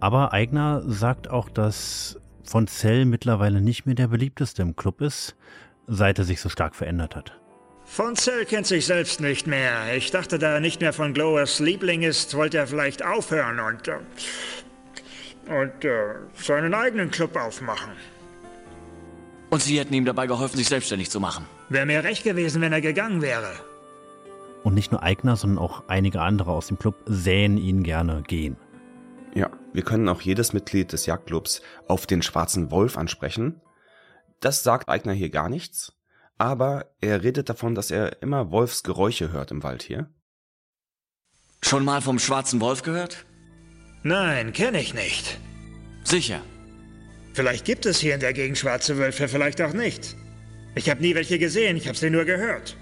Aber 0.00 0.32
Eigner 0.32 0.82
sagt 0.86 1.28
auch, 1.28 1.50
dass 1.50 2.18
von 2.42 2.68
Zell 2.68 3.04
mittlerweile 3.04 3.60
nicht 3.60 3.84
mehr 3.84 3.96
der 3.96 4.08
beliebteste 4.08 4.62
im 4.62 4.76
Club 4.76 5.02
ist, 5.02 5.36
seit 5.86 6.18
er 6.18 6.24
sich 6.24 6.40
so 6.40 6.48
stark 6.48 6.74
verändert 6.74 7.16
hat. 7.16 7.38
Von 7.86 8.16
Zell 8.16 8.44
kennt 8.44 8.66
sich 8.66 8.84
selbst 8.84 9.20
nicht 9.20 9.46
mehr. 9.46 9.94
Ich 9.96 10.10
dachte, 10.10 10.38
da 10.38 10.54
er 10.54 10.60
nicht 10.60 10.80
mehr 10.80 10.92
von 10.92 11.14
Glowers 11.14 11.60
Liebling 11.60 12.02
ist, 12.02 12.34
wollte 12.34 12.58
er 12.58 12.66
vielleicht 12.66 13.04
aufhören 13.04 13.60
und, 13.60 13.88
äh, 13.88 13.96
und 15.48 15.84
äh, 15.84 16.14
seinen 16.34 16.74
eigenen 16.74 17.10
Club 17.10 17.36
aufmachen. 17.36 17.92
Und 19.50 19.62
Sie 19.62 19.78
hätten 19.78 19.94
ihm 19.94 20.04
dabei 20.04 20.26
geholfen, 20.26 20.56
sich 20.56 20.68
selbstständig 20.68 21.10
zu 21.10 21.20
machen. 21.20 21.46
Wäre 21.68 21.86
mir 21.86 22.02
recht 22.04 22.24
gewesen, 22.24 22.60
wenn 22.60 22.72
er 22.72 22.80
gegangen 22.80 23.22
wäre. 23.22 23.52
Und 24.64 24.74
nicht 24.74 24.90
nur 24.90 25.02
Eigner, 25.02 25.36
sondern 25.36 25.58
auch 25.58 25.84
einige 25.88 26.20
andere 26.20 26.50
aus 26.50 26.66
dem 26.66 26.78
Club 26.78 26.96
sähen 27.06 27.56
ihn 27.56 27.84
gerne 27.84 28.22
gehen. 28.26 28.56
Ja, 29.34 29.50
wir 29.72 29.82
können 29.82 30.08
auch 30.08 30.20
jedes 30.20 30.52
Mitglied 30.52 30.92
des 30.92 31.06
Jagdclubs 31.06 31.62
auf 31.86 32.06
den 32.06 32.22
schwarzen 32.22 32.70
Wolf 32.70 32.98
ansprechen. 32.98 33.60
Das 34.40 34.62
sagt 34.64 34.88
Eigner 34.88 35.12
hier 35.12 35.30
gar 35.30 35.48
nichts, 35.48 35.92
aber 36.38 36.86
er 37.00 37.22
redet 37.22 37.48
davon, 37.48 37.74
dass 37.74 37.90
er 37.90 38.22
immer 38.22 38.50
Wolfsgeräusche 38.50 39.32
hört 39.32 39.50
im 39.50 39.62
Wald 39.62 39.82
hier. 39.82 40.08
Schon 41.62 41.84
mal 41.84 42.00
vom 42.00 42.18
schwarzen 42.18 42.60
Wolf 42.60 42.82
gehört? 42.82 43.26
Nein, 44.02 44.52
kenne 44.52 44.80
ich 44.80 44.94
nicht. 44.94 45.38
Sicher. 46.04 46.40
Vielleicht 47.34 47.64
gibt 47.64 47.86
es 47.86 47.98
hier 47.98 48.14
in 48.14 48.20
der 48.20 48.32
Gegend 48.32 48.56
schwarze 48.56 48.96
Wölfe, 48.98 49.28
vielleicht 49.28 49.60
auch 49.60 49.72
nicht. 49.72 50.16
Ich 50.74 50.88
habe 50.88 51.00
nie 51.00 51.14
welche 51.14 51.38
gesehen, 51.38 51.76
ich 51.76 51.88
habe 51.88 51.98
sie 51.98 52.10
nur 52.10 52.24
gehört. 52.24 52.76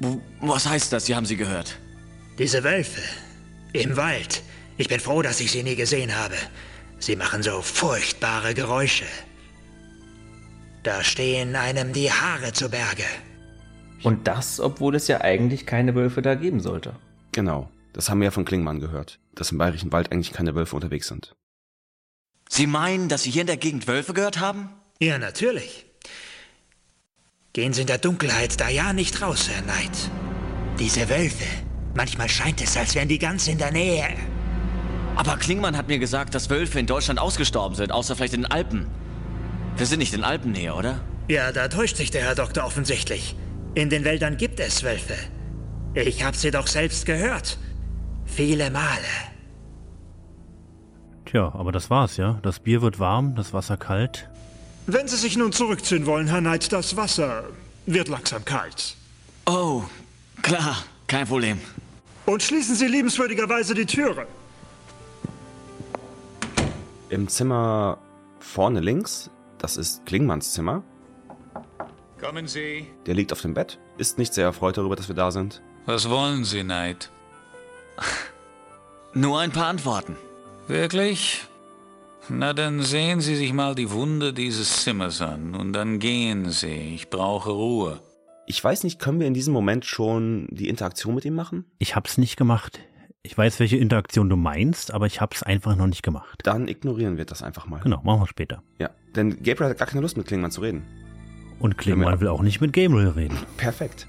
W 0.00 0.18
was 0.40 0.68
heißt 0.68 0.92
das? 0.92 1.06
Sie 1.06 1.16
haben 1.16 1.26
sie 1.26 1.36
gehört? 1.36 1.78
Diese 2.38 2.62
Wölfe 2.62 3.02
im 3.72 3.96
Wald. 3.96 4.42
Ich 4.76 4.88
bin 4.88 5.00
froh, 5.00 5.22
dass 5.22 5.40
ich 5.40 5.50
sie 5.50 5.64
nie 5.64 5.74
gesehen 5.74 6.16
habe. 6.16 6.36
Sie 7.00 7.16
machen 7.16 7.42
so 7.42 7.60
furchtbare 7.62 8.54
Geräusche. 8.54 9.06
Da 10.82 11.02
stehen 11.02 11.56
einem 11.56 11.92
die 11.92 12.10
Haare 12.10 12.52
zu 12.52 12.70
Berge. 12.70 13.04
Und 14.02 14.28
das, 14.28 14.60
obwohl 14.60 14.94
es 14.94 15.08
ja 15.08 15.20
eigentlich 15.20 15.66
keine 15.66 15.94
Wölfe 15.94 16.22
da 16.22 16.34
geben 16.34 16.60
sollte. 16.60 16.94
Genau, 17.32 17.68
das 17.92 18.08
haben 18.08 18.20
wir 18.20 18.26
ja 18.26 18.30
von 18.30 18.44
Klingmann 18.44 18.80
gehört, 18.80 19.18
dass 19.34 19.50
im 19.50 19.58
Bayerischen 19.58 19.92
Wald 19.92 20.12
eigentlich 20.12 20.32
keine 20.32 20.54
Wölfe 20.54 20.76
unterwegs 20.76 21.08
sind. 21.08 21.34
Sie 22.48 22.66
meinen, 22.66 23.08
dass 23.08 23.24
Sie 23.24 23.30
hier 23.30 23.42
in 23.42 23.46
der 23.46 23.56
Gegend 23.56 23.86
Wölfe 23.88 24.14
gehört 24.14 24.40
haben? 24.40 24.70
Ja, 25.00 25.18
natürlich. 25.18 25.84
Gehen 27.52 27.72
Sie 27.72 27.82
in 27.82 27.86
der 27.86 27.98
Dunkelheit 27.98 28.60
da 28.60 28.68
ja 28.68 28.92
nicht 28.92 29.20
raus, 29.20 29.48
Herr 29.50 29.62
Knight. 29.62 30.10
Diese 30.78 31.08
Wölfe. 31.08 31.44
Manchmal 31.94 32.28
scheint 32.28 32.62
es, 32.62 32.76
als 32.76 32.94
wären 32.94 33.08
die 33.08 33.18
ganz 33.18 33.48
in 33.48 33.58
der 33.58 33.72
Nähe. 33.72 34.08
Aber 35.16 35.36
Klingmann 35.36 35.76
hat 35.76 35.88
mir 35.88 35.98
gesagt, 35.98 36.34
dass 36.34 36.48
Wölfe 36.48 36.78
in 36.78 36.86
Deutschland 36.86 37.18
ausgestorben 37.18 37.74
sind, 37.74 37.90
außer 37.90 38.14
vielleicht 38.14 38.34
in 38.34 38.42
den 38.42 38.50
Alpen. 38.52 38.86
Wir 39.78 39.86
sind 39.86 40.00
nicht 40.00 40.12
in 40.12 40.24
Alpennähe, 40.24 40.74
oder? 40.74 41.00
Ja, 41.28 41.52
da 41.52 41.68
täuscht 41.68 41.96
sich 41.96 42.10
der 42.10 42.22
Herr 42.22 42.34
Doktor 42.34 42.64
offensichtlich. 42.64 43.36
In 43.76 43.90
den 43.90 44.04
Wäldern 44.04 44.36
gibt 44.36 44.58
es 44.58 44.82
Wölfe. 44.82 45.14
Ich 45.94 46.24
habe 46.24 46.36
sie 46.36 46.50
doch 46.50 46.66
selbst 46.66 47.06
gehört. 47.06 47.58
Viele 48.24 48.72
Male. 48.72 49.14
Tja, 51.26 51.52
aber 51.54 51.70
das 51.70 51.90
war's, 51.90 52.16
ja. 52.16 52.40
Das 52.42 52.58
Bier 52.58 52.82
wird 52.82 52.98
warm, 52.98 53.36
das 53.36 53.52
Wasser 53.52 53.76
kalt. 53.76 54.28
Wenn 54.88 55.06
Sie 55.06 55.16
sich 55.16 55.36
nun 55.36 55.52
zurückziehen 55.52 56.06
wollen, 56.06 56.26
Herr 56.26 56.40
Knight, 56.40 56.72
das 56.72 56.96
Wasser 56.96 57.44
wird 57.86 58.08
langsam 58.08 58.44
kalt. 58.44 58.96
Oh, 59.46 59.82
klar, 60.42 60.78
kein 61.06 61.26
Problem. 61.26 61.60
Und 62.26 62.42
schließen 62.42 62.74
Sie 62.74 62.88
liebenswürdigerweise 62.88 63.74
die 63.74 63.86
Türe. 63.86 64.26
Im 67.10 67.28
Zimmer 67.28 67.98
vorne 68.40 68.80
links, 68.80 69.30
das 69.58 69.76
ist 69.76 70.06
Klingmanns 70.06 70.52
Zimmer. 70.52 70.82
Kommen 72.20 72.46
Sie. 72.46 72.86
Der 73.06 73.14
liegt 73.14 73.32
auf 73.32 73.42
dem 73.42 73.54
Bett, 73.54 73.78
ist 73.96 74.18
nicht 74.18 74.34
sehr 74.34 74.44
erfreut 74.44 74.76
darüber, 74.76 74.96
dass 74.96 75.08
wir 75.08 75.14
da 75.14 75.30
sind. 75.30 75.62
Was 75.86 76.08
wollen 76.10 76.44
Sie, 76.44 76.62
Knight? 76.62 77.10
Nur 79.14 79.40
ein 79.40 79.52
paar 79.52 79.66
Antworten. 79.66 80.16
Wirklich? 80.66 81.46
Na, 82.28 82.52
dann 82.52 82.82
sehen 82.82 83.20
Sie 83.20 83.36
sich 83.36 83.52
mal 83.52 83.74
die 83.74 83.90
Wunde 83.90 84.32
dieses 84.34 84.84
Zimmers 84.84 85.22
an 85.22 85.54
und 85.54 85.72
dann 85.72 85.98
gehen 85.98 86.50
Sie. 86.50 86.94
Ich 86.94 87.08
brauche 87.08 87.50
Ruhe. 87.50 88.00
Ich 88.46 88.62
weiß 88.62 88.84
nicht, 88.84 88.98
können 88.98 89.20
wir 89.20 89.26
in 89.26 89.34
diesem 89.34 89.54
Moment 89.54 89.84
schon 89.84 90.46
die 90.50 90.68
Interaktion 90.68 91.14
mit 91.14 91.24
ihm 91.24 91.34
machen? 91.34 91.64
Ich 91.78 91.96
hab's 91.96 92.18
nicht 92.18 92.36
gemacht. 92.36 92.80
Ich 93.22 93.36
weiß, 93.36 93.58
welche 93.60 93.76
Interaktion 93.76 94.28
du 94.28 94.36
meinst, 94.36 94.92
aber 94.94 95.06
ich 95.06 95.20
hab's 95.20 95.42
einfach 95.42 95.76
noch 95.76 95.86
nicht 95.86 96.02
gemacht. 96.02 96.40
Dann 96.44 96.68
ignorieren 96.68 97.16
wir 97.16 97.24
das 97.24 97.42
einfach 97.42 97.66
mal. 97.66 97.80
Genau, 97.80 98.00
machen 98.02 98.20
wir 98.20 98.26
später. 98.26 98.62
Ja, 98.78 98.90
denn 99.16 99.42
Gabriel 99.42 99.70
hat 99.70 99.78
gar 99.78 99.88
keine 99.88 100.02
Lust 100.02 100.16
mit 100.16 100.26
Klingmann 100.26 100.50
zu 100.50 100.60
reden. 100.60 100.84
Und 101.58 101.76
Klingmann 101.76 102.20
will 102.20 102.28
auch 102.28 102.42
nicht 102.42 102.60
mit 102.60 102.72
Gabriel 102.72 103.08
reden. 103.08 103.36
Perfekt. 103.56 104.06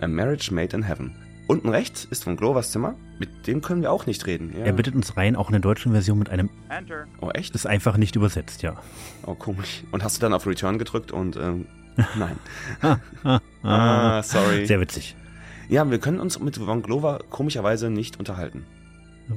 A 0.00 0.06
Marriage 0.06 0.54
Made 0.54 0.76
in 0.76 0.84
Heaven. 0.84 1.14
Unten 1.48 1.68
rechts 1.68 2.04
ist 2.04 2.22
von 2.22 2.36
Glovers 2.36 2.70
Zimmer. 2.70 2.94
Mit 3.18 3.46
dem 3.48 3.60
können 3.60 3.82
wir 3.82 3.90
auch 3.90 4.06
nicht 4.06 4.26
reden. 4.26 4.54
Ja. 4.56 4.64
Er 4.64 4.72
bittet 4.72 4.94
uns 4.94 5.16
rein, 5.16 5.34
auch 5.34 5.48
in 5.48 5.52
der 5.52 5.60
deutschen 5.60 5.90
Version 5.92 6.20
mit 6.20 6.30
einem 6.30 6.48
Enter. 6.68 7.06
Oh, 7.20 7.30
echt? 7.30 7.54
Ist 7.54 7.66
einfach 7.66 7.96
nicht 7.96 8.14
übersetzt, 8.14 8.62
ja. 8.62 8.76
Oh, 9.26 9.34
komisch. 9.34 9.82
Und 9.90 10.04
hast 10.04 10.16
du 10.16 10.20
dann 10.20 10.32
auf 10.32 10.46
Return 10.46 10.78
gedrückt 10.78 11.10
und, 11.10 11.36
ähm, 11.36 11.66
nein. 12.16 12.38
ah, 13.24 13.40
ah, 13.64 14.22
sorry. 14.22 14.64
Sehr 14.66 14.80
witzig. 14.80 15.16
Ja, 15.72 15.90
wir 15.90 15.98
können 15.98 16.20
uns 16.20 16.38
mit 16.38 16.56
Von 16.58 16.82
Glover 16.82 17.20
komischerweise 17.30 17.88
nicht 17.88 18.18
unterhalten. 18.18 18.66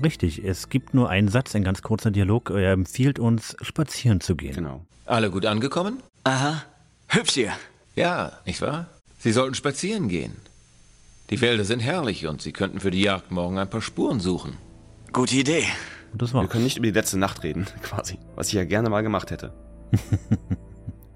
Richtig, 0.03 0.44
es 0.44 0.68
gibt 0.68 0.94
nur 0.94 1.10
einen 1.10 1.30
Satz, 1.30 1.56
ein 1.56 1.64
ganz 1.64 1.82
kurzer 1.82 2.12
Dialog. 2.12 2.49
Er 2.49 2.74
empfiehlt 2.74 3.20
uns, 3.20 3.56
spazieren 3.62 4.20
zu 4.20 4.36
gehen. 4.36 4.53
Genau. 4.53 4.86
Alle 5.06 5.32
gut 5.32 5.45
angekommen? 5.45 6.03
Aha. 6.26 6.62
Hübsch 7.07 7.36
hier. 7.36 7.53
Ja, 7.95 8.34
nicht 8.45 8.62
wahr? 8.62 8.88
Sie 9.18 9.32
sollten 9.32 9.56
spazieren 9.56 10.10
gehen. 10.10 10.34
Die 11.30 11.40
Wälder 11.40 11.64
sind 11.64 11.80
herrlich 11.80 12.28
und 12.28 12.41
Sie 12.41 12.52
könnten 12.52 12.82
für 12.82 12.91
die 12.91 13.02
Jagd 13.02 13.32
morgen 13.32 13.57
ein 13.57 13.70
paar 13.70 13.82
Spuren 13.82 14.20
suchen. 14.20 14.57
Gute 15.14 15.38
Idee. 15.38 15.64
Und 16.12 16.22
das 16.22 16.34
Wir 16.34 16.41
war's. 16.41 16.49
können 16.49 16.66
nicht 16.66 16.76
über 16.76 16.88
die 16.88 16.91
letzte 16.91 17.18
Nacht 17.18 17.44
reden, 17.44 17.66
quasi. 17.82 18.18
Was 18.36 18.48
ich 18.48 18.53
ja 18.56 18.66
gerne 18.66 18.90
mal 18.90 19.03
gemacht 19.03 19.32
hätte. 19.32 19.53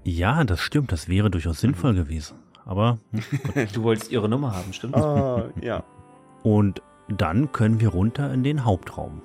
Ja, 0.02 0.44
das 0.44 0.60
stimmt, 0.62 0.92
das 0.92 1.08
wäre 1.08 1.30
durchaus 1.30 1.60
sinnvoll 1.60 1.92
gewesen. 1.94 2.34
Aber 2.64 2.98
hm, 3.12 3.68
Du 3.72 3.82
wolltest 3.82 4.10
ihre 4.10 4.28
Nummer 4.28 4.54
haben, 4.54 4.72
stimmt? 4.72 4.96
Oh, 4.96 5.50
ja. 5.60 5.82
Und 6.42 6.82
dann 7.08 7.52
können 7.52 7.80
wir 7.80 7.88
runter 7.88 8.32
in 8.32 8.42
den 8.42 8.64
Hauptraum. 8.64 9.22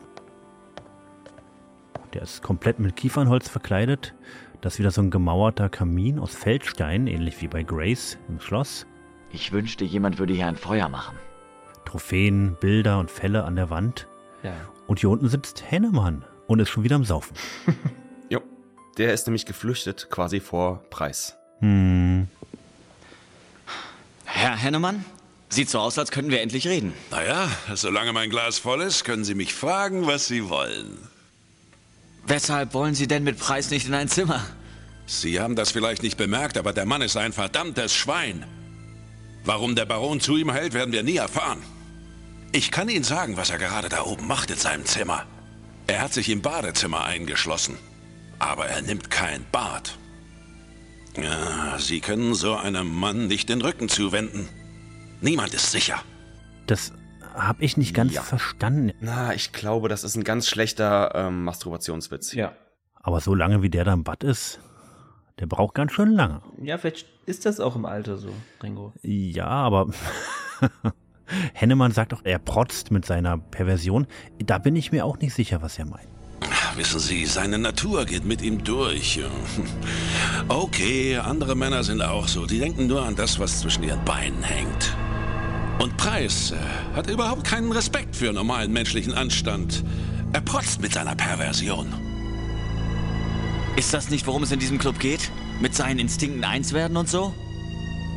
Der 2.13 2.21
ist 2.21 2.41
komplett 2.41 2.79
mit 2.79 2.95
Kiefernholz 2.95 3.49
verkleidet. 3.49 4.15
Das 4.61 4.73
ist 4.73 4.79
wieder 4.79 4.91
so 4.91 5.01
ein 5.01 5.11
gemauerter 5.11 5.69
Kamin 5.69 6.17
aus 6.17 6.33
Feldstein, 6.33 7.07
ähnlich 7.07 7.41
wie 7.41 7.47
bei 7.47 7.61
Grace 7.61 8.17
im 8.29 8.39
Schloss. 8.39 8.87
Ich 9.31 9.51
wünschte, 9.51 9.83
jemand 9.83 10.17
würde 10.17 10.33
hier 10.33 10.47
ein 10.47 10.55
Feuer 10.55 10.87
machen. 10.89 11.17
Trophäen, 11.83 12.57
Bilder 12.59 12.99
und 12.99 13.11
Fälle 13.11 13.43
an 13.43 13.55
der 13.55 13.69
Wand. 13.69 14.07
Ja. 14.43 14.53
Und 14.87 14.99
hier 14.99 15.09
unten 15.09 15.27
sitzt 15.27 15.69
Hennemann 15.69 16.23
und 16.47 16.59
ist 16.59 16.69
schon 16.69 16.83
wieder 16.83 16.95
am 16.95 17.03
Saufen. 17.03 17.35
Jo. 18.29 18.41
Der 18.97 19.13
ist 19.13 19.27
nämlich 19.27 19.45
geflüchtet, 19.45 20.07
quasi 20.09 20.39
vor 20.39 20.81
Preis. 20.89 21.37
Hm. 21.59 22.27
Herr 24.35 24.57
Hennemann, 24.57 25.05
sieht 25.47 25.69
so 25.69 25.79
aus, 25.79 25.97
als 25.97 26.11
könnten 26.11 26.29
wir 26.29 26.41
endlich 26.41 26.67
reden. 26.67 26.93
Naja, 27.09 27.49
solange 27.73 28.11
mein 28.11 28.29
Glas 28.29 28.59
voll 28.59 28.81
ist, 28.81 29.05
können 29.05 29.23
Sie 29.23 29.33
mich 29.33 29.53
fragen, 29.53 30.07
was 30.07 30.27
Sie 30.27 30.49
wollen. 30.49 30.97
Weshalb 32.27 32.73
wollen 32.73 32.95
Sie 32.95 33.07
denn 33.07 33.23
mit 33.23 33.39
Preis 33.39 33.69
nicht 33.69 33.87
in 33.87 33.93
ein 33.93 34.09
Zimmer? 34.09 34.45
Sie 35.05 35.39
haben 35.39 35.55
das 35.55 35.71
vielleicht 35.71 36.03
nicht 36.03 36.17
bemerkt, 36.17 36.57
aber 36.57 36.73
der 36.73 36.85
Mann 36.85 37.01
ist 37.01 37.15
ein 37.15 37.31
verdammtes 37.31 37.93
Schwein. 37.93 38.45
Warum 39.45 39.73
der 39.73 39.85
Baron 39.85 40.19
zu 40.19 40.35
ihm 40.35 40.51
hält, 40.51 40.73
werden 40.73 40.91
wir 40.91 41.03
nie 41.03 41.15
erfahren. 41.15 41.63
Ich 42.51 42.71
kann 42.71 42.89
Ihnen 42.89 43.05
sagen, 43.05 43.37
was 43.37 43.51
er 43.51 43.57
gerade 43.57 43.87
da 43.87 44.03
oben 44.03 44.27
macht 44.27 44.51
in 44.51 44.57
seinem 44.57 44.85
Zimmer. 44.85 45.25
Er 45.87 46.01
hat 46.01 46.13
sich 46.13 46.27
im 46.27 46.41
Badezimmer 46.41 47.05
eingeschlossen. 47.05 47.77
Aber 48.39 48.65
er 48.67 48.81
nimmt 48.81 49.09
kein 49.09 49.45
Bad. 49.53 49.97
Ja, 51.21 51.77
Sie 51.79 52.01
können 52.01 52.33
so 52.33 52.55
einem 52.55 52.93
Mann 52.93 53.27
nicht 53.27 53.49
den 53.49 53.61
Rücken 53.61 53.87
zuwenden. 53.89 54.47
Niemand 55.21 55.53
ist 55.53 55.71
sicher. 55.71 55.97
Das 56.67 56.91
habe 57.33 57.63
ich 57.63 57.77
nicht 57.77 57.93
ganz 57.93 58.13
Ja. 58.13 58.21
verstanden. 58.21 58.91
Na, 59.01 59.33
ich 59.33 59.51
glaube, 59.53 59.87
das 59.89 60.03
ist 60.03 60.15
ein 60.15 60.23
ganz 60.23 60.47
schlechter 60.47 61.11
ähm, 61.15 61.43
Masturbationswitz. 61.43 62.33
Ja. 62.33 62.53
Aber 63.01 63.19
so 63.21 63.33
lange 63.35 63.61
wie 63.61 63.69
der 63.69 63.83
da 63.85 63.93
im 63.93 64.03
Bad 64.03 64.23
ist, 64.23 64.59
der 65.39 65.45
braucht 65.47 65.75
ganz 65.75 65.91
schön 65.91 66.11
lange. 66.13 66.41
Ja, 66.61 66.77
vielleicht 66.77 67.07
ist 67.25 67.45
das 67.45 67.59
auch 67.59 67.75
im 67.75 67.85
Alter 67.85 68.17
so, 68.17 68.29
Ringo. 68.63 68.93
Ja, 69.01 69.47
aber 69.47 69.89
Hennemann 71.53 71.91
sagt 71.91 72.11
doch, 72.13 72.21
er 72.23 72.39
protzt 72.39 72.91
mit 72.91 73.05
seiner 73.05 73.37
Perversion. 73.37 74.07
Da 74.39 74.57
bin 74.57 74.75
ich 74.75 74.91
mir 74.91 75.05
auch 75.05 75.17
nicht 75.19 75.33
sicher, 75.33 75.61
was 75.61 75.77
er 75.77 75.85
meint. 75.85 76.07
Wissen 76.75 76.99
Sie, 76.99 77.25
seine 77.25 77.57
Natur 77.57 78.05
geht 78.05 78.25
mit 78.25 78.41
ihm 78.41 78.63
durch. 78.63 79.19
Okay, 80.47 81.17
andere 81.17 81.55
Männer 81.55 81.83
sind 81.83 82.01
auch 82.03 82.27
so. 82.27 82.45
Die 82.45 82.59
denken 82.59 82.85
nur 82.85 83.03
an 83.03 83.15
das, 83.15 83.39
was 83.39 83.61
zwischen 83.61 83.83
ihren 83.83 84.03
Beinen 84.05 84.43
hängt. 84.43 84.95
Und 85.79 85.97
Preis 85.97 86.51
äh, 86.51 86.95
hat 86.95 87.09
überhaupt 87.09 87.43
keinen 87.43 87.71
Respekt 87.71 88.15
für 88.15 88.31
normalen 88.31 88.71
menschlichen 88.71 89.13
Anstand. 89.13 89.83
Er 90.33 90.41
protzt 90.41 90.81
mit 90.81 90.93
seiner 90.93 91.15
Perversion. 91.15 91.87
Ist 93.75 93.93
das 93.93 94.09
nicht, 94.09 94.27
worum 94.27 94.43
es 94.43 94.51
in 94.51 94.59
diesem 94.59 94.77
Club 94.77 94.99
geht? 94.99 95.31
Mit 95.61 95.73
seinen 95.73 95.99
Instinkten 95.99 96.43
eins 96.43 96.73
werden 96.73 96.95
und 96.95 97.09
so? 97.09 97.33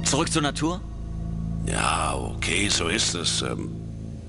Zurück 0.04 0.30
zur 0.30 0.42
Natur? 0.42 0.80
Ja, 1.66 2.14
okay, 2.14 2.68
so 2.68 2.88
ist 2.88 3.14
es. 3.14 3.42
Ähm, 3.42 3.70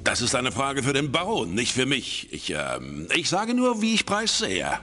Das 0.03 0.21
ist 0.21 0.35
eine 0.35 0.51
Frage 0.51 0.81
für 0.84 0.93
den 0.93 1.11
Baron, 1.11 1.53
nicht 1.53 1.73
für 1.73 1.85
mich. 1.85 2.27
Ich, 2.31 2.51
ähm, 2.51 3.07
ich 3.15 3.30
sage 3.30 3.53
nur, 3.53 3.81
wie 3.81 3.93
ich 3.93 4.05
Preis 4.05 4.39
sehe. 4.39 4.59
Ja. 4.59 4.80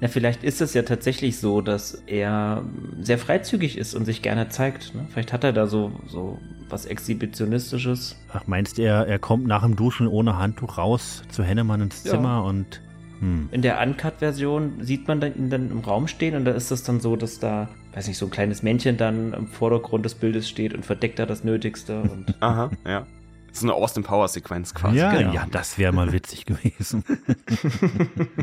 Na, 0.00 0.08
vielleicht 0.08 0.42
ist 0.44 0.60
es 0.60 0.74
ja 0.74 0.82
tatsächlich 0.82 1.38
so, 1.38 1.60
dass 1.60 1.94
er 2.06 2.64
sehr 3.00 3.18
freizügig 3.18 3.76
ist 3.76 3.94
und 3.94 4.06
sich 4.06 4.22
gerne 4.22 4.48
zeigt. 4.48 4.94
Ne? 4.94 5.06
Vielleicht 5.10 5.32
hat 5.32 5.44
er 5.44 5.52
da 5.52 5.66
so, 5.66 5.92
so 6.06 6.38
was 6.68 6.86
Exhibitionistisches. 6.86 8.16
Ach, 8.32 8.46
meinst 8.46 8.78
du, 8.78 8.82
er, 8.82 9.06
er 9.06 9.18
kommt 9.18 9.46
nach 9.46 9.62
dem 9.62 9.76
Duschen 9.76 10.06
ohne 10.06 10.38
Handtuch 10.38 10.78
raus 10.78 11.22
zu 11.30 11.42
Hennemann 11.42 11.82
ins 11.82 12.04
Ja. 12.04 12.12
Zimmer 12.12 12.44
und. 12.44 12.80
Hm. 13.20 13.48
In 13.52 13.62
der 13.62 13.80
Uncut-Version 13.80 14.82
sieht 14.82 15.06
man 15.06 15.20
dann, 15.20 15.34
ihn 15.36 15.50
dann 15.50 15.70
im 15.70 15.80
Raum 15.80 16.08
stehen 16.08 16.34
und 16.34 16.44
da 16.44 16.52
ist 16.52 16.70
es 16.70 16.82
dann 16.82 17.00
so, 17.00 17.16
dass 17.16 17.38
da, 17.38 17.68
weiß 17.92 18.08
nicht, 18.08 18.18
so 18.18 18.26
ein 18.26 18.30
kleines 18.30 18.62
Männchen 18.62 18.96
dann 18.96 19.32
im 19.34 19.46
Vordergrund 19.46 20.04
des 20.04 20.14
Bildes 20.14 20.48
steht 20.48 20.74
und 20.74 20.84
verdeckt 20.86 21.18
da 21.18 21.26
das 21.26 21.44
Nötigste. 21.44 22.00
Und 22.02 22.34
Aha, 22.40 22.70
ja. 22.86 23.06
So 23.52 23.66
eine 23.66 23.74
Austin 23.74 24.02
Power 24.04 24.28
Sequenz 24.28 24.74
quasi. 24.74 24.98
Ja, 24.98 25.12
Genau. 25.12 25.32
ja, 25.34 25.46
das 25.50 25.76
wäre 25.76 25.92
mal 25.92 26.12
witzig 26.12 26.46
gewesen. 26.46 27.04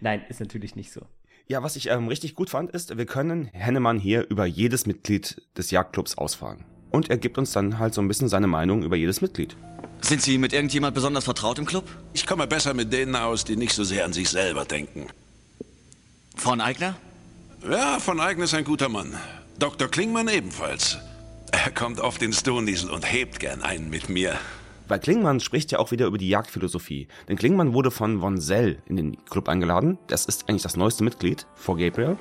Nein, 0.00 0.22
ist 0.28 0.40
natürlich 0.40 0.76
nicht 0.76 0.92
so. 0.92 1.02
Ja, 1.46 1.62
was 1.62 1.76
ich 1.76 1.88
ähm, 1.90 2.08
richtig 2.08 2.34
gut 2.34 2.50
fand, 2.50 2.70
ist, 2.70 2.96
wir 2.96 3.06
können 3.06 3.46
Hennemann 3.52 3.98
hier 3.98 4.28
über 4.30 4.46
jedes 4.46 4.86
Mitglied 4.86 5.42
des 5.56 5.70
Jagdclubs 5.70 6.16
ausfragen. 6.18 6.64
Und 6.90 7.10
er 7.10 7.18
gibt 7.18 7.38
uns 7.38 7.52
dann 7.52 7.78
halt 7.78 7.94
so 7.94 8.00
ein 8.00 8.08
bisschen 8.08 8.28
seine 8.28 8.46
Meinung 8.46 8.82
über 8.82 8.96
jedes 8.96 9.20
Mitglied. 9.20 9.56
Sind 10.00 10.22
Sie 10.22 10.38
mit 10.38 10.52
irgendjemand 10.52 10.94
besonders 10.94 11.24
vertraut 11.24 11.58
im 11.58 11.66
Club? 11.66 11.84
Ich 12.12 12.26
komme 12.26 12.46
besser 12.46 12.74
mit 12.74 12.92
denen 12.92 13.16
aus, 13.16 13.44
die 13.44 13.56
nicht 13.56 13.74
so 13.74 13.84
sehr 13.84 14.04
an 14.04 14.12
sich 14.12 14.28
selber 14.28 14.64
denken. 14.64 15.08
Von 16.36 16.60
Eigner? 16.60 16.96
Ja, 17.68 17.98
von 17.98 18.20
Eigen 18.20 18.42
ist 18.42 18.54
ein 18.54 18.64
guter 18.64 18.88
Mann. 18.88 19.14
Dr. 19.58 19.88
Klingmann 19.88 20.28
ebenfalls. 20.28 20.98
Er 21.50 21.70
kommt 21.72 22.00
oft 22.00 22.22
ins 22.22 22.40
Stoniesel 22.40 22.90
und 22.90 23.10
hebt 23.10 23.40
gern 23.40 23.62
einen 23.62 23.90
mit 23.90 24.08
mir. 24.08 24.38
Weil 24.86 25.00
Klingmann 25.00 25.40
spricht 25.40 25.72
ja 25.72 25.78
auch 25.78 25.90
wieder 25.90 26.06
über 26.06 26.16
die 26.16 26.28
Jagdphilosophie. 26.28 27.08
Denn 27.28 27.36
Klingmann 27.36 27.74
wurde 27.74 27.90
von 27.90 28.20
Von 28.20 28.40
Zell 28.40 28.80
in 28.86 28.96
den 28.96 29.24
Club 29.26 29.48
eingeladen. 29.48 29.98
Das 30.06 30.24
ist 30.24 30.48
eigentlich 30.48 30.62
das 30.62 30.76
neueste 30.76 31.04
Mitglied 31.04 31.46
vor 31.54 31.76
Gabriel. 31.76 32.16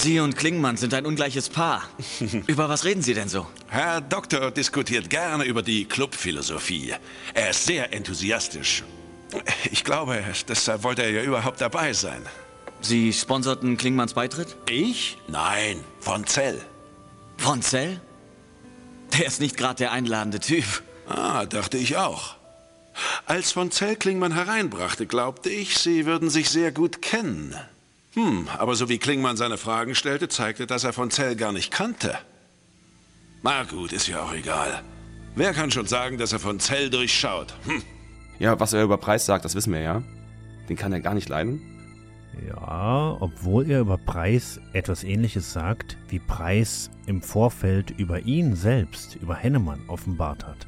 Sie 0.00 0.20
und 0.20 0.36
Klingmann 0.36 0.76
sind 0.76 0.94
ein 0.94 1.04
ungleiches 1.06 1.48
Paar. 1.48 1.82
Über 2.46 2.68
was 2.68 2.84
reden 2.84 3.02
Sie 3.02 3.14
denn 3.14 3.28
so? 3.28 3.48
Herr 3.66 4.00
Doktor 4.00 4.52
diskutiert 4.52 5.10
gerne 5.10 5.42
über 5.44 5.60
die 5.60 5.86
Clubphilosophie. 5.86 6.94
Er 7.34 7.50
ist 7.50 7.66
sehr 7.66 7.92
enthusiastisch. 7.92 8.84
Ich 9.72 9.82
glaube, 9.82 10.22
deshalb 10.48 10.84
wollte 10.84 11.02
er 11.02 11.10
ja 11.10 11.22
überhaupt 11.24 11.60
dabei 11.60 11.92
sein. 11.92 12.22
Sie 12.80 13.12
sponserten 13.12 13.76
Klingmanns 13.76 14.14
Beitritt? 14.14 14.56
Ich? 14.70 15.18
Nein, 15.26 15.82
von 15.98 16.24
Zell. 16.24 16.60
Von 17.36 17.60
Zell? 17.60 18.00
Der 19.18 19.26
ist 19.26 19.40
nicht 19.40 19.56
gerade 19.56 19.78
der 19.78 19.90
einladende 19.90 20.38
Typ. 20.38 20.64
Ah, 21.08 21.44
dachte 21.44 21.76
ich 21.76 21.96
auch. 21.96 22.36
Als 23.26 23.50
von 23.50 23.72
Zell 23.72 23.96
Klingmann 23.96 24.32
hereinbrachte, 24.32 25.06
glaubte 25.06 25.50
ich, 25.50 25.76
sie 25.76 26.06
würden 26.06 26.30
sich 26.30 26.50
sehr 26.50 26.70
gut 26.70 27.02
kennen. 27.02 27.56
Hm, 28.14 28.48
aber 28.56 28.74
so 28.74 28.88
wie 28.88 28.98
Klingmann 28.98 29.36
seine 29.36 29.58
Fragen 29.58 29.94
stellte, 29.94 30.28
zeigte, 30.28 30.66
dass 30.66 30.84
er 30.84 30.92
von 30.92 31.10
Zell 31.10 31.36
gar 31.36 31.52
nicht 31.52 31.70
kannte. 31.70 32.18
Na 33.42 33.64
gut, 33.64 33.92
ist 33.92 34.08
ja 34.08 34.22
auch 34.22 34.32
egal. 34.32 34.82
Wer 35.34 35.52
kann 35.52 35.70
schon 35.70 35.86
sagen, 35.86 36.18
dass 36.18 36.32
er 36.32 36.40
von 36.40 36.58
Zell 36.58 36.90
durchschaut? 36.90 37.54
Hm. 37.64 37.82
Ja, 38.38 38.58
was 38.58 38.72
er 38.72 38.82
über 38.82 38.98
Preis 38.98 39.26
sagt, 39.26 39.44
das 39.44 39.54
wissen 39.54 39.72
wir 39.72 39.80
ja. 39.80 40.02
Den 40.68 40.76
kann 40.76 40.92
er 40.92 41.00
gar 41.00 41.14
nicht 41.14 41.28
leiden. 41.28 41.60
Ja, 42.46 43.16
obwohl 43.20 43.70
er 43.70 43.80
über 43.80 43.98
Preis 43.98 44.60
etwas 44.72 45.02
ähnliches 45.02 45.52
sagt, 45.52 45.96
wie 46.08 46.18
Preis 46.18 46.90
im 47.06 47.22
Vorfeld 47.22 47.90
über 47.90 48.20
ihn 48.20 48.54
selbst, 48.54 49.16
über 49.16 49.34
Hennemann, 49.34 49.80
offenbart 49.88 50.46
hat. 50.46 50.66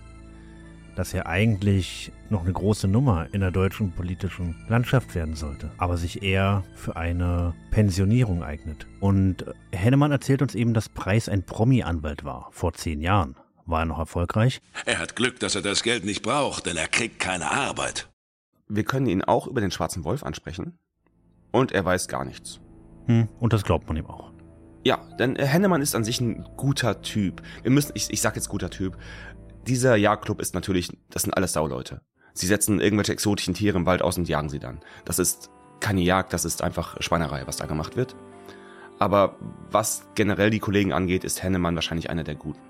Dass 1.00 1.14
er 1.14 1.26
eigentlich 1.26 2.12
noch 2.28 2.42
eine 2.42 2.52
große 2.52 2.86
Nummer 2.86 3.26
in 3.32 3.40
der 3.40 3.50
deutschen 3.50 3.90
politischen 3.90 4.54
Landschaft 4.68 5.14
werden 5.14 5.34
sollte, 5.34 5.70
aber 5.78 5.96
sich 5.96 6.22
eher 6.22 6.62
für 6.74 6.94
eine 6.94 7.54
Pensionierung 7.70 8.42
eignet. 8.42 8.86
Und 9.00 9.46
Hennemann 9.72 10.12
erzählt 10.12 10.42
uns 10.42 10.54
eben, 10.54 10.74
dass 10.74 10.90
Preis 10.90 11.30
ein 11.30 11.42
Promi-Anwalt 11.42 12.24
war, 12.24 12.50
vor 12.52 12.74
zehn 12.74 13.00
Jahren. 13.00 13.34
War 13.64 13.80
er 13.80 13.86
noch 13.86 13.98
erfolgreich? 13.98 14.60
Er 14.84 14.98
hat 14.98 15.16
Glück, 15.16 15.40
dass 15.40 15.54
er 15.54 15.62
das 15.62 15.82
Geld 15.82 16.04
nicht 16.04 16.20
braucht, 16.20 16.66
denn 16.66 16.76
er 16.76 16.86
kriegt 16.86 17.18
keine 17.18 17.50
Arbeit. 17.50 18.10
Wir 18.68 18.84
können 18.84 19.06
ihn 19.06 19.24
auch 19.24 19.46
über 19.46 19.62
den 19.62 19.70
schwarzen 19.70 20.04
Wolf 20.04 20.22
ansprechen. 20.22 20.78
Und 21.50 21.72
er 21.72 21.82
weiß 21.82 22.08
gar 22.08 22.26
nichts. 22.26 22.60
Hm, 23.06 23.26
und 23.38 23.54
das 23.54 23.64
glaubt 23.64 23.88
man 23.88 23.96
ihm 23.96 24.04
auch. 24.04 24.30
Ja, 24.82 24.98
denn 25.18 25.36
äh, 25.36 25.44
Hennemann 25.46 25.82
ist 25.82 25.94
an 25.94 26.04
sich 26.04 26.20
ein 26.20 26.48
guter 26.56 27.02
Typ. 27.02 27.42
Wir 27.62 27.70
müssen, 27.70 27.92
ich, 27.94 28.10
ich 28.10 28.20
sag 28.22 28.36
jetzt 28.36 28.48
guter 28.48 28.70
Typ. 28.70 28.96
Dieser 29.66 29.96
Jagdclub 29.96 30.40
ist 30.40 30.54
natürlich, 30.54 30.96
das 31.10 31.22
sind 31.22 31.34
alles 31.34 31.52
Sauleute. 31.52 32.00
Sie 32.32 32.46
setzen 32.46 32.80
irgendwelche 32.80 33.12
exotischen 33.12 33.54
Tiere 33.54 33.76
im 33.76 33.86
Wald 33.86 34.02
aus 34.02 34.16
und 34.16 34.28
jagen 34.28 34.48
sie 34.48 34.58
dann. 34.58 34.80
Das 35.04 35.18
ist 35.18 35.50
keine 35.80 36.00
Jagd, 36.00 36.32
das 36.32 36.44
ist 36.44 36.62
einfach 36.62 37.00
Schweinerei, 37.00 37.46
was 37.46 37.56
da 37.56 37.66
gemacht 37.66 37.96
wird. 37.96 38.14
Aber 38.98 39.36
was 39.70 40.06
generell 40.14 40.50
die 40.50 40.58
Kollegen 40.58 40.92
angeht, 40.92 41.24
ist 41.24 41.42
Hennemann 41.42 41.74
wahrscheinlich 41.74 42.10
einer 42.10 42.24
der 42.24 42.34
Guten. 42.34 42.60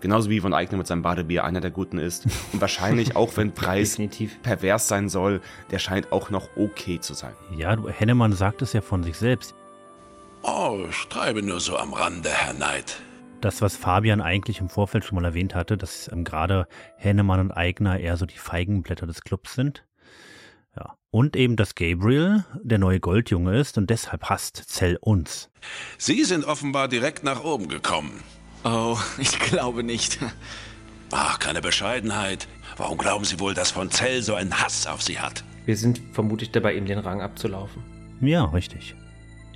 Genauso 0.00 0.28
wie 0.28 0.40
von 0.40 0.52
Eigner 0.52 0.76
mit 0.76 0.86
seinem 0.86 1.02
Badebier 1.02 1.44
einer 1.44 1.60
der 1.60 1.70
Guten 1.70 1.98
ist. 1.98 2.26
Und 2.52 2.60
wahrscheinlich 2.60 3.16
auch 3.16 3.36
wenn 3.36 3.52
Preis 3.52 3.98
pervers 4.42 4.86
sein 4.86 5.08
soll, 5.08 5.40
der 5.70 5.78
scheint 5.78 6.12
auch 6.12 6.28
noch 6.28 6.48
okay 6.56 7.00
zu 7.00 7.14
sein. 7.14 7.32
Ja, 7.56 7.74
du, 7.76 7.88
Hennemann 7.88 8.32
sagt 8.32 8.60
es 8.60 8.74
ja 8.74 8.82
von 8.82 9.02
sich 9.02 9.16
selbst. 9.16 9.54
Oh, 10.42 10.84
ich 10.90 11.08
treibe 11.08 11.40
nur 11.40 11.58
so 11.58 11.78
am 11.78 11.94
Rande, 11.94 12.28
Herr 12.28 12.52
Neid. 12.52 13.00
Das, 13.44 13.60
was 13.60 13.76
Fabian 13.76 14.22
eigentlich 14.22 14.60
im 14.60 14.70
Vorfeld 14.70 15.04
schon 15.04 15.16
mal 15.16 15.24
erwähnt 15.26 15.54
hatte, 15.54 15.76
dass 15.76 16.10
ähm, 16.10 16.24
gerade 16.24 16.66
Hennemann 16.96 17.40
und 17.40 17.50
Eigner 17.52 18.00
eher 18.00 18.16
so 18.16 18.24
die 18.24 18.38
Feigenblätter 18.38 19.06
des 19.06 19.20
Clubs 19.20 19.52
sind. 19.52 19.84
Ja. 20.74 20.94
Und 21.10 21.36
eben, 21.36 21.54
dass 21.54 21.74
Gabriel 21.74 22.46
der 22.62 22.78
neue 22.78 23.00
Goldjunge 23.00 23.54
ist 23.58 23.76
und 23.76 23.90
deshalb 23.90 24.30
hasst 24.30 24.56
Zell 24.56 24.96
uns. 24.98 25.50
Sie 25.98 26.24
sind 26.24 26.46
offenbar 26.46 26.88
direkt 26.88 27.22
nach 27.22 27.44
oben 27.44 27.68
gekommen. 27.68 28.22
Oh, 28.64 28.96
ich 29.18 29.38
glaube 29.38 29.84
nicht. 29.84 30.18
Ach, 31.10 31.38
keine 31.38 31.60
Bescheidenheit. 31.60 32.48
Warum 32.78 32.96
glauben 32.96 33.26
Sie 33.26 33.38
wohl, 33.40 33.52
dass 33.52 33.72
von 33.72 33.90
Zell 33.90 34.22
so 34.22 34.34
einen 34.34 34.58
Hass 34.58 34.86
auf 34.86 35.02
Sie 35.02 35.20
hat? 35.20 35.44
Wir 35.66 35.76
sind 35.76 36.00
vermutlich 36.12 36.50
dabei, 36.50 36.76
ihm 36.76 36.86
den 36.86 36.98
Rang 36.98 37.20
abzulaufen. 37.20 37.82
Ja, 38.22 38.46
richtig. 38.46 38.96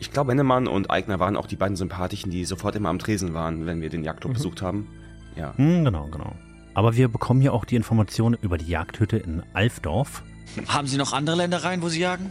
Ich 0.01 0.12
glaube, 0.12 0.33
Hennemann 0.33 0.66
und 0.69 0.91
Eigner 0.91 1.19
waren 1.19 1.37
auch 1.37 1.47
die 1.47 1.57
beiden 1.57 1.77
Sympathischen, 1.77 2.31
die 2.31 2.45
sofort 2.45 2.77
immer 2.77 2.89
am 2.89 2.99
Tresen 2.99 3.35
waren, 3.35 3.66
wenn 3.66 3.81
wir 3.81 3.89
den 3.91 4.05
Jagdclub 4.05 4.31
Mhm. 4.33 4.37
besucht 4.37 4.62
haben. 4.62 4.89
Ja. 5.37 5.55
Hm, 5.57 5.85
genau, 5.85 6.07
genau. 6.07 6.33
Aber 6.75 6.97
wir 6.97 7.09
bekommen 7.09 7.41
hier 7.41 7.53
auch 7.53 7.65
die 7.65 7.77
Informationen 7.77 8.37
über 8.41 8.59
die 8.59 8.66
Jagdhütte 8.69 9.16
in 9.16 9.43
Alfdorf. 9.55 10.23
Haben 10.69 10.87
Sie 10.87 10.97
noch 10.97 11.12
andere 11.12 11.37
Ländereien, 11.37 11.83
wo 11.83 11.89
Sie 11.89 12.01
jagen? 12.01 12.31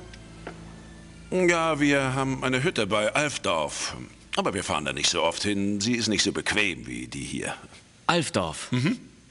Ja, 1.31 1.80
wir 1.80 2.14
haben 2.15 2.44
eine 2.44 2.64
Hütte 2.64 2.88
bei 2.88 3.14
Alfdorf. 3.14 3.98
Aber 4.38 4.53
wir 4.53 4.64
fahren 4.64 4.85
da 4.85 4.94
nicht 4.94 5.10
so 5.10 5.23
oft 5.23 5.44
hin. 5.44 5.81
Sie 5.81 5.94
ist 5.94 6.07
nicht 6.07 6.23
so 6.23 6.31
bequem 6.31 6.88
wie 6.88 7.07
die 7.07 7.19
hier. 7.23 7.53
Alfdorf. 8.06 8.72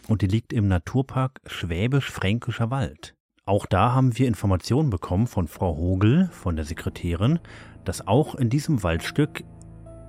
Und 0.09 0.21
die 0.23 0.27
liegt 0.27 0.53
im 0.53 0.69
Naturpark 0.69 1.41
Schwäbisch-Fränkischer 1.47 2.71
Wald. 2.71 3.15
Auch 3.47 3.65
da 3.67 3.93
haben 3.93 4.19
wir 4.19 4.27
Informationen 4.27 4.91
bekommen 4.91 5.27
von 5.29 5.47
Frau 5.49 5.77
Hogel, 5.77 6.29
von 6.33 6.57
der 6.57 6.65
Sekretärin, 6.65 7.39
dass 7.87 8.07
auch 8.07 8.35
in 8.35 8.51
diesem 8.51 8.83
Waldstück 8.83 9.45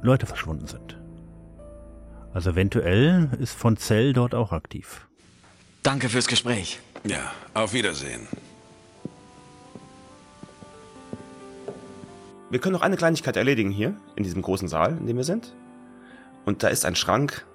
Leute 0.02 0.26
verschwunden 0.26 0.68
sind. 0.68 0.98
Also 2.34 2.52
eventuell 2.52 3.30
ist 3.40 3.56
von 3.56 3.78
Zell 3.78 4.14
dort 4.14 4.36
auch 4.36 4.52
aktiv. 4.52 5.08
Danke 5.84 6.10
fürs 6.10 6.28
Gespräch. 6.28 6.80
Ja, 7.06 7.32
auf 7.54 7.74
Wiedersehen. 7.74 8.28
Wir 12.50 12.60
können 12.60 12.74
noch 12.74 12.82
eine 12.82 12.98
Kleinigkeit 12.98 13.36
erledigen 13.36 13.72
hier, 13.72 13.96
in 14.16 14.24
diesem 14.24 14.42
großen 14.42 14.68
Saal, 14.68 14.98
in 14.98 15.06
dem 15.06 15.18
wir 15.18 15.24
sind. 15.24 15.54
Und 16.46 16.64
da 16.64 16.70
ist 16.70 16.86
ein 16.86 16.96
Schrank 16.96 17.46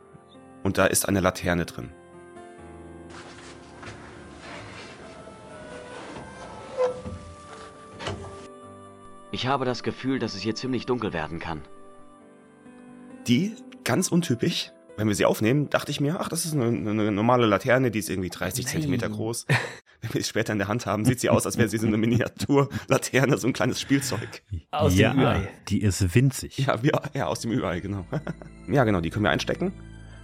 und 0.63 0.79
da 0.79 0.87
ist 0.87 1.09
eine 1.09 1.21
Laterne 1.21 1.65
drin. 1.65 1.91
Ich 9.33 9.47
habe 9.47 9.65
das 9.65 9.83
Gefühl, 9.83 10.19
dass 10.19 10.35
es 10.35 10.43
hier 10.43 10.55
ziemlich 10.55 10.85
dunkel 10.85 11.15
werden 11.15 11.39
kann. 11.39 11.63
Die, 13.27 13.55
ganz 13.83 14.09
untypisch, 14.09 14.73
wenn 14.99 15.09
wir 15.09 15.15
sie 15.15 15.25
aufnehmen, 15.25 15.71
dachte 15.71 15.91
ich 15.91 16.03
mir, 16.03 16.21
ach, 16.21 16.29
das 16.29 16.45
ist 16.45 16.53
eine, 16.53 16.67
eine 16.67 17.11
normale 17.11 17.47
Laterne, 17.47 17.91
die 17.91 17.99
ist 17.99 18.11
irgendwie 18.11 18.29
30 18.29 18.67
Nein. 18.67 18.73
Zentimeter 18.73 19.09
groß. 19.09 19.47
Wenn 20.03 20.15
wir 20.15 20.21
sie 20.21 20.29
später 20.29 20.53
in 20.53 20.59
der 20.59 20.67
Hand 20.67 20.85
haben, 20.85 21.05
sieht 21.05 21.21
sie 21.21 21.31
aus, 21.31 21.47
als 21.47 21.57
wäre 21.57 21.69
sie 21.69 21.79
so 21.79 21.87
eine 21.87 21.97
Miniaturlaterne, 21.97 23.39
so 23.39 23.47
ein 23.47 23.53
kleines 23.53 23.81
Spielzeug. 23.81 24.43
Aus 24.73 24.97
ja, 24.97 25.13
dem 25.13 25.21
Ü-Ei. 25.21 25.49
die 25.69 25.81
ist 25.81 26.13
winzig. 26.15 26.59
Ja, 26.59 26.83
wir, 26.83 27.01
ja, 27.15 27.27
aus 27.27 27.39
dem 27.39 27.53
Ü-Ei, 27.53 27.79
genau. 27.79 28.05
ja, 28.69 28.83
genau, 28.83 29.01
die 29.01 29.11
können 29.11 29.25
wir 29.25 29.31
einstecken. 29.31 29.73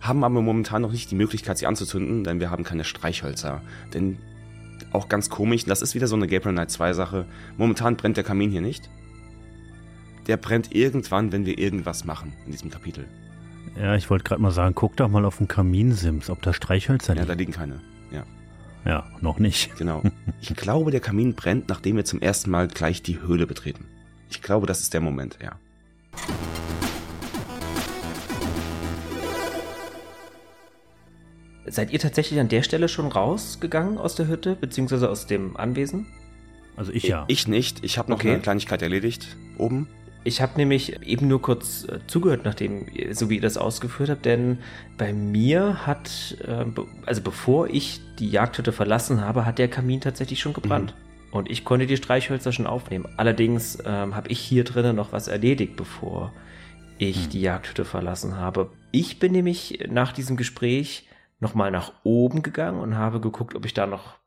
Haben 0.01 0.25
aber 0.25 0.43
momentan 0.43 0.83
noch 0.83 0.91
nicht 0.91 1.13
die 1.13 1.15
Möglichkeit, 1.15 1.59
sie 1.59 1.67
anzuzünden, 1.67 2.25
denn 2.25 2.41
wir 2.41 2.51
haben 2.51 2.65
keine 2.65 2.83
Streichhölzer. 2.83 3.63
Denn 3.95 4.19
auch 4.93 5.09
ganz 5.09 5.29
komisch, 5.31 5.65
das 5.65 5.83
ist 5.83 5.95
wieder 5.95 6.07
so 6.07 6.17
eine 6.17 6.27
Gabriel 6.27 6.55
Knight 6.55 6.71
2 6.71 6.93
Sache. 6.93 7.27
Momentan 7.57 7.97
brennt 7.97 8.17
der 8.17 8.25
Kamin 8.25 8.51
hier 8.51 8.61
nicht. 8.63 8.89
Der 10.27 10.37
brennt 10.37 10.75
irgendwann, 10.75 11.33
wenn 11.33 11.47
wir 11.47 11.59
irgendwas 11.59 12.05
machen 12.05 12.33
in 12.47 12.53
diesem 12.53 12.71
Kapitel. 12.71 13.07
Ja, 13.81 13.95
ich 13.95 14.11
wollte 14.11 14.25
gerade 14.25 14.43
mal 14.43 14.51
sagen, 14.51 14.75
guck 14.75 14.97
doch 14.97 15.09
mal 15.09 15.25
auf 15.25 15.39
den 15.39 15.49
Kaminsims, 15.49 16.31
ob 16.31 16.43
da 16.43 16.53
Streichhölzer 16.53 17.15
Ja, 17.15 17.21
liegen. 17.23 17.29
da 17.29 17.35
liegen 17.35 17.53
keine. 17.53 17.81
Ja. 18.11 18.25
Ja, 18.85 19.07
noch 19.21 19.39
nicht. 19.39 19.77
Genau. 19.77 20.03
Ich 20.41 20.55
glaube, 20.55 20.91
der 20.93 21.01
Kamin 21.01 21.35
brennt, 21.35 21.69
nachdem 21.69 21.97
wir 21.97 22.05
zum 22.05 22.21
ersten 22.21 22.51
Mal 22.51 22.69
gleich 22.69 23.03
die 23.03 23.21
Höhle 23.21 23.47
betreten. 23.47 23.87
Ich 24.31 24.41
glaube, 24.41 24.67
das 24.67 24.81
ist 24.81 24.95
der 24.95 25.01
Moment, 25.01 25.37
ja. 25.43 25.57
Seid 31.71 31.93
ihr 31.93 31.99
tatsächlich 31.99 32.39
an 32.41 32.49
der 32.49 32.63
Stelle 32.63 32.89
schon 32.89 33.07
rausgegangen 33.07 33.99
aus 33.99 34.15
der 34.15 34.29
Hütte, 34.29 34.57
beziehungsweise 34.57 35.09
aus 35.11 35.27
dem 35.27 35.57
Anwesen? 35.57 36.07
Also 36.77 36.93
ich 36.93 37.05
ja. 37.05 37.25
Ich 37.29 37.49
nicht. 37.49 37.85
Ich 37.85 37.99
habe 37.99 38.11
noch 38.11 38.19
Okay. 38.19 38.33
eine 38.33 38.41
Kleinigkeit 38.41 38.83
erledigt 38.83 39.37
oben. 39.59 39.89
Ich 40.25 40.43
habe 40.43 40.53
nämlich 40.57 41.01
eben 41.07 41.29
nur 41.29 41.41
kurz 41.41 41.85
äh, 41.85 42.01
zugehört, 42.07 42.43
nachdem, 42.45 42.87
ihr- 42.93 43.15
so 43.15 43.31
wie 43.31 43.37
ihr 43.37 43.41
das 43.41 43.57
ausgeführt 43.57 44.11
habt, 44.11 44.25
denn 44.27 44.59
bei 44.99 45.13
mir 45.13 45.87
hat, 45.87 46.37
äh, 46.47 46.65
be 46.65 46.87
also 47.07 47.23
bevor 47.23 47.69
ich 47.69 48.01
die 48.19 48.29
Jagdhütte 48.29 48.73
verlassen 48.73 49.21
habe, 49.21 49.47
hat 49.47 49.59
der 49.59 49.69
Kamin 49.69 50.01
tatsächlich 50.01 50.41
schon 50.41 50.53
gebrannt. 50.53 50.95
Und 51.31 51.51
ich 51.51 51.65
konnte 51.65 51.87
die 51.87 51.97
Streichhölzer 51.97 52.53
schon 52.53 52.67
aufnehmen. 52.67 53.07
Allerdings 53.17 53.79
ähm, 53.85 54.15
habe 54.17 54.29
ich 54.29 54.39
hier 54.41 54.65
drinnen 54.65 54.97
noch 54.97 55.13
was 55.13 55.29
erledigt, 55.29 55.77
bevor 55.77 56.33
ich 56.99 57.29
die 57.29 57.41
Jagdhütte 57.41 57.85
verlassen 57.85 58.37
habe. 58.37 58.71
Ich 58.91 59.19
bin 59.19 59.33
nämlich 59.33 59.87
nach 59.91 60.13
diesem 60.13 60.37
Gespräch 60.37 61.08
nochmal 61.41 61.71
nach 61.71 61.93
oben 62.05 62.43
gegangen 62.43 62.81
und 62.81 62.97
habe 62.97 63.21
geguckt, 63.21 63.55
ob 63.55 63.65
ich 63.65 63.75
da 63.75 63.87
noch 63.87 64.19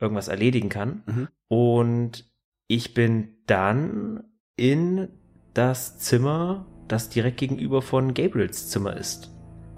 irgendwas 0.00 0.28
erledigen 0.28 0.68
kann. 0.68 1.02
Mhm. 1.06 1.28
Und 1.48 2.32
ich 2.66 2.94
bin 2.94 3.36
dann 3.46 4.24
in 4.56 5.08
das 5.54 5.98
Zimmer, 5.98 6.66
das 6.88 7.08
direkt 7.08 7.38
gegenüber 7.38 7.82
von 7.82 8.14
Gabriels 8.14 8.68
Zimmer 8.70 8.96
ist, 8.96 9.30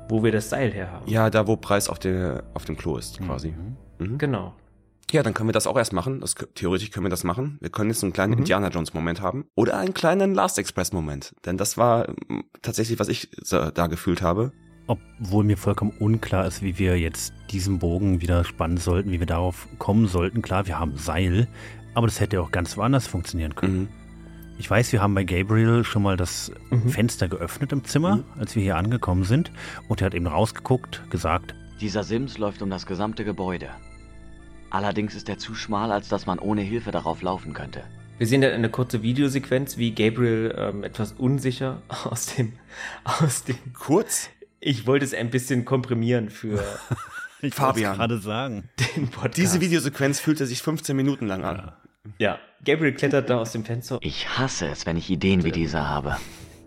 wo 0.08 0.22
wir 0.22 0.32
das 0.32 0.50
Seil 0.50 0.72
her 0.72 0.90
haben. 0.92 1.08
Ja, 1.10 1.30
da 1.30 1.46
wo 1.46 1.56
Preis 1.56 1.88
auf, 1.88 1.98
der, 1.98 2.44
auf 2.54 2.64
dem 2.64 2.76
Klo 2.76 2.96
ist, 2.96 3.20
quasi. 3.20 3.54
Mhm. 3.98 4.18
Genau. 4.18 4.54
Ja, 5.10 5.22
dann 5.22 5.34
können 5.34 5.48
wir 5.48 5.52
das 5.52 5.66
auch 5.66 5.76
erst 5.76 5.92
machen. 5.92 6.20
Das, 6.20 6.34
theoretisch 6.54 6.90
können 6.90 7.04
wir 7.06 7.10
das 7.10 7.24
machen. 7.24 7.58
Wir 7.60 7.70
können 7.70 7.90
jetzt 7.90 8.00
so 8.00 8.06
einen 8.06 8.12
kleinen 8.12 8.32
Mhm. 8.32 8.38
Indiana 8.38 8.68
Jones 8.68 8.94
Moment 8.94 9.20
haben. 9.20 9.46
Oder 9.54 9.76
einen 9.78 9.94
kleinen 9.94 10.34
Last 10.34 10.58
Express 10.58 10.92
Moment. 10.92 11.34
Denn 11.44 11.56
das 11.56 11.76
war 11.76 12.08
ähm, 12.08 12.44
tatsächlich, 12.62 12.98
was 12.98 13.08
ich 13.08 13.30
da 13.50 13.86
gefühlt 13.86 14.22
habe. 14.22 14.52
Obwohl 14.86 15.44
mir 15.44 15.56
vollkommen 15.56 15.92
unklar 15.98 16.46
ist, 16.46 16.62
wie 16.62 16.78
wir 16.78 16.98
jetzt 16.98 17.32
diesen 17.50 17.78
Bogen 17.78 18.20
wieder 18.20 18.44
spannen 18.44 18.76
sollten, 18.76 19.10
wie 19.12 19.18
wir 19.20 19.26
darauf 19.26 19.66
kommen 19.78 20.06
sollten. 20.08 20.42
Klar, 20.42 20.66
wir 20.66 20.78
haben 20.78 20.96
Seil, 20.96 21.48
aber 21.94 22.06
das 22.06 22.20
hätte 22.20 22.40
auch 22.42 22.50
ganz 22.50 22.76
woanders 22.76 23.06
funktionieren 23.06 23.54
können. 23.54 23.78
Mhm. 23.80 23.88
Ich 24.58 24.70
weiß, 24.70 24.92
wir 24.92 25.00
haben 25.02 25.14
bei 25.14 25.24
Gabriel 25.24 25.82
schon 25.84 26.02
mal 26.02 26.16
das 26.16 26.52
Mhm. 26.70 26.88
Fenster 26.90 27.28
geöffnet 27.28 27.72
im 27.72 27.82
Zimmer, 27.84 28.22
als 28.38 28.54
wir 28.54 28.62
hier 28.62 28.76
angekommen 28.76 29.24
sind. 29.24 29.50
Und 29.88 30.00
er 30.00 30.06
hat 30.06 30.14
eben 30.14 30.26
rausgeguckt, 30.26 31.10
gesagt, 31.10 31.54
Dieser 31.80 32.04
Sims 32.04 32.38
läuft 32.38 32.62
um 32.62 32.70
das 32.70 32.86
gesamte 32.86 33.24
Gebäude. 33.24 33.68
Allerdings 34.70 35.14
ist 35.14 35.28
er 35.28 35.38
zu 35.38 35.54
schmal, 35.54 35.90
als 35.92 36.08
dass 36.08 36.26
man 36.26 36.38
ohne 36.38 36.60
Hilfe 36.62 36.90
darauf 36.90 37.22
laufen 37.22 37.52
könnte. 37.52 37.82
Wir 38.18 38.28
sehen 38.28 38.42
dann 38.42 38.52
eine 38.52 38.68
kurze 38.70 39.02
Videosequenz, 39.02 39.76
wie 39.76 39.92
Gabriel 39.92 40.54
ähm, 40.56 40.84
etwas 40.84 41.12
unsicher 41.12 41.82
aus 42.04 42.26
dem, 42.26 42.52
aus 43.02 43.42
dem. 43.42 43.56
Kurz? 43.76 44.30
Ich 44.66 44.86
wollte 44.86 45.04
es 45.04 45.12
ein 45.12 45.28
bisschen 45.28 45.66
komprimieren 45.66 46.30
für 46.30 46.58
ich 47.42 47.54
Fabian. 47.54 47.96
gerade 47.96 48.16
sagen. 48.18 48.70
den 48.96 49.08
Podcast. 49.08 49.36
Diese 49.36 49.60
Videosequenz 49.60 50.20
fühlte 50.20 50.46
sich 50.46 50.62
15 50.62 50.96
Minuten 50.96 51.26
lang 51.26 51.44
an. 51.44 51.72
Ja, 52.16 52.38
Gabriel 52.64 52.94
klettert 52.94 53.28
da 53.28 53.36
aus 53.36 53.52
dem 53.52 53.66
Fenster. 53.66 53.98
Ich 54.00 54.26
hasse 54.38 54.66
es, 54.68 54.86
wenn 54.86 54.96
ich 54.96 55.10
Ideen 55.10 55.44
wie 55.44 55.52
diese 55.52 55.86
habe. 55.86 56.16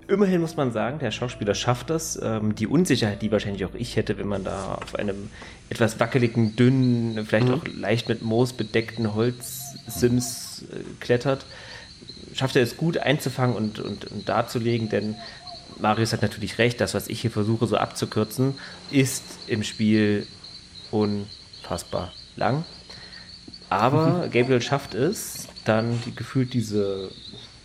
Immerhin 0.08 0.42
muss 0.42 0.56
man 0.56 0.72
sagen, 0.72 1.00
der 1.00 1.10
Schauspieler 1.10 1.56
schafft 1.56 1.90
das. 1.90 2.22
Ähm, 2.22 2.54
die 2.54 2.68
Unsicherheit, 2.68 3.24
die 3.24 3.32
wahrscheinlich 3.32 3.66
auch 3.66 3.74
ich 3.74 3.96
hätte, 3.96 4.20
wenn 4.20 4.28
man 4.28 4.44
da 4.44 4.76
auf 4.76 4.94
einem 4.94 5.32
etwas 5.72 6.00
wackeligen, 6.00 6.56
dünnen, 6.56 7.26
vielleicht 7.26 7.50
auch 7.50 7.64
leicht 7.66 8.10
mit 8.10 8.22
Moos 8.22 8.54
bedeckten 8.54 9.16
Holzsims 9.16 10.66
äh, 10.72 10.84
klettert, 11.00 11.48
schafft 12.36 12.56
er 12.58 12.62
es 12.62 12.78
gut 12.78 13.00
einzufangen 13.00 13.56
und, 13.56 13.80
und, 13.80 14.06
und 14.06 14.30
darzulegen, 14.30 14.88
denn 14.88 15.16
Marius 15.80 16.14
hat 16.14 16.22
natürlich 16.22 16.58
recht, 16.58 16.82
das, 16.82 16.94
was 16.94 17.08
ich 17.08 17.22
hier 17.22 17.32
versuche 17.32 17.68
so 17.68 17.78
abzukürzen, 17.78 18.58
ist 18.92 19.24
im 19.48 19.64
Spiel 19.64 20.28
unfassbar 20.92 22.14
lang. 22.36 22.66
Aber 23.70 24.30
Gabriel 24.32 24.62
schafft 24.62 24.94
es, 24.94 25.48
dann 25.66 26.02
die, 26.06 26.16
gefühlt 26.16 26.54
diese, 26.54 27.12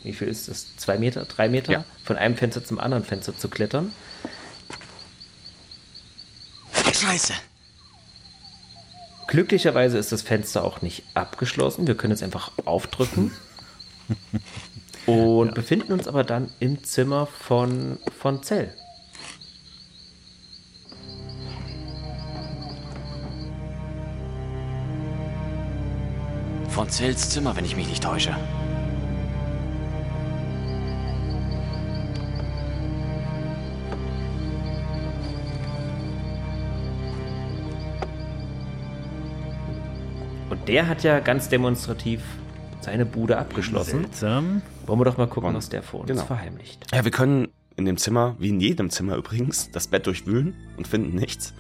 wie 0.03 0.13
viel 0.13 0.29
ist 0.29 0.49
das? 0.49 0.77
Zwei 0.77 0.99
Meter, 0.99 1.25
drei 1.25 1.49
Meter? 1.49 1.73
Ja. 1.73 1.85
Von 2.05 2.17
einem 2.17 2.37
Fenster 2.37 2.65
zum 2.65 2.81
anderen 2.81 3.05
Fenster 3.05 3.37
zu 3.37 3.49
klettern. 3.49 3.93
Scheiße. 6.93 7.35
Glücklicherweise 9.29 9.99
ist 9.99 10.13
das 10.13 10.23
Fenster 10.23 10.65
auch 10.65 10.83
nicht 10.83 11.05
abgeschlossen. 11.15 11.87
Wir 11.87 11.97
können 11.97 12.13
es 12.13 12.23
einfach 12.23 12.53
aufdrücken. 12.65 13.33
Und 15.07 15.55
befinden 15.55 15.93
uns 15.93 16.07
aber 16.07 16.23
dann 16.23 16.51
im 16.61 16.85
Zimmer 16.85 17.27
von, 17.27 17.99
von 18.17 18.43
Zell. 18.43 18.73
Von 26.69 26.89
Zells 26.89 27.31
Zimmer, 27.31 27.57
wenn 27.57 27.65
ich 27.65 27.77
mich 27.77 27.89
nicht 27.89 28.03
täusche. 28.03 28.35
Und 40.49 40.69
der 40.69 40.87
hat 40.87 41.03
ja 41.03 41.19
ganz 41.19 41.49
demonstrativ 41.49 42.23
seine 42.81 43.05
Bude 43.05 43.37
abgeschlossen. 43.37 44.03
Seltsam. 44.03 44.63
Wollen 44.87 45.01
wir 45.01 45.05
doch 45.05 45.17
mal 45.17 45.27
gucken, 45.29 45.55
was 45.55 45.69
der 45.69 45.83
vor 45.83 46.01
uns 46.01 46.09
genau. 46.11 46.25
verheimlicht. 46.25 46.87
Ja, 46.95 47.05
wir 47.05 47.11
können 47.11 47.49
in 47.77 47.85
dem 47.85 47.97
Zimmer, 47.97 48.37
wie 48.39 48.49
in 48.51 48.61
jedem 48.61 48.91
Zimmer 48.91 49.17
übrigens, 49.17 49.71
das 49.71 49.87
Bett 49.89 50.07
durchwühlen 50.07 50.55
und 50.77 50.87
finden 50.87 51.15
nichts. 51.17 51.55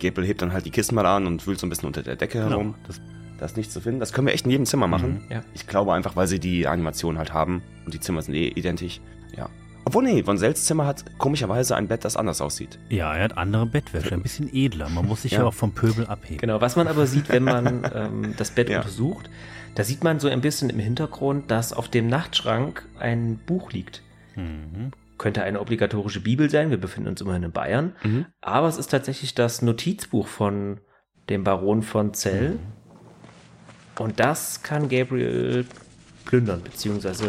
Gabriel 0.00 0.26
hebt 0.28 0.42
dann 0.42 0.52
halt 0.52 0.66
die 0.66 0.70
Kissen 0.70 0.94
mal 0.94 1.06
an 1.06 1.26
und 1.26 1.46
wühlt 1.46 1.58
so 1.58 1.66
ein 1.66 1.70
bisschen 1.70 1.86
unter 1.86 2.02
der 2.02 2.16
Decke 2.16 2.38
Genau. 2.38 2.50
herum. 2.50 2.74
Das, 2.86 3.00
da 3.38 3.46
ist 3.46 3.56
nichts 3.56 3.72
zu 3.72 3.80
finden. 3.80 4.00
Das 4.00 4.12
können 4.12 4.26
wir 4.26 4.34
echt 4.34 4.44
in 4.44 4.50
jedem 4.50 4.66
Zimmer 4.66 4.86
machen. 4.86 5.24
Ja. 5.30 5.42
Ich 5.54 5.66
glaube 5.66 5.92
einfach, 5.94 6.16
weil 6.16 6.26
sie 6.26 6.38
die 6.38 6.66
Animation 6.66 7.18
halt 7.18 7.32
haben 7.32 7.62
und 7.84 7.94
die 7.94 8.00
Zimmer 8.00 8.22
sind 8.22 8.34
eh 8.34 8.48
identisch. 8.48 9.00
Ja. 9.36 9.48
Obwohl, 9.88 10.02
nee, 10.02 10.22
Von 10.24 10.36
Sells 10.36 10.64
Zimmer 10.64 10.84
hat 10.84 11.04
komischerweise 11.16 11.76
ein 11.76 11.86
Bett, 11.86 12.04
das 12.04 12.16
anders 12.16 12.40
aussieht. 12.40 12.76
Ja, 12.88 13.14
er 13.14 13.22
hat 13.22 13.38
andere 13.38 13.66
Bettwäsche, 13.66 14.14
ein 14.14 14.22
bisschen 14.22 14.52
edler. 14.52 14.88
Man 14.88 15.06
muss 15.06 15.22
sich 15.22 15.32
ja, 15.32 15.38
Ja. 15.38 15.44
auch 15.46 15.54
vom 15.54 15.72
Pöbel 15.72 16.06
abheben. 16.08 16.38
Genau, 16.38 16.60
was 16.60 16.74
man 16.74 16.88
aber 16.88 17.06
sieht, 17.06 17.28
wenn 17.28 17.44
man 17.44 17.88
ähm, 17.94 18.34
das 18.36 18.50
Bett 18.50 18.68
Ja. 18.68 18.78
untersucht, 18.78 19.30
da 19.76 19.84
sieht 19.84 20.02
man 20.02 20.18
so 20.18 20.26
ein 20.26 20.40
bisschen 20.40 20.70
im 20.70 20.80
Hintergrund, 20.80 21.52
dass 21.52 21.72
auf 21.72 21.86
dem 21.88 22.08
Nachtschrank 22.08 22.84
ein 22.98 23.38
Buch 23.46 23.70
liegt. 23.70 24.02
Mhm. 24.34 24.90
Könnte 25.18 25.44
eine 25.44 25.60
obligatorische 25.60 26.20
Bibel 26.20 26.50
sein, 26.50 26.70
wir 26.70 26.78
befinden 26.80 27.08
uns 27.10 27.20
immerhin 27.20 27.44
in 27.44 27.52
Bayern, 27.52 27.92
Mhm. 28.02 28.26
aber 28.40 28.66
es 28.66 28.78
ist 28.78 28.88
tatsächlich 28.90 29.34
das 29.36 29.62
Notizbuch 29.62 30.26
von 30.26 30.80
dem 31.30 31.44
Baron 31.44 31.82
von 31.82 32.12
Zell. 32.12 32.58
Und 34.00 34.18
das 34.18 34.62
kann 34.64 34.88
Gabriel 34.88 35.64
plündern 36.24 36.60
bzw. 36.62 37.28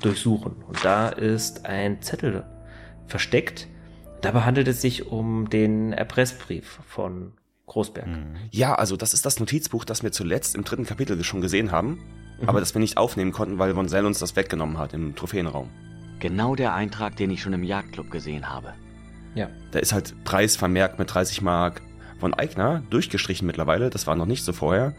durchsuchen. 0.00 0.52
Und 0.66 0.84
da 0.84 1.08
ist 1.08 1.66
ein 1.66 2.02
Zettel 2.02 2.44
versteckt. 3.06 3.68
Dabei 4.22 4.42
handelt 4.42 4.68
es 4.68 4.80
sich 4.80 5.06
um 5.06 5.48
den 5.48 5.92
Erpressbrief 5.92 6.80
von 6.86 7.32
Großberg. 7.66 8.06
Ja, 8.50 8.74
also 8.74 8.96
das 8.96 9.14
ist 9.14 9.24
das 9.24 9.38
Notizbuch, 9.40 9.84
das 9.84 10.02
wir 10.02 10.12
zuletzt 10.12 10.54
im 10.56 10.64
dritten 10.64 10.84
Kapitel 10.84 11.22
schon 11.24 11.40
gesehen 11.40 11.72
haben, 11.72 12.00
Mhm. 12.40 12.48
aber 12.48 12.60
das 12.60 12.74
wir 12.74 12.80
nicht 12.80 12.96
aufnehmen 12.96 13.32
konnten, 13.32 13.58
weil 13.58 13.76
Vonsell 13.76 14.04
uns 14.06 14.18
das 14.18 14.34
weggenommen 14.36 14.78
hat 14.78 14.92
im 14.92 15.14
Trophäenraum. 15.14 15.68
Genau 16.18 16.54
der 16.54 16.74
Eintrag, 16.74 17.16
den 17.16 17.30
ich 17.30 17.40
schon 17.42 17.52
im 17.52 17.62
Jagdclub 17.62 18.10
gesehen 18.10 18.48
habe. 18.50 18.74
Ja. 19.34 19.48
Da 19.70 19.78
ist 19.78 19.92
halt 19.92 20.14
Preis 20.24 20.56
vermerkt 20.56 20.98
mit 20.98 21.12
30 21.14 21.40
Mark. 21.42 21.82
Von 22.18 22.34
Eigner, 22.34 22.82
durchgestrichen 22.90 23.46
mittlerweile, 23.46 23.88
das 23.88 24.06
war 24.06 24.14
noch 24.16 24.26
nicht 24.26 24.44
so 24.44 24.52
vorher. 24.52 24.94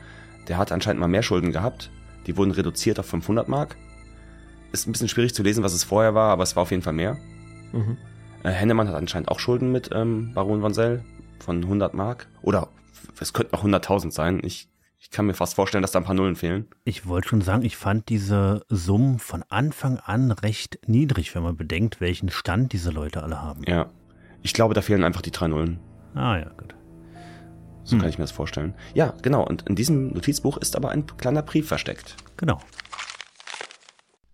Der 0.48 0.58
hat 0.58 0.72
anscheinend 0.72 1.00
mal 1.00 1.08
mehr 1.08 1.22
Schulden 1.22 1.52
gehabt. 1.52 1.92
Die 2.26 2.36
wurden 2.38 2.52
reduziert 2.52 3.00
auf 3.00 3.06
500 3.06 3.48
Mark. 3.48 3.76
Ist 4.72 4.88
ein 4.88 4.92
bisschen 4.92 5.10
schwierig 5.10 5.34
zu 5.34 5.44
lesen, 5.44 5.64
was 5.64 5.74
es 5.74 5.84
vorher 5.84 6.14
war, 6.14 6.32
aber 6.32 6.44
es 6.44 6.56
war 6.56 6.64
auf 6.64 6.72
jeden 6.72 6.84
Fall 6.84 6.94
mehr. 6.94 7.18
Mhm. 7.74 7.98
Äh, 8.44 8.52
Hennemann 8.52 8.88
hat 8.88 8.96
anscheinend 8.96 9.30
auch 9.30 9.40
Schulden 9.40 9.72
mit 9.72 9.90
ähm, 9.94 10.34
Baron 10.34 10.62
Vonsell 10.62 11.04
von 11.40 11.62
100 11.62 11.94
Mark. 11.94 12.28
Oder 12.42 12.70
es 13.20 13.34
könnten 13.34 13.56
auch 13.56 13.64
100.000 13.64 14.12
sein. 14.12 14.42
Ich, 14.44 14.70
ich 15.00 15.12
kann 15.12 15.26
mir 15.26 15.34
fast 15.34 15.56
vorstellen, 15.56 15.82
dass 15.82 15.92
da 15.92 16.00
ein 16.00 16.06
paar 16.06 16.16
Nullen 16.16 16.36
fehlen. 16.36 16.68
Ich 16.86 17.06
wollte 17.06 17.30
schon 17.30 17.42
sagen, 17.42 17.64
ich 17.64 17.78
fand 17.78 18.10
diese 18.10 18.66
Summen 18.70 19.20
von 19.20 19.44
Anfang 19.50 19.98
an 19.98 20.32
recht 20.32 20.80
niedrig, 20.88 21.36
wenn 21.36 21.44
man 21.44 21.58
bedenkt, 21.58 22.02
welchen 22.02 22.30
Stand 22.30 22.74
diese 22.74 22.92
Leute 22.92 23.24
alle 23.24 23.42
haben. 23.42 23.64
Ja. 23.68 23.90
Ich 24.42 24.54
glaube, 24.54 24.74
da 24.74 24.82
fehlen 24.82 25.04
einfach 25.04 25.22
die 25.22 25.32
drei 25.32 25.48
Nullen. 25.48 25.80
Ah 26.16 26.38
ja, 26.38 26.50
gut. 26.50 26.76
So 27.84 27.98
kann 27.98 28.10
ich 28.10 28.18
mir 28.18 28.24
das 28.24 28.32
vorstellen. 28.32 28.74
Ja, 28.94 29.14
genau. 29.22 29.46
Und 29.46 29.68
in 29.68 29.76
diesem 29.76 30.14
Notizbuch 30.14 30.58
ist 30.58 30.76
aber 30.76 30.90
ein 30.90 31.06
kleiner 31.18 31.42
Brief 31.42 31.68
versteckt. 31.68 32.16
Genau. 32.38 32.60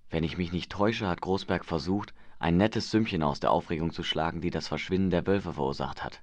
Wenn 0.10 0.24
ich 0.24 0.38
mich 0.38 0.52
nicht 0.52 0.72
täusche, 0.72 1.08
hat 1.08 1.22
Großberg 1.22 1.66
versucht, 1.66 2.14
ein 2.40 2.58
nettes 2.58 2.92
Sümmchen 2.92 3.24
aus 3.24 3.40
der 3.40 3.52
Aufregung 3.52 3.92
zu 3.92 4.04
schlagen, 4.04 4.42
die 4.42 4.52
das 4.52 4.68
Verschwinden 4.68 5.10
der 5.10 5.26
Wölfe 5.28 5.54
verursacht 5.54 6.04
hat. 6.04 6.22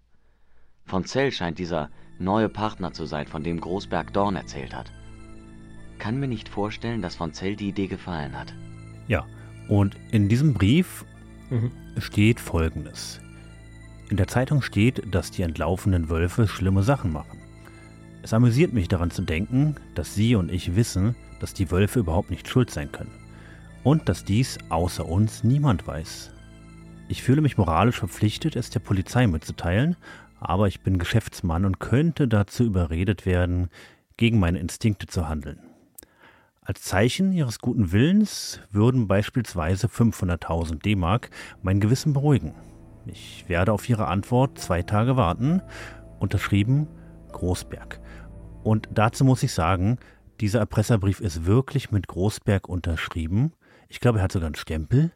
Von 0.85 1.05
Zell 1.05 1.33
scheint 1.33 1.59
dieser 1.59 1.91
neue 2.19 2.49
Partner 2.49 2.93
zu 2.93 3.05
sein, 3.07 3.27
von 3.27 3.43
dem 3.43 3.61
Großberg 3.61 4.13
Dorn 4.13 4.37
erzählt 4.37 4.75
hat. 4.75 4.93
Kann 5.99 6.21
mir 6.21 6.29
nicht 6.29 6.49
vorstellen, 6.49 7.03
dass 7.03 7.17
von 7.17 7.33
Zell 7.33 7.57
die 7.57 7.69
Idee 7.69 7.87
gefallen 7.87 8.39
hat. 8.39 8.55
Ja, 9.09 9.27
und 9.69 9.97
in 10.11 10.29
diesem 10.29 10.55
Brief 10.55 11.05
Mhm. 11.51 11.71
steht 11.99 12.41
Folgendes. 12.41 13.21
In 14.09 14.17
der 14.17 14.29
Zeitung 14.29 14.63
steht, 14.63 15.15
dass 15.15 15.31
die 15.31 15.43
entlaufenen 15.43 16.09
Wölfe 16.09 16.47
schlimme 16.47 16.83
Sachen 16.83 17.13
machen. 17.13 17.39
Es 18.23 18.33
amüsiert 18.33 18.73
mich 18.73 18.89
daran 18.89 19.11
zu 19.11 19.23
denken, 19.23 19.77
dass 19.95 20.15
Sie 20.15 20.35
und 20.35 20.51
ich 20.51 20.77
wissen, 20.77 21.15
dass 21.41 21.53
die 21.55 21.71
Wölfe 21.71 21.99
überhaupt 21.99 22.31
nicht 22.31 22.49
schuld 22.49 22.71
sein 22.71 22.91
können. 22.93 23.13
Und 23.85 24.09
dass 24.09 24.25
dies 24.25 24.59
außer 24.71 25.07
uns 25.07 25.45
niemand 25.45 25.87
weiß. 25.87 26.33
Ich 27.09 27.23
fühle 27.23 27.43
mich 27.43 27.59
moralisch 27.59 27.99
verpflichtet, 27.99 28.57
es 28.57 28.71
der 28.71 28.81
Polizei 28.81 29.27
mitzuteilen, 29.27 29.97
aber 30.41 30.67
ich 30.67 30.81
bin 30.81 30.99
Geschäftsmann 30.99 31.65
und 31.65 31.79
könnte 31.79 32.27
dazu 32.27 32.65
überredet 32.65 33.27
werden, 33.27 33.69
gegen 34.17 34.39
meine 34.39 34.59
Instinkte 34.59 35.07
zu 35.07 35.29
handeln. 35.29 35.59
Als 36.63 36.81
Zeichen 36.81 37.33
ihres 37.33 37.59
guten 37.59 37.93
Willens 37.93 38.61
würden 38.71 39.07
beispielsweise 39.07 39.87
500.000 39.87 40.81
D-Mark 40.83 41.31
mein 41.63 41.79
Gewissen 41.79 42.15
beruhigen. 42.15 42.55
Ich 43.07 43.45
werde 43.49 43.73
auf 43.73 43.87
Ihre 43.89 44.07
Antwort 44.09 44.59
zwei 44.59 44.83
Tage 44.83 45.17
warten. 45.17 45.61
Unterschrieben 46.21 46.89
Großberg. 47.33 48.01
Und 48.63 48.89
dazu 48.95 49.27
muss 49.27 49.43
ich 49.43 49.53
sagen, 49.53 49.99
dieser 50.41 50.61
Erpresserbrief 50.61 51.21
ist 51.21 51.45
wirklich 51.45 51.91
mit 51.91 52.09
Großberg 52.09 52.67
unterschrieben. 52.67 53.53
Ich 53.95 54.01
glaube, 54.01 54.19
er 54.19 54.25
hat 54.25 54.33
sogar 54.33 54.47
einen 54.47 54.57
Stempel. 54.57 55.13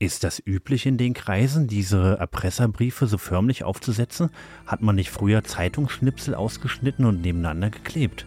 Ist 0.00 0.24
das 0.24 0.42
üblich 0.44 0.84
in 0.84 0.98
den 0.98 1.14
Kreisen, 1.14 1.68
diese 1.68 2.16
Erpresserbriefe 2.18 3.06
so 3.06 3.18
förmlich 3.18 3.62
aufzusetzen? 3.62 4.30
Hat 4.66 4.82
man 4.82 4.96
nicht 4.96 5.12
früher 5.12 5.44
Zeitungsschnipsel 5.44 6.34
ausgeschnitten 6.34 7.04
und 7.04 7.20
nebeneinander 7.20 7.70
geklebt? 7.70 8.26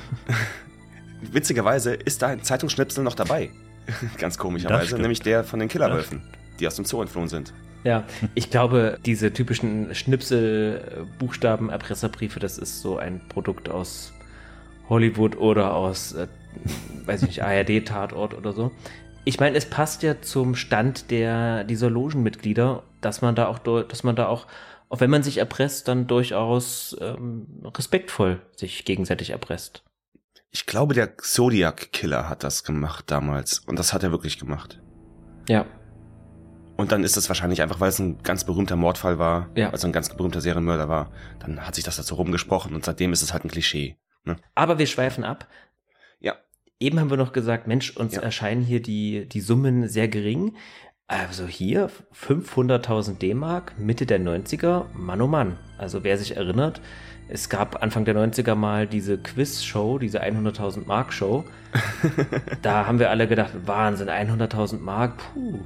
Witzigerweise 1.32 1.94
ist 1.94 2.20
da 2.22 2.26
ein 2.26 2.42
Zeitungsschnipsel 2.42 3.04
noch 3.04 3.14
dabei. 3.14 3.50
Ganz 4.18 4.34
Das 4.34 4.38
komischerweise, 4.38 4.98
nämlich 4.98 5.20
der 5.20 5.44
von 5.44 5.60
den 5.60 5.68
Killerwölfen, 5.68 6.22
die 6.58 6.66
aus 6.66 6.74
dem 6.74 6.84
Zoo 6.84 7.00
entflohen 7.00 7.28
sind. 7.28 7.54
Ja, 7.84 8.02
ich 8.34 8.50
glaube, 8.50 8.98
diese 9.06 9.32
typischen 9.32 9.94
Schnipsel-Buchstaben, 9.94 11.70
Erpresserbriefe, 11.70 12.40
das 12.40 12.58
ist 12.58 12.80
so 12.80 12.98
ein 12.98 13.20
Produkt 13.28 13.68
aus 13.68 14.12
Hollywood 14.88 15.36
oder 15.36 15.74
aus, 15.74 16.12
äh, 16.12 16.26
weiß 17.06 17.22
ich 17.22 17.28
nicht, 17.28 17.42
ARD-Tatort 17.42 18.34
oder 18.34 18.52
so. 18.52 18.70
Ich 19.24 19.40
meine, 19.40 19.56
es 19.56 19.66
passt 19.66 20.02
ja 20.02 20.20
zum 20.20 20.54
Stand 20.54 21.10
der, 21.10 21.64
dieser 21.64 21.88
Logenmitglieder, 21.90 22.82
dass 23.00 23.22
man 23.22 23.34
da 23.34 23.46
auch, 23.46 23.58
dass 23.58 24.04
man 24.04 24.16
da 24.16 24.26
auch, 24.28 24.46
auch 24.90 25.00
wenn 25.00 25.10
man 25.10 25.22
sich 25.22 25.38
erpresst, 25.38 25.88
dann 25.88 26.06
durchaus 26.06 26.96
ähm, 27.00 27.46
respektvoll 27.64 28.42
sich 28.56 28.84
gegenseitig 28.84 29.30
erpresst. 29.30 29.82
Ich 30.50 30.66
glaube, 30.66 30.94
der 30.94 31.16
Zodiac 31.18 31.90
Killer 31.92 32.28
hat 32.28 32.44
das 32.44 32.64
gemacht 32.64 33.10
damals. 33.10 33.58
Und 33.60 33.78
das 33.78 33.92
hat 33.92 34.02
er 34.02 34.10
wirklich 34.12 34.38
gemacht. 34.38 34.80
Ja. 35.48 35.64
Und 36.76 36.92
dann 36.92 37.02
ist 37.04 37.16
es 37.16 37.28
wahrscheinlich 37.28 37.62
einfach, 37.62 37.80
weil 37.80 37.88
es 37.88 37.98
ein 37.98 38.22
ganz 38.22 38.44
berühmter 38.44 38.76
Mordfall 38.76 39.18
war, 39.18 39.48
Ja. 39.56 39.70
also 39.70 39.86
ein 39.86 39.92
ganz 39.92 40.14
berühmter 40.14 40.40
Serienmörder 40.40 40.88
war, 40.88 41.10
dann 41.40 41.66
hat 41.66 41.74
sich 41.76 41.84
das 41.84 41.96
dazu 41.96 42.14
rumgesprochen 42.16 42.74
und 42.74 42.84
seitdem 42.84 43.12
ist 43.12 43.22
es 43.22 43.32
halt 43.32 43.44
ein 43.44 43.50
Klischee. 43.50 43.96
Ne? 44.24 44.36
Aber 44.54 44.78
wir 44.78 44.86
schweifen 44.86 45.22
ab. 45.24 45.46
Ja. 46.80 46.86
Eben 46.86 47.00
haben 47.00 47.10
wir 47.10 47.16
noch 47.16 47.32
gesagt, 47.32 47.66
Mensch, 47.66 47.96
uns 47.96 48.16
erscheinen 48.16 48.62
hier 48.62 48.82
die, 48.82 49.28
die 49.28 49.40
Summen 49.40 49.88
sehr 49.88 50.08
gering. 50.08 50.54
Also 51.06 51.46
hier 51.46 51.90
500.000 52.14 53.18
D-Mark, 53.18 53.78
Mitte 53.78 54.06
der 54.06 54.20
90er, 54.20 54.86
Mann 54.94 55.20
oh 55.20 55.26
Mann. 55.26 55.58
Also 55.76 56.02
wer 56.02 56.16
sich 56.16 56.36
erinnert, 56.36 56.80
es 57.28 57.48
gab 57.48 57.82
Anfang 57.82 58.04
der 58.04 58.16
90er 58.16 58.54
mal 58.54 58.86
diese 58.86 59.18
Quiz-Show, 59.18 59.98
diese 59.98 60.22
100.000 60.22 60.86
Mark-Show. 60.86 61.44
da 62.62 62.86
haben 62.86 62.98
wir 62.98 63.10
alle 63.10 63.28
gedacht, 63.28 63.52
Wahnsinn, 63.66 64.08
100.000 64.08 64.80
Mark, 64.80 65.18
puh. 65.18 65.60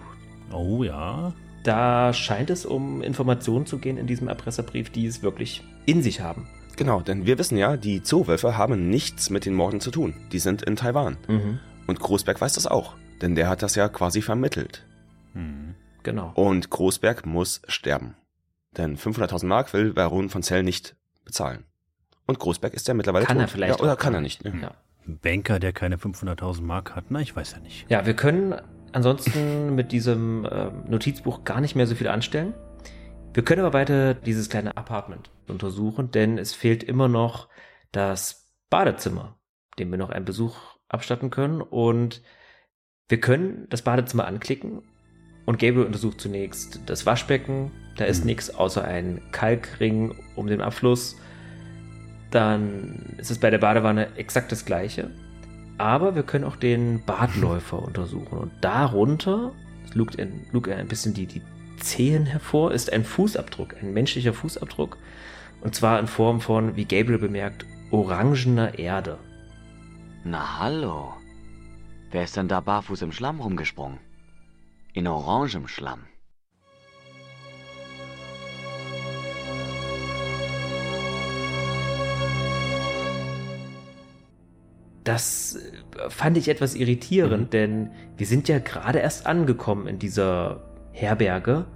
Oh 0.52 0.82
ja. 0.82 1.32
Da 1.62 2.12
scheint 2.12 2.51
es 2.51 2.64
um 2.64 3.02
Informationen 3.02 3.66
zu 3.66 3.78
gehen 3.78 3.97
in 3.97 4.06
diesem 4.06 4.28
Erpresserbrief, 4.28 4.90
die 4.90 5.06
es 5.06 5.22
wirklich 5.22 5.62
in 5.86 6.02
sich 6.02 6.20
haben. 6.20 6.48
Genau, 6.78 7.00
denn 7.00 7.26
wir 7.26 7.38
wissen 7.38 7.59
ja, 7.59 7.76
die 7.76 8.05
Zoowölfe 8.05 8.56
haben 8.56 8.88
nichts 8.88 9.30
mit 9.30 9.44
den 9.44 9.55
Morden 9.55 9.80
zu 9.80 9.90
tun. 9.90 10.14
Die 10.30 10.38
sind 10.38 10.62
in 10.62 10.76
Taiwan. 10.76 11.16
Mhm. 11.26 11.59
Und 11.88 11.98
Großberg 11.98 12.40
weiß 12.40 12.52
das 12.52 12.68
auch, 12.68 12.94
denn 13.20 13.34
der 13.34 13.48
hat 13.48 13.62
das 13.62 13.74
ja 13.74 13.88
quasi 13.88 14.22
vermittelt. 14.22 14.86
Genau. 16.05 16.30
Und 16.34 16.70
Großberg 16.70 17.26
muss 17.26 17.62
sterben. 17.66 18.14
Denn 18.76 18.96
500.000 18.96 19.46
Mark 19.46 19.72
will 19.72 19.92
Baron 19.92 20.28
von 20.28 20.44
Zell 20.44 20.62
nicht 20.62 20.94
bezahlen. 21.24 21.64
Und 22.26 22.38
Großberg 22.38 22.74
ist 22.74 22.86
ja 22.86 22.94
mittlerweile 22.94 23.24
Kann 23.24 23.38
tot. 23.38 23.46
er 23.46 23.48
vielleicht 23.48 23.78
ja, 23.78 23.82
Oder 23.84 23.96
kann 23.96 24.14
er 24.14 24.20
nicht. 24.20 24.44
ne? 24.44 24.52
Ja. 24.62 24.70
Ein 25.06 25.18
Banker, 25.18 25.59
der 25.59 25.72
keine 25.72 25.96
500.000 25.96 26.62
Mark 26.62 26.94
hat, 26.94 27.06
na, 27.09 27.20
ich 27.20 27.34
weiß 27.34 27.52
ja 27.52 27.59
nicht. 27.59 27.90
Ja, 27.90 28.06
wir 28.06 28.14
können 28.14 28.55
ansonsten 28.92 29.74
mit 29.74 29.90
diesem 29.90 30.44
äh, 30.44 30.70
Notizbuch 30.86 31.42
gar 31.42 31.60
nicht 31.60 31.74
mehr 31.74 31.88
so 31.88 31.96
viel 31.96 32.09
anstellen. 32.09 32.55
Wir 33.34 33.44
können 33.44 33.60
aber 33.60 33.72
weiter 33.72 34.14
dieses 34.14 34.48
kleine 34.48 34.76
Apartment 34.76 35.30
untersuchen, 35.46 36.10
denn 36.10 36.38
es 36.38 36.55
fehlt 36.55 36.82
immer 36.82 37.09
noch 37.09 37.48
das 37.92 38.52
Badezimmer, 38.70 39.38
dem 39.78 39.90
wir 39.90 39.98
noch 39.98 40.10
einen 40.10 40.24
Besuch 40.24 40.56
abstatten 40.88 41.30
können. 41.30 41.60
Und 41.60 42.22
wir 43.09 43.20
können 43.20 43.66
das 43.70 43.82
Badezimmer 43.82 44.26
anklicken 44.26 44.82
und 45.46 45.59
Gabriel 45.59 45.86
untersucht 45.86 46.20
zunächst 46.20 46.80
das 46.86 47.06
Waschbecken. 47.06 47.70
Da 47.96 48.05
ist 48.05 48.24
nichts 48.24 48.55
außer 48.55 48.84
ein 48.84 49.22
Kalkring 49.32 50.14
um 50.36 50.46
den 50.46 50.60
Abfluss. 50.60 51.16
Dann 52.30 53.14
ist 53.18 53.30
es 53.30 53.38
bei 53.38 53.50
der 53.50 53.59
Badewanne 53.59 54.16
exakt 54.16 54.52
das 54.52 54.64
gleiche. 54.64 55.10
Aber 55.78 56.14
wir 56.14 56.22
können 56.22 56.44
auch 56.44 56.56
den 56.56 57.05
Badläufer 57.05 57.82
untersuchen. 57.82 58.36
Und 58.36 58.52
darunter, 58.60 59.52
es 59.86 59.94
lugt 59.94 60.18
ein, 60.18 60.46
lugt 60.52 60.68
ein 60.68 60.88
bisschen 60.88 61.14
die, 61.14 61.26
die 61.26 61.42
Zehen 61.80 62.26
hervor, 62.26 62.72
ist 62.72 62.92
ein 62.92 63.05
Fußabdruck, 63.05 63.76
ein 63.80 63.92
menschlicher 63.92 64.32
Fußabdruck. 64.32 64.96
Und 65.60 65.74
zwar 65.74 65.98
in 65.98 66.06
Form 66.06 66.40
von, 66.40 66.76
wie 66.76 66.84
Gabriel 66.84 67.18
bemerkt, 67.18 67.66
orangener 67.90 68.78
Erde. 68.78 69.18
Na 70.24 70.59
hallo. 70.59 71.14
Wer 72.10 72.24
ist 72.24 72.36
denn 72.36 72.48
da 72.48 72.60
barfuß 72.60 73.02
im 73.02 73.12
Schlamm 73.12 73.40
rumgesprungen? 73.40 73.98
In 74.92 75.06
orangem 75.06 75.68
Schlamm. 75.68 76.06
Das 85.09 85.56
äh, 85.56 86.10
fand 86.10 86.36
ich 86.36 86.48
etwas 86.48 86.74
irritierend, 86.74 87.55
denn 87.55 87.92
wir 88.18 88.26
sind 88.26 88.46
ja 88.46 88.59
gerade 88.59 88.98
erst 88.98 89.26
angekommen 89.26 89.86
in 89.86 89.98
dieser 89.98 90.67
Herberge. 90.98 91.66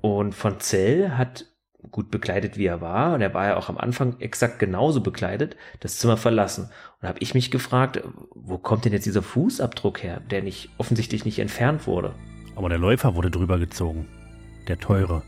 Und 0.00 0.34
von 0.34 0.60
Zell 0.60 1.10
hat 1.10 1.46
gut 1.90 2.10
bekleidet 2.10 2.56
wie 2.58 2.66
er 2.66 2.80
war, 2.80 3.14
und 3.14 3.20
er 3.22 3.32
war 3.34 3.46
ja 3.48 3.56
auch 3.56 3.68
am 3.68 3.78
Anfang 3.78 4.20
exakt 4.20 4.58
genauso 4.58 5.00
bekleidet, 5.00 5.56
das 5.80 5.98
Zimmer 5.98 6.16
verlassen. 6.16 6.70
Und 7.00 7.08
habe 7.08 7.18
ich 7.20 7.34
mich 7.34 7.50
gefragt, 7.50 8.02
wo 8.34 8.58
kommt 8.58 8.84
denn 8.84 8.92
jetzt 8.92 9.06
dieser 9.06 9.22
Fußabdruck 9.22 10.02
her, 10.02 10.20
der 10.30 10.42
nicht 10.42 10.70
offensichtlich 10.78 11.24
nicht 11.24 11.38
entfernt 11.38 11.86
wurde? 11.86 12.14
Aber 12.54 12.68
der 12.68 12.78
Läufer 12.78 13.14
wurde 13.14 13.30
drüber 13.30 13.58
gezogen. 13.58 14.06
Der 14.68 14.78
teure. 14.78 15.22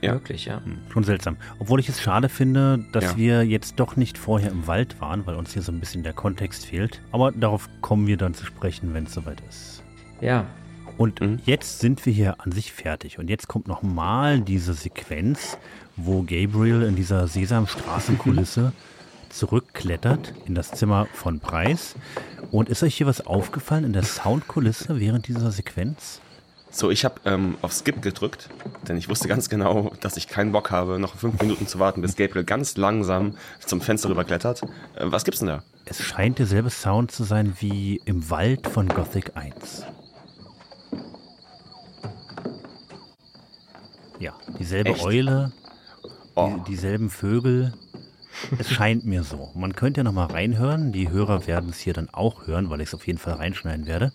Ja. 0.00 0.12
Wirklich, 0.12 0.44
ja. 0.46 0.62
Hm, 0.64 0.78
schon 0.92 1.02
seltsam. 1.02 1.36
Obwohl 1.58 1.80
ich 1.80 1.88
es 1.88 2.00
schade 2.00 2.28
finde, 2.28 2.84
dass 2.92 3.04
Ja. 3.04 3.16
wir 3.16 3.42
jetzt 3.44 3.80
doch 3.80 3.96
nicht 3.96 4.16
vorher 4.16 4.52
im 4.52 4.68
Wald 4.68 5.00
waren, 5.00 5.26
weil 5.26 5.34
uns 5.34 5.52
hier 5.52 5.62
so 5.62 5.72
ein 5.72 5.80
bisschen 5.80 6.04
der 6.04 6.12
Kontext 6.12 6.66
fehlt. 6.66 7.02
Aber 7.10 7.32
darauf 7.32 7.68
kommen 7.80 8.06
wir 8.06 8.16
dann 8.16 8.34
zu 8.34 8.46
sprechen, 8.46 8.94
wenn 8.94 9.04
es 9.04 9.14
soweit 9.14 9.42
ist. 9.48 9.82
Ja. 10.20 10.46
Und 10.98 11.20
jetzt 11.46 11.78
sind 11.78 12.04
wir 12.06 12.12
hier 12.12 12.40
an 12.40 12.50
sich 12.50 12.72
fertig. 12.72 13.20
Und 13.20 13.30
jetzt 13.30 13.46
kommt 13.46 13.68
nochmal 13.68 14.40
diese 14.40 14.74
Sequenz, 14.74 15.56
wo 15.96 16.22
Gabriel 16.22 16.82
in 16.82 16.96
dieser 16.96 17.28
Sesamstraßenkulisse 17.28 18.72
zurückklettert 19.30 20.34
in 20.46 20.56
das 20.56 20.72
Zimmer 20.72 21.06
von 21.14 21.38
Price. 21.38 21.94
Und 22.50 22.68
ist 22.68 22.82
euch 22.82 22.96
hier 22.96 23.06
was 23.06 23.24
aufgefallen 23.24 23.84
in 23.84 23.92
der 23.92 24.02
Soundkulisse 24.02 24.98
während 24.98 25.28
dieser 25.28 25.52
Sequenz? 25.52 26.20
So, 26.70 26.90
ich 26.90 27.04
habe 27.04 27.20
ähm, 27.24 27.56
auf 27.62 27.72
Skip 27.72 28.02
gedrückt, 28.02 28.50
denn 28.88 28.96
ich 28.96 29.08
wusste 29.08 29.28
ganz 29.28 29.48
genau, 29.48 29.92
dass 30.00 30.16
ich 30.16 30.26
keinen 30.26 30.50
Bock 30.50 30.72
habe, 30.72 30.98
noch 30.98 31.14
fünf 31.14 31.40
Minuten 31.40 31.68
zu 31.68 31.78
warten, 31.78 32.02
bis 32.02 32.16
Gabriel 32.16 32.44
ganz 32.44 32.76
langsam 32.76 33.36
zum 33.64 33.80
Fenster 33.80 34.10
rüberklettert. 34.10 34.62
Äh, 34.96 35.04
was 35.04 35.24
gibt's 35.24 35.38
denn 35.38 35.48
da? 35.48 35.62
Es 35.84 36.02
scheint 36.02 36.40
derselbe 36.40 36.70
Sound 36.70 37.12
zu 37.12 37.22
sein 37.22 37.54
wie 37.60 38.02
im 38.04 38.28
Wald 38.30 38.66
von 38.66 38.88
Gothic 38.88 39.36
1. 39.36 39.86
Ja, 44.18 44.34
dieselbe 44.58 44.90
Echt? 44.90 45.04
Eule, 45.04 45.52
die, 46.36 46.70
dieselben 46.70 47.10
Vögel. 47.10 47.72
Es 48.58 48.70
scheint 48.70 49.04
mir 49.04 49.24
so. 49.24 49.50
Man 49.54 49.74
könnte 49.74 50.00
ja 50.00 50.04
noch 50.04 50.12
mal 50.12 50.26
reinhören. 50.26 50.92
Die 50.92 51.10
Hörer 51.10 51.46
werden 51.46 51.70
es 51.70 51.78
hier 51.78 51.92
dann 51.92 52.08
auch 52.10 52.46
hören, 52.46 52.70
weil 52.70 52.80
ich 52.80 52.88
es 52.88 52.94
auf 52.94 53.06
jeden 53.06 53.18
Fall 53.18 53.34
reinschneiden 53.34 53.86
werde. 53.86 54.12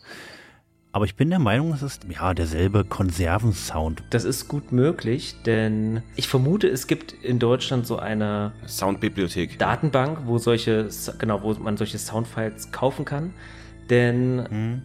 Aber 0.96 1.06
ich 1.06 1.16
bin 1.16 1.32
der 1.32 1.40
Meinung, 1.40 1.74
es 1.74 1.82
ist 1.82 2.06
ja 2.08 2.36
derselbe 2.36 2.86
Konservensound. 2.86 4.04
Das 4.12 4.26
ist 4.26 4.48
gut 4.48 4.72
möglich, 4.72 5.36
denn 5.44 6.04
ich 6.16 6.28
vermute, 6.28 6.68
es 6.68 6.86
gibt 6.86 7.14
in 7.14 7.40
Deutschland 7.40 7.88
so 7.88 7.98
eine 7.98 8.54
Soundbibliothek. 8.68 9.58
Datenbank, 9.58 10.20
wo 10.26 10.38
solche, 10.38 10.90
genau, 11.18 11.42
wo 11.42 11.54
man 11.56 11.78
solche 11.78 11.98
Soundfiles 11.98 12.72
kaufen 12.72 13.06
kann. 13.06 13.34
Denn 13.90 14.84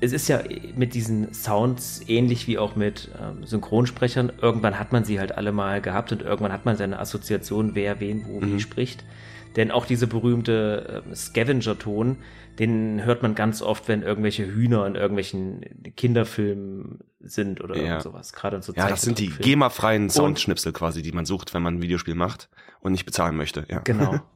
es 0.00 0.12
ist 0.12 0.28
ja 0.28 0.40
mit 0.76 0.94
diesen 0.94 1.32
Sounds 1.34 2.02
ähnlich 2.06 2.46
wie 2.46 2.58
auch 2.58 2.76
mit 2.76 3.10
ähm, 3.20 3.44
Synchronsprechern. 3.44 4.32
Irgendwann 4.40 4.78
hat 4.78 4.92
man 4.92 5.04
sie 5.04 5.18
halt 5.18 5.36
alle 5.36 5.52
mal 5.52 5.80
gehabt 5.80 6.12
und 6.12 6.22
irgendwann 6.22 6.52
hat 6.52 6.64
man 6.64 6.76
seine 6.76 6.98
Assoziation, 6.98 7.74
wer 7.74 8.00
wen 8.00 8.24
wo 8.26 8.40
wie 8.42 8.60
spricht. 8.60 9.04
Denn 9.56 9.70
auch 9.70 9.86
diese 9.86 10.06
berühmte 10.06 11.02
ähm, 11.06 11.14
Scavenger-Ton, 11.14 12.16
den 12.58 13.04
hört 13.04 13.22
man 13.22 13.34
ganz 13.34 13.62
oft, 13.62 13.88
wenn 13.88 14.02
irgendwelche 14.02 14.46
Hühner 14.46 14.86
in 14.86 14.94
irgendwelchen 14.94 15.62
Kinderfilmen 15.96 16.98
sind 17.20 17.60
oder 17.62 17.76
Ja. 17.76 18.00
sowas. 18.00 18.32
Gerade 18.32 18.56
in 18.56 18.62
so 18.62 18.72
Ja, 18.74 18.88
das 18.88 19.02
sind 19.02 19.18
die. 19.18 19.28
GEMA-freien 19.28 20.04
Und- 20.04 20.10
Soundschnipsel 20.12 20.72
quasi, 20.72 21.02
die 21.02 21.12
man 21.12 21.24
sucht, 21.24 21.54
wenn 21.54 21.62
man 21.62 21.76
ein 21.76 21.82
Videospiel 21.82 22.14
macht 22.14 22.48
und 22.80 22.92
nicht 22.92 23.04
bezahlen 23.06 23.36
möchte. 23.36 23.64
Ja. 23.68 23.80
Genau. 23.80 24.20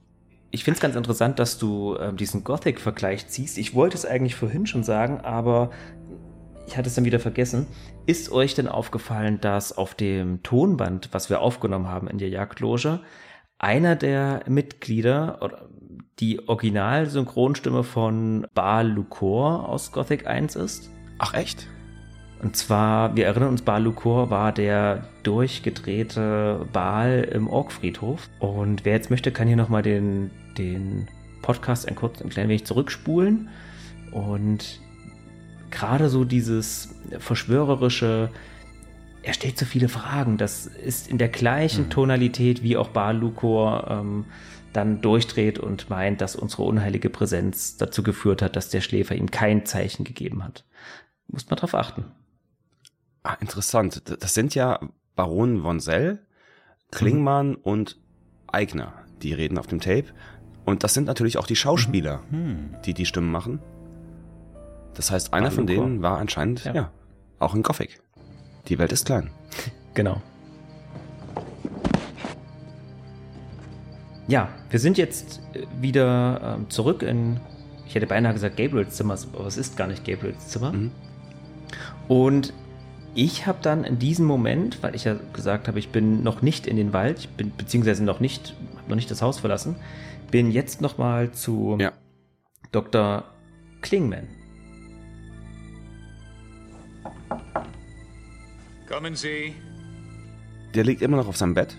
Ich 0.55 0.65
finde 0.65 0.77
es 0.77 0.83
ganz 0.83 0.97
interessant, 0.97 1.39
dass 1.39 1.59
du 1.59 1.97
ähm, 1.99 2.19
diesen 2.19 2.45
Gothic-Vergleich 2.45 3.27
ziehst. 3.27 3.57
Ich 3.57 3.74
wollte 3.74 3.97
es 3.97 4.05
eigentlich 4.05 4.35
vorhin 4.35 4.66
schon 4.66 4.85
sagen, 4.85 5.20
aber 5.23 5.70
ich 6.66 6.77
hatte 6.77 6.89
es 6.89 6.95
dann 6.95 7.07
wieder 7.07 7.20
vergessen. 7.20 7.66
Ist 8.05 8.31
euch 8.31 8.55
denn 8.55 8.69
aufgefallen, 8.69 9.41
dass 9.41 9.77
auf 9.77 9.95
dem 9.95 10.43
Tonband, 10.43 11.09
was 11.12 11.31
wir 11.31 11.41
aufgenommen 11.41 11.89
haben 11.89 12.07
in 12.07 12.19
der 12.19 12.29
Jagdloge, 12.29 13.01
einer 13.59 13.97
der 13.97 14.45
Mitglieder 14.47 15.39
oder 15.41 15.70
die 16.19 16.47
Original-Synchronstimme 16.47 17.83
von 17.83 18.47
Baal 18.53 18.89
Lucor 18.89 19.66
aus 19.66 19.91
Gothic 19.91 20.27
1 20.27 20.57
ist? 20.57 20.91
Ach 21.19 21.33
echt? 21.33 21.66
Und 22.43 22.57
zwar, 22.57 23.16
wir 23.16 23.27
erinnern 23.27 23.51
uns, 23.51 23.62
Baal 23.62 23.85
Lucor 23.85 24.29
war 24.29 24.53
der 24.53 25.07
durchgedrehte 25.23 26.66
Baal 26.73 27.27
im 27.33 27.49
Orkfriedhof. 27.49 28.29
Und 28.41 28.85
wer 28.85 28.95
jetzt 28.95 29.11
möchte, 29.11 29.31
kann 29.31 29.47
hier 29.47 29.57
nochmal 29.57 29.83
den, 29.83 30.31
den 30.59 31.09
Podcast 31.43 31.89
ein, 31.89 31.95
kurz, 31.95 32.23
ein 32.23 32.31
klein 32.31 32.49
wenig 32.49 32.65
zurückspulen. 32.65 33.49
Und 34.11 34.81
gerade 35.70 36.09
so 36.09 36.24
dieses 36.24 36.95
verschwörerische, 37.19 38.31
er 39.23 39.33
stellt 39.35 39.59
so 39.59 39.65
viele 39.65 39.89
Fragen. 39.89 40.37
Das 40.39 40.66
ist 40.66 41.09
in 41.09 41.19
der 41.19 41.29
gleichen 41.29 41.91
Tonalität, 41.91 42.62
wie 42.62 42.77
auch 42.77 42.89
Baal 42.89 43.19
Lucor 43.19 43.87
ähm, 43.89 44.24
dann 44.73 45.03
durchdreht 45.03 45.59
und 45.59 45.91
meint, 45.91 46.20
dass 46.20 46.37
unsere 46.37 46.62
unheilige 46.62 47.11
Präsenz 47.11 47.77
dazu 47.77 48.03
geführt 48.03 48.43
hat, 48.43 48.57
dass 48.57 48.70
der 48.70 48.81
Schläfer 48.81 49.15
ihm 49.15 49.31
kein 49.31 49.66
Zeichen 49.66 50.05
gegeben 50.05 50.43
hat. 50.45 50.65
Muss 51.29 51.49
man 51.49 51.59
drauf 51.59 51.74
achten. 51.74 52.05
Ah, 53.23 53.37
interessant. 53.41 54.03
Das 54.20 54.35
sind 54.35 54.55
ja 54.55 54.81
Baron 55.15 55.62
von 55.62 55.81
Sell, 55.81 56.20
Klingmann 56.91 57.55
und 57.55 57.99
Eigner, 58.49 58.93
die 59.23 59.33
reden 59.33 59.59
auf 59.59 59.66
dem 59.66 59.81
Tape. 59.81 60.07
Und 60.64 60.84
das 60.84 60.94
sind 60.94 61.06
natürlich 61.06 61.39
auch 61.39 61.47
die 61.47 61.56
Schauspieler, 61.56 62.20
Hm. 62.30 62.76
die 62.84 62.94
die 62.94 63.06
Stimmen 63.06 63.30
machen. 63.30 63.60
Das 64.94 65.10
heißt, 65.10 65.32
einer 65.32 65.47
Baal 65.47 65.55
von 65.56 65.66
denen 65.66 66.02
war 66.02 66.18
anscheinend, 66.18 66.64
ja. 66.64 66.90
auch 67.39 67.55
in 67.55 67.62
Gothic. 67.62 68.01
Die 68.68 68.78
Welt 68.78 68.93
ist 68.93 69.06
klein. 69.06 69.30
Genau. 69.94 70.22
Ja, 74.26 74.48
wir 74.70 74.78
sind 74.78 74.97
jetzt 74.97 75.40
äh, 75.52 75.66
wieder 75.82 76.56
ähm, 76.56 76.70
zurück 76.70 77.02
in, 77.02 77.40
ich 77.86 77.94
hätte 77.94 78.06
beinahe 78.06 78.32
gesagt 78.32 78.56
Gabriels 78.56 78.97
Zimmer, 78.97 79.18
aber 79.34 79.47
es 79.47 79.59
ist 79.59 79.76
gar 79.76 79.86
nicht 79.86 80.02
Gabriels 80.06 80.48
Zimmer. 80.48 80.72
Und 82.09 82.55
ich 83.14 83.47
habe 83.47 83.59
dann 83.60 83.84
in 83.84 83.98
diesem 83.98 84.24
Moment, 84.24 84.82
weil 84.82 84.94
ich 84.94 85.05
ja 85.05 85.16
gesagt 85.34 85.68
habe, 85.68 85.78
ich 85.78 85.90
bin 85.90 86.22
noch 86.22 86.40
nicht 86.40 86.66
in 86.66 86.76
den 86.76 86.94
Wald, 86.94 87.18
ich 87.18 87.28
bin 87.28 87.52
beziehungsweise 87.55 88.02
noch 88.05 88.20
nicht, 88.20 88.55
habe 88.78 88.89
noch 88.89 88.97
nicht 88.97 89.10
das 89.10 89.20
Haus 89.20 89.40
verlassen, 89.40 89.76
bin 90.33 90.51
jetzt 90.51 90.81
noch 90.81 90.99
mal 90.99 91.31
zu 91.31 91.79
Dr. 92.73 93.25
Klingman. 93.83 94.27
Kommen 98.89 99.15
Sie. 99.15 99.55
Der 100.75 100.85
liegt 100.85 101.03
immer 101.03 101.19
noch 101.19 101.29
auf 101.29 101.37
seinem 101.37 101.55
Bett. 101.55 101.77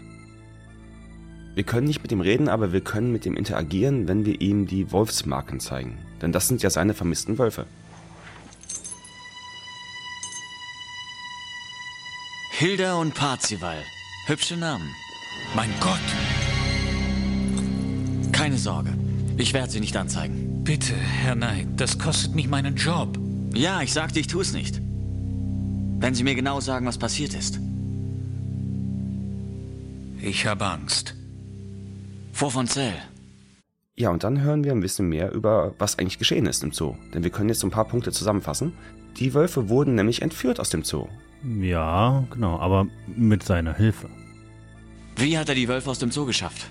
Wir 1.56 1.64
können 1.64 1.88
nicht 1.88 2.02
mit 2.04 2.12
ihm 2.12 2.22
reden, 2.22 2.48
aber 2.48 2.72
wir 2.72 2.82
können 2.82 3.12
mit 3.12 3.26
ihm 3.26 3.36
interagieren, 3.36 4.08
wenn 4.08 4.26
wir 4.26 4.40
ihm 4.40 4.68
die 4.68 4.92
Wolfsmarken 4.92 5.60
zeigen. 5.60 5.98
Denn 6.22 6.32
das 6.32 6.48
sind 6.48 6.62
ja 6.62 6.70
seine 6.70 6.94
vermissten 6.94 7.38
Wölfe. 7.40 7.66
Hilda 12.52 12.96
und 12.96 13.16
Parzival. 13.16 13.78
Hübsche 14.28 14.58
Namen. 14.58 14.90
Mein 15.56 15.72
Gott. 15.80 16.00
Keine 18.44 18.58
Sorge. 18.58 18.94
Ich 19.38 19.54
werde 19.54 19.72
sie 19.72 19.80
nicht 19.80 19.96
anzeigen. 19.96 20.66
Bitte, 20.66 20.94
Herr 20.94 21.34
Knight, 21.34 21.66
das 21.78 21.98
kostet 21.98 22.36
mich 22.36 22.50
meinen 22.50 22.76
Job. 22.76 23.18
Ja, 23.54 23.82
ich 23.82 23.94
sagte, 23.94 24.20
ich 24.20 24.28
tue 24.28 24.42
es 24.42 24.52
nicht. 24.52 24.82
Wenn 26.02 26.14
Sie 26.14 26.26
mir 26.26 26.36
genau 26.36 26.60
sagen, 26.60 26.86
was 26.86 26.98
passiert 26.98 27.36
ist. 27.36 27.62
Ich 30.22 30.46
habe 30.46 30.66
Angst. 30.66 31.16
Vor 32.34 32.52
von 32.52 32.68
Zell. 32.68 32.96
Ja, 33.96 34.10
und 34.10 34.26
dann 34.26 34.42
hören 34.42 34.66
wir 34.66 34.74
ein 34.74 34.82
bisschen 34.82 35.08
mehr 35.08 35.32
über, 35.32 35.74
was 35.80 35.98
eigentlich 35.98 36.20
geschehen 36.20 36.46
ist 36.46 36.66
im 36.66 36.74
Zoo. 36.74 36.98
Denn 37.14 37.24
wir 37.24 37.32
können 37.32 37.48
jetzt 37.48 37.62
so 37.62 37.68
ein 37.68 37.72
paar 37.72 37.88
Punkte 37.88 38.12
zusammenfassen. 38.12 38.74
Die 39.20 39.34
Wölfe 39.34 39.70
wurden 39.70 39.96
nämlich 39.96 40.22
entführt 40.22 40.60
aus 40.60 40.70
dem 40.70 40.84
Zoo. 40.84 41.08
Ja, 41.62 42.26
genau, 42.30 42.60
aber 42.60 42.88
mit 43.08 43.44
seiner 43.44 43.74
Hilfe. 43.74 44.10
Wie 45.16 45.38
hat 45.38 45.48
er 45.48 45.56
die 45.56 45.70
Wölfe 45.70 45.90
aus 45.90 46.00
dem 46.00 46.12
Zoo 46.12 46.26
geschafft? 46.26 46.68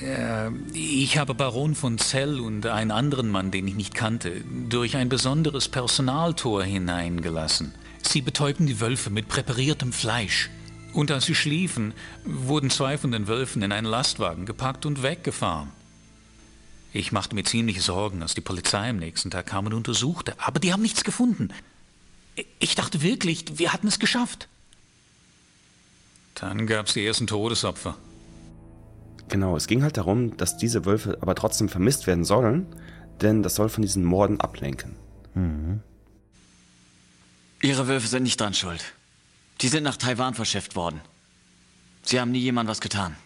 Äh, 0.00 0.50
ich 0.72 1.18
habe 1.18 1.34
Baron 1.34 1.74
von 1.74 1.98
Zell 1.98 2.40
und 2.40 2.66
einen 2.66 2.90
anderen 2.90 3.28
Mann, 3.28 3.50
den 3.50 3.68
ich 3.68 3.74
nicht 3.74 3.94
kannte, 3.94 4.42
durch 4.68 4.96
ein 4.96 5.08
besonderes 5.08 5.68
Personaltor 5.68 6.64
hineingelassen. 6.64 7.74
Sie 8.02 8.20
betäubten 8.20 8.66
die 8.66 8.80
Wölfe 8.80 9.10
mit 9.10 9.28
präpariertem 9.28 9.92
Fleisch. 9.92 10.50
Und 10.92 11.10
als 11.10 11.24
sie 11.24 11.34
schliefen, 11.34 11.94
wurden 12.24 12.70
zwei 12.70 12.98
von 12.98 13.12
den 13.12 13.26
Wölfen 13.26 13.62
in 13.62 13.72
einen 13.72 13.86
Lastwagen 13.86 14.44
gepackt 14.44 14.84
und 14.84 15.02
weggefahren. 15.02 15.70
Ich 16.92 17.12
machte 17.12 17.34
mir 17.34 17.44
ziemliche 17.44 17.80
Sorgen, 17.80 18.20
als 18.20 18.34
die 18.34 18.42
Polizei 18.42 18.90
am 18.90 18.98
nächsten 18.98 19.30
Tag 19.30 19.46
kam 19.46 19.66
und 19.66 19.72
untersuchte, 19.72 20.34
aber 20.38 20.60
die 20.60 20.72
haben 20.72 20.82
nichts 20.82 21.04
gefunden. 21.04 21.48
Ich 22.58 22.74
dachte 22.74 23.00
wirklich, 23.00 23.58
wir 23.58 23.72
hatten 23.72 23.88
es 23.88 23.98
geschafft. 23.98 24.48
Dann 26.34 26.66
gab 26.66 26.86
es 26.86 26.94
die 26.94 27.04
ersten 27.04 27.26
Todesopfer. 27.26 27.96
Genau, 29.28 29.56
es 29.56 29.66
ging 29.66 29.82
halt 29.82 29.96
darum, 29.96 30.36
dass 30.36 30.56
diese 30.56 30.84
Wölfe 30.84 31.18
aber 31.20 31.34
trotzdem 31.34 31.68
vermisst 31.68 32.06
werden 32.06 32.24
sollen, 32.24 32.66
denn 33.20 33.42
das 33.42 33.54
soll 33.54 33.68
von 33.68 33.82
diesen 33.82 34.04
Morden 34.04 34.40
ablenken. 34.40 34.96
Ihre 37.62 37.88
Wölfe 37.88 38.06
sind 38.06 38.24
nicht 38.24 38.40
dran 38.40 38.54
schuld. 38.54 38.84
Die 39.60 39.68
sind 39.68 39.84
nach 39.84 39.96
Taiwan 39.96 40.34
verschifft 40.34 40.76
worden. 40.76 41.00
Sie 42.02 42.20
haben 42.20 42.32
nie 42.32 42.40
jemand 42.40 42.68
was 42.68 42.80
getan. 42.80 43.16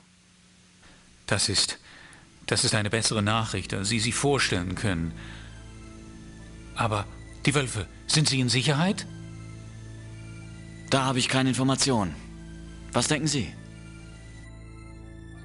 Das 1.26 1.48
ist. 1.48 1.78
Das 2.46 2.64
ist 2.64 2.74
eine 2.74 2.90
bessere 2.90 3.22
Nachricht, 3.22 3.74
als 3.74 3.88
Sie 3.88 3.98
sich 3.98 4.14
vorstellen 4.14 4.74
können. 4.76 5.12
Aber 6.76 7.06
die 7.46 7.54
Wölfe, 7.54 7.86
sind 8.06 8.28
sie 8.28 8.40
in 8.40 8.48
Sicherheit? 8.48 9.06
Da 10.90 11.04
habe 11.04 11.18
ich 11.18 11.28
keine 11.28 11.48
Informationen. 11.48 12.14
Was 12.92 13.08
denken 13.08 13.26
Sie? 13.26 13.52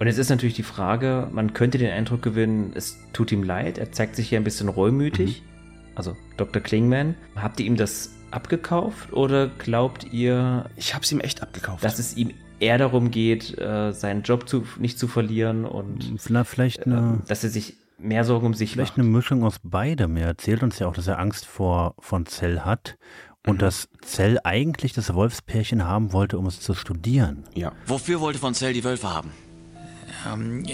Und 0.01 0.07
jetzt 0.07 0.17
ist 0.17 0.29
natürlich 0.29 0.55
die 0.55 0.63
Frage, 0.63 1.27
man 1.31 1.53
könnte 1.53 1.77
den 1.77 1.91
Eindruck 1.91 2.23
gewinnen, 2.23 2.71
es 2.73 2.97
tut 3.13 3.31
ihm 3.31 3.43
leid, 3.43 3.77
er 3.77 3.91
zeigt 3.91 4.15
sich 4.15 4.29
hier 4.29 4.39
ein 4.39 4.43
bisschen 4.43 4.67
reumütig. 4.67 5.43
Mhm. 5.43 5.47
Also 5.93 6.17
Dr. 6.37 6.59
Klingman, 6.59 7.13
habt 7.35 7.59
ihr 7.59 7.67
ihm 7.67 7.75
das 7.75 8.09
abgekauft 8.31 9.13
oder 9.13 9.47
glaubt 9.47 10.11
ihr... 10.11 10.71
Ich 10.75 10.95
habe 10.95 11.03
es 11.03 11.11
ihm 11.11 11.19
echt 11.19 11.43
abgekauft. 11.43 11.83
Dass 11.83 11.99
es 11.99 12.17
ihm 12.17 12.31
eher 12.59 12.79
darum 12.79 13.11
geht, 13.11 13.55
äh, 13.59 13.91
seinen 13.91 14.23
Job 14.23 14.49
zu, 14.49 14.63
nicht 14.79 14.97
zu 14.97 15.07
verlieren 15.07 15.65
und 15.65 16.19
vielleicht 16.45 16.87
eine, 16.87 17.19
äh, 17.21 17.27
dass 17.27 17.43
er 17.43 17.51
sich 17.51 17.77
mehr 17.99 18.23
Sorgen 18.23 18.47
um 18.47 18.53
sich 18.55 18.71
vielleicht 18.71 18.97
macht. 18.97 19.05
eine 19.05 19.15
Mischung 19.15 19.43
aus 19.43 19.57
beidem. 19.61 20.17
Er 20.17 20.25
erzählt 20.25 20.63
uns 20.63 20.79
ja 20.79 20.87
auch, 20.87 20.93
dass 20.93 21.05
er 21.05 21.19
Angst 21.19 21.45
vor 21.45 21.93
von 21.99 22.25
Zell 22.25 22.61
hat 22.61 22.97
und 23.45 23.57
mhm. 23.57 23.59
dass 23.59 23.87
Zell 24.01 24.39
eigentlich 24.43 24.93
das 24.93 25.13
Wolfspärchen 25.13 25.85
haben 25.85 26.11
wollte, 26.11 26.39
um 26.39 26.47
es 26.47 26.59
zu 26.59 26.73
studieren. 26.73 27.43
Ja. 27.53 27.71
Wofür 27.85 28.19
wollte 28.19 28.39
von 28.39 28.55
Zell 28.55 28.73
die 28.73 28.83
Wölfe 28.83 29.13
haben? 29.13 29.29
Ähm, 30.27 30.65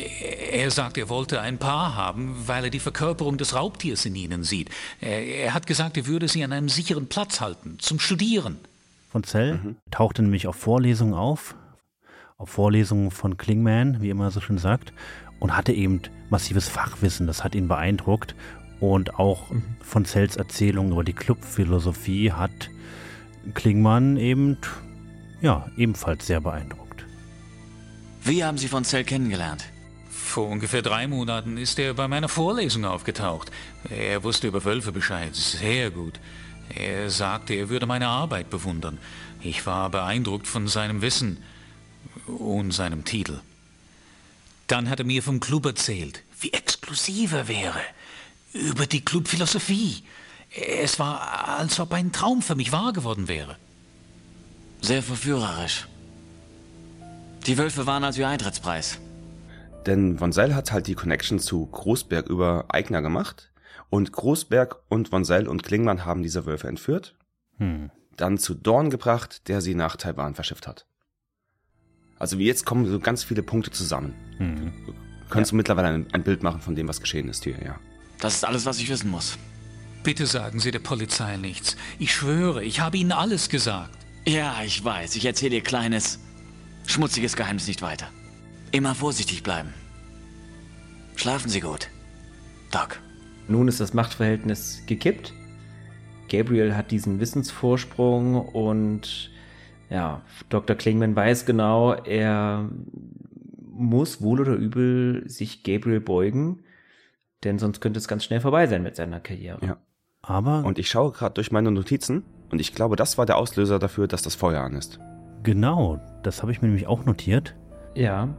er 0.52 0.72
sagt, 0.72 0.98
er 0.98 1.10
wollte 1.10 1.42
ein 1.42 1.58
Paar 1.58 1.96
haben, 1.96 2.36
weil 2.46 2.66
er 2.66 2.70
die 2.70 2.80
Verkörperung 2.80 3.38
des 3.38 3.56
Raubtiers 3.56 4.06
in 4.06 4.16
ihnen 4.16 4.44
sieht. 4.44 4.70
Er, 5.02 5.26
er 5.26 5.54
hat 5.54 5.68
gesagt, 5.68 5.98
er 5.98 6.08
würde 6.08 6.28
sie 6.28 6.44
an 6.44 6.54
einem 6.54 6.70
sicheren 6.70 7.08
Platz 7.08 7.42
halten, 7.42 7.78
zum 7.80 8.00
Studieren. 8.00 8.58
Von 9.10 9.24
Zell 9.24 9.56
mhm. 9.56 9.76
tauchte 9.92 10.22
nämlich 10.22 10.48
auf 10.48 10.56
Vorlesungen 10.56 11.14
auf, 11.14 11.56
auf 12.38 12.50
Vorlesungen 12.50 13.12
von 13.12 13.38
Klingman, 13.38 14.02
wie 14.02 14.10
immer 14.10 14.32
so 14.32 14.42
schön 14.42 14.58
sagt, 14.58 14.94
und 15.40 15.56
hatte 15.56 15.74
eben 15.74 16.02
massives 16.30 16.68
Fachwissen. 16.68 17.28
Das 17.28 17.44
hat 17.44 17.56
ihn 17.56 17.68
beeindruckt. 17.68 18.36
Und 18.80 19.16
auch 19.16 19.50
mhm. 19.50 19.64
von 19.82 20.06
Zells 20.06 20.36
Erzählung 20.36 20.92
über 20.92 21.04
die 21.04 21.14
Clubphilosophie 21.14 22.32
hat 22.32 22.70
Klingmann 23.54 24.18
eben, 24.18 24.58
ja, 25.42 25.68
ebenfalls 25.78 26.28
sehr 26.28 26.42
beeindruckt. 26.42 26.87
Wie 28.28 28.44
haben 28.44 28.58
Sie 28.58 28.68
von 28.68 28.84
Zell 28.84 29.06
kennengelernt? 29.06 29.64
Vor 30.10 30.50
ungefähr 30.50 30.82
drei 30.82 31.08
Monaten 31.08 31.56
ist 31.56 31.80
er 31.80 31.94
bei 31.94 32.10
meiner 32.10 32.28
Vorlesung 32.28 32.84
aufgetaucht. 32.84 33.50
Er 33.90 34.22
wusste 34.22 34.48
über 34.48 34.66
Wölfe 34.66 34.92
Bescheid, 34.92 35.34
sehr 35.34 35.92
gut. 35.92 36.20
Er 36.76 37.10
sagte, 37.10 37.54
er 37.54 37.70
würde 37.70 37.86
meine 37.86 38.10
Arbeit 38.10 38.50
bewundern. 38.50 38.98
Ich 39.42 39.66
war 39.66 39.90
beeindruckt 39.90 40.46
von 40.46 40.68
seinem 40.68 41.02
Wissen 41.02 41.42
und 42.26 42.72
seinem 42.72 43.06
Titel. 43.06 43.40
Dann 44.68 44.90
hat 44.90 45.00
er 45.00 45.06
mir 45.06 45.24
vom 45.24 45.40
Club 45.40 45.66
erzählt, 45.66 46.22
wie 46.42 46.52
exklusiv 46.52 47.32
er 47.32 47.48
wäre, 47.48 47.80
über 48.52 48.88
die 48.88 49.06
Clubphilosophie. 49.06 50.04
Es 50.82 51.00
war, 51.00 51.58
als 51.60 51.80
ob 51.80 51.94
ein 51.94 52.12
Traum 52.12 52.42
für 52.42 52.56
mich 52.56 52.74
wahr 52.74 52.92
geworden 52.92 53.30
wäre. 53.30 53.56
Sehr 54.82 55.02
verführerisch. 55.02 55.88
Die 57.46 57.58
Wölfe 57.58 57.86
waren 57.86 58.04
also 58.04 58.22
ihr 58.22 58.28
Eintrittspreis. 58.28 59.00
Denn 59.86 60.18
Von 60.18 60.32
Seil 60.32 60.54
hat 60.54 60.72
halt 60.72 60.88
die 60.88 60.96
Connection 60.96 61.40
zu 61.40 61.66
Großberg 61.66 62.28
über 62.28 62.66
Eigner 62.70 63.02
gemacht. 63.02 63.52
Und 63.90 64.12
Großberg 64.12 64.82
und 64.90 65.10
Von 65.10 65.24
Seil 65.24 65.48
und 65.48 65.64
Klingmann 65.64 66.06
haben 66.06 66.24
diese 66.24 66.46
Wölfe 66.46 66.68
entführt. 66.68 67.16
Hm. 67.58 67.90
Dann 68.18 68.38
zu 68.38 68.54
Dorn 68.54 68.90
gebracht, 68.90 69.48
der 69.48 69.62
sie 69.62 69.76
nach 69.76 69.96
Taiwan 69.96 70.36
verschifft 70.36 70.68
hat. 70.68 70.88
Also 72.20 72.38
jetzt 72.38 72.66
kommen 72.66 72.86
so 72.86 73.00
ganz 73.00 73.24
viele 73.24 73.44
Punkte 73.44 73.72
zusammen. 73.72 74.16
Mhm. 74.40 74.74
Kannst 75.30 75.52
ja. 75.52 75.54
du 75.54 75.58
mittlerweile 75.58 75.90
ein, 75.90 76.08
ein, 76.14 76.24
Bild 76.24 76.42
machen 76.42 76.62
von 76.62 76.76
dem, 76.76 76.88
was 76.88 77.00
geschehen 77.00 77.30
ist 77.30 77.44
hier, 77.44 77.58
ja. 77.64 77.80
Das 78.20 78.36
ist 78.36 78.46
alles, 78.46 78.66
was 78.66 78.80
ich 78.80 78.90
wissen 78.90 79.12
muss. 79.12 79.38
Bitte 80.04 80.26
sagen 80.26 80.60
Sie 80.60 80.72
der 80.72 80.80
Polizei 80.80 81.38
nichts. 81.38 81.78
Ich 82.00 82.14
schwöre, 82.14 82.64
ich 82.64 82.80
habe 82.80 82.98
Ihnen 82.98 83.12
alles 83.12 83.50
gesagt. 83.50 83.98
Ja, 84.26 84.64
ich 84.64 84.84
weiß. 84.84 85.16
Ich 85.16 85.26
erzähle 85.26 85.56
Ihr 85.56 85.64
kleines, 85.64 86.20
schmutziges 86.88 87.36
Geheimnis 87.36 87.68
nicht 87.68 87.82
weiter. 87.84 88.08
Immer 88.72 88.96
vorsichtig 88.96 89.44
bleiben. 89.44 89.74
Schlafen 91.16 91.50
Sie 91.50 91.60
gut. 91.60 91.90
Doc. 92.72 93.00
Nun 93.48 93.68
ist 93.68 93.80
das 93.80 93.94
Machtverhältnis 93.94 94.84
gekippt. 94.88 95.34
Gabriel 96.30 96.76
hat 96.76 96.92
diesen 96.92 97.20
Wissensvorsprung 97.20 98.36
und 98.36 99.32
ja, 99.90 100.22
Dr. 100.50 100.76
Klingman 100.76 101.16
weiß 101.16 101.46
genau, 101.46 101.94
er 101.94 102.70
muss 103.72 104.22
wohl 104.22 104.42
oder 104.42 104.54
übel 104.54 105.24
sich 105.30 105.64
Gabriel 105.64 106.02
beugen, 106.02 106.64
denn 107.44 107.60
sonst 107.60 107.80
könnte 107.80 108.00
es 108.00 108.08
ganz 108.08 108.26
schnell 108.26 108.42
vorbei 108.42 108.68
sein 108.68 108.84
mit 108.84 108.96
seiner 108.96 109.20
Karriere. 109.20 109.66
Ja. 109.66 109.78
Aber. 110.22 110.66
Und 110.66 110.78
ich 110.78 110.90
schaue 110.90 111.12
gerade 111.12 111.36
durch 111.36 111.52
meine 111.52 111.72
Notizen 111.72 112.24
und 112.50 112.60
ich 112.60 112.74
glaube, 112.74 112.98
das 112.98 113.18
war 113.18 113.26
der 113.26 113.38
Auslöser 113.38 113.80
dafür, 113.80 114.08
dass 114.08 114.24
das 114.24 114.36
Feuer 114.36 114.62
an 114.62 114.74
ist. 114.74 115.00
Genau, 115.48 116.02
das 116.24 116.42
habe 116.42 116.52
ich 116.52 116.62
mir 116.62 116.68
nämlich 116.68 116.88
auch 116.88 117.06
notiert. 117.06 117.56
Ja, 117.96 118.36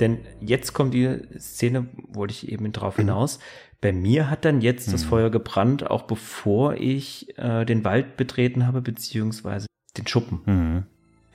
denn 0.00 0.20
jetzt 0.40 0.72
kommt 0.72 0.94
die 0.94 1.20
Szene, 1.38 1.88
wollte 2.08 2.32
ich 2.32 2.50
eben 2.50 2.72
drauf 2.72 2.96
mhm. 2.96 3.02
hinaus. 3.02 3.38
Bei 3.82 3.92
mir 3.92 4.30
hat 4.30 4.46
dann 4.46 4.62
jetzt 4.62 4.88
mhm. 4.88 4.92
das 4.92 5.04
Feuer 5.04 5.28
gebrannt, 5.28 5.90
auch 5.90 6.04
bevor 6.04 6.72
ich 6.72 7.36
äh, 7.38 7.66
den 7.66 7.84
Wald 7.84 8.16
betreten 8.16 8.66
habe, 8.66 8.80
beziehungsweise 8.80 9.66
den 9.98 10.06
Schuppen. 10.06 10.40
Mhm. 10.46 10.86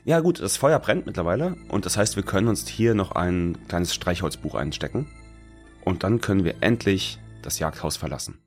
Ja 0.03 0.19
gut, 0.19 0.41
das 0.41 0.57
Feuer 0.57 0.80
brennt 0.80 1.06
mittlerweile 1.06 1.57
und 1.68 1.85
das 1.85 1.95
heißt, 1.95 2.15
wir 2.15 2.23
können 2.23 2.48
uns 2.48 2.68
hier 2.68 2.95
noch 2.95 3.11
ein 3.11 3.60
kleines 3.68 3.94
Streichholzbuch 3.94 4.56
einstecken 4.56 5.06
und 5.85 6.03
dann 6.03 6.22
können 6.22 6.44
wir 6.44 6.56
endlich 6.61 7.19
das 7.44 7.60
Jagdhaus 7.60 7.98
verlassen. 7.98 8.40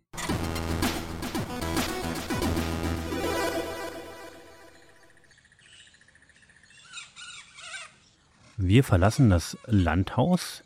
Wir 8.57 8.85
verlassen 8.85 9.31
das 9.31 9.59
Landhaus 9.67 10.63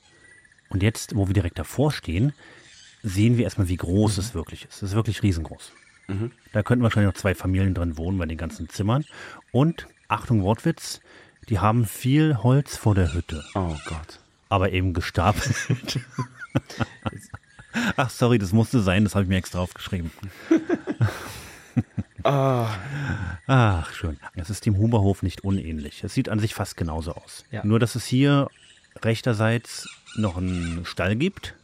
und 0.68 0.82
jetzt, 0.82 1.16
wo 1.16 1.26
wir 1.26 1.34
direkt 1.34 1.58
davor 1.58 1.92
stehen, 1.92 2.32
sehen 3.02 3.36
wir 3.36 3.44
erstmal, 3.44 3.68
wie 3.68 3.76
groß 3.76 4.16
mhm. 4.16 4.20
es 4.20 4.34
wirklich 4.34 4.64
ist. 4.64 4.76
Es 4.76 4.90
ist 4.90 4.94
wirklich 4.94 5.22
riesengroß. 5.22 5.72
Mhm. 6.08 6.32
Da 6.52 6.62
könnten 6.62 6.82
wahrscheinlich 6.82 7.12
noch 7.12 7.20
zwei 7.20 7.34
Familien 7.34 7.74
drin 7.74 7.96
wohnen 7.96 8.18
bei 8.18 8.26
den 8.26 8.38
ganzen 8.38 8.68
Zimmern. 8.68 9.04
Und, 9.52 9.86
Achtung 10.08 10.42
Wortwitz, 10.42 11.00
die 11.48 11.58
haben 11.58 11.84
viel 11.84 12.36
Holz 12.38 12.76
vor 12.76 12.94
der 12.94 13.12
Hütte. 13.12 13.44
Oh 13.54 13.76
Gott. 13.86 14.20
Aber 14.48 14.72
eben 14.72 14.94
gestapelt. 14.94 16.00
Ach, 17.96 18.10
sorry, 18.10 18.38
das 18.38 18.52
musste 18.52 18.80
sein, 18.80 19.04
das 19.04 19.14
habe 19.14 19.24
ich 19.24 19.28
mir 19.28 19.36
extra 19.36 19.60
aufgeschrieben. 19.60 20.10
ah. 22.24 22.68
Ach, 23.46 23.92
schön. 23.92 24.18
Das 24.34 24.50
ist 24.50 24.66
dem 24.66 24.76
Huberhof 24.76 25.22
nicht 25.22 25.44
unähnlich. 25.44 26.04
Es 26.04 26.14
sieht 26.14 26.28
an 26.28 26.38
sich 26.38 26.54
fast 26.54 26.76
genauso 26.76 27.12
aus. 27.12 27.44
Ja. 27.50 27.64
Nur, 27.64 27.78
dass 27.78 27.94
es 27.94 28.06
hier 28.06 28.48
rechterseits 29.02 29.88
noch 30.16 30.36
einen 30.36 30.84
Stall 30.84 31.16
gibt 31.16 31.54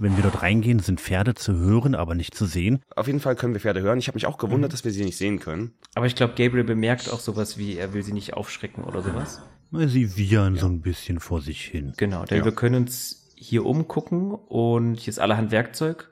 Wenn 0.00 0.16
wir 0.16 0.22
dort 0.22 0.40
reingehen, 0.40 0.78
sind 0.78 0.98
Pferde 0.98 1.34
zu 1.34 1.54
hören, 1.56 1.94
aber 1.94 2.14
nicht 2.14 2.34
zu 2.34 2.46
sehen. 2.46 2.80
Auf 2.96 3.06
jeden 3.06 3.20
Fall 3.20 3.36
können 3.36 3.52
wir 3.52 3.60
Pferde 3.60 3.82
hören. 3.82 3.98
Ich 3.98 4.08
habe 4.08 4.16
mich 4.16 4.24
auch 4.24 4.38
gewundert, 4.38 4.70
mhm. 4.70 4.72
dass 4.72 4.82
wir 4.82 4.92
sie 4.92 5.04
nicht 5.04 5.18
sehen 5.18 5.40
können. 5.40 5.74
Aber 5.94 6.06
ich 6.06 6.14
glaube, 6.14 6.32
Gabriel 6.36 6.64
bemerkt 6.64 7.12
auch 7.12 7.20
sowas 7.20 7.58
wie, 7.58 7.76
er 7.76 7.92
will 7.92 8.02
sie 8.02 8.14
nicht 8.14 8.32
aufschrecken 8.32 8.82
oder 8.84 9.02
sowas. 9.02 9.42
Sie 9.72 10.16
wiehern 10.16 10.54
ja. 10.54 10.62
so 10.62 10.68
ein 10.68 10.80
bisschen 10.80 11.20
vor 11.20 11.42
sich 11.42 11.62
hin. 11.62 11.92
Genau, 11.98 12.24
denn 12.24 12.38
ja. 12.38 12.44
wir 12.46 12.52
können 12.52 12.76
uns 12.76 13.28
hier 13.36 13.66
umgucken 13.66 14.32
und 14.32 14.94
hier 14.98 15.10
ist 15.10 15.18
allerhand 15.18 15.50
Werkzeug 15.50 16.09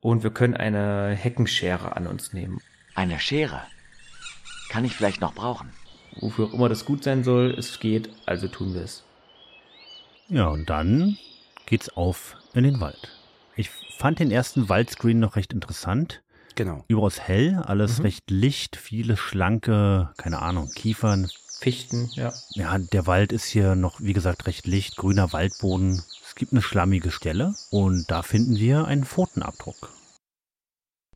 und 0.00 0.22
wir 0.22 0.30
können 0.30 0.54
eine 0.56 1.14
Heckenschere 1.14 1.96
an 1.96 2.06
uns 2.06 2.32
nehmen. 2.32 2.60
Eine 2.94 3.18
Schere? 3.20 3.62
Kann 4.70 4.84
ich 4.84 4.94
vielleicht 4.94 5.20
noch 5.20 5.34
brauchen. 5.34 5.70
Wofür 6.16 6.46
auch 6.46 6.54
immer 6.54 6.68
das 6.68 6.84
gut 6.84 7.04
sein 7.04 7.24
soll, 7.24 7.54
es 7.56 7.80
geht, 7.80 8.10
also 8.26 8.48
tun 8.48 8.74
wir 8.74 8.82
es. 8.82 9.04
Ja, 10.28 10.48
und 10.48 10.70
dann 10.70 11.18
geht's 11.66 11.88
auf 11.90 12.36
in 12.54 12.64
den 12.64 12.80
Wald. 12.80 13.10
Ich 13.56 13.70
fand 13.98 14.18
den 14.18 14.30
ersten 14.30 14.68
Waldscreen 14.68 15.18
noch 15.18 15.36
recht 15.36 15.52
interessant. 15.52 16.22
Genau. 16.56 16.84
Überaus 16.88 17.20
hell, 17.20 17.62
alles 17.64 17.98
mhm. 17.98 18.04
recht 18.04 18.30
licht, 18.30 18.76
viele 18.76 19.16
schlanke, 19.16 20.10
keine 20.16 20.40
Ahnung, 20.40 20.70
Kiefern. 20.74 21.30
Fichten, 21.58 22.08
ja. 22.14 22.32
Ja, 22.50 22.78
der 22.78 23.06
Wald 23.06 23.32
ist 23.32 23.44
hier 23.44 23.74
noch, 23.74 24.00
wie 24.00 24.14
gesagt, 24.14 24.46
recht 24.46 24.66
licht, 24.66 24.96
grüner 24.96 25.32
Waldboden. 25.32 26.02
Es 26.40 26.48
gibt 26.48 26.54
eine 26.54 26.62
schlammige 26.62 27.10
Stelle 27.10 27.54
und 27.70 28.10
da 28.10 28.22
finden 28.22 28.56
wir 28.56 28.86
einen 28.86 29.04
Pfotenabdruck. 29.04 29.90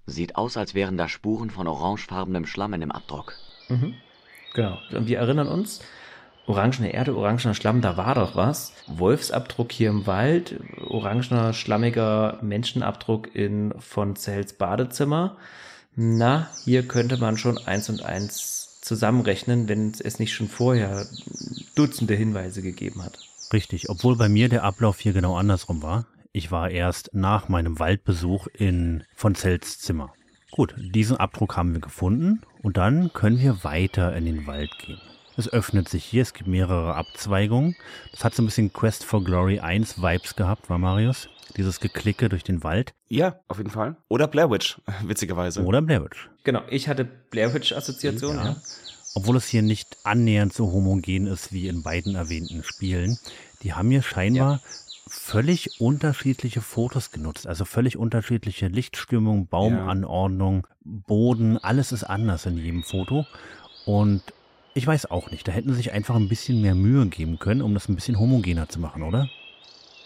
Sieht 0.05 0.37
aus, 0.37 0.59
als 0.59 0.75
wären 0.75 0.99
da 0.99 1.09
Spuren 1.09 1.49
von 1.49 1.67
orangefarbenem 1.67 2.45
Schlamm 2.45 2.75
in 2.75 2.83
dem 2.83 2.93
Abdruck. 2.93 3.33
Mhm. 3.71 3.95
Genau. 4.53 4.77
Und 4.93 5.09
wir 5.09 5.21
erinnern 5.21 5.49
uns, 5.49 5.81
orangene 6.47 6.93
Erde, 6.93 7.17
orangener 7.17 7.55
Schlamm, 7.55 7.81
da 7.81 7.97
war 7.97 8.17
doch 8.17 8.37
was. 8.37 8.75
Wolfsabdruck 8.87 9.73
hier 9.73 9.89
im 9.89 10.07
Wald, 10.07 10.61
orangener, 10.89 11.55
schlammiger 11.55 12.39
Menschenabdruck 12.43 13.35
in 13.35 13.73
von 13.79 14.17
Zells 14.17 14.53
Badezimmer. 14.53 15.39
Na, 15.97 16.51
hier 16.67 16.87
könnte 16.87 17.17
man 17.17 17.39
schon 17.39 17.57
eins 17.57 17.89
und 17.89 18.03
eins 18.05 18.79
zusammenrechnen, 18.83 19.71
wenn 19.71 19.95
es 19.99 20.19
nicht 20.19 20.35
schon 20.35 20.49
vorher 20.49 21.07
Dutzende 21.75 22.13
Hinweise 22.13 22.61
gegeben 22.61 23.03
hat. 23.03 23.19
Richtig, 23.55 23.89
obwohl 23.89 24.17
bei 24.17 24.29
mir 24.29 24.49
der 24.49 24.65
Ablauf 24.65 24.99
hier 24.99 25.13
genau 25.13 25.37
andersrum 25.37 25.81
war. 25.81 26.07
Ich 26.33 26.51
war 26.51 26.71
erst 26.71 27.11
nach 27.15 27.49
meinem 27.49 27.79
Waldbesuch 27.79 28.49
in 28.49 29.05
von 29.15 29.37
Zells 29.37 29.79
Zimmer. 29.79 30.13
Gut, 30.51 30.75
diesen 30.77 31.19
Abdruck 31.19 31.57
haben 31.57 31.73
wir 31.73 31.81
gefunden 31.81 32.41
und 32.65 32.77
dann 32.79 33.13
können 33.13 33.39
wir 33.39 33.63
weiter 33.63 34.17
in 34.17 34.25
den 34.25 34.49
Wald 34.49 34.77
gehen. 34.85 35.01
Es 35.37 35.49
öffnet 35.49 35.89
sich 35.89 36.05
hier, 36.05 36.23
es 36.23 36.35
gibt 36.35 36.49
mehrere 36.49 36.97
Abzweigungen. 36.97 37.77
Das 38.11 38.25
hat 38.25 38.35
so 38.35 38.43
ein 38.43 38.47
bisschen 38.47 38.73
Quest 38.73 39.05
for 39.05 39.23
Glory 39.23 39.61
1 39.61 40.03
Vibes 40.03 40.35
gehabt, 40.35 40.69
war 40.69 40.79
Marius? 40.79 41.29
Dieses 41.57 41.79
Geklicke 41.79 42.29
durch 42.29 42.43
den 42.43 42.65
Wald. 42.65 42.93
Ja, 43.07 43.39
auf 43.47 43.59
jeden 43.59 43.71
Fall. 43.71 43.95
Oder 44.09 44.27
Blair 44.27 44.51
Witch, 44.51 44.81
witzigerweise. 45.05 45.63
Oder 45.63 45.81
Blair 45.81 46.03
Witch. 46.05 46.29
Genau, 46.43 46.63
ich 46.71 46.89
hatte 46.89 47.05
Blair 47.05 47.55
Witch-Assoziation, 47.55 48.35
ja. 48.35 48.45
ja. 48.47 48.57
Obwohl 49.15 49.37
es 49.37 49.47
hier 49.47 49.63
nicht 49.63 49.97
annähernd 50.03 50.53
so 50.53 50.73
homogen 50.73 51.27
ist 51.27 51.53
wie 51.53 51.69
in 51.69 51.83
beiden 51.83 52.15
erwähnten 52.15 52.65
Spielen. 52.65 53.19
Die 53.63 53.73
haben 53.73 53.91
hier 53.91 54.03
scheinbar 54.03 54.55
ja. 54.55 54.61
völlig 55.07 55.81
unterschiedliche 55.81 56.61
Fotos 56.61 57.13
genutzt. 57.13 57.47
Also 57.47 57.65
völlig 57.65 57.97
unterschiedliche 57.97 58.69
Lichtstimmung, 58.69 59.47
Baumanordnung. 59.47 60.67
Boden. 60.85 61.59
Alles 61.59 61.93
ist 61.93 62.05
anders 62.05 62.47
in 62.47 62.59
jedem 62.59 62.83
Foto. 62.83 63.25
Und 63.87 64.23
ich 64.75 64.87
weiß 64.87 65.11
auch 65.11 65.31
nicht. 65.31 65.47
Da 65.47 65.53
hätten 65.53 65.71
sie 65.71 65.77
sich 65.77 65.93
einfach 65.93 66.17
ein 66.17 66.29
bisschen 66.29 66.61
mehr 66.61 66.75
Mühe 66.75 67.07
geben 67.07 67.39
können, 67.39 67.63
um 67.63 67.75
das 67.75 67.89
ein 67.89 67.95
bisschen 67.95 68.19
homogener 68.19 68.69
zu 68.69 68.81
machen, 68.81 69.03
oder? 69.03 69.29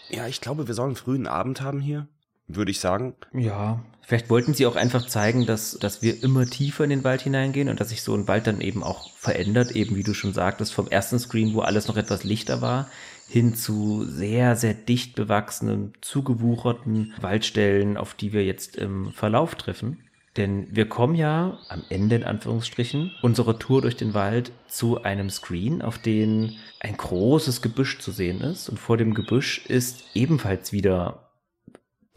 Ja, 0.09 0.27
ich 0.27 0.41
glaube, 0.41 0.67
wir 0.67 0.75
sollen 0.75 0.89
einen 0.89 0.95
frühen 0.95 1.27
Abend 1.27 1.61
haben 1.61 1.81
hier, 1.81 2.07
würde 2.49 2.71
ich 2.71 2.79
sagen. 2.79 3.13
Ja, 3.33 3.79
vielleicht 4.01 4.29
wollten 4.29 4.53
sie 4.53 4.65
auch 4.65 4.75
einfach 4.75 5.07
zeigen, 5.07 5.45
dass, 5.45 5.77
dass 5.79 6.01
wir 6.01 6.21
immer 6.23 6.45
tiefer 6.45 6.83
in 6.83 6.89
den 6.89 7.03
Wald 7.03 7.21
hineingehen 7.21 7.69
und 7.69 7.79
dass 7.79 7.89
sich 7.89 8.01
so 8.01 8.13
ein 8.15 8.27
Wald 8.27 8.47
dann 8.47 8.59
eben 8.59 8.83
auch 8.83 9.09
verändert, 9.11 9.71
eben 9.71 9.95
wie 9.95 10.03
du 10.03 10.13
schon 10.13 10.33
sagtest, 10.33 10.73
vom 10.73 10.87
ersten 10.87 11.19
Screen, 11.19 11.53
wo 11.53 11.61
alles 11.61 11.87
noch 11.87 11.95
etwas 11.95 12.23
lichter 12.23 12.61
war, 12.61 12.89
hin 13.27 13.53
zu 13.53 14.03
sehr, 14.05 14.55
sehr 14.55 14.73
dicht 14.73 15.15
bewachsenen, 15.15 15.93
zugewucherten 16.01 17.13
Waldstellen, 17.21 17.95
auf 17.95 18.15
die 18.15 18.33
wir 18.33 18.43
jetzt 18.43 18.75
im 18.75 19.11
Verlauf 19.11 19.55
treffen. 19.55 20.03
Denn 20.37 20.67
wir 20.71 20.87
kommen 20.87 21.15
ja 21.15 21.59
am 21.69 21.83
Ende 21.89 22.15
in 22.15 22.23
Anführungsstrichen 22.23 23.11
unserer 23.21 23.59
Tour 23.59 23.81
durch 23.81 23.97
den 23.97 24.13
Wald 24.13 24.51
zu 24.67 25.03
einem 25.03 25.29
Screen, 25.29 25.81
auf 25.81 25.97
dem 25.97 26.55
ein 26.79 26.97
großes 26.97 27.61
Gebüsch 27.61 27.99
zu 27.99 28.11
sehen 28.11 28.41
ist. 28.41 28.69
Und 28.69 28.79
vor 28.79 28.97
dem 28.97 29.13
Gebüsch 29.13 29.65
ist 29.67 30.05
ebenfalls 30.13 30.71
wieder 30.71 31.28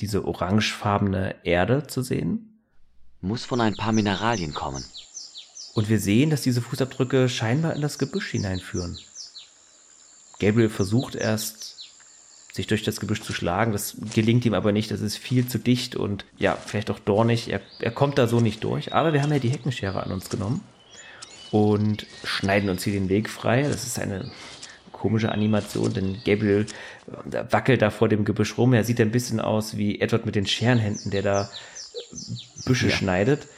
diese 0.01 0.25
orangefarbene 0.25 1.37
Erde 1.45 1.87
zu 1.87 2.03
sehen. 2.03 2.61
Muss 3.21 3.45
von 3.45 3.61
ein 3.61 3.77
paar 3.77 3.93
Mineralien 3.93 4.53
kommen. 4.53 4.85
Und 5.75 5.89
wir 5.89 6.01
sehen, 6.01 6.31
dass 6.31 6.43
diese 6.43 6.61
Fußabdrücke 6.61 7.29
scheinbar 7.29 7.75
in 7.75 7.83
das 7.83 7.99
Gebüsch 7.99 8.31
hineinführen. 8.31 8.99
Gabriel 10.39 10.69
versucht 10.69 11.15
erst 11.15 11.73
sich 12.53 12.67
durch 12.67 12.83
das 12.83 13.01
Gebüsch 13.01 13.23
zu 13.23 13.33
schlagen. 13.33 13.73
Das 13.73 13.97
gelingt 14.15 14.45
ihm 14.45 14.55
aber 14.55 14.73
nicht. 14.73 14.91
Das 14.91 15.01
ist 15.01 15.17
viel 15.17 15.47
zu 15.47 15.59
dicht 15.59 15.97
und 15.97 16.27
ja, 16.37 16.57
vielleicht 16.57 16.91
auch 16.91 16.99
dornig. 16.99 17.51
Er, 17.51 17.61
er 17.79 17.91
kommt 17.91 18.19
da 18.19 18.27
so 18.27 18.41
nicht 18.41 18.63
durch. 18.63 18.93
Aber 18.93 19.13
wir 19.13 19.23
haben 19.23 19.33
ja 19.33 19.39
die 19.39 19.51
Heckenschere 19.51 20.03
an 20.03 20.13
uns 20.13 20.29
genommen 20.29 20.61
und 21.51 22.07
schneiden 22.25 22.69
uns 22.69 22.85
hier 22.85 22.93
den 22.93 23.09
Weg 23.09 23.31
frei. 23.31 23.63
Das 23.63 23.87
ist 23.87 23.99
eine 23.99 24.31
komische 25.03 25.33
Animation, 25.33 25.93
denn 25.93 26.19
Gabriel 26.25 26.65
äh, 27.33 27.45
wackelt 27.51 27.83
da 27.83 27.91
vor 27.91 28.09
dem 28.09 28.25
Gebüsch 28.25 28.57
rum. 28.57 28.73
Er 28.73 28.85
sieht 28.85 29.01
ein 29.01 29.11
bisschen 29.11 29.41
aus 29.41 29.77
wie 29.77 30.01
Edward 30.01 30.27
mit 30.27 30.37
den 30.37 30.47
Scherenhänden, 30.47 31.11
der 31.11 31.23
da 31.23 31.51
Büsche 32.65 32.87
ja. 32.87 32.95
schneidet. 32.95 33.49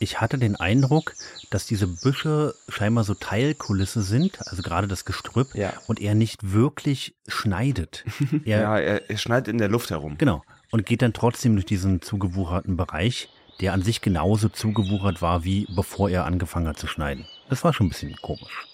Ich 0.00 0.20
hatte 0.20 0.38
den 0.38 0.56
Eindruck, 0.56 1.14
dass 1.50 1.66
diese 1.66 1.86
Büsche 1.86 2.56
scheinbar 2.68 3.04
so 3.04 3.14
Teilkulisse 3.14 4.02
sind, 4.02 4.40
also 4.48 4.60
gerade 4.60 4.88
das 4.88 5.04
Gestrüpp, 5.04 5.54
ja. 5.54 5.72
und 5.86 6.00
er 6.00 6.16
nicht 6.16 6.52
wirklich 6.52 7.14
schneidet. 7.28 8.04
Er, 8.44 8.60
ja, 8.60 8.78
er, 8.78 9.08
er 9.08 9.18
schneidet 9.18 9.46
in 9.46 9.58
der 9.58 9.68
Luft 9.68 9.90
herum. 9.90 10.18
Genau. 10.18 10.42
Und 10.72 10.84
geht 10.84 11.02
dann 11.02 11.12
trotzdem 11.12 11.54
durch 11.54 11.66
diesen 11.66 12.02
zugewucherten 12.02 12.76
Bereich, 12.76 13.28
der 13.60 13.72
an 13.72 13.82
sich 13.82 14.00
genauso 14.00 14.48
zugewuchert 14.48 15.22
war, 15.22 15.44
wie 15.44 15.68
bevor 15.76 16.10
er 16.10 16.24
angefangen 16.24 16.66
hat 16.66 16.78
zu 16.80 16.88
schneiden. 16.88 17.26
Das 17.48 17.62
war 17.62 17.72
schon 17.72 17.86
ein 17.86 17.90
bisschen 17.90 18.16
komisch. 18.20 18.66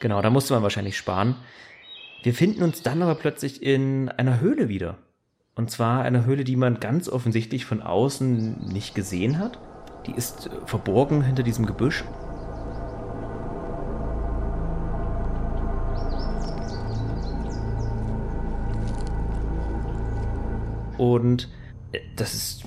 Genau, 0.00 0.22
da 0.22 0.30
musste 0.30 0.54
man 0.54 0.62
wahrscheinlich 0.62 0.96
sparen. 0.96 1.36
Wir 2.22 2.34
finden 2.34 2.62
uns 2.62 2.82
dann 2.82 3.02
aber 3.02 3.14
plötzlich 3.14 3.62
in 3.62 4.08
einer 4.08 4.40
Höhle 4.40 4.68
wieder. 4.68 4.98
Und 5.54 5.70
zwar 5.70 6.02
einer 6.02 6.24
Höhle, 6.24 6.44
die 6.44 6.56
man 6.56 6.78
ganz 6.78 7.08
offensichtlich 7.08 7.64
von 7.64 7.82
außen 7.82 8.68
nicht 8.68 8.94
gesehen 8.94 9.38
hat. 9.38 9.58
Die 10.06 10.12
ist 10.12 10.50
verborgen 10.66 11.22
hinter 11.22 11.42
diesem 11.42 11.66
Gebüsch. 11.66 12.04
Und 20.96 21.48
äh, 21.92 22.00
das 22.16 22.34
ist 22.34 22.64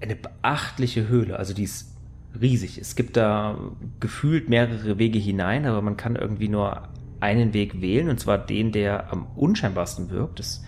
eine 0.00 0.16
beachtliche 0.16 1.08
Höhle. 1.08 1.38
Also 1.38 1.54
die 1.54 1.64
ist 1.64 1.97
riesig. 2.40 2.78
Es 2.78 2.96
gibt 2.96 3.16
da 3.16 3.58
gefühlt 4.00 4.48
mehrere 4.48 4.98
Wege 4.98 5.18
hinein, 5.18 5.66
aber 5.66 5.82
man 5.82 5.96
kann 5.96 6.16
irgendwie 6.16 6.48
nur 6.48 6.88
einen 7.20 7.52
Weg 7.52 7.80
wählen, 7.80 8.08
und 8.10 8.20
zwar 8.20 8.38
den, 8.38 8.72
der 8.72 9.12
am 9.12 9.26
unscheinbarsten 9.36 10.10
wirkt. 10.10 10.38
Das, 10.38 10.64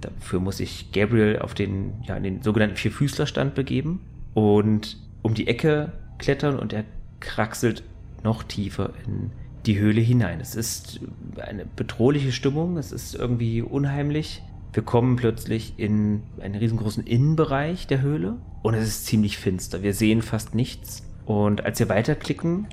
dafür 0.00 0.40
muss 0.40 0.58
sich 0.58 0.92
Gabriel 0.92 1.38
auf 1.38 1.54
den, 1.54 1.94
ja, 2.04 2.16
in 2.16 2.22
den 2.22 2.42
sogenannten 2.42 2.76
Vierfüßlerstand 2.76 3.54
begeben. 3.54 4.00
Und 4.34 4.96
um 5.22 5.34
die 5.34 5.46
Ecke 5.46 5.92
klettern 6.18 6.58
und 6.58 6.72
er 6.72 6.84
kraxelt 7.20 7.82
noch 8.22 8.42
tiefer 8.42 8.92
in 9.06 9.30
die 9.66 9.78
Höhle 9.78 10.00
hinein. 10.00 10.40
Es 10.40 10.54
ist 10.54 11.00
eine 11.36 11.64
bedrohliche 11.64 12.32
Stimmung, 12.32 12.76
es 12.78 12.92
ist 12.92 13.14
irgendwie 13.14 13.62
unheimlich. 13.62 14.42
Wir 14.72 14.82
kommen 14.82 15.16
plötzlich 15.16 15.74
in 15.76 16.22
einen 16.40 16.54
riesengroßen 16.54 17.04
Innenbereich 17.04 17.86
der 17.86 18.00
Höhle 18.00 18.38
und 18.62 18.72
es 18.72 18.88
ist 18.88 19.06
ziemlich 19.06 19.36
finster. 19.36 19.82
Wir 19.82 19.92
sehen 19.92 20.22
fast 20.22 20.54
nichts. 20.54 21.02
Und 21.26 21.66
als 21.66 21.78
wir 21.78 21.90
weiterklicken 21.90 22.66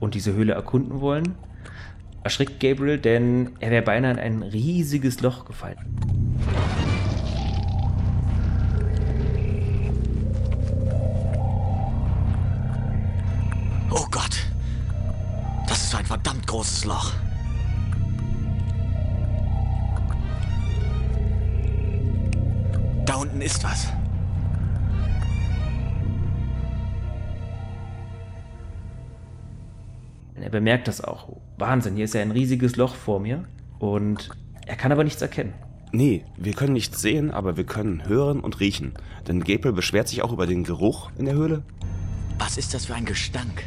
und 0.00 0.14
diese 0.14 0.32
Höhle 0.32 0.54
erkunden 0.54 1.02
wollen, 1.02 1.34
erschrickt 2.22 2.58
Gabriel, 2.58 2.98
denn 2.98 3.50
er 3.60 3.70
wäre 3.70 3.82
beinahe 3.82 4.12
in 4.12 4.18
ein 4.18 4.42
riesiges 4.42 5.20
Loch 5.20 5.44
gefallen. 5.44 5.76
Oh 13.90 14.06
Gott. 14.10 14.46
Das 15.68 15.84
ist 15.84 15.94
ein 15.94 16.06
verdammt 16.06 16.46
großes 16.46 16.86
Loch. 16.86 17.12
Unten 23.26 23.40
ist 23.40 23.64
was. 23.64 23.92
Er 30.40 30.50
bemerkt 30.50 30.86
das 30.86 31.00
auch. 31.00 31.28
Wahnsinn, 31.58 31.96
hier 31.96 32.04
ist 32.04 32.14
ja 32.14 32.22
ein 32.22 32.30
riesiges 32.30 32.76
Loch 32.76 32.94
vor 32.94 33.18
mir 33.18 33.44
und 33.80 34.28
er 34.64 34.76
kann 34.76 34.92
aber 34.92 35.02
nichts 35.02 35.20
erkennen. 35.20 35.54
Nee, 35.90 36.24
wir 36.36 36.52
können 36.52 36.74
nichts 36.74 37.00
sehen, 37.00 37.32
aber 37.32 37.56
wir 37.56 37.64
können 37.64 38.06
hören 38.06 38.40
und 38.40 38.60
riechen. 38.60 38.92
Denn 39.26 39.40
Gabriel 39.40 39.72
beschwert 39.72 40.08
sich 40.08 40.22
auch 40.22 40.32
über 40.32 40.46
den 40.46 40.62
Geruch 40.62 41.10
in 41.18 41.24
der 41.24 41.34
Höhle. 41.34 41.62
Was 42.38 42.58
ist 42.58 42.74
das 42.74 42.86
für 42.86 42.94
ein 42.94 43.06
Gestank? 43.06 43.64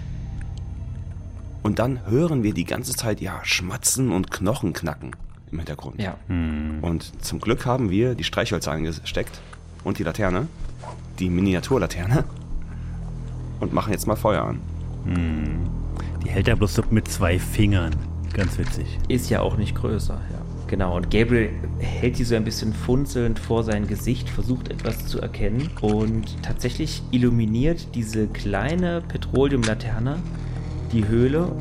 Und 1.64 1.80
dann 1.80 2.06
hören 2.06 2.44
wir 2.44 2.54
die 2.54 2.66
ganze 2.66 2.94
Zeit, 2.94 3.20
ja, 3.20 3.42
Schmatzen 3.44 4.12
und 4.12 4.32
Knochen 4.32 4.72
knacken 4.72 5.16
im 5.52 5.58
Hintergrund. 5.58 6.02
Ja. 6.02 6.18
Hm. 6.28 6.78
Und 6.82 7.26
zum 7.26 7.40
Glück 7.42 7.66
haben 7.66 7.90
wir 7.90 8.16
die 8.16 8.24
Streichhölzer 8.24 8.72
eingesteckt 8.72 9.42
und 9.84 10.00
die 10.00 10.04
Laterne, 10.04 10.48
die 11.20 11.30
Miniaturlaterne, 11.30 12.26
und 13.60 13.74
machen 13.74 13.92
jetzt 13.92 14.08
mal 14.08 14.16
Feuer 14.16 14.44
an. 14.44 14.60
Hm. 15.06 15.70
Die 16.24 16.30
hält 16.30 16.48
er 16.48 16.56
bloß 16.56 16.76
so 16.76 16.84
mit 16.90 17.08
zwei 17.08 17.40
Fingern. 17.40 17.96
Ganz 18.34 18.58
witzig. 18.58 19.00
Ist 19.08 19.30
ja 19.30 19.42
auch 19.42 19.58
nicht 19.58 19.76
größer, 19.76 20.14
ja. 20.14 20.40
Genau, 20.68 20.96
und 20.96 21.10
Gabriel 21.10 21.50
hält 21.80 22.20
die 22.20 22.24
so 22.24 22.36
ein 22.36 22.44
bisschen 22.44 22.74
funzelnd 22.74 23.40
vor 23.40 23.64
sein 23.64 23.88
Gesicht, 23.88 24.30
versucht 24.30 24.70
etwas 24.70 25.08
zu 25.08 25.20
erkennen 25.20 25.72
und 25.82 26.44
tatsächlich 26.44 27.02
illuminiert 27.10 27.96
diese 27.96 28.28
kleine 28.28 29.02
Petroleumlaterne 29.08 30.20
die 30.92 31.08
Höhle 31.08 31.52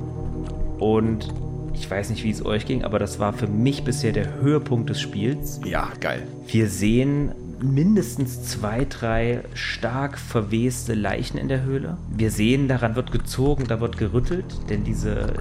und 0.78 1.32
ich 1.72 1.90
weiß 1.90 2.10
nicht, 2.10 2.22
wie 2.22 2.30
es 2.30 2.44
euch 2.44 2.66
ging, 2.66 2.84
aber 2.84 2.98
das 2.98 3.18
war 3.18 3.32
für 3.32 3.46
mich 3.46 3.82
bisher 3.82 4.12
der 4.12 4.42
Höhepunkt 4.42 4.90
des 4.90 5.00
Spiels. 5.00 5.58
Ja, 5.64 5.88
geil. 6.00 6.26
Wir 6.46 6.68
sehen 6.68 7.32
mindestens 7.60 8.42
zwei, 8.42 8.84
drei 8.84 9.42
stark 9.54 10.18
verweste 10.18 10.94
Leichen 10.94 11.38
in 11.38 11.48
der 11.48 11.62
Höhle. 11.62 11.96
Wir 12.10 12.30
sehen, 12.30 12.68
daran 12.68 12.96
wird 12.96 13.12
gezogen, 13.12 13.64
da 13.68 13.80
wird 13.80 13.98
gerüttelt, 13.98 14.44
denn 14.68 14.84
diese 14.84 15.34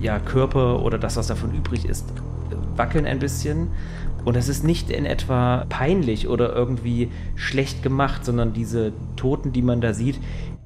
ja, 0.00 0.18
Körper 0.18 0.82
oder 0.82 0.98
das, 0.98 1.16
was 1.16 1.26
davon 1.26 1.54
übrig 1.54 1.84
ist, 1.84 2.06
wackeln 2.76 3.06
ein 3.06 3.18
bisschen. 3.18 3.68
Und 4.24 4.36
es 4.36 4.48
ist 4.48 4.64
nicht 4.64 4.90
in 4.90 5.04
etwa 5.04 5.66
peinlich 5.68 6.28
oder 6.28 6.54
irgendwie 6.54 7.10
schlecht 7.34 7.82
gemacht, 7.82 8.24
sondern 8.24 8.54
diese 8.54 8.92
Toten, 9.16 9.52
die 9.52 9.60
man 9.60 9.82
da 9.82 9.92
sieht, 9.92 10.18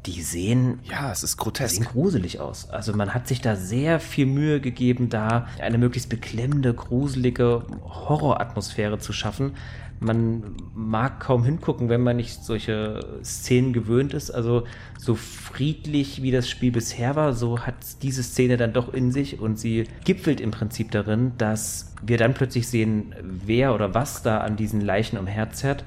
die 0.08 0.22
sehen. 0.22 0.80
Ja, 0.84 1.12
es 1.12 1.22
ist 1.22 1.36
grotesk. 1.36 1.76
Sehen 1.76 1.84
gruselig 1.84 2.40
aus. 2.40 2.70
Also 2.70 2.94
man 2.94 3.14
hat 3.14 3.28
sich 3.28 3.40
da 3.40 3.56
sehr 3.56 4.00
viel 4.00 4.26
Mühe 4.26 4.60
gegeben, 4.60 5.08
da 5.08 5.46
eine 5.60 5.78
möglichst 5.78 6.08
beklemmende, 6.08 6.74
gruselige 6.74 7.64
Horroratmosphäre 7.84 8.98
zu 8.98 9.12
schaffen. 9.12 9.52
Man 10.00 10.54
mag 10.74 11.18
kaum 11.20 11.44
hingucken, 11.44 11.88
wenn 11.88 12.02
man 12.02 12.16
nicht 12.16 12.44
solche 12.44 13.18
Szenen 13.24 13.72
gewöhnt 13.72 14.14
ist. 14.14 14.30
Also 14.30 14.64
so 14.96 15.16
friedlich 15.16 16.22
wie 16.22 16.30
das 16.30 16.48
Spiel 16.48 16.70
bisher 16.70 17.16
war, 17.16 17.34
so 17.34 17.60
hat 17.60 17.74
diese 18.02 18.22
Szene 18.22 18.56
dann 18.56 18.72
doch 18.72 18.94
in 18.94 19.10
sich 19.10 19.40
und 19.40 19.58
sie 19.58 19.84
gipfelt 20.04 20.40
im 20.40 20.52
Prinzip 20.52 20.92
darin, 20.92 21.32
dass 21.36 21.94
wir 22.00 22.16
dann 22.16 22.34
plötzlich 22.34 22.68
sehen, 22.68 23.14
wer 23.22 23.74
oder 23.74 23.92
was 23.92 24.22
da 24.22 24.38
an 24.38 24.56
diesen 24.56 24.80
Leichen 24.80 25.18
umherzerrt. 25.18 25.84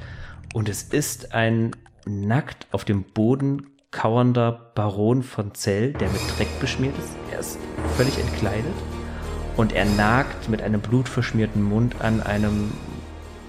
Und 0.53 0.67
es 0.67 0.83
ist 0.83 1.33
ein 1.33 1.71
nackt 2.05 2.67
auf 2.71 2.83
dem 2.83 3.03
Boden 3.03 3.67
kauernder 3.91 4.71
Baron 4.73 5.21
von 5.21 5.53
Zell, 5.53 5.93
der 5.93 6.09
mit 6.09 6.21
Dreck 6.37 6.59
beschmiert 6.59 6.97
ist. 6.97 7.15
Er 7.31 7.39
ist 7.39 7.59
völlig 7.97 8.17
entkleidet 8.17 8.73
und 9.57 9.73
er 9.73 9.85
nagt 9.85 10.49
mit 10.49 10.61
einem 10.61 10.81
blutverschmierten 10.81 11.61
Mund 11.61 11.95
an 11.99 12.21
einem 12.21 12.71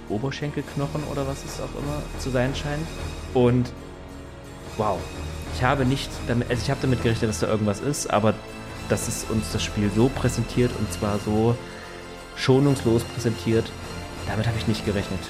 Oberschenkelknochen 0.09 1.05
oder 1.11 1.27
was 1.27 1.45
es 1.45 1.61
auch 1.61 1.81
immer 1.81 2.03
zu 2.19 2.31
sein 2.31 2.55
scheint. 2.55 2.87
Und 3.35 3.73
wow, 4.77 4.99
ich 5.55 5.63
habe 5.63 5.85
nicht 5.85 6.11
damit, 6.27 6.51
also 6.51 6.61
ich 6.61 6.71
habe 6.71 6.81
damit 6.83 7.03
gerechnet, 7.03 7.31
dass 7.31 7.41
da 7.41 7.47
irgendwas 7.47 7.81
ist, 7.81 8.13
aber 8.13 8.35
dass 8.89 9.09
es 9.09 9.25
uns 9.25 9.53
das 9.53 9.63
Spiel 9.63 9.91
so 9.95 10.09
präsentiert 10.09 10.73
und 10.79 10.93
zwar 10.93 11.19
so 11.19 11.57
schonungslos 12.37 13.05
präsentiert, 13.05 13.71
damit 14.29 14.47
habe 14.47 14.59
ich 14.59 14.67
nicht 14.67 14.85
gerechnet. 14.85 15.21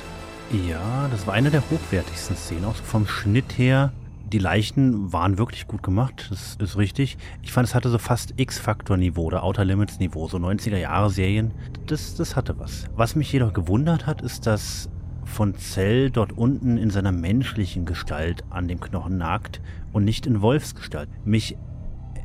Ja, 0.51 1.09
das 1.11 1.27
war 1.27 1.35
eine 1.35 1.51
der 1.51 1.63
hochwertigsten 1.71 2.37
Szenen, 2.37 2.65
auch 2.65 2.75
vom 2.75 3.07
Schnitt 3.07 3.57
her. 3.57 3.93
Die 4.33 4.39
Leichen 4.39 5.13
waren 5.13 5.37
wirklich 5.37 5.67
gut 5.67 5.83
gemacht, 5.83 6.29
das 6.31 6.57
ist 6.59 6.79
richtig. 6.79 7.19
Ich 7.43 7.53
fand, 7.53 7.69
es 7.69 7.75
hatte 7.75 7.91
so 7.91 7.99
fast 7.99 8.33
X-Factor-Niveau 8.39 9.25
oder 9.25 9.43
Outer 9.43 9.67
Limits-Niveau, 9.67 10.27
so 10.27 10.39
90er-Jahre-Serien. 10.39 11.51
Das, 11.87 12.15
das 12.15 12.35
hatte 12.35 12.59
was. 12.59 12.87
Was 12.97 13.15
mich 13.15 13.31
jedoch 13.31 13.53
gewundert 13.53 14.07
hat, 14.07 14.23
ist, 14.23 14.47
dass 14.47 14.89
von 15.27 15.55
Zell 15.57 16.11
dort 16.11 16.33
unten 16.33 16.79
in 16.79 16.89
seiner 16.89 17.13
menschlichen 17.13 17.85
Gestalt 17.85 18.43
an 18.49 18.69
dem 18.69 18.81
Knochen 18.81 19.19
nagt 19.19 19.61
und 19.93 20.05
nicht 20.05 20.27
in 20.27 20.41
Wolfsgestalt. 20.41 21.11
Mich 21.27 21.59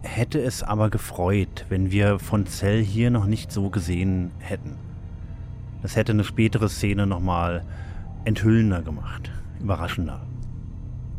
hätte 0.01 0.39
es 0.39 0.63
aber 0.63 0.89
gefreut, 0.89 1.65
wenn 1.67 1.91
wir 1.91 2.19
von 2.19 2.45
Zell 2.45 2.81
hier 2.81 3.11
noch 3.11 3.25
nicht 3.25 3.51
so 3.51 3.69
gesehen 3.69 4.31
hätten. 4.39 4.77
Das 5.81 5.97
hätte 5.97 6.13
eine 6.13 6.23
spätere 6.23 6.69
Szene 6.69 7.05
nochmal 7.05 7.65
enthüllender 8.23 8.81
gemacht, 8.81 9.29
überraschender. 9.59 10.21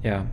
Ja, 0.02 0.27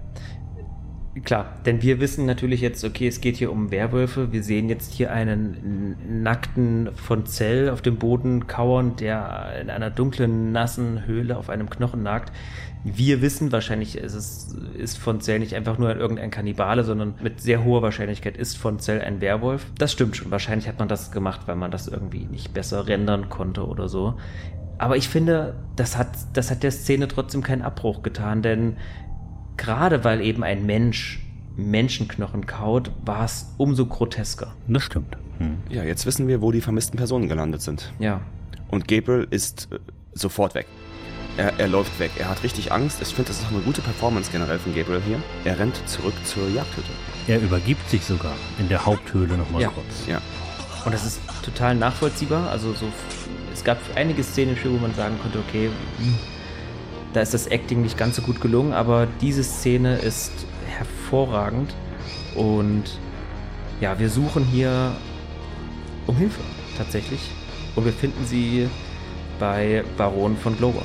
Klar, 1.23 1.53
denn 1.65 1.81
wir 1.81 2.01
wissen 2.01 2.25
natürlich 2.25 2.59
jetzt, 2.59 2.83
okay, 2.83 3.07
es 3.07 3.21
geht 3.21 3.37
hier 3.37 3.49
um 3.49 3.71
Werwölfe. 3.71 4.33
Wir 4.33 4.43
sehen 4.43 4.67
jetzt 4.67 4.93
hier 4.93 5.13
einen 5.13 5.95
nackten 6.23 6.89
von 6.93 7.25
Zell 7.25 7.69
auf 7.69 7.81
dem 7.81 7.95
Boden 7.95 8.47
kauern, 8.47 8.97
der 8.97 9.53
in 9.61 9.69
einer 9.69 9.89
dunklen, 9.89 10.51
nassen 10.51 11.05
Höhle 11.05 11.37
auf 11.37 11.49
einem 11.49 11.69
Knochen 11.69 12.03
nagt. 12.03 12.33
Wir 12.83 13.21
wissen 13.21 13.53
wahrscheinlich, 13.53 13.95
es 13.95 14.13
ist, 14.13 14.57
ist 14.77 14.97
von 14.97 15.21
Zell 15.21 15.39
nicht 15.39 15.55
einfach 15.55 15.77
nur 15.77 15.95
irgendein 15.95 16.31
Kannibale, 16.31 16.83
sondern 16.83 17.15
mit 17.23 17.39
sehr 17.39 17.63
hoher 17.63 17.81
Wahrscheinlichkeit 17.81 18.35
ist 18.35 18.57
von 18.57 18.79
Zell 18.79 18.99
ein 18.99 19.21
Werwolf. 19.21 19.67
Das 19.77 19.93
stimmt 19.93 20.17
schon. 20.17 20.31
Wahrscheinlich 20.31 20.67
hat 20.67 20.79
man 20.79 20.89
das 20.89 21.11
gemacht, 21.13 21.41
weil 21.45 21.55
man 21.55 21.71
das 21.71 21.87
irgendwie 21.87 22.25
nicht 22.25 22.53
besser 22.53 22.87
rendern 22.87 23.29
konnte 23.29 23.65
oder 23.65 23.87
so. 23.87 24.15
Aber 24.77 24.97
ich 24.97 25.07
finde, 25.07 25.55
das 25.77 25.97
hat, 25.97 26.09
das 26.33 26.51
hat 26.51 26.61
der 26.61 26.71
Szene 26.71 27.07
trotzdem 27.07 27.41
keinen 27.41 27.61
Abbruch 27.61 28.03
getan, 28.03 28.41
denn 28.41 28.75
gerade 29.57 30.03
weil 30.03 30.21
eben 30.21 30.43
ein 30.43 30.65
Mensch 30.65 31.21
Menschenknochen 31.57 32.45
kaut, 32.45 32.91
war 33.05 33.25
es 33.25 33.53
umso 33.57 33.85
grotesker. 33.85 34.53
Das 34.67 34.83
stimmt. 34.83 35.17
Hm. 35.37 35.57
Ja, 35.69 35.83
jetzt 35.83 36.05
wissen 36.05 36.27
wir, 36.27 36.41
wo 36.41 36.51
die 36.51 36.61
vermissten 36.61 36.97
Personen 36.97 37.29
gelandet 37.29 37.61
sind. 37.61 37.91
Ja. 37.99 38.21
Und 38.69 38.87
Gabriel 38.87 39.27
ist 39.29 39.69
äh, 39.71 39.79
sofort 40.13 40.55
weg. 40.55 40.67
Er, 41.37 41.59
er, 41.59 41.67
läuft 41.67 41.99
weg. 41.99 42.11
Er 42.17 42.29
hat 42.29 42.43
richtig 42.43 42.71
Angst. 42.71 43.01
Ich 43.01 43.09
finde, 43.09 43.29
das 43.29 43.39
ist 43.39 43.45
auch 43.45 43.51
eine 43.51 43.61
gute 43.61 43.81
Performance 43.81 44.31
generell 44.31 44.57
von 44.57 44.73
Gabriel 44.73 45.01
hier. 45.05 45.21
Er 45.43 45.59
rennt 45.59 45.75
zurück 45.87 46.13
zur 46.23 46.47
Jagdhütte. 46.49 46.89
Er 47.27 47.41
übergibt 47.41 47.89
sich 47.89 48.03
sogar 48.05 48.33
in 48.57 48.69
der 48.69 48.85
Haupthöhle 48.85 49.37
nochmal 49.37 49.63
ja. 49.63 49.69
kurz. 49.69 50.07
Ja. 50.07 50.21
Und 50.85 50.93
das 50.93 51.05
ist 51.05 51.19
total 51.43 51.75
nachvollziehbar. 51.75 52.49
Also 52.49 52.73
so, 52.73 52.85
es 53.53 53.63
gab 53.63 53.77
einige 53.95 54.23
Szenen, 54.23 54.57
wo 54.63 54.77
man 54.77 54.93
sagen 54.93 55.17
konnte, 55.21 55.39
okay, 55.39 55.69
hm, 55.97 56.15
da 57.15 57.21
ist 57.21 57.33
das 57.33 57.47
Acting 57.47 57.81
nicht 57.81 57.97
ganz 57.97 58.17
so 58.17 58.21
gut 58.21 58.41
gelungen, 58.41 58.73
aber 58.73 59.07
diese 59.21 59.41
Szene 59.41 59.97
ist 59.99 60.33
hervorragend 60.67 61.73
und 62.35 62.83
ja, 63.79 63.97
wir 63.97 64.09
suchen 64.09 64.43
hier 64.43 64.93
um 66.07 66.17
Hilfe 66.17 66.41
tatsächlich 66.77 67.21
und 67.77 67.85
wir 67.85 67.93
finden 67.93 68.25
sie 68.25 68.67
bei 69.39 69.85
Baron 69.95 70.35
von 70.35 70.57
Glover. 70.57 70.81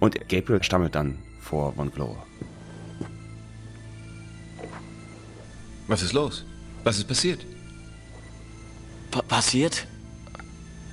Und 0.00 0.28
Gabriel 0.28 0.62
stammelt 0.62 0.94
dann 0.94 1.18
vor 1.40 1.72
Von 1.72 1.90
Glover. 1.90 2.27
Was 5.88 6.02
ist 6.02 6.12
los? 6.12 6.44
Was 6.84 6.98
ist 6.98 7.08
passiert? 7.08 7.44
Pa 9.10 9.22
passiert? 9.22 9.86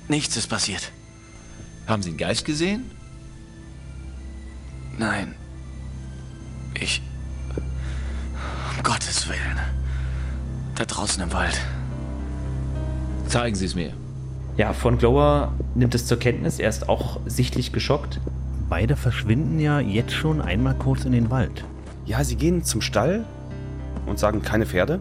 Nichts 0.08 0.36
ist 0.36 0.48
passiert. 0.48 0.90
Haben 1.86 2.02
Sie 2.02 2.08
einen 2.08 2.18
Geist 2.18 2.44
gesehen? 2.44 2.90
Nein. 4.98 5.34
Ich. 6.80 7.02
Um 8.76 8.82
Gottes 8.82 9.28
Willen. 9.28 9.60
Da 10.74 10.84
draußen 10.84 11.22
im 11.22 11.32
Wald. 11.32 11.60
Zeigen 13.28 13.54
Sie 13.54 13.66
es 13.66 13.74
mir. 13.74 13.92
Ja, 14.56 14.72
von 14.72 14.96
Glower 14.96 15.52
nimmt 15.74 15.94
es 15.94 16.06
zur 16.06 16.18
Kenntnis. 16.18 16.58
Er 16.58 16.70
ist 16.70 16.88
auch 16.88 17.20
sichtlich 17.26 17.72
geschockt. 17.72 18.20
Beide 18.70 18.96
verschwinden 18.96 19.60
ja 19.60 19.78
jetzt 19.80 20.12
schon 20.12 20.40
einmal 20.40 20.74
kurz 20.74 21.04
in 21.04 21.12
den 21.12 21.30
Wald. 21.30 21.64
Ja, 22.06 22.24
sie 22.24 22.36
gehen 22.36 22.64
zum 22.64 22.80
Stall 22.80 23.26
und 24.06 24.18
sagen 24.18 24.42
keine 24.42 24.66
Pferde. 24.66 25.00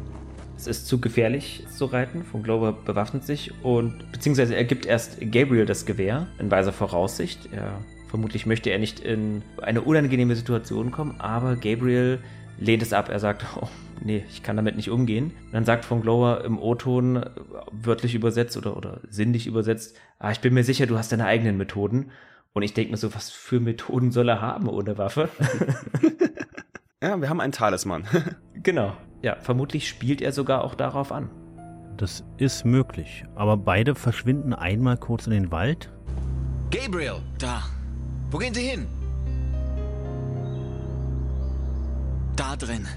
Es 0.58 0.68
ist 0.68 0.88
zu 0.88 1.02
gefährlich 1.02 1.66
zu 1.70 1.86
reiten. 1.86 2.24
Von 2.24 2.44
Glover 2.44 2.74
bewaffnet 2.74 3.24
sich 3.26 3.54
und 3.64 4.12
beziehungsweise 4.12 4.56
er 4.56 4.64
gibt 4.64 4.86
erst 4.86 5.20
Gabriel 5.20 5.66
das 5.66 5.86
Gewehr 5.86 6.28
in 6.40 6.50
weiser 6.50 6.74
Voraussicht. 6.74 7.50
Er, 7.52 7.80
vermutlich 8.10 8.46
möchte 8.46 8.70
er 8.70 8.80
nicht 8.80 9.00
in 9.00 9.44
eine 9.62 9.82
unangenehme 9.82 10.36
Situation 10.36 10.92
kommen, 10.92 11.16
aber 11.20 11.56
Gabriel 11.56 12.20
lehnt 12.58 12.82
es 12.82 12.94
ab. 12.94 13.10
Er 13.10 13.20
sagt, 13.20 13.46
oh, 13.62 13.68
nee, 14.04 14.24
ich 14.30 14.44
kann 14.44 14.56
damit 14.56 14.78
nicht 14.78 14.90
umgehen. 14.90 15.32
Und 15.46 15.54
dann 15.54 15.66
sagt 15.66 15.86
von 15.86 16.02
Glover 16.02 16.44
im 16.46 16.58
O-Ton, 16.58 17.26
wörtlich 17.72 18.16
übersetzt 18.16 18.56
oder, 18.58 18.78
oder 18.78 19.02
sinnlich 19.10 19.48
übersetzt, 19.48 19.98
ah, 20.20 20.32
ich 20.32 20.40
bin 20.40 20.54
mir 20.54 20.64
sicher, 20.64 20.88
du 20.88 20.98
hast 20.98 21.12
deine 21.12 21.26
eigenen 21.26 21.58
Methoden. 21.58 22.12
Und 22.54 22.64
ich 22.64 22.74
denke 22.74 22.92
mir 22.92 22.98
so, 22.98 23.14
was 23.14 23.30
für 23.32 23.60
Methoden 23.60 24.12
soll 24.12 24.30
er 24.30 24.42
haben 24.42 24.70
ohne 24.70 24.98
Waffe? 24.98 25.28
ja, 27.06 27.22
wir 27.22 27.30
haben 27.30 27.40
einen 27.40 27.52
Talisman. 27.52 28.04
genau. 28.64 28.94
Ja, 29.22 29.38
vermutlich 29.40 29.88
spielt 29.88 30.22
er 30.22 30.32
sogar 30.32 30.64
auch 30.64 30.76
darauf 30.76 31.12
an. 31.12 31.30
Das 31.98 32.24
ist 32.38 32.66
möglich. 32.66 33.26
Aber 33.36 33.58
beide 33.58 33.96
verschwinden 33.96 34.54
einmal 34.54 34.98
kurz 34.98 35.28
in 35.28 35.34
den 35.34 35.52
Wald. 35.52 35.92
Gabriel! 36.72 37.22
Da. 37.38 37.64
Wo 38.32 38.40
gehen 38.40 38.54
Sie 38.54 38.64
hin? 38.64 38.88
Da 42.36 42.56
drin. 42.56 42.88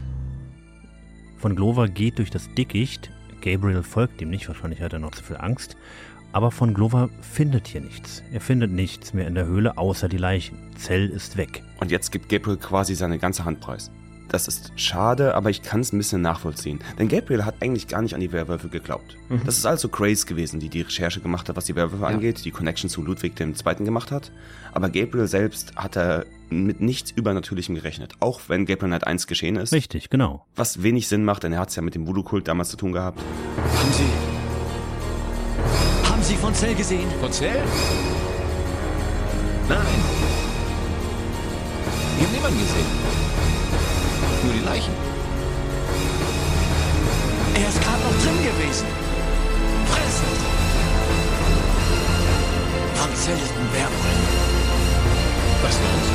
Von 1.36 1.54
Glover 1.54 1.86
geht 1.86 2.18
durch 2.18 2.30
das 2.30 2.52
Dickicht. 2.54 3.10
Gabriel 3.42 3.82
folgt 3.82 4.20
ihm 4.20 4.30
nicht, 4.30 4.48
wahrscheinlich 4.48 4.80
hat 4.80 4.94
er 4.94 4.98
noch 4.98 5.12
zu 5.12 5.22
viel 5.22 5.36
Angst. 5.36 5.76
Aber 6.32 6.50
von 6.50 6.74
Glover 6.74 7.10
findet 7.20 7.68
hier 7.68 7.82
nichts. 7.82 8.22
Er 8.32 8.40
findet 8.40 8.70
nichts 8.70 9.12
mehr 9.12 9.28
in 9.28 9.34
der 9.34 9.46
Höhle 9.46 9.78
außer 9.78 10.08
die 10.08 10.18
Leichen. 10.18 10.58
Zell 10.76 11.08
ist 11.08 11.36
weg. 11.36 11.62
Und 11.80 11.90
jetzt 11.90 12.10
gibt 12.10 12.28
Gabriel 12.28 12.56
quasi 12.56 12.94
seine 12.94 13.18
ganze 13.18 13.44
Hand 13.44 13.60
preis. 13.60 13.90
Das 14.28 14.46
ist 14.46 14.72
schade, 14.76 15.34
aber 15.34 15.48
ich 15.48 15.62
kann 15.62 15.80
es 15.80 15.92
ein 15.92 15.98
bisschen 15.98 16.20
nachvollziehen. 16.20 16.80
Denn 16.98 17.08
Gabriel 17.08 17.44
hat 17.46 17.56
eigentlich 17.60 17.88
gar 17.88 18.02
nicht 18.02 18.14
an 18.14 18.20
die 18.20 18.30
Werwölfe 18.30 18.68
geglaubt. 18.68 19.16
Mhm. 19.28 19.40
Das 19.44 19.56
ist 19.56 19.64
also 19.64 19.88
Grace 19.88 20.26
gewesen, 20.26 20.60
die 20.60 20.68
die 20.68 20.82
Recherche 20.82 21.20
gemacht 21.20 21.48
hat, 21.48 21.56
was 21.56 21.64
die 21.64 21.74
Werwölfe 21.74 22.04
ja. 22.04 22.10
angeht, 22.10 22.44
die 22.44 22.50
Connection 22.50 22.90
zu 22.90 23.02
Ludwig 23.02 23.40
II. 23.40 23.54
gemacht 23.84 24.10
hat. 24.10 24.30
Aber 24.72 24.90
Gabriel 24.90 25.26
selbst 25.26 25.74
hat 25.76 25.96
er 25.96 26.26
mit 26.50 26.80
nichts 26.80 27.10
Übernatürlichem 27.10 27.74
gerechnet. 27.74 28.14
Auch 28.20 28.40
wenn 28.48 28.66
Gabriel 28.66 28.90
Night 28.90 29.06
1 29.06 29.26
geschehen 29.26 29.56
ist. 29.56 29.72
Richtig, 29.72 30.10
genau. 30.10 30.44
Was 30.56 30.82
wenig 30.82 31.08
Sinn 31.08 31.24
macht, 31.24 31.44
denn 31.44 31.52
er 31.52 31.60
hat 31.60 31.70
es 31.70 31.76
ja 31.76 31.82
mit 31.82 31.94
dem 31.94 32.06
Voodoo-Kult 32.06 32.48
damals 32.48 32.68
zu 32.68 32.76
tun 32.76 32.92
gehabt. 32.92 33.20
Haben 33.20 33.92
Sie... 33.92 34.04
Haben 36.08 36.22
Sie 36.22 36.36
von 36.36 36.54
Zell 36.54 36.74
gesehen? 36.74 37.08
Von 37.20 37.32
Zell? 37.32 37.62
Nein. 39.68 39.78
Ich 42.18 42.24
habe 42.24 42.34
niemanden 42.34 42.58
gesehen. 42.58 43.27
Nur 44.44 44.52
die 44.52 44.64
Leichen. 44.64 44.92
Er 47.54 47.68
ist 47.68 47.80
gerade 47.82 48.02
noch 48.02 48.16
drin 48.22 48.38
gewesen. 48.38 48.86
Fressen! 49.90 50.28
Von 52.94 53.14
Zelten 53.16 53.72
Werwolf. 53.72 54.48
Was 55.62 55.74
los? 55.74 56.06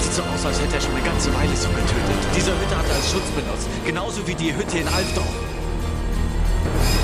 Sieht 0.00 0.14
so 0.14 0.22
aus, 0.22 0.46
als 0.46 0.60
hätte 0.60 0.76
er 0.76 0.80
schon 0.80 0.94
eine 0.94 1.04
ganze 1.04 1.34
Weile 1.34 1.56
so 1.56 1.68
getötet. 1.70 2.20
Diese 2.36 2.52
Hütte 2.52 2.76
hat 2.76 2.86
er 2.88 2.94
als 2.94 3.10
Schutz 3.10 3.28
benutzt. 3.34 3.66
Genauso 3.84 4.26
wie 4.28 4.34
die 4.34 4.54
Hütte 4.54 4.78
in 4.78 4.86
Alfdorf. 4.86 5.26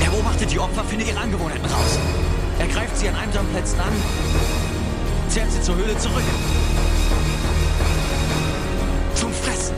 Er 0.05 0.11
beobachtet 0.11 0.53
die 0.53 0.61
Opfer, 0.61 0.85
findet 0.85 1.09
ihre 1.09 1.19
Angewohnheiten 1.19 1.67
raus. 1.67 1.99
Er 2.59 2.69
greift 2.69 2.97
sie 2.97 3.09
an 3.09 3.17
einsamen 3.17 3.51
Plätzen 3.51 3.81
an, 3.81 3.93
zerrt 5.29 5.53
sie 5.53 5.63
zur 5.63 5.77
Höhle 5.77 5.97
zurück. 5.99 6.23
Zum 9.15 9.33
Fressen. 9.33 9.75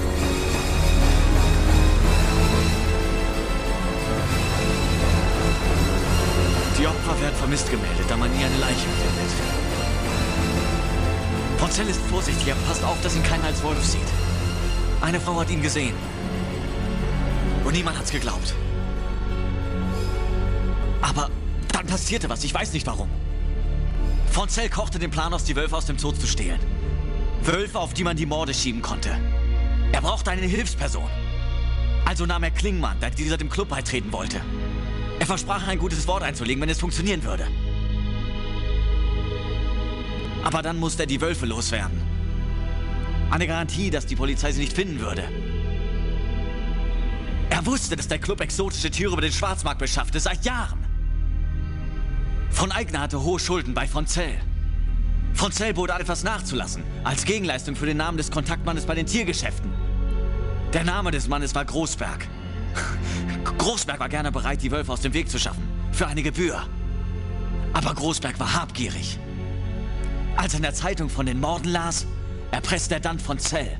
Die 6.78 6.86
Opfer 6.86 7.20
werden 7.20 7.36
vermisst 7.36 7.70
gemeldet, 7.70 8.06
da 8.08 8.16
man 8.16 8.30
nie 8.30 8.44
eine 8.44 8.58
Leiche 8.58 8.74
findet. 8.76 9.30
Ponzell 11.58 11.88
ist 11.88 12.00
vorsichtig, 12.02 12.46
er 12.48 12.54
passt 12.66 12.84
auf, 12.84 13.00
dass 13.02 13.16
ihn 13.16 13.22
keiner 13.24 13.44
als 13.44 13.62
Wolf 13.62 13.84
sieht. 13.84 14.00
Eine 15.00 15.20
Frau 15.20 15.40
hat 15.40 15.50
ihn 15.50 15.62
gesehen. 15.62 15.94
Und 17.64 17.72
niemand 17.74 17.98
hat's 17.98 18.12
geglaubt. 18.12 18.54
Aber 21.02 21.30
dann 21.72 21.86
passierte 21.86 22.28
was, 22.28 22.44
ich 22.44 22.54
weiß 22.54 22.72
nicht 22.72 22.86
warum. 22.86 23.08
Fonzell 24.30 24.68
kochte 24.68 24.98
den 24.98 25.10
Plan 25.10 25.32
aus, 25.32 25.44
die 25.44 25.56
Wölfe 25.56 25.76
aus 25.76 25.86
dem 25.86 25.98
Zoo 25.98 26.12
zu 26.12 26.26
stehlen. 26.26 26.60
Wölfe, 27.42 27.78
auf 27.78 27.94
die 27.94 28.04
man 28.04 28.16
die 28.16 28.26
Morde 28.26 28.54
schieben 28.54 28.82
konnte. 28.82 29.10
Er 29.92 30.00
brauchte 30.00 30.30
eine 30.30 30.46
Hilfsperson. 30.46 31.08
Also 32.04 32.26
nahm 32.26 32.42
er 32.42 32.50
Klingmann, 32.50 32.98
da 33.00 33.10
dieser 33.10 33.36
dem 33.36 33.48
Club 33.48 33.68
beitreten 33.68 34.12
wollte. 34.12 34.40
Er 35.18 35.26
versprach, 35.26 35.66
ein 35.66 35.78
gutes 35.78 36.06
Wort 36.06 36.22
einzulegen, 36.22 36.60
wenn 36.62 36.68
es 36.68 36.80
funktionieren 36.80 37.22
würde. 37.24 37.46
Aber 40.44 40.62
dann 40.62 40.78
musste 40.78 41.02
er 41.02 41.06
die 41.06 41.20
Wölfe 41.20 41.46
loswerden. 41.46 42.00
Eine 43.30 43.46
Garantie, 43.46 43.90
dass 43.90 44.06
die 44.06 44.16
Polizei 44.16 44.52
sie 44.52 44.60
nicht 44.60 44.72
finden 44.72 45.00
würde. 45.00 45.24
Er 47.50 47.66
wusste, 47.66 47.96
dass 47.96 48.08
der 48.08 48.18
Club 48.18 48.40
exotische 48.40 48.90
Tiere 48.90 49.12
über 49.12 49.20
den 49.20 49.32
Schwarzmarkt 49.32 49.80
beschaffte, 49.80 50.20
seit 50.20 50.44
Jahren. 50.44 50.77
Von 52.50 52.72
Eigner 52.72 53.00
hatte 53.00 53.22
hohe 53.22 53.38
Schulden 53.38 53.74
bei 53.74 53.86
Fonzell. 53.86 54.34
Fonzell 55.34 55.72
bot 55.72 55.90
etwas 55.90 56.24
nachzulassen, 56.24 56.82
als 57.04 57.24
Gegenleistung 57.24 57.76
für 57.76 57.86
den 57.86 57.96
Namen 57.96 58.18
des 58.18 58.30
Kontaktmannes 58.30 58.86
bei 58.86 58.94
den 58.94 59.06
Tiergeschäften. 59.06 59.70
Der 60.72 60.84
Name 60.84 61.10
des 61.10 61.28
Mannes 61.28 61.54
war 61.54 61.64
Großberg. 61.64 62.26
Großberg 63.58 64.00
war 64.00 64.08
gerne 64.08 64.32
bereit, 64.32 64.62
die 64.62 64.70
Wölfe 64.70 64.92
aus 64.92 65.00
dem 65.00 65.14
Weg 65.14 65.30
zu 65.30 65.38
schaffen, 65.38 65.62
für 65.92 66.06
eine 66.06 66.22
Gebühr. 66.22 66.60
Aber 67.72 67.94
Großberg 67.94 68.38
war 68.40 68.54
habgierig. 68.54 69.18
Als 70.36 70.54
er 70.54 70.58
in 70.58 70.62
der 70.62 70.74
Zeitung 70.74 71.08
von 71.08 71.26
den 71.26 71.40
Morden 71.40 71.68
las, 71.68 72.06
erpresste 72.50 72.94
er 72.94 73.00
dann 73.00 73.18
von 73.18 73.38
Zell. 73.38 73.78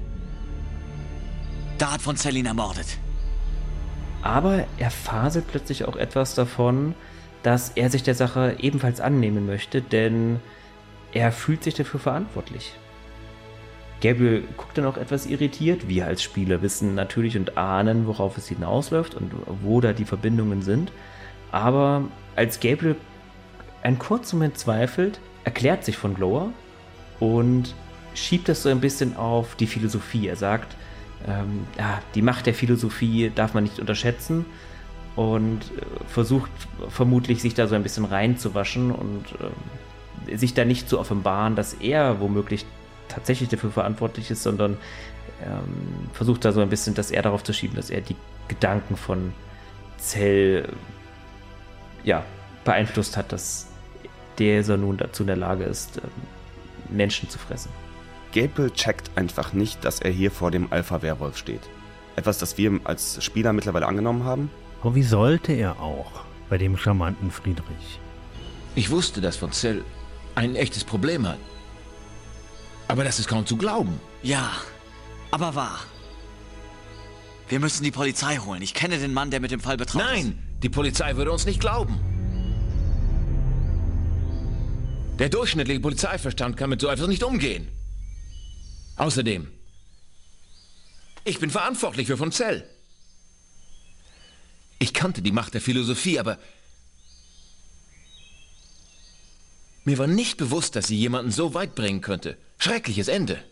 Da 1.79 1.93
hat 1.93 2.03
von 2.03 2.17
Zell 2.17 2.37
ihn 2.37 2.47
ermordet. 2.47 2.99
Aber 4.23 4.65
er 4.79 4.91
faselt 4.91 5.47
plötzlich 5.49 5.85
auch 5.85 5.97
etwas 5.97 6.35
davon, 6.35 6.95
dass 7.43 7.71
er 7.71 7.91
sich 7.91 8.03
der 8.03 8.15
Sache 8.15 8.57
ebenfalls 8.59 9.01
annehmen 9.01 9.47
möchte, 9.47 9.81
denn 9.83 10.41
er 11.13 11.33
fühlt 11.33 11.65
sich 11.65 11.75
dafür 11.75 12.01
verantwortlich. 12.01 12.75
Gabriel 14.01 14.45
guckt 14.57 14.79
dann 14.79 14.87
auch 14.87 14.97
etwas 14.97 15.27
irritiert. 15.27 15.89
Wir 15.89 16.07
als 16.07 16.23
Spieler 16.23 16.63
wissen 16.63 16.95
natürlich 16.95 17.37
und 17.37 17.57
ahnen, 17.57 18.07
worauf 18.07 18.37
es 18.37 18.49
hinausläuft 18.49 19.15
und 19.15 19.33
wo 19.63 19.81
da 19.81 19.93
die 19.93 20.05
Verbindungen 20.05 20.63
sind. 20.63 20.93
Aber 21.51 22.05
als 22.37 22.61
Gabriel 22.61 22.97
einen 23.83 23.99
kurzen 23.99 24.39
Moment 24.39 24.59
zweifelt, 24.59 25.19
erklärt 25.45 25.85
sich 25.85 25.97
von 25.97 26.15
Glower 26.15 26.53
und 27.19 27.75
schiebt 28.15 28.49
das 28.49 28.63
so 28.63 28.69
ein 28.69 28.81
bisschen 28.81 29.17
auf 29.17 29.57
die 29.57 29.67
Philosophie. 29.67 30.29
Er 30.29 30.37
sagt, 30.37 30.77
ähm, 31.27 31.67
ja, 31.77 32.01
die 32.15 32.23
Macht 32.23 32.47
der 32.47 32.55
Philosophie 32.55 33.33
darf 33.35 33.55
man 33.55 33.65
nicht 33.65 33.81
unterschätzen 33.81 34.45
und 35.19 35.63
äh, 35.63 36.05
versucht 36.07 36.51
vermutlich 36.89 37.43
sich 37.43 37.53
da 37.53 37.67
so 37.67 37.75
ein 37.75 37.83
bisschen 37.83 38.05
reinzuwaschen 38.05 38.93
und 38.93 39.25
äh, 40.31 40.37
sich 40.37 40.55
da 40.55 40.65
nicht 40.65 40.89
zu 40.89 41.01
offenbaren, 41.01 41.57
dass 41.57 41.75
er 41.75 42.21
womöglich 42.21 42.65
tatsächlich 43.09 43.49
dafür 43.49 43.73
verantwortlich 43.73 44.31
ist, 44.31 44.45
sondern 44.45 44.77
ähm, 45.45 46.09
versucht 46.13 46.45
da 46.45 46.53
so 46.53 46.61
ein 46.61 46.69
bisschen, 46.69 46.95
dass 46.95 47.11
er 47.11 47.23
darauf 47.23 47.43
zu 47.43 47.53
schieben, 47.53 47.75
dass 47.75 47.91
er 47.91 48.01
die 48.01 48.15
Gedanken 48.47 48.97
von 48.97 49.33
Zell 49.97 50.69
ja, 52.05 52.23
beeinflusst 52.65 53.17
hat, 53.17 53.33
dass 53.33 53.67
dieser 54.39 54.77
nun 54.77 54.99
dazu 54.99 55.25
in 55.25 55.27
der 55.27 55.37
Lage 55.37 55.65
ist, 55.65 55.97
ähm, 55.97 56.97
Menschen 56.97 57.29
zu 57.29 57.41
fressen. 57.41 57.73
Gabriel 58.33 58.71
checkt 58.71 59.11
einfach 59.17 59.53
nicht, 59.53 59.85
dass 59.85 59.99
er 59.99 60.13
hier 60.13 60.31
vor 60.31 60.53
dem 60.53 60.73
Alpha-Werwolf 60.73 61.37
steht. 61.37 61.63
Etwas, 62.15 62.39
das 62.39 62.57
wir 62.57 62.79
als 62.85 63.25
Spieler 63.25 63.53
mittlerweile 63.53 63.89
angenommen 63.89 64.23
haben. 64.23 64.49
Aber 64.81 64.95
wie 64.95 65.03
sollte 65.03 65.53
er 65.53 65.81
auch 65.81 66.25
bei 66.49 66.59
dem 66.59 66.77
charmanten 66.77 67.31
Friedrich? 67.31 68.01
Ich 68.75 68.91
wusste, 68.91 69.21
dass 69.21 69.37
von 69.37 69.53
Zell 69.53 69.85
ein 70.35 70.55
echtes 70.55 70.85
Problem 70.85 71.27
hat. 71.27 71.39
Aber 72.87 73.05
das 73.05 73.19
ist 73.19 73.29
kaum 73.29 73.45
zu 73.45 73.57
glauben. 73.57 74.01
Ja, 74.23 74.53
aber 75.31 75.55
wahr. 75.55 75.81
Wir 77.49 77.61
müssen 77.61 77.83
die 77.83 77.91
Polizei 77.91 78.37
holen. 78.37 78.63
Ich 78.63 78.75
kenne 78.75 78.99
den 78.99 79.13
Mann, 79.13 79.31
der 79.31 79.41
mit 79.41 79.51
dem 79.51 79.61
Fall 79.61 79.77
betraut 79.77 80.03
ist. 80.03 80.09
Nein, 80.09 80.39
die 80.63 80.69
Polizei 80.69 81.17
würde 81.17 81.33
uns 81.33 81.45
nicht 81.45 81.61
glauben. 81.61 81.99
Der 85.19 85.29
durchschnittliche 85.29 85.81
Polizeiverstand 85.81 86.57
kann 86.57 86.71
mit 86.71 86.81
so 86.81 86.89
etwas 86.89 87.09
nicht 87.09 87.25
umgehen. 87.25 87.67
Außerdem, 88.97 89.49
ich 91.25 91.41
bin 91.41 91.51
verantwortlich 91.51 92.07
für 92.07 92.17
von 92.17 92.31
Zell. 92.31 92.65
Ich 94.79 94.95
kannte 94.95 95.23
die 95.23 95.33
Macht 95.33 95.55
der 95.55 95.61
Philosophie, 95.61 96.19
aber 96.19 96.39
mir 99.85 99.99
war 99.99 100.07
nicht 100.07 100.37
bewusst, 100.37 100.77
dass 100.77 100.87
sie 100.87 100.97
jemanden 100.97 101.31
so 101.31 101.55
weit 101.55 101.75
bringen 101.75 102.01
könnte. 102.01 102.37
Schreckliches 102.59 103.09
Ende. 103.09 103.43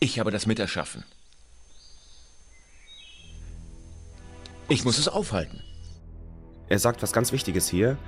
Ich 0.00 0.18
habe 0.18 0.30
das 0.30 0.46
miterschaffen. 0.46 1.04
Ich 4.68 4.84
muss 4.84 4.98
es 4.98 5.08
aufhalten. 5.08 5.62
Er 6.68 6.78
sagt 6.78 7.02
was 7.02 7.12
ganz 7.12 7.32
Wichtiges 7.32 7.68
hier. 7.68 7.98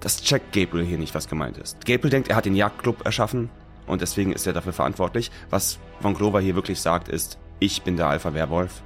Das 0.00 0.22
checkt 0.22 0.52
Gabriel 0.52 0.86
hier 0.86 0.98
nicht, 0.98 1.14
was 1.14 1.28
gemeint 1.28 1.58
ist. 1.58 1.84
Gabriel 1.84 2.10
denkt, 2.10 2.28
er 2.28 2.36
hat 2.36 2.46
den 2.46 2.54
Jagdclub 2.54 3.04
erschaffen 3.04 3.50
und 3.86 4.00
deswegen 4.00 4.32
ist 4.32 4.46
er 4.46 4.52
dafür 4.52 4.72
verantwortlich. 4.72 5.30
Was 5.50 5.78
Von 6.00 6.14
Glover 6.14 6.40
hier 6.40 6.54
wirklich 6.54 6.80
sagt, 6.80 7.08
ist, 7.08 7.38
ich 7.60 7.82
bin 7.82 7.96
der 7.96 8.08
Alpha-Werwolf. 8.08 8.82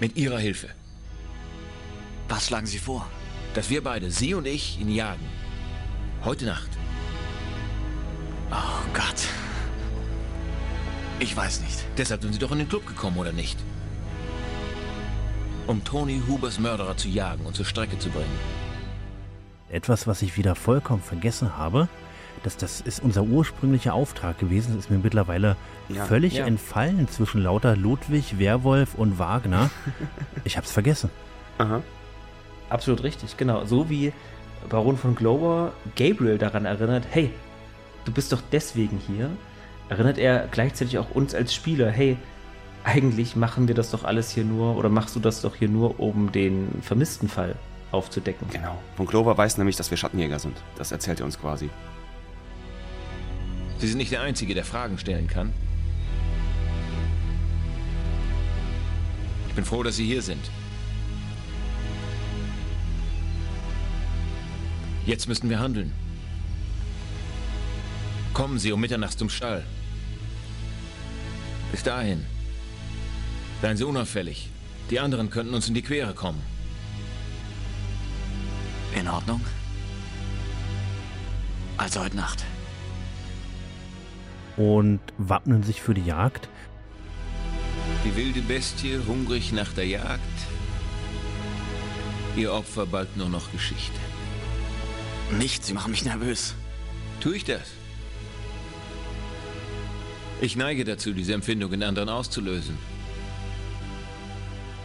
Mit 0.00 0.16
Ihrer 0.16 0.38
Hilfe. 0.38 0.68
Was 2.28 2.46
schlagen 2.46 2.66
Sie 2.66 2.78
vor? 2.78 3.06
Dass 3.54 3.70
wir 3.70 3.82
beide, 3.82 4.10
Sie 4.10 4.34
und 4.34 4.46
ich, 4.46 4.80
ihn 4.80 4.90
jagen. 4.90 5.26
Heute 6.24 6.46
Nacht. 6.46 6.70
Oh 8.50 8.82
Gott. 8.92 9.28
Ich 11.20 11.36
weiß 11.36 11.60
nicht. 11.60 11.84
Deshalb 11.96 12.22
sind 12.22 12.32
Sie 12.32 12.38
doch 12.38 12.52
in 12.52 12.58
den 12.58 12.68
Club 12.68 12.86
gekommen, 12.86 13.18
oder 13.18 13.32
nicht? 13.32 13.58
Um 15.66 15.82
Tony 15.84 16.20
Hubers 16.28 16.58
Mörderer 16.58 16.96
zu 16.96 17.08
jagen 17.08 17.46
und 17.46 17.56
zur 17.56 17.64
Strecke 17.64 17.98
zu 17.98 18.10
bringen. 18.10 18.38
Etwas, 19.70 20.06
was 20.06 20.22
ich 20.22 20.36
wieder 20.36 20.54
vollkommen 20.54 21.02
vergessen 21.02 21.56
habe, 21.56 21.88
dass 22.44 22.56
das 22.56 22.80
ist 22.80 23.02
unser 23.02 23.22
ursprünglicher 23.24 23.94
Auftrag 23.94 24.38
gewesen, 24.38 24.74
das 24.76 24.84
ist 24.84 24.90
mir 24.90 24.98
mittlerweile 24.98 25.56
Ja. 25.88 26.04
völlig 26.04 26.34
Ja. 26.34 26.46
entfallen 26.46 27.08
zwischen 27.08 27.42
lauter 27.42 27.74
Ludwig, 27.76 28.38
Werwolf 28.38 28.94
und 28.94 29.18
Wagner. 29.18 29.70
ich 30.44 30.56
hab's 30.56 30.70
vergessen. 30.70 31.10
Aha. 31.58 31.82
Absolut 32.70 33.02
richtig, 33.02 33.36
genau. 33.36 33.64
So 33.64 33.88
wie 33.90 34.12
Baron 34.68 34.96
von 34.96 35.14
Glover 35.14 35.72
Gabriel 35.96 36.38
daran 36.38 36.64
erinnert, 36.64 37.04
hey, 37.10 37.30
du 38.04 38.12
bist 38.12 38.32
doch 38.32 38.40
deswegen 38.52 38.98
hier, 39.06 39.30
erinnert 39.88 40.18
er 40.18 40.48
gleichzeitig 40.50 40.98
auch 40.98 41.10
uns 41.10 41.34
als 41.34 41.54
Spieler, 41.54 41.90
hey, 41.90 42.16
eigentlich 42.84 43.36
machen 43.36 43.68
wir 43.68 43.74
das 43.74 43.90
doch 43.90 44.04
alles 44.04 44.30
hier 44.30 44.44
nur, 44.44 44.76
oder 44.76 44.88
machst 44.90 45.16
du 45.16 45.20
das 45.20 45.40
doch 45.40 45.54
hier 45.56 45.68
nur, 45.68 45.98
um 46.00 46.32
den 46.32 46.68
vermissten 46.82 47.28
Fall 47.28 47.54
aufzudecken. 47.92 48.48
Genau. 48.50 48.76
Von 48.96 49.06
Glover 49.06 49.36
weiß 49.38 49.56
nämlich, 49.58 49.76
dass 49.76 49.90
wir 49.90 49.96
Schattenjäger 49.96 50.38
sind. 50.38 50.56
Das 50.76 50.92
erzählt 50.92 51.20
er 51.20 51.26
uns 51.26 51.38
quasi. 51.40 51.70
Sie 53.78 53.88
sind 53.88 53.98
nicht 53.98 54.12
der 54.12 54.22
Einzige, 54.22 54.54
der 54.54 54.64
Fragen 54.64 54.98
stellen 54.98 55.26
kann. 55.26 55.52
Ich 59.48 59.54
bin 59.54 59.64
froh, 59.64 59.82
dass 59.82 59.96
Sie 59.96 60.06
hier 60.06 60.22
sind. 60.22 60.50
Jetzt 65.06 65.28
müssen 65.28 65.50
wir 65.50 65.58
handeln. 65.58 65.92
Kommen 68.32 68.58
Sie 68.58 68.72
um 68.72 68.80
Mitternacht 68.80 69.18
zum 69.18 69.28
Stall. 69.28 69.64
Bis 71.70 71.82
dahin 71.82 72.24
Seien 73.64 73.78
Sie 73.78 73.84
unauffällig. 73.84 74.50
Die 74.90 75.00
anderen 75.00 75.30
könnten 75.30 75.54
uns 75.54 75.68
in 75.68 75.72
die 75.72 75.80
Quere 75.80 76.12
kommen. 76.12 76.42
In 78.94 79.08
Ordnung. 79.08 79.40
Also 81.78 82.00
heute 82.00 82.14
Nacht. 82.14 82.44
Und 84.56 85.00
wappnen 85.18 85.62
sich 85.62 85.82
für 85.82 85.94
die 85.94 86.04
Jagd. 86.04 86.48
Die 88.04 88.16
wilde 88.16 88.42
Bestie 88.42 89.00
hungrig 89.06 89.52
nach 89.52 89.72
der 89.72 89.86
Jagd. 89.86 90.20
Ihr 92.36 92.52
Opfer 92.52 92.86
bald 92.86 93.16
nur 93.16 93.28
noch 93.28 93.50
Geschichte. 93.52 93.98
Nicht, 95.38 95.64
Sie 95.64 95.72
machen 95.72 95.90
mich 95.90 96.04
nervös. 96.04 96.54
Tue 97.20 97.36
ich 97.36 97.44
das? 97.44 97.72
Ich 100.40 100.56
neige 100.56 100.84
dazu, 100.84 101.12
diese 101.12 101.32
Empfindung 101.32 101.72
in 101.72 101.82
anderen 101.82 102.08
auszulösen. 102.08 102.76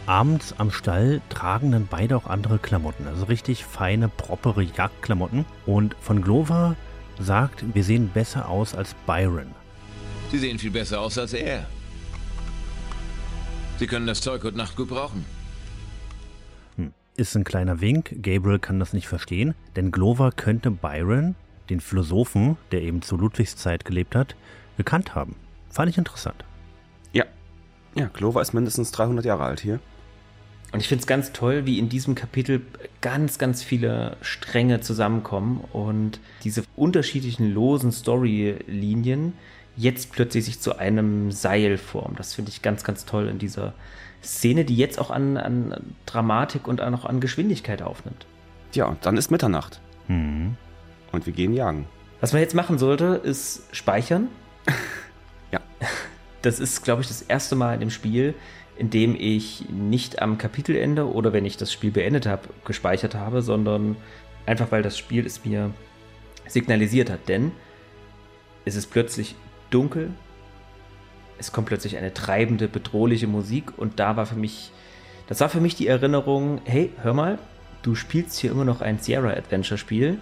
Abends 0.06 0.54
am 0.58 0.70
Stall 0.70 1.20
tragen 1.28 1.72
dann 1.72 1.86
beide 1.88 2.16
auch 2.16 2.26
andere 2.26 2.58
Klamotten, 2.58 3.06
also 3.06 3.26
richtig 3.26 3.64
feine, 3.64 4.08
propere 4.08 4.62
Jagdklamotten. 4.62 5.44
Und 5.66 5.94
von 6.00 6.22
Glover 6.22 6.76
sagt, 7.18 7.74
wir 7.74 7.84
sehen 7.84 8.08
besser 8.08 8.48
aus 8.48 8.74
als 8.74 8.94
Byron. 9.06 9.54
Sie 10.30 10.38
sehen 10.38 10.58
viel 10.58 10.70
besser 10.70 11.00
aus 11.00 11.18
als 11.18 11.32
er. 11.32 11.66
Sie 13.78 13.86
können 13.86 14.06
das 14.06 14.20
Zeug 14.20 14.44
heute 14.44 14.56
Nacht 14.56 14.76
gut 14.76 14.88
brauchen. 14.88 15.24
Hm. 16.76 16.92
Ist 17.16 17.34
ein 17.34 17.44
kleiner 17.44 17.80
Wink, 17.80 18.22
Gabriel 18.22 18.58
kann 18.58 18.78
das 18.78 18.92
nicht 18.92 19.08
verstehen, 19.08 19.54
denn 19.74 19.90
Glover 19.90 20.30
könnte 20.30 20.70
Byron, 20.70 21.34
den 21.68 21.80
Philosophen, 21.80 22.56
der 22.70 22.82
eben 22.82 23.02
zu 23.02 23.16
Ludwigs 23.16 23.56
Zeit 23.56 23.84
gelebt 23.84 24.14
hat, 24.14 24.36
gekannt 24.76 25.14
haben. 25.14 25.34
Fand 25.68 25.90
ich 25.90 25.98
interessant. 25.98 26.44
Ja. 27.12 27.24
Ja, 27.96 28.06
Glover 28.12 28.40
ist 28.40 28.52
mindestens 28.52 28.92
300 28.92 29.24
Jahre 29.24 29.44
alt 29.44 29.60
hier. 29.60 29.80
Und 30.72 30.80
ich 30.80 30.86
finde 30.86 31.00
es 31.00 31.06
ganz 31.08 31.32
toll, 31.32 31.66
wie 31.66 31.80
in 31.80 31.88
diesem 31.88 32.14
Kapitel 32.14 32.62
ganz, 33.00 33.38
ganz 33.38 33.64
viele 33.64 34.16
Stränge 34.20 34.80
zusammenkommen 34.80 35.64
und 35.72 36.20
diese 36.44 36.62
unterschiedlichen 36.76 37.52
losen 37.52 37.90
Storylinien 37.90 39.32
jetzt 39.80 40.12
plötzlich 40.12 40.44
sich 40.44 40.60
zu 40.60 40.76
einem 40.76 41.32
Seil 41.32 41.78
formen. 41.78 42.16
Das 42.16 42.34
finde 42.34 42.50
ich 42.50 42.60
ganz, 42.60 42.84
ganz 42.84 43.06
toll 43.06 43.28
in 43.28 43.38
dieser 43.38 43.72
Szene, 44.22 44.64
die 44.64 44.76
jetzt 44.76 44.98
auch 44.98 45.10
an, 45.10 45.38
an 45.38 45.94
Dramatik 46.04 46.68
und 46.68 46.82
auch 46.82 47.06
an 47.06 47.20
Geschwindigkeit 47.20 47.80
aufnimmt. 47.80 48.26
Ja, 48.74 48.96
dann 49.00 49.16
ist 49.16 49.30
Mitternacht. 49.30 49.80
Mhm. 50.08 50.56
Und 51.12 51.26
wir 51.26 51.32
gehen 51.32 51.54
jagen. 51.54 51.86
Was 52.20 52.32
man 52.32 52.42
jetzt 52.42 52.54
machen 52.54 52.78
sollte, 52.78 53.20
ist 53.24 53.64
speichern. 53.72 54.28
ja. 55.50 55.60
Das 56.42 56.60
ist, 56.60 56.84
glaube 56.84 57.00
ich, 57.00 57.08
das 57.08 57.22
erste 57.22 57.56
Mal 57.56 57.74
in 57.74 57.80
dem 57.80 57.90
Spiel, 57.90 58.34
in 58.76 58.90
dem 58.90 59.16
ich 59.18 59.64
nicht 59.70 60.20
am 60.20 60.36
Kapitelende 60.36 61.10
oder 61.10 61.32
wenn 61.32 61.46
ich 61.46 61.56
das 61.56 61.72
Spiel 61.72 61.90
beendet 61.90 62.26
habe, 62.26 62.48
gespeichert 62.66 63.14
habe, 63.14 63.40
sondern 63.40 63.96
einfach 64.44 64.70
weil 64.70 64.82
das 64.82 64.98
Spiel 64.98 65.24
es 65.24 65.44
mir 65.44 65.70
signalisiert 66.46 67.10
hat. 67.10 67.28
Denn 67.28 67.52
es 68.66 68.76
ist 68.76 68.88
plötzlich 68.88 69.34
dunkel, 69.70 70.10
es 71.40 71.52
kommt 71.52 71.68
plötzlich 71.68 71.96
eine 71.96 72.12
treibende, 72.12 72.68
bedrohliche 72.68 73.26
Musik 73.26 73.78
und 73.78 73.98
da 73.98 74.16
war 74.16 74.26
für 74.26 74.36
mich, 74.36 74.70
das 75.26 75.40
war 75.40 75.48
für 75.48 75.60
mich 75.60 75.74
die 75.74 75.86
Erinnerung, 75.86 76.60
hey, 76.64 76.92
hör 77.02 77.14
mal, 77.14 77.38
du 77.82 77.94
spielst 77.94 78.38
hier 78.38 78.50
immer 78.50 78.66
noch 78.66 78.82
ein 78.82 78.98
Sierra-Adventure-Spiel. 78.98 80.18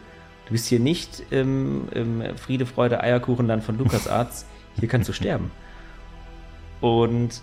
Du 0.46 0.52
bist 0.52 0.66
hier 0.68 0.80
nicht 0.80 1.24
im, 1.30 1.88
im 1.92 2.36
Friede, 2.36 2.66
Freude, 2.66 3.02
Eierkuchenland 3.02 3.64
von 3.64 3.76
LucasArts. 3.76 4.46
Hier 4.80 4.88
kannst 4.88 5.08
du 5.08 5.12
sterben. 5.12 5.50
Und 6.80 7.42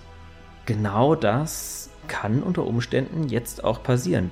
genau 0.65 1.13
das 1.13 1.89
kann 2.07 2.41
unter 2.41 2.65
Umständen 2.65 3.27
jetzt 3.27 3.63
auch 3.63 3.83
passieren. 3.83 4.31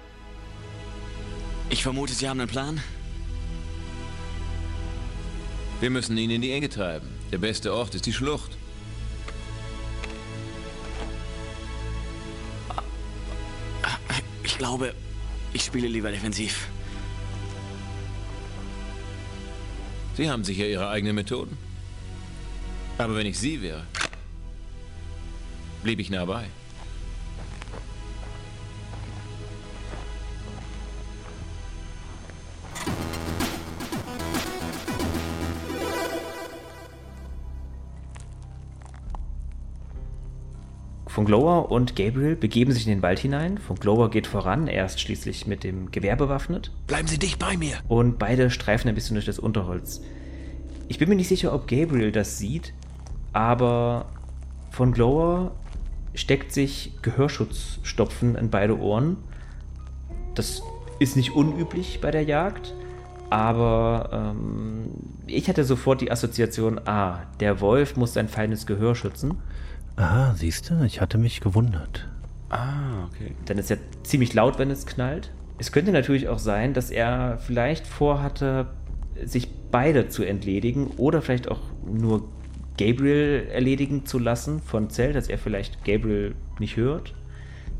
Ich 1.69 1.83
vermute, 1.83 2.13
Sie 2.13 2.27
haben 2.29 2.39
einen 2.39 2.49
Plan? 2.49 2.79
Wir 5.83 5.89
müssen 5.89 6.17
ihn 6.17 6.29
in 6.29 6.41
die 6.41 6.53
Enge 6.53 6.69
treiben. 6.69 7.09
Der 7.33 7.39
beste 7.39 7.73
Ort 7.73 7.93
ist 7.93 8.05
die 8.05 8.13
Schlucht. 8.13 8.51
Ich 14.45 14.57
glaube, 14.57 14.93
ich 15.51 15.61
spiele 15.61 15.89
lieber 15.89 16.09
defensiv. 16.09 16.69
Sie 20.15 20.29
haben 20.29 20.45
sicher 20.45 20.65
Ihre 20.65 20.87
eigenen 20.87 21.15
Methoden. 21.15 21.57
Aber 22.97 23.17
wenn 23.17 23.27
ich 23.27 23.37
Sie 23.37 23.61
wäre, 23.61 23.85
blieb 25.83 25.99
ich 25.99 26.09
nah 26.09 26.23
bei. 26.23 26.45
Von 41.13 41.25
Glower 41.25 41.69
und 41.69 41.95
Gabriel 41.95 42.35
begeben 42.35 42.71
sich 42.71 42.87
in 42.87 42.89
den 42.89 43.03
Wald 43.03 43.19
hinein. 43.19 43.59
Von 43.59 43.75
Glower 43.75 44.09
geht 44.09 44.25
voran, 44.25 44.67
er 44.67 44.83
ist 44.87 44.99
schließlich 44.99 45.45
mit 45.45 45.63
dem 45.63 45.91
Gewehr 45.91 46.15
bewaffnet. 46.15 46.71
Bleiben 46.87 47.07
Sie 47.07 47.19
dicht 47.19 47.37
bei 47.37 47.55
mir. 47.55 47.75
Und 47.87 48.17
beide 48.17 48.49
streifen 48.49 48.89
ein 48.89 48.95
bisschen 48.95 49.13
durch 49.13 49.27
das 49.27 49.37
Unterholz. 49.37 50.01
Ich 50.87 50.97
bin 50.97 51.09
mir 51.09 51.15
nicht 51.15 51.27
sicher, 51.27 51.53
ob 51.53 51.67
Gabriel 51.67 52.11
das 52.11 52.39
sieht, 52.39 52.73
aber 53.31 54.07
von 54.71 54.91
Glower 54.91 55.51
steckt 56.15 56.51
sich 56.51 56.93
Gehörschutzstopfen 57.03 58.33
in 58.33 58.49
beide 58.49 58.79
Ohren. 58.79 59.17
Das 60.33 60.63
ist 60.97 61.15
nicht 61.15 61.35
unüblich 61.35 62.01
bei 62.01 62.09
der 62.09 62.23
Jagd, 62.23 62.73
aber 63.29 64.33
ähm, 64.35 64.89
ich 65.27 65.47
hatte 65.47 65.63
sofort 65.63 66.01
die 66.01 66.11
Assoziation, 66.11 66.81
ah, 66.85 67.19
der 67.39 67.61
Wolf 67.61 67.97
muss 67.97 68.13
sein 68.13 68.29
feines 68.29 68.65
Gehör 68.65 68.95
schützen. 68.95 69.37
Ah, 69.95 70.33
siehst 70.35 70.69
du, 70.69 70.83
ich 70.83 71.01
hatte 71.01 71.17
mich 71.17 71.41
gewundert. 71.41 72.07
Ah, 72.49 73.05
okay. 73.05 73.35
Dann 73.45 73.57
ist 73.57 73.69
ja 73.69 73.77
ziemlich 74.03 74.33
laut, 74.33 74.59
wenn 74.59 74.71
es 74.71 74.85
knallt. 74.85 75.31
Es 75.59 75.71
könnte 75.71 75.91
natürlich 75.91 76.27
auch 76.29 76.39
sein, 76.39 76.73
dass 76.73 76.89
er 76.89 77.37
vielleicht 77.39 77.85
vorhatte, 77.87 78.67
sich 79.23 79.49
beide 79.71 80.09
zu 80.09 80.23
entledigen 80.23 80.87
oder 80.97 81.21
vielleicht 81.21 81.49
auch 81.49 81.61
nur 81.85 82.27
Gabriel 82.77 83.47
erledigen 83.51 84.05
zu 84.05 84.17
lassen 84.17 84.61
von 84.61 84.89
Zell, 84.89 85.13
dass 85.13 85.27
er 85.27 85.37
vielleicht 85.37 85.83
Gabriel 85.85 86.35
nicht 86.59 86.75
hört. 86.75 87.13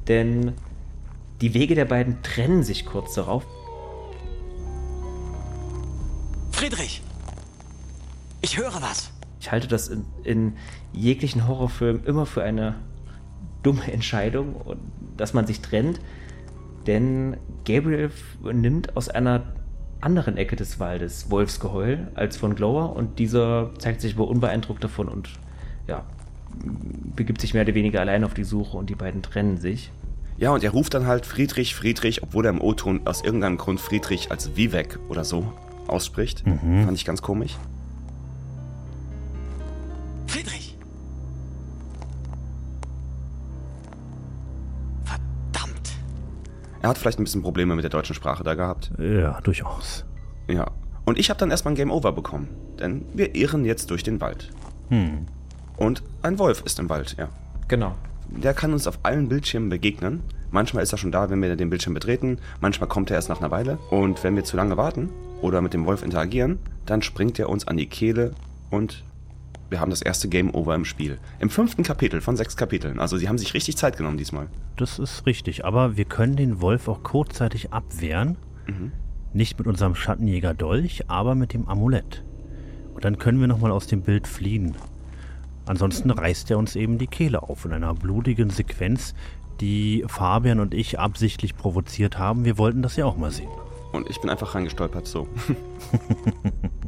Denn 0.07 0.53
die 1.41 1.53
Wege 1.53 1.76
der 1.76 1.85
beiden 1.85 2.22
trennen 2.22 2.64
sich 2.64 2.85
kurz 2.85 3.15
darauf. 3.15 3.45
Friedrich! 6.52 7.02
Ich 8.41 8.57
höre 8.57 8.81
was. 8.81 9.12
Ich 9.44 9.52
halte 9.52 9.68
das 9.68 9.90
in, 9.90 10.06
in 10.24 10.53
jeglichen 10.94 11.49
Horrorfilmen 11.49 12.06
immer 12.06 12.26
für 12.26 12.41
eine 12.44 12.76
dumme 13.61 13.91
Entscheidung, 13.91 14.56
dass 15.18 15.34
man 15.34 15.45
sich 15.45 15.60
trennt. 15.60 15.99
Denn 16.88 17.36
Gabriel 17.65 18.10
nimmt 18.41 18.95
aus 18.95 19.10
einer 19.10 19.44
anderen 19.99 20.38
Ecke 20.38 20.56
des 20.56 20.80
Waldes 20.80 21.30
Wolfsgeheul 21.30 22.07
als 22.15 22.38
von 22.38 22.56
Glower 22.56 22.95
und 22.95 23.20
dieser 23.20 23.72
zeigt 23.80 23.99
sich 23.99 24.15
wohl 24.15 24.30
unbeeindruckt 24.30 24.82
davon 24.82 25.10
und 25.10 25.28
ja, 25.90 26.06
begibt 27.14 27.41
sich 27.41 27.53
mehr 27.53 27.64
oder 27.64 27.76
weniger 27.76 27.99
allein 27.99 28.24
auf 28.24 28.34
die 28.34 28.45
Suche 28.45 28.78
und 28.78 28.90
die 28.90 28.95
beiden 28.95 29.24
trennen 29.24 29.57
sich. 29.57 29.91
Ja, 30.38 30.52
und 30.52 30.64
er 30.64 30.72
ruft 30.72 30.94
dann 30.94 31.06
halt 31.06 31.26
Friedrich, 31.26 31.76
Friedrich, 31.76 32.24
obwohl 32.24 32.45
er 32.45 32.52
im 32.52 32.61
O-Ton 32.61 33.02
aus 33.03 33.22
irgendeinem 33.22 33.57
Grund 33.57 33.82
Friedrich 33.82 34.32
als 34.32 34.56
Vivek 34.56 34.99
oder 35.10 35.26
so 35.26 35.52
ausspricht. 35.88 36.48
Mhm. 36.48 36.86
Fand 36.86 36.98
ich 36.98 37.03
ganz 37.03 37.22
komisch. 37.22 37.57
Friedrich! 40.34 40.76
Er 46.82 46.90
hat 46.90 46.98
vielleicht 46.98 47.20
ein 47.20 47.24
bisschen 47.24 47.44
Probleme 47.44 47.76
mit 47.76 47.84
der 47.84 47.92
deutschen 47.92 48.16
Sprache 48.16 48.44
da 48.44 48.56
gehabt. 48.56 48.92
Ja, 48.98 49.40
durchaus. 49.42 50.06
Ja. 50.48 50.72
Und 51.06 51.20
ich 51.20 51.30
habe 51.30 51.40
dann 51.40 51.52
erstmal 51.52 51.74
ein 51.74 51.78
Game 51.78 51.92
Over 51.92 52.12
bekommen. 52.12 52.50
Denn 52.80 53.06
wir 53.14 53.36
irren 53.36 53.64
jetzt 53.64 53.92
durch 53.92 54.02
den 54.02 54.20
Wald. 54.22 54.50
Hm. 54.90 55.28
Und 55.78 56.02
ein 56.24 56.40
Wolf 56.40 56.64
ist 56.66 56.80
im 56.80 56.90
Wald, 56.90 57.16
ja. 57.18 57.30
Genau. 57.68 57.96
Der 58.28 58.56
kann 58.56 58.74
uns 58.74 58.88
auf 58.88 59.00
allen 59.04 59.30
Bildschirmen 59.30 59.70
begegnen. 59.70 60.24
Manchmal 60.50 60.82
ist 60.82 60.92
er 60.92 60.98
schon 60.98 61.12
da, 61.12 61.30
wenn 61.30 61.42
wir 61.44 61.56
den 61.56 61.70
Bildschirm 61.70 61.94
betreten. 61.94 62.40
Manchmal 62.60 62.90
kommt 62.90 63.12
er 63.12 63.18
erst 63.18 63.30
nach 63.30 63.40
einer 63.40 63.52
Weile. 63.52 63.78
Und 63.92 64.24
wenn 64.24 64.36
wir 64.36 64.44
zu 64.44 64.58
lange 64.58 64.78
warten 64.78 65.10
oder 65.42 65.62
mit 65.62 65.76
dem 65.76 65.86
Wolf 65.86 66.04
interagieren, 66.04 66.58
dann 66.88 67.04
springt 67.04 67.38
er 67.38 67.50
uns 67.50 67.68
an 67.68 67.78
die 67.78 67.88
Kehle 67.88 68.32
und 68.72 69.04
wir 69.74 69.80
haben 69.80 69.90
das 69.90 70.04
erste 70.04 70.30
Game 70.30 70.54
Over 70.54 70.76
im 70.76 70.86
Spiel. 70.86 71.18
Im 71.40 71.50
fünften 71.50 71.82
Kapitel 71.82 72.22
von 72.22 72.38
sechs 72.38 72.56
Kapiteln. 72.56 73.00
Also 73.00 73.18
sie 73.18 73.28
haben 73.28 73.40
sich 73.40 73.56
richtig 73.56 73.76
Zeit 73.76 73.98
genommen 73.98 74.20
diesmal. 74.20 74.48
Das 74.78 75.00
ist 75.00 75.26
richtig, 75.26 75.66
aber 75.66 75.98
wir 75.98 76.06
können 76.06 76.36
den 76.36 76.62
Wolf 76.62 76.88
auch 76.88 77.02
kurzzeitig 77.02 77.74
abwehren. 77.74 78.38
Mhm. 78.68 78.91
Nicht 79.34 79.58
mit 79.58 79.68
unserem 79.68 79.95
Schattenjäger 79.95 80.54
Dolch, 80.54 81.10
aber 81.10 81.34
mit 81.34 81.54
dem 81.54 81.68
Amulett. 81.68 82.24
Und 82.94 83.04
dann 83.04 83.18
können 83.18 83.40
wir 83.40 83.48
nochmal 83.48 83.72
aus 83.72 83.88
dem 83.88 84.04
Bild 84.04 84.28
fliehen. 84.28 84.76
Ansonsten 85.66 86.12
reißt 86.12 86.52
er 86.52 86.60
uns 86.60 86.76
eben 86.76 87.00
die 87.00 87.08
Kehle 87.08 87.41
auf 87.41 87.66
in 87.66 87.74
einer 87.74 87.95
blutigen 87.95 88.52
Sequenz, 88.52 89.16
die 89.60 90.06
Fabian 90.08 90.60
und 90.60 90.76
ich 90.76 91.00
absichtlich 91.00 91.56
provoziert 91.56 92.20
haben. 92.20 92.45
Wir 92.45 92.60
wollten 92.60 92.84
das 92.84 92.95
ja 92.95 93.06
auch 93.06 93.18
mal 93.18 93.32
sehen. 93.32 93.50
Und 93.91 94.08
ich 94.08 94.22
bin 94.22 94.30
einfach 94.30 94.54
reingestolpert 94.54 95.08
so. 95.08 95.28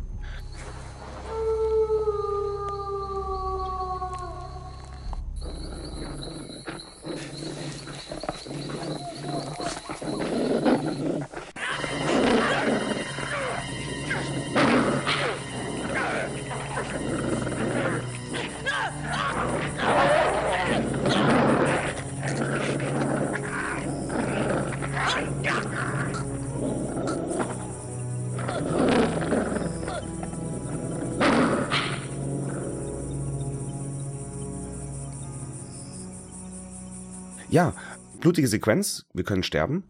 Ja, 37.55 37.73
blutige 38.19 38.49
Sequenz, 38.49 39.05
wir 39.13 39.23
können 39.23 39.41
sterben. 39.41 39.85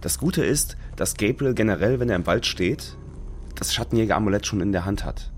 Das 0.00 0.18
Gute 0.18 0.42
ist, 0.42 0.78
dass 0.96 1.18
Gabriel 1.18 1.52
generell, 1.52 2.00
wenn 2.00 2.08
er 2.08 2.16
im 2.16 2.24
Wald 2.24 2.46
steht, 2.46 2.96
das 3.56 3.74
Schattenjäger-Amulett 3.74 4.46
schon 4.46 4.62
in 4.62 4.72
der 4.72 4.86
Hand 4.86 5.04
hat. 5.04 5.30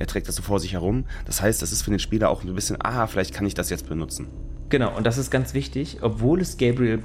Er 0.00 0.08
trägt 0.08 0.26
das 0.26 0.34
so 0.34 0.42
vor 0.42 0.58
sich 0.58 0.72
herum. 0.72 1.04
Das 1.26 1.40
heißt, 1.40 1.62
das 1.62 1.70
ist 1.70 1.82
für 1.82 1.90
den 1.90 2.00
Spieler 2.00 2.28
auch 2.30 2.42
ein 2.42 2.52
bisschen, 2.56 2.76
aha, 2.84 3.06
vielleicht 3.06 3.34
kann 3.34 3.46
ich 3.46 3.54
das 3.54 3.70
jetzt 3.70 3.88
benutzen. 3.88 4.26
Genau, 4.68 4.96
und 4.96 5.06
das 5.06 5.16
ist 5.16 5.30
ganz 5.30 5.54
wichtig. 5.54 5.98
Obwohl 6.00 6.40
es 6.40 6.58
Gabriel 6.58 7.04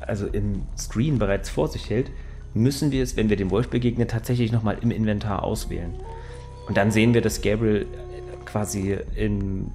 also 0.00 0.26
im 0.26 0.62
Screen 0.76 1.20
bereits 1.20 1.48
vor 1.48 1.68
sich 1.68 1.88
hält, 1.88 2.10
müssen 2.54 2.90
wir 2.90 3.04
es, 3.04 3.16
wenn 3.16 3.28
wir 3.28 3.36
dem 3.36 3.52
Wolf 3.52 3.68
begegnen, 3.68 4.08
tatsächlich 4.08 4.50
nochmal 4.50 4.78
im 4.80 4.90
Inventar 4.90 5.44
auswählen. 5.44 5.94
Und 6.66 6.76
dann 6.76 6.90
sehen 6.90 7.14
wir, 7.14 7.20
dass 7.20 7.42
Gabriel 7.42 7.86
quasi 8.44 8.98
in, 9.14 9.70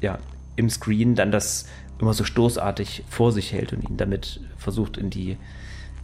ja, 0.00 0.18
im 0.56 0.70
Screen 0.70 1.14
dann 1.14 1.32
das 1.32 1.66
immer 1.98 2.14
so 2.14 2.24
stoßartig 2.24 3.04
vor 3.08 3.32
sich 3.32 3.52
hält 3.52 3.72
und 3.72 3.88
ihn 3.88 3.96
damit 3.96 4.40
versucht 4.56 4.96
in 4.96 5.10
die, 5.10 5.36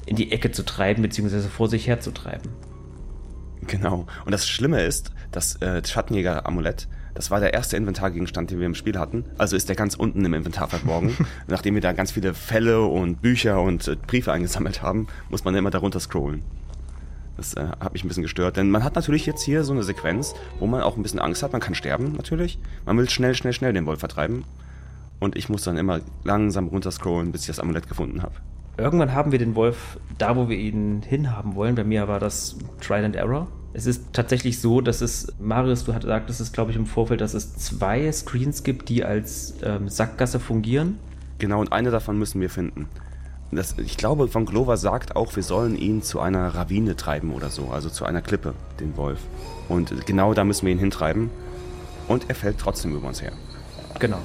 in 0.05 0.17
die 0.17 0.33
Ecke 0.33 0.51
zu 0.51 0.65
treiben, 0.65 1.03
beziehungsweise 1.03 1.49
vor 1.49 1.69
sich 1.69 1.87
herzutreiben. 1.87 2.51
Genau. 3.67 4.07
Und 4.25 4.33
das 4.33 4.49
Schlimme 4.49 4.83
ist, 4.83 5.13
das 5.33 5.61
äh, 5.63 5.83
Schattenjäger-Amulett, 5.85 6.89
das 7.15 7.31
war 7.31 7.41
der 7.41 7.55
erste 7.55 7.79
Inventargegenstand, 7.79 8.51
den 8.51 8.59
wir 8.59 8.67
im 8.67 8.75
Spiel 8.75 8.99
hatten. 8.99 9.25
Also 9.39 9.57
ist 9.57 9.71
der 9.71 9.77
ganz 9.77 9.95
unten 9.95 10.23
im 10.25 10.35
Inventar 10.35 10.69
verborgen. 10.69 11.17
Nachdem 11.47 11.75
wir 11.75 11.81
da 11.81 11.93
ganz 11.93 12.13
viele 12.13 12.35
Fälle 12.35 12.83
und 12.83 13.23
Bücher 13.23 13.63
und 13.63 13.89
äh, 13.89 13.97
Briefe 13.97 14.33
eingesammelt 14.33 14.83
haben, 14.83 15.09
muss 15.31 15.45
man 15.45 15.55
immer 15.55 15.71
darunter 15.71 15.99
scrollen. 15.99 16.43
Das 17.37 17.55
äh, 17.55 17.67
hat 17.81 17.93
mich 17.93 18.05
ein 18.05 18.09
bisschen 18.09 18.23
gestört, 18.23 18.57
denn 18.57 18.71
man 18.71 18.83
hat 18.83 18.95
natürlich 18.95 19.27
jetzt 19.27 19.43
hier 19.43 19.63
so 19.63 19.73
eine 19.73 19.83
Sequenz, 19.83 20.35
wo 20.59 20.67
man 20.67 20.83
auch 20.83 20.97
ein 20.97 21.03
bisschen 21.03 21.21
Angst 21.21 21.43
hat. 21.43 21.53
Man 21.53 21.61
kann 21.61 21.75
sterben, 21.75 22.13
natürlich. 22.17 22.59
Man 22.87 22.97
will 22.97 23.09
schnell, 23.09 23.35
schnell, 23.35 23.53
schnell 23.53 23.73
den 23.73 23.87
Wolf 23.87 24.01
vertreiben. 24.01 24.45
Und 25.19 25.37
ich 25.37 25.49
muss 25.49 25.63
dann 25.63 25.77
immer 25.77 26.01
langsam 26.25 26.69
runterscrollen, 26.69 27.33
bis 27.33 27.43
ich 27.43 27.47
das 27.49 27.61
Amulett 27.61 27.89
gefunden 27.89 28.23
habe. 28.23 28.35
Irgendwann 28.79 29.15
haben 29.15 29.33
wir 29.33 29.39
den 29.39 29.55
Wolf 29.55 29.99
da, 30.19 30.37
wo 30.37 30.49
wir 30.49 30.59
ihn 30.59 31.03
hinhaben 31.03 31.55
wollen. 31.55 31.75
Bei 31.75 31.85
mir 31.85 32.09
war 32.09 32.21
das 32.21 32.57
Trial 32.81 33.05
and 33.05 33.17
Error. 33.17 33.49
Es 33.73 33.87
ist 33.87 34.13
tatsächlich 34.13 34.61
so, 34.61 34.81
dass 34.81 35.01
es, 35.01 35.33
Marius, 35.39 35.85
du 35.85 35.93
sagtest 35.93 36.41
es, 36.41 36.53
glaube 36.53 36.71
ich, 36.71 36.77
im 36.77 36.87
Vorfeld, 36.87 37.21
dass 37.21 37.35
es 37.35 37.57
zwei 37.57 38.11
Screens 38.13 38.63
gibt, 38.63 38.89
die 38.89 39.05
als 39.05 39.55
ähm, 39.63 39.89
Sackgasse 39.89 40.41
fungieren. 40.41 40.99
Genau, 41.39 41.61
und 41.61 41.73
eine 41.73 41.91
davon 41.91 42.19
müssen 42.19 42.41
wir 42.41 42.49
finden. 42.51 42.89
Das, 43.53 43.77
ich 43.79 43.97
glaube, 43.97 44.29
Von 44.29 44.45
Glover 44.45 44.77
sagt 44.77 45.15
auch, 45.17 45.37
wir 45.37 45.43
sollen 45.43 45.77
ihn 45.77 46.03
zu 46.03 46.21
einer 46.21 46.55
Ravine 46.55 46.97
treiben 46.97 47.33
oder 47.33 47.49
so, 47.49 47.69
also 47.71 47.89
zu 47.89 48.05
einer 48.05 48.21
Klippe, 48.21 48.55
den 48.81 48.97
Wolf. 48.97 49.21
Und 49.69 50.07
genau 50.07 50.35
da 50.35 50.45
müssen 50.45 50.67
wir 50.67 50.73
ihn 50.73 50.79
hintreiben. 50.79 51.31
Und 52.09 52.29
er 52.29 52.35
fällt 52.35 52.59
trotzdem 52.59 52.95
über 52.95 53.09
uns 53.09 53.23
her. 53.23 53.33
Genau. 53.99 54.19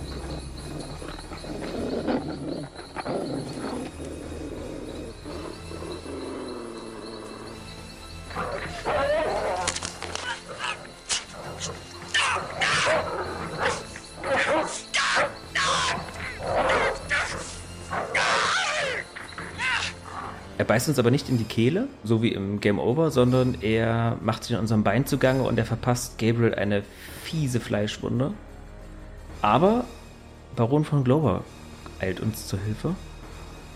Beißt 20.71 20.87
uns 20.87 20.99
aber 20.99 21.11
nicht 21.11 21.27
in 21.27 21.37
die 21.37 21.43
Kehle, 21.43 21.89
so 22.01 22.23
wie 22.23 22.31
im 22.31 22.61
Game 22.61 22.79
Over, 22.79 23.11
sondern 23.11 23.57
er 23.59 24.15
macht 24.21 24.45
sich 24.45 24.53
in 24.53 24.57
unserem 24.57 24.85
Bein 24.85 25.05
zugange 25.05 25.43
und 25.43 25.57
er 25.57 25.65
verpasst 25.65 26.17
Gabriel 26.17 26.55
eine 26.55 26.83
fiese 27.23 27.59
Fleischwunde. 27.59 28.31
Aber 29.41 29.83
Baron 30.55 30.85
von 30.85 31.03
Glover 31.03 31.43
eilt 31.99 32.21
uns 32.21 32.47
zur 32.47 32.59
Hilfe. 32.59 32.95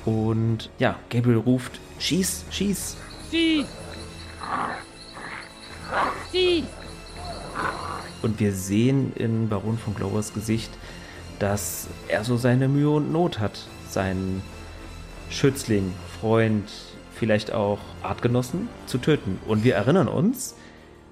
Und 0.06 0.70
ja, 0.80 0.98
Gabriel 1.10 1.40
ruft: 1.40 1.82
Schieß, 2.00 2.46
schieß! 2.50 2.96
Sie! 3.30 3.66
Sie! 6.32 6.64
Und 8.22 8.40
wir 8.40 8.54
sehen 8.54 9.12
in 9.18 9.50
Baron 9.50 9.78
von 9.78 9.96
Glovers 9.96 10.34
Gesicht, 10.34 10.72
dass 11.40 11.88
er 12.08 12.24
so 12.24 12.38
seine 12.38 12.70
Mühe 12.70 12.92
und 12.92 13.12
Not 13.12 13.40
hat, 13.40 13.68
seinen 13.90 14.42
Schützling, 15.30 15.92
Freund, 16.22 16.72
vielleicht 17.16 17.52
auch 17.52 17.80
Artgenossen 18.04 18.68
zu 18.86 18.98
töten. 18.98 19.40
Und 19.48 19.64
wir 19.64 19.76
erinnern 19.76 20.08
uns, 20.08 20.56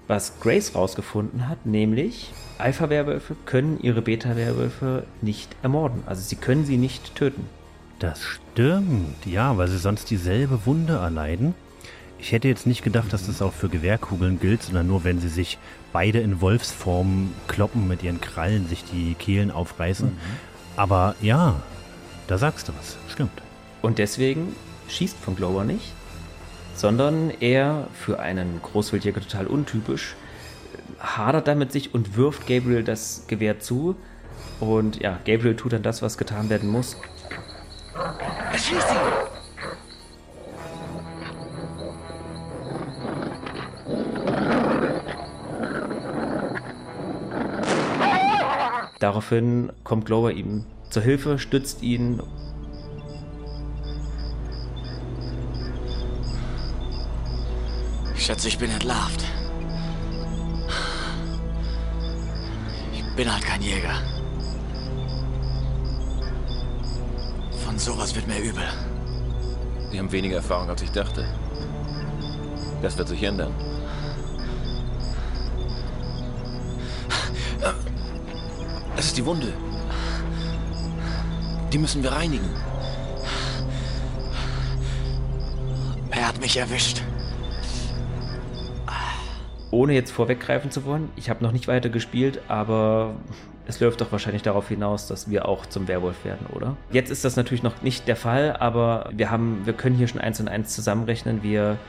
was 0.07 0.39
Grace 0.39 0.75
rausgefunden 0.75 1.47
hat, 1.47 1.65
nämlich 1.65 2.31
Alpha-Werwölfe 2.57 3.35
können 3.45 3.79
ihre 3.81 4.01
Beta-Werwölfe 4.01 5.03
nicht 5.21 5.55
ermorden. 5.63 6.03
Also 6.05 6.21
sie 6.21 6.35
können 6.35 6.65
sie 6.65 6.77
nicht 6.77 7.15
töten. 7.15 7.47
Das 7.99 8.21
stimmt, 8.21 9.25
ja, 9.25 9.57
weil 9.57 9.67
sie 9.67 9.77
sonst 9.77 10.09
dieselbe 10.09 10.65
Wunde 10.65 10.93
erleiden. 10.93 11.55
Ich 12.19 12.31
hätte 12.31 12.47
jetzt 12.47 12.67
nicht 12.67 12.83
gedacht, 12.83 13.11
dass 13.11 13.27
das 13.27 13.41
auch 13.41 13.53
für 13.53 13.69
Gewehrkugeln 13.69 14.39
gilt, 14.39 14.63
sondern 14.63 14.87
nur, 14.87 15.03
wenn 15.03 15.19
sie 15.19 15.29
sich 15.29 15.57
beide 15.91 16.19
in 16.19 16.41
Wolfsform 16.41 17.33
kloppen, 17.47 17.87
mit 17.87 18.03
ihren 18.03 18.21
Krallen 18.21 18.67
sich 18.67 18.83
die 18.83 19.13
Kehlen 19.15 19.51
aufreißen. 19.51 20.07
Mhm. 20.07 20.17
Aber 20.75 21.15
ja, 21.21 21.61
da 22.27 22.37
sagst 22.37 22.67
du 22.67 22.73
was, 22.77 22.97
stimmt. 23.11 23.41
Und 23.81 23.99
deswegen 23.99 24.55
schießt 24.93 25.17
von 25.17 25.35
Glower 25.35 25.63
nicht, 25.63 25.93
sondern 26.75 27.31
er, 27.39 27.87
für 27.93 28.19
einen 28.19 28.61
Großwildjäger 28.61 29.21
total 29.21 29.47
untypisch, 29.47 30.15
hadert 30.99 31.47
damit 31.47 31.71
sich 31.71 31.93
und 31.93 32.15
wirft 32.15 32.47
Gabriel 32.47 32.83
das 32.83 33.25
Gewehr 33.27 33.59
zu. 33.59 33.95
Und 34.59 35.01
ja, 35.01 35.19
Gabriel 35.25 35.55
tut 35.55 35.73
dann 35.73 35.83
das, 35.83 36.01
was 36.01 36.17
getan 36.17 36.49
werden 36.49 36.69
muss. 36.69 36.97
Erschieß 38.51 38.75
ihn! 38.75 39.33
Daraufhin 48.99 49.73
kommt 49.83 50.05
Glover 50.05 50.31
ihm 50.31 50.63
zur 50.89 51.03
Hilfe, 51.03 51.37
stützt 51.37 51.81
ihn 51.81 52.21
schätze, 58.23 58.47
ich 58.47 58.57
bin 58.57 58.71
entlarvt. 58.71 59.25
Ich 62.93 63.15
bin 63.15 63.31
halt 63.31 63.43
kein 63.43 63.61
Jäger. 63.61 63.95
Von 67.65 67.77
sowas 67.77 68.15
wird 68.15 68.27
mir 68.27 68.39
übel. 68.39 68.63
Sie 69.91 69.99
haben 69.99 70.11
weniger 70.11 70.37
Erfahrung, 70.37 70.69
als 70.69 70.81
ich 70.81 70.91
dachte. 70.91 71.25
Das 72.81 72.97
wird 72.97 73.09
sich 73.09 73.21
ändern. 73.23 73.53
Das 78.95 79.05
ist 79.05 79.17
die 79.17 79.25
Wunde. 79.25 79.51
Die 81.73 81.77
müssen 81.77 82.03
wir 82.03 82.11
reinigen. 82.11 82.49
Er 86.11 86.27
hat 86.27 86.39
mich 86.39 86.55
erwischt. 86.55 87.01
Ohne 89.73 89.93
jetzt 89.93 90.11
vorweggreifen 90.11 90.69
zu 90.69 90.85
wollen, 90.85 91.09
ich 91.15 91.31
habe 91.31 91.43
noch 91.43 91.51
nicht 91.51 91.67
weiter 91.67 91.89
gespielt, 91.89 92.41
aber 92.47 93.15
es 93.65 93.79
läuft 93.79 94.01
doch 94.01 94.11
wahrscheinlich 94.11 94.43
darauf 94.43 94.67
hinaus, 94.67 95.07
dass 95.07 95.31
wir 95.31 95.47
auch 95.47 95.65
zum 95.65 95.87
Werwolf 95.87 96.23
werden, 96.23 96.45
oder? 96.53 96.77
Jetzt 96.91 97.09
ist 97.09 97.25
das 97.25 97.37
natürlich 97.37 97.63
noch 97.63 97.81
nicht 97.81 98.07
der 98.07 98.15
Fall, 98.15 98.55
aber 98.59 99.09
wir 99.11 99.31
haben, 99.31 99.61
wir 99.65 99.73
können 99.73 99.95
hier 99.95 100.07
schon 100.07 100.21
eins 100.21 100.39
und 100.39 100.47
eins 100.47 100.75
zusammenrechnen. 100.75 101.41
Wir 101.41 101.79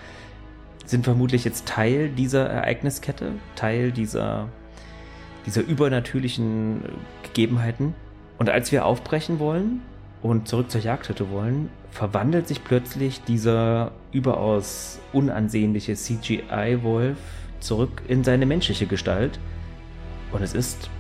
sind 0.86 1.05
vermutlich 1.05 1.44
jetzt 1.44 1.66
Teil 1.66 2.09
dieser 2.09 2.48
Ereigniskette, 2.48 3.32
Teil 3.55 3.93
dieser 3.93 4.48
dieser 5.44 5.61
übernatürlichen 5.61 6.81
Gegebenheiten. 7.23 7.94
Und 8.39 8.48
als 8.48 8.73
wir 8.73 8.86
aufbrechen 8.86 9.39
wollen 9.39 9.82
und 10.23 10.48
zurück 10.48 10.70
zur 10.70 10.81
Jagdhütte 10.81 11.31
wollen, 11.31 11.69
verwandelt 11.90 12.48
sich 12.48 12.65
plötzlich 12.65 13.23
dieser 13.24 13.93
überaus 14.11 15.01
unansehnliche 15.12 15.94
CGI-Wolf 15.94 17.19
zurück 17.60 18.02
in 18.09 18.24
seine 18.24 18.47
menschliche 18.47 18.86
Gestalt. 18.86 19.39
Und 20.32 20.43
es 20.43 20.55
ist, 20.55 20.90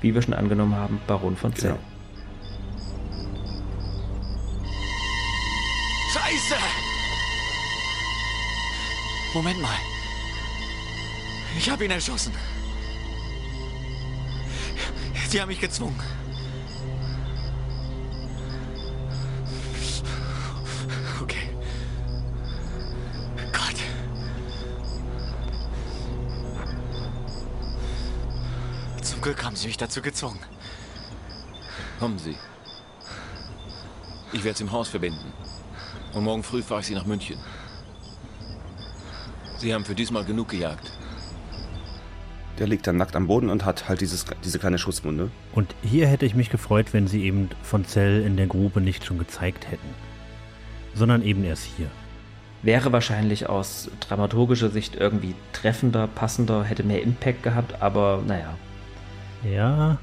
wie 0.00 0.14
wir 0.14 0.22
schon 0.22 0.34
angenommen 0.34 0.74
haben, 0.74 1.00
Baron 1.06 1.36
von 1.36 1.54
Zell. 1.54 1.72
Genau. 1.72 1.82
Scheiße! 6.12 6.54
Moment 9.34 9.60
mal. 9.60 9.76
Ich 11.58 11.68
habe 11.70 11.84
ihn 11.84 11.90
erschossen. 11.90 12.32
Sie 15.28 15.40
haben 15.40 15.48
mich 15.48 15.60
gezwungen. 15.60 15.98
Glück 29.26 29.44
haben 29.44 29.56
Sie 29.56 29.66
mich 29.66 29.76
dazu 29.76 30.00
gezwungen. 30.02 30.38
Kommen 31.98 32.16
Sie. 32.16 32.36
Ich 34.32 34.44
werde 34.44 34.56
Sie 34.56 34.62
im 34.62 34.70
Haus 34.70 34.86
verbinden. 34.86 35.32
Und 36.14 36.22
morgen 36.22 36.44
früh 36.44 36.62
fahre 36.62 36.80
ich 36.80 36.86
Sie 36.86 36.94
nach 36.94 37.06
München. 37.06 37.36
Sie 39.58 39.74
haben 39.74 39.84
für 39.84 39.96
diesmal 39.96 40.24
genug 40.24 40.50
gejagt. 40.50 40.92
Der 42.60 42.68
liegt 42.68 42.86
dann 42.86 42.98
nackt 42.98 43.16
am 43.16 43.26
Boden 43.26 43.50
und 43.50 43.64
hat 43.64 43.88
halt 43.88 44.00
dieses, 44.00 44.26
diese 44.44 44.60
kleine 44.60 44.78
Schusswunde. 44.78 45.32
Und 45.56 45.74
hier 45.82 46.06
hätte 46.06 46.24
ich 46.24 46.36
mich 46.36 46.48
gefreut, 46.48 46.92
wenn 46.92 47.08
sie 47.08 47.24
eben 47.24 47.50
von 47.64 47.84
Zell 47.84 48.22
in 48.22 48.36
der 48.36 48.46
Grube 48.46 48.80
nicht 48.80 49.04
schon 49.04 49.18
gezeigt 49.18 49.68
hätten, 49.68 49.88
sondern 50.94 51.22
eben 51.22 51.42
erst 51.42 51.64
hier. 51.76 51.90
Wäre 52.62 52.92
wahrscheinlich 52.92 53.48
aus 53.48 53.90
dramaturgischer 53.98 54.70
Sicht 54.70 54.94
irgendwie 54.94 55.34
treffender, 55.52 56.06
passender, 56.06 56.62
hätte 56.62 56.84
mehr 56.84 57.02
Impact 57.02 57.42
gehabt, 57.42 57.82
aber 57.82 58.22
naja. 58.24 58.56
Ja, 59.42 59.98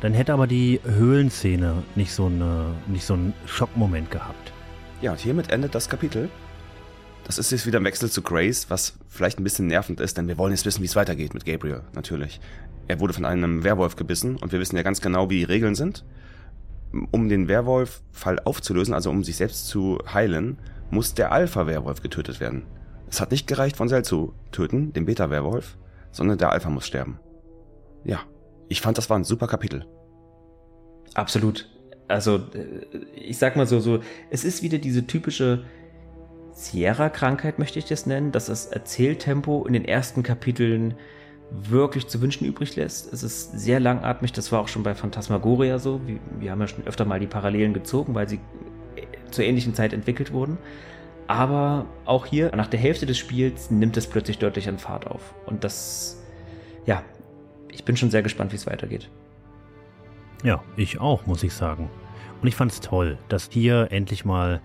dann 0.00 0.12
hätte 0.12 0.32
aber 0.32 0.46
die 0.46 0.80
Höhlenszene 0.84 1.82
nicht 1.94 2.12
so, 2.12 2.26
eine, 2.26 2.74
nicht 2.86 3.04
so 3.04 3.14
einen 3.14 3.32
Schockmoment 3.46 4.10
gehabt. 4.10 4.52
Ja, 5.00 5.12
und 5.12 5.20
hiermit 5.20 5.50
endet 5.50 5.74
das 5.74 5.88
Kapitel. 5.88 6.28
Das 7.24 7.38
ist 7.38 7.50
jetzt 7.50 7.66
wieder 7.66 7.80
ein 7.80 7.84
Wechsel 7.84 8.10
zu 8.10 8.20
Grace, 8.20 8.68
was 8.68 8.98
vielleicht 9.08 9.38
ein 9.38 9.44
bisschen 9.44 9.66
nervend 9.66 10.00
ist, 10.00 10.18
denn 10.18 10.28
wir 10.28 10.36
wollen 10.36 10.52
jetzt 10.52 10.66
wissen, 10.66 10.82
wie 10.82 10.86
es 10.86 10.96
weitergeht 10.96 11.32
mit 11.32 11.46
Gabriel, 11.46 11.80
natürlich. 11.94 12.40
Er 12.86 13.00
wurde 13.00 13.14
von 13.14 13.24
einem 13.24 13.64
Werwolf 13.64 13.96
gebissen 13.96 14.36
und 14.36 14.52
wir 14.52 14.60
wissen 14.60 14.76
ja 14.76 14.82
ganz 14.82 15.00
genau, 15.00 15.30
wie 15.30 15.38
die 15.38 15.44
Regeln 15.44 15.74
sind. 15.74 16.04
Um 17.10 17.28
den 17.28 17.48
Werwolf-Fall 17.48 18.40
aufzulösen, 18.40 18.92
also 18.92 19.10
um 19.10 19.24
sich 19.24 19.36
selbst 19.36 19.68
zu 19.68 19.98
heilen, 20.12 20.58
muss 20.90 21.14
der 21.14 21.32
Alpha-Werwolf 21.32 22.02
getötet 22.02 22.40
werden. 22.40 22.64
Es 23.08 23.20
hat 23.20 23.30
nicht 23.30 23.46
gereicht, 23.46 23.76
von 23.76 23.88
Cell 23.88 24.04
zu 24.04 24.34
töten, 24.52 24.92
den 24.92 25.06
Beta-Werwolf, 25.06 25.78
sondern 26.12 26.36
der 26.36 26.50
Alpha 26.50 26.68
muss 26.68 26.86
sterben. 26.86 27.18
Ja, 28.04 28.20
ich 28.68 28.80
fand, 28.80 28.98
das 28.98 29.10
war 29.10 29.18
ein 29.18 29.24
super 29.24 29.46
Kapitel. 29.46 29.86
Absolut. 31.14 31.70
Also, 32.08 32.36
äh, 32.36 32.98
ich 33.14 33.38
sag 33.38 33.56
mal 33.56 33.66
so, 33.66 33.80
so, 33.80 34.00
es 34.30 34.44
ist 34.44 34.62
wieder 34.62 34.78
diese 34.78 35.06
typische 35.06 35.64
Sierra-Krankheit, 36.52 37.58
möchte 37.58 37.78
ich 37.78 37.86
das 37.86 38.06
nennen, 38.06 38.32
dass 38.32 38.46
das 38.46 38.66
Erzähltempo 38.66 39.64
in 39.66 39.72
den 39.72 39.84
ersten 39.84 40.22
Kapiteln 40.22 40.94
wirklich 41.50 42.06
zu 42.08 42.20
wünschen 42.20 42.46
übrig 42.46 42.76
lässt. 42.76 43.12
Es 43.12 43.22
ist 43.22 43.58
sehr 43.58 43.80
langatmig, 43.80 44.32
das 44.32 44.50
war 44.52 44.60
auch 44.60 44.68
schon 44.68 44.82
bei 44.82 44.94
Phantasmagoria 44.94 45.78
so. 45.78 46.00
Wir, 46.06 46.18
wir 46.38 46.50
haben 46.50 46.60
ja 46.60 46.68
schon 46.68 46.86
öfter 46.86 47.04
mal 47.04 47.20
die 47.20 47.26
Parallelen 47.26 47.74
gezogen, 47.74 48.14
weil 48.14 48.28
sie 48.28 48.40
zur 49.30 49.44
ähnlichen 49.44 49.74
Zeit 49.74 49.92
entwickelt 49.92 50.32
wurden. 50.32 50.58
Aber 51.26 51.86
auch 52.04 52.26
hier, 52.26 52.54
nach 52.54 52.66
der 52.66 52.80
Hälfte 52.80 53.06
des 53.06 53.18
Spiels, 53.18 53.70
nimmt 53.70 53.96
es 53.96 54.06
plötzlich 54.06 54.38
deutlich 54.38 54.68
an 54.68 54.78
Fahrt 54.78 55.06
auf. 55.06 55.34
Und 55.46 55.64
das, 55.64 56.22
ich 57.74 57.84
bin 57.84 57.96
schon 57.96 58.10
sehr 58.10 58.22
gespannt, 58.22 58.52
wie 58.52 58.56
es 58.56 58.66
weitergeht. 58.66 59.10
Ja, 60.42 60.62
ich 60.76 61.00
auch, 61.00 61.26
muss 61.26 61.42
ich 61.42 61.52
sagen. 61.52 61.90
Und 62.40 62.48
ich 62.48 62.54
fand 62.54 62.72
es 62.72 62.80
toll, 62.80 63.18
dass 63.28 63.48
hier 63.50 63.88
endlich 63.90 64.24
mal 64.24 64.60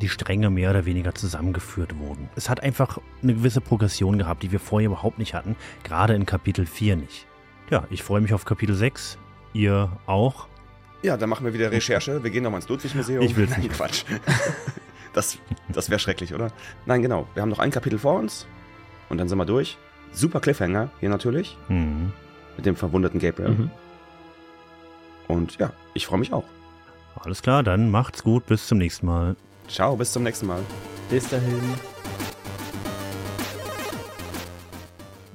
die 0.00 0.08
Stränge 0.08 0.50
mehr 0.50 0.70
oder 0.70 0.84
weniger 0.84 1.14
zusammengeführt 1.14 1.98
wurden. 1.98 2.28
Es 2.36 2.50
hat 2.50 2.62
einfach 2.62 2.98
eine 3.22 3.34
gewisse 3.34 3.62
Progression 3.62 4.18
gehabt, 4.18 4.42
die 4.42 4.52
wir 4.52 4.60
vorher 4.60 4.88
überhaupt 4.88 5.18
nicht 5.18 5.32
hatten, 5.32 5.56
gerade 5.84 6.14
in 6.14 6.26
Kapitel 6.26 6.66
4 6.66 6.96
nicht. 6.96 7.26
Ja, 7.70 7.84
ich 7.90 8.02
freue 8.02 8.20
mich 8.20 8.34
auf 8.34 8.44
Kapitel 8.44 8.74
6. 8.74 9.18
Ihr 9.54 9.90
auch? 10.04 10.48
Ja, 11.02 11.16
dann 11.16 11.30
machen 11.30 11.46
wir 11.46 11.54
wieder 11.54 11.70
Recherche. 11.70 12.22
Wir 12.22 12.30
gehen 12.30 12.42
nochmal 12.42 12.60
ins 12.60 12.68
Ludwig-Museum. 12.68 13.22
Ich 13.22 13.36
Nein, 13.36 13.60
nicht. 13.60 13.72
Quatsch. 13.72 14.04
Das, 15.14 15.38
das 15.70 15.88
wäre 15.88 15.98
schrecklich, 15.98 16.34
oder? 16.34 16.48
Nein, 16.84 17.00
genau. 17.00 17.26
Wir 17.32 17.40
haben 17.40 17.48
noch 17.48 17.58
ein 17.58 17.70
Kapitel 17.70 17.98
vor 17.98 18.18
uns 18.18 18.46
und 19.08 19.16
dann 19.16 19.30
sind 19.30 19.38
wir 19.38 19.46
durch. 19.46 19.78
Super 20.12 20.40
Cliffhanger 20.40 20.90
hier 21.00 21.08
natürlich. 21.08 21.56
Mhm. 21.68 22.12
Mit 22.56 22.66
dem 22.66 22.76
verwundeten 22.76 23.20
Gabriel. 23.20 23.50
Mhm. 23.50 23.70
Und 25.28 25.58
ja, 25.58 25.72
ich 25.94 26.06
freue 26.06 26.18
mich 26.18 26.32
auch. 26.32 26.44
Alles 27.16 27.42
klar, 27.42 27.62
dann 27.62 27.90
macht's 27.90 28.22
gut, 28.22 28.46
bis 28.46 28.66
zum 28.66 28.78
nächsten 28.78 29.06
Mal. 29.06 29.36
Ciao, 29.68 29.96
bis 29.96 30.12
zum 30.12 30.22
nächsten 30.22 30.46
Mal. 30.46 30.60
Bis 31.10 31.28
dahin. 31.28 31.60